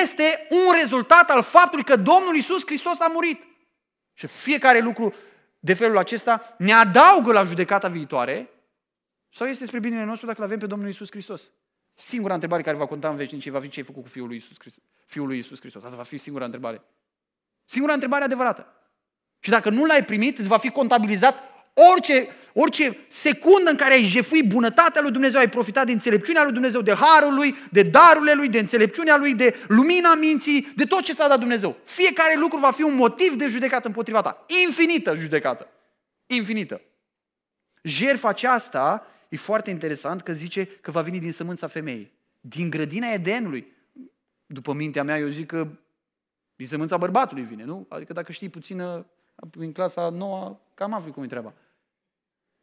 este 0.00 0.46
un 0.50 0.74
rezultat 0.80 1.30
al 1.30 1.42
faptului 1.42 1.84
că 1.84 1.96
Domnul 1.96 2.36
Isus 2.36 2.62
Hristos 2.66 3.00
a 3.00 3.06
murit. 3.12 3.42
Și 4.14 4.26
fiecare 4.26 4.78
lucru 4.78 5.14
de 5.64 5.74
felul 5.74 5.96
acesta 5.98 6.54
ne 6.58 6.72
adaugă 6.72 7.32
la 7.32 7.44
judecata 7.44 7.88
viitoare 7.88 8.50
sau 9.28 9.46
este 9.46 9.64
spre 9.64 9.78
binele 9.78 10.04
nostru 10.04 10.26
dacă 10.26 10.38
îl 10.38 10.44
avem 10.44 10.58
pe 10.58 10.66
Domnul 10.66 10.88
Isus 10.88 11.10
Hristos? 11.10 11.50
Singura 11.94 12.34
întrebare 12.34 12.62
care 12.62 12.76
va 12.76 12.86
conta 12.86 13.08
în 13.08 13.16
veșnicie 13.16 13.50
va 13.50 13.60
fi 13.60 13.68
ce 13.68 13.80
ai 13.80 13.86
făcut 13.86 14.02
cu 14.02 14.08
Fiul 14.08 14.26
lui 14.26 14.36
Isus 14.36 14.56
Hristos. 14.58 14.82
Fiul 15.06 15.26
lui 15.26 15.38
Isus 15.38 15.60
Hristos. 15.60 15.84
Asta 15.84 15.96
va 15.96 16.02
fi 16.02 16.16
singura 16.16 16.44
întrebare. 16.44 16.82
Singura 17.64 17.92
întrebare 17.92 18.24
adevărată. 18.24 18.66
Și 19.38 19.50
dacă 19.50 19.70
nu 19.70 19.84
l-ai 19.84 20.04
primit, 20.04 20.38
îți 20.38 20.48
va 20.48 20.56
fi 20.56 20.70
contabilizat 20.70 21.34
orice, 21.74 22.28
orice 22.52 22.98
secundă 23.08 23.70
în 23.70 23.76
care 23.76 23.92
ai 23.92 24.02
jefuit 24.02 24.48
bunătatea 24.48 25.00
lui 25.02 25.10
Dumnezeu, 25.10 25.40
ai 25.40 25.48
profitat 25.48 25.86
de 25.86 25.92
înțelepciunea 25.92 26.42
lui 26.42 26.52
Dumnezeu, 26.52 26.80
de 26.80 26.94
harul 26.94 27.34
lui, 27.34 27.54
de 27.70 27.82
darurile 27.82 28.32
lui, 28.32 28.48
de 28.48 28.58
înțelepciunea 28.58 29.16
lui, 29.16 29.34
de 29.34 29.54
lumina 29.68 30.14
minții, 30.14 30.72
de 30.76 30.84
tot 30.84 31.02
ce 31.02 31.12
ți-a 31.12 31.28
dat 31.28 31.38
Dumnezeu. 31.38 31.76
Fiecare 31.84 32.36
lucru 32.38 32.58
va 32.58 32.70
fi 32.70 32.82
un 32.82 32.94
motiv 32.94 33.34
de 33.34 33.46
judecată 33.46 33.86
împotriva 33.86 34.20
ta. 34.20 34.44
Infinită 34.66 35.14
judecată. 35.14 35.68
Infinită. 36.26 36.80
Jerfa 37.82 38.28
aceasta 38.28 39.06
e 39.28 39.36
foarte 39.36 39.70
interesant 39.70 40.22
că 40.22 40.32
zice 40.32 40.66
că 40.66 40.90
va 40.90 41.00
veni 41.00 41.18
din 41.18 41.32
sămânța 41.32 41.66
femeii. 41.66 42.12
Din 42.40 42.70
grădina 42.70 43.12
Edenului. 43.12 43.72
După 44.46 44.72
mintea 44.72 45.02
mea, 45.02 45.18
eu 45.18 45.28
zic 45.28 45.46
că 45.46 45.68
din 46.56 46.66
sămânța 46.66 46.96
bărbatului 46.96 47.42
vine, 47.42 47.64
nu? 47.64 47.86
Adică 47.88 48.12
dacă 48.12 48.32
știi 48.32 48.48
puțină, 48.48 49.06
în 49.58 49.72
clasa 49.72 50.08
noua, 50.08 50.60
cam 50.74 50.92
afli 50.92 51.10
cum 51.10 51.22
e 51.22 51.26
treaba. 51.26 51.52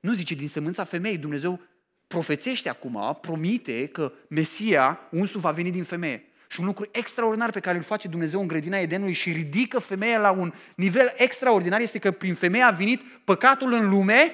Nu 0.02 0.14
zice 0.14 0.36
din 0.36 0.48
sămânța 0.48 0.84
femeii. 0.84 1.18
Dumnezeu 1.18 1.60
profețește 2.08 2.70
acum, 2.70 3.18
promite 3.22 3.88
că 3.88 4.12
Mesia, 4.28 5.00
unsul, 5.12 5.40
va 5.40 5.52
veni 5.52 5.72
din 5.72 5.84
femeie. 5.84 6.26
Și 6.48 6.60
un 6.60 6.66
lucru 6.66 6.90
extraordinar 6.92 7.52
pe 7.52 7.60
care 7.60 7.78
îl 7.78 7.84
face 7.84 8.08
Dumnezeu 8.08 8.40
în 8.42 8.48
grădina 8.48 8.78
Edenului 8.78 9.14
și 9.14 9.32
ridică 9.32 9.80
femeia 9.80 10.20
la 10.20 10.32
un 10.32 10.54
nivel 10.76 11.14
extraordinar 11.16 11.80
este 11.80 12.00
că 12.00 12.12
prin 12.12 12.34
femeie 12.34 12.64
a 12.64 12.70
venit 12.70 13.02
păcatul 13.24 13.74
în 13.74 13.90
lume 13.90 14.34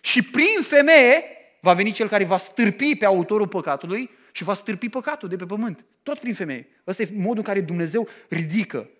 și 0.00 0.22
prin 0.22 0.62
femeie 0.62 1.24
va 1.60 1.72
veni 1.72 1.92
cel 1.92 2.08
care 2.08 2.24
va 2.24 2.36
stârpi 2.36 2.96
pe 2.96 3.04
autorul 3.04 3.48
păcatului 3.48 4.10
și 4.32 4.44
va 4.44 4.54
stârpi 4.54 4.88
păcatul 4.88 5.28
de 5.28 5.36
pe 5.36 5.46
pământ. 5.46 5.84
Tot 6.02 6.18
prin 6.18 6.34
femeie. 6.34 6.68
Ăsta 6.86 7.02
e 7.02 7.08
modul 7.12 7.36
în 7.36 7.42
care 7.42 7.60
Dumnezeu 7.60 8.08
ridică. 8.28 8.90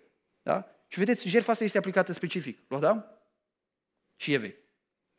Da? 0.41 0.67
Și 0.87 0.99
vedeți, 0.99 1.27
jertfa 1.27 1.51
asta 1.51 1.63
este 1.63 1.77
aplicată 1.77 2.13
specific. 2.13 2.59
Lu 2.67 2.75
Adam 2.75 3.05
și 4.15 4.33
Evei. 4.33 4.62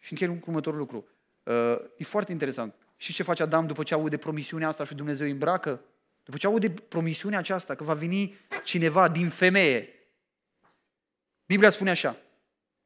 Și 0.04 0.12
închei 0.12 0.38
cu 0.38 0.44
următorul 0.46 0.78
lucru. 0.78 1.08
Uh, 1.42 1.76
e 1.96 2.04
foarte 2.04 2.32
interesant. 2.32 2.74
Și 2.96 3.12
ce 3.12 3.22
face 3.22 3.42
Adam 3.42 3.66
după 3.66 3.82
ce 3.82 3.94
aude 3.94 4.16
promisiunea 4.16 4.68
asta 4.68 4.84
și 4.84 4.94
Dumnezeu 4.94 5.26
îi 5.26 5.32
îmbracă? 5.32 5.80
După 6.22 6.36
ce 6.36 6.46
aude 6.46 6.70
promisiunea 6.70 7.38
aceasta 7.38 7.74
că 7.74 7.84
va 7.84 7.94
veni 7.94 8.36
cineva 8.64 9.08
din 9.08 9.28
femeie. 9.28 9.88
Biblia 11.46 11.70
spune 11.70 11.90
așa. 11.90 12.16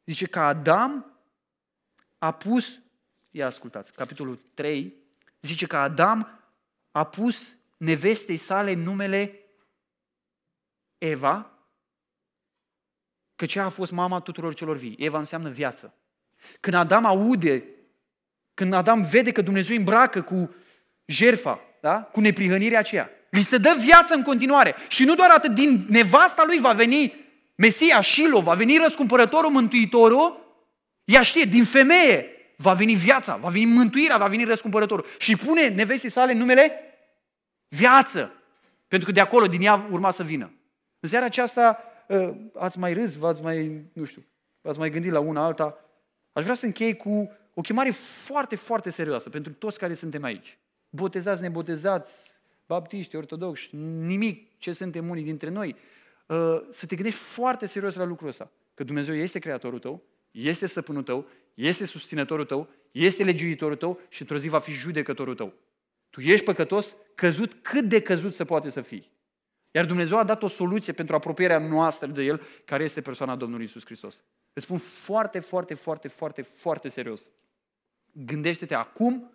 Zice 0.04 0.26
că 0.26 0.40
Adam 0.40 1.20
a 2.18 2.32
pus 2.32 2.80
Ia 3.30 3.46
ascultați, 3.46 3.92
capitolul 3.92 4.38
3, 4.54 4.94
zice 5.40 5.66
că 5.66 5.76
Adam 5.76 6.40
a 6.90 7.04
pus 7.04 7.56
nevestei 7.76 8.36
sale 8.36 8.74
numele 8.74 9.40
Eva, 10.98 11.50
că 13.36 13.46
cea 13.46 13.64
a 13.64 13.68
fost 13.68 13.92
mama 13.92 14.20
tuturor 14.20 14.54
celor 14.54 14.76
vii. 14.76 14.96
Eva 14.98 15.18
înseamnă 15.18 15.50
viață. 15.50 15.97
Când 16.61 16.76
Adam 16.76 17.05
aude, 17.05 17.64
când 18.55 18.72
Adam 18.72 19.03
vede 19.11 19.32
că 19.32 19.43
Dumnezeu 19.43 19.76
îmbracă 19.76 20.22
cu 20.22 20.55
jerfa, 21.05 21.61
da? 21.80 22.01
cu 22.03 22.20
neprihănirea 22.20 22.78
aceea, 22.78 23.11
li 23.30 23.43
se 23.43 23.59
dă 23.59 23.76
viață 23.78 24.14
în 24.14 24.22
continuare. 24.22 24.74
Și 24.89 25.05
nu 25.05 25.14
doar 25.14 25.30
atât, 25.30 25.55
din 25.55 25.84
nevasta 25.89 26.43
lui 26.47 26.59
va 26.59 26.72
veni 26.72 27.26
Mesia, 27.55 28.01
Shiloh, 28.01 28.43
va 28.43 28.55
veni 28.55 28.76
răscumpărătorul, 28.76 29.51
mântuitorul, 29.51 30.47
ea 31.05 31.22
știe, 31.22 31.45
din 31.45 31.64
femeie, 31.64 32.26
va 32.57 32.72
veni 32.72 32.95
viața, 32.95 33.36
va 33.36 33.49
veni 33.49 33.64
mântuirea, 33.64 34.16
va 34.16 34.26
veni 34.26 34.45
răscumpărătorul. 34.45 35.07
Și 35.18 35.36
pune 35.36 35.68
nevestii 35.68 36.11
sale 36.11 36.32
numele 36.32 36.72
viață. 37.68 38.32
Pentru 38.89 39.07
că 39.07 39.12
de 39.12 39.20
acolo, 39.20 39.47
din 39.47 39.62
ea, 39.62 39.86
urma 39.91 40.11
să 40.11 40.22
vină. 40.22 40.53
În 41.01 41.09
seara 41.09 41.24
aceasta 41.24 41.78
ă, 42.11 42.34
ați 42.59 42.78
mai 42.78 42.93
râs, 42.93 43.16
v-ați 43.16 43.43
mai, 43.43 43.84
nu 43.93 44.05
știu, 44.05 44.24
v-ați 44.61 44.78
mai 44.78 44.91
gândit 44.91 45.12
la 45.12 45.20
una 45.20 45.45
alta. 45.45 45.78
Aș 46.39 46.45
vrea 46.45 46.57
să 46.57 46.66
închei 46.66 46.97
cu 46.97 47.32
o 47.55 47.61
chemare 47.61 47.91
foarte, 47.91 48.57
foarte 48.57 48.91
serioasă 48.91 49.30
pentru 49.30 49.53
toți 49.53 49.78
care 49.78 49.95
suntem 49.95 50.22
aici. 50.22 50.59
Botezați, 50.91 51.43
nebotezați, 51.43 52.30
baptiști, 52.66 53.16
ortodoxi, 53.16 53.68
nimic 53.76 54.59
ce 54.59 54.72
suntem 54.72 55.09
unii 55.09 55.22
dintre 55.22 55.51
noi. 55.51 55.76
Ă, 56.28 56.62
să 56.70 56.86
te 56.86 56.95
gândești 56.95 57.20
foarte 57.20 57.66
serios 57.66 57.95
la 57.95 58.05
lucrul 58.05 58.28
ăsta. 58.28 58.51
Că 58.74 58.84
Dumnezeu 58.84 59.14
este 59.14 59.39
creatorul 59.39 59.78
tău, 59.78 60.03
este 60.30 60.66
stăpânul 60.66 61.03
tău, 61.03 61.26
este 61.55 61.84
susținătorul 61.84 62.45
tău, 62.45 62.68
este 62.91 63.24
legiuitorul 63.24 63.76
tău 63.76 64.01
și 64.09 64.20
într-o 64.20 64.39
zi 64.39 64.49
va 64.49 64.59
fi 64.59 64.72
judecătorul 64.72 65.34
tău. 65.34 65.53
Tu 66.11 66.20
ești 66.20 66.45
păcătos, 66.45 66.95
căzut 67.14 67.53
cât 67.62 67.84
de 67.84 68.01
căzut 68.01 68.34
se 68.34 68.45
poate 68.45 68.70
să 68.70 68.80
fii. 68.80 69.11
Iar 69.78 69.86
Dumnezeu 69.86 70.18
a 70.18 70.24
dat 70.24 70.42
o 70.42 70.48
soluție 70.48 70.92
pentru 70.92 71.14
apropierea 71.14 71.58
noastră 71.58 72.06
de 72.06 72.22
El, 72.22 72.42
care 72.64 72.84
este 72.84 73.00
persoana 73.00 73.36
Domnului 73.36 73.64
Isus 73.64 73.84
Hristos. 73.84 74.22
Îți 74.52 74.64
spun 74.64 74.78
foarte, 74.78 75.38
foarte, 75.38 75.74
foarte, 75.74 76.08
foarte, 76.08 76.42
foarte 76.42 76.88
serios. 76.88 77.30
Gândește-te 78.12 78.74
acum 78.74 79.32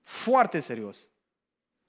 foarte 0.00 0.60
serios 0.60 0.98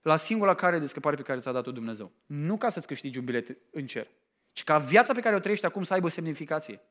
la 0.02 0.16
singura 0.16 0.56
care 0.56 0.80
de 0.80 0.86
scăpare 0.86 1.16
pe 1.16 1.22
care 1.22 1.40
ți-a 1.40 1.52
dat-o 1.52 1.72
Dumnezeu. 1.72 2.12
Nu 2.26 2.58
ca 2.58 2.70
să-ți 2.70 2.88
câștigi 2.88 3.18
un 3.18 3.26
bilet 3.26 3.58
în 3.72 3.86
cer, 3.86 4.08
ci 4.52 4.64
ca 4.64 4.78
viața 4.78 5.14
pe 5.14 5.22
care 5.22 5.36
o 5.36 5.40
trăiești 5.40 5.66
acum 5.66 5.84
să 5.84 5.94
aibă 5.94 6.08
semnificație. 6.08 6.82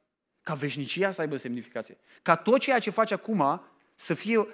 Ca 0.43 0.55
veșnicia 0.55 1.11
să 1.11 1.21
aibă 1.21 1.37
semnificație. 1.37 1.99
Ca 2.23 2.37
tot 2.37 2.61
ceea 2.61 2.79
ce 2.79 2.91
faci 2.91 3.11
acum 3.11 3.63
să 3.95 4.15
fie 4.15 4.47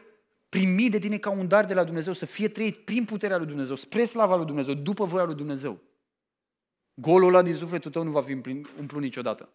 primit 0.48 0.90
de 0.90 0.98
tine 0.98 1.18
ca 1.18 1.30
un 1.30 1.48
dar 1.48 1.64
de 1.64 1.74
la 1.74 1.84
Dumnezeu, 1.84 2.12
să 2.12 2.26
fie 2.26 2.48
trăit 2.48 2.84
prin 2.84 3.04
puterea 3.04 3.36
lui 3.36 3.46
Dumnezeu, 3.46 3.76
spre 3.76 4.04
slava 4.04 4.36
lui 4.36 4.46
Dumnezeu, 4.46 4.74
după 4.74 5.04
voia 5.04 5.24
lui 5.24 5.34
Dumnezeu. 5.34 5.80
Golul 6.98 7.28
ăla 7.28 7.42
din 7.42 7.54
sufletul 7.54 7.90
tău 7.90 8.02
nu 8.02 8.10
va 8.10 8.22
fi 8.22 8.32
umplut 8.78 9.00
niciodată. 9.00 9.48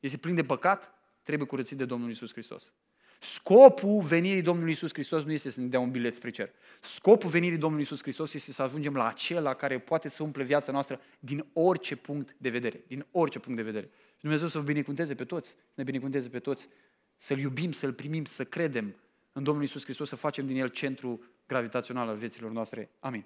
Este 0.00 0.16
plin 0.16 0.34
de 0.34 0.44
păcat, 0.44 0.94
trebuie 1.22 1.46
curățit 1.46 1.76
de 1.76 1.84
Domnul 1.84 2.10
Isus 2.10 2.32
Hristos. 2.32 2.72
Scopul 3.20 4.00
venirii 4.00 4.42
Domnului 4.42 4.72
Isus 4.72 4.92
Hristos 4.92 5.24
nu 5.24 5.32
este 5.32 5.50
să 5.50 5.60
ne 5.60 5.66
dea 5.66 5.80
un 5.80 5.90
bilet 5.90 6.14
spre 6.14 6.30
cer. 6.30 6.50
Scopul 6.80 7.30
venirii 7.30 7.58
Domnului 7.58 7.84
Isus 7.84 8.02
Hristos 8.02 8.34
este 8.34 8.52
să 8.52 8.62
ajungem 8.62 8.94
la 8.94 9.06
acela 9.06 9.54
care 9.54 9.78
poate 9.78 10.08
să 10.08 10.22
umple 10.22 10.42
viața 10.42 10.72
noastră 10.72 11.00
din 11.18 11.46
orice 11.52 11.96
punct 11.96 12.34
de 12.38 12.48
vedere. 12.48 12.84
Din 12.86 13.06
orice 13.10 13.38
punct 13.38 13.56
de 13.56 13.64
vedere. 13.64 13.86
Și 14.14 14.20
Dumnezeu 14.20 14.48
să 14.48 14.58
vă 14.58 14.64
binecuvânteze 14.64 15.14
pe 15.14 15.24
toți, 15.24 15.48
să 15.48 15.74
ne 15.74 15.82
binecuvânteze 15.82 16.28
pe 16.28 16.38
toți, 16.38 16.68
să-L 17.16 17.38
iubim, 17.38 17.72
să-L 17.72 17.92
primim, 17.92 18.24
să 18.24 18.44
credem 18.44 18.94
în 19.32 19.42
Domnul 19.42 19.64
Isus 19.64 19.84
Hristos, 19.84 20.08
să 20.08 20.16
facem 20.16 20.46
din 20.46 20.56
El 20.56 20.68
centru 20.68 21.22
gravitațional 21.46 22.08
al 22.08 22.16
vieților 22.16 22.50
noastre. 22.50 22.90
Amin. 22.98 23.24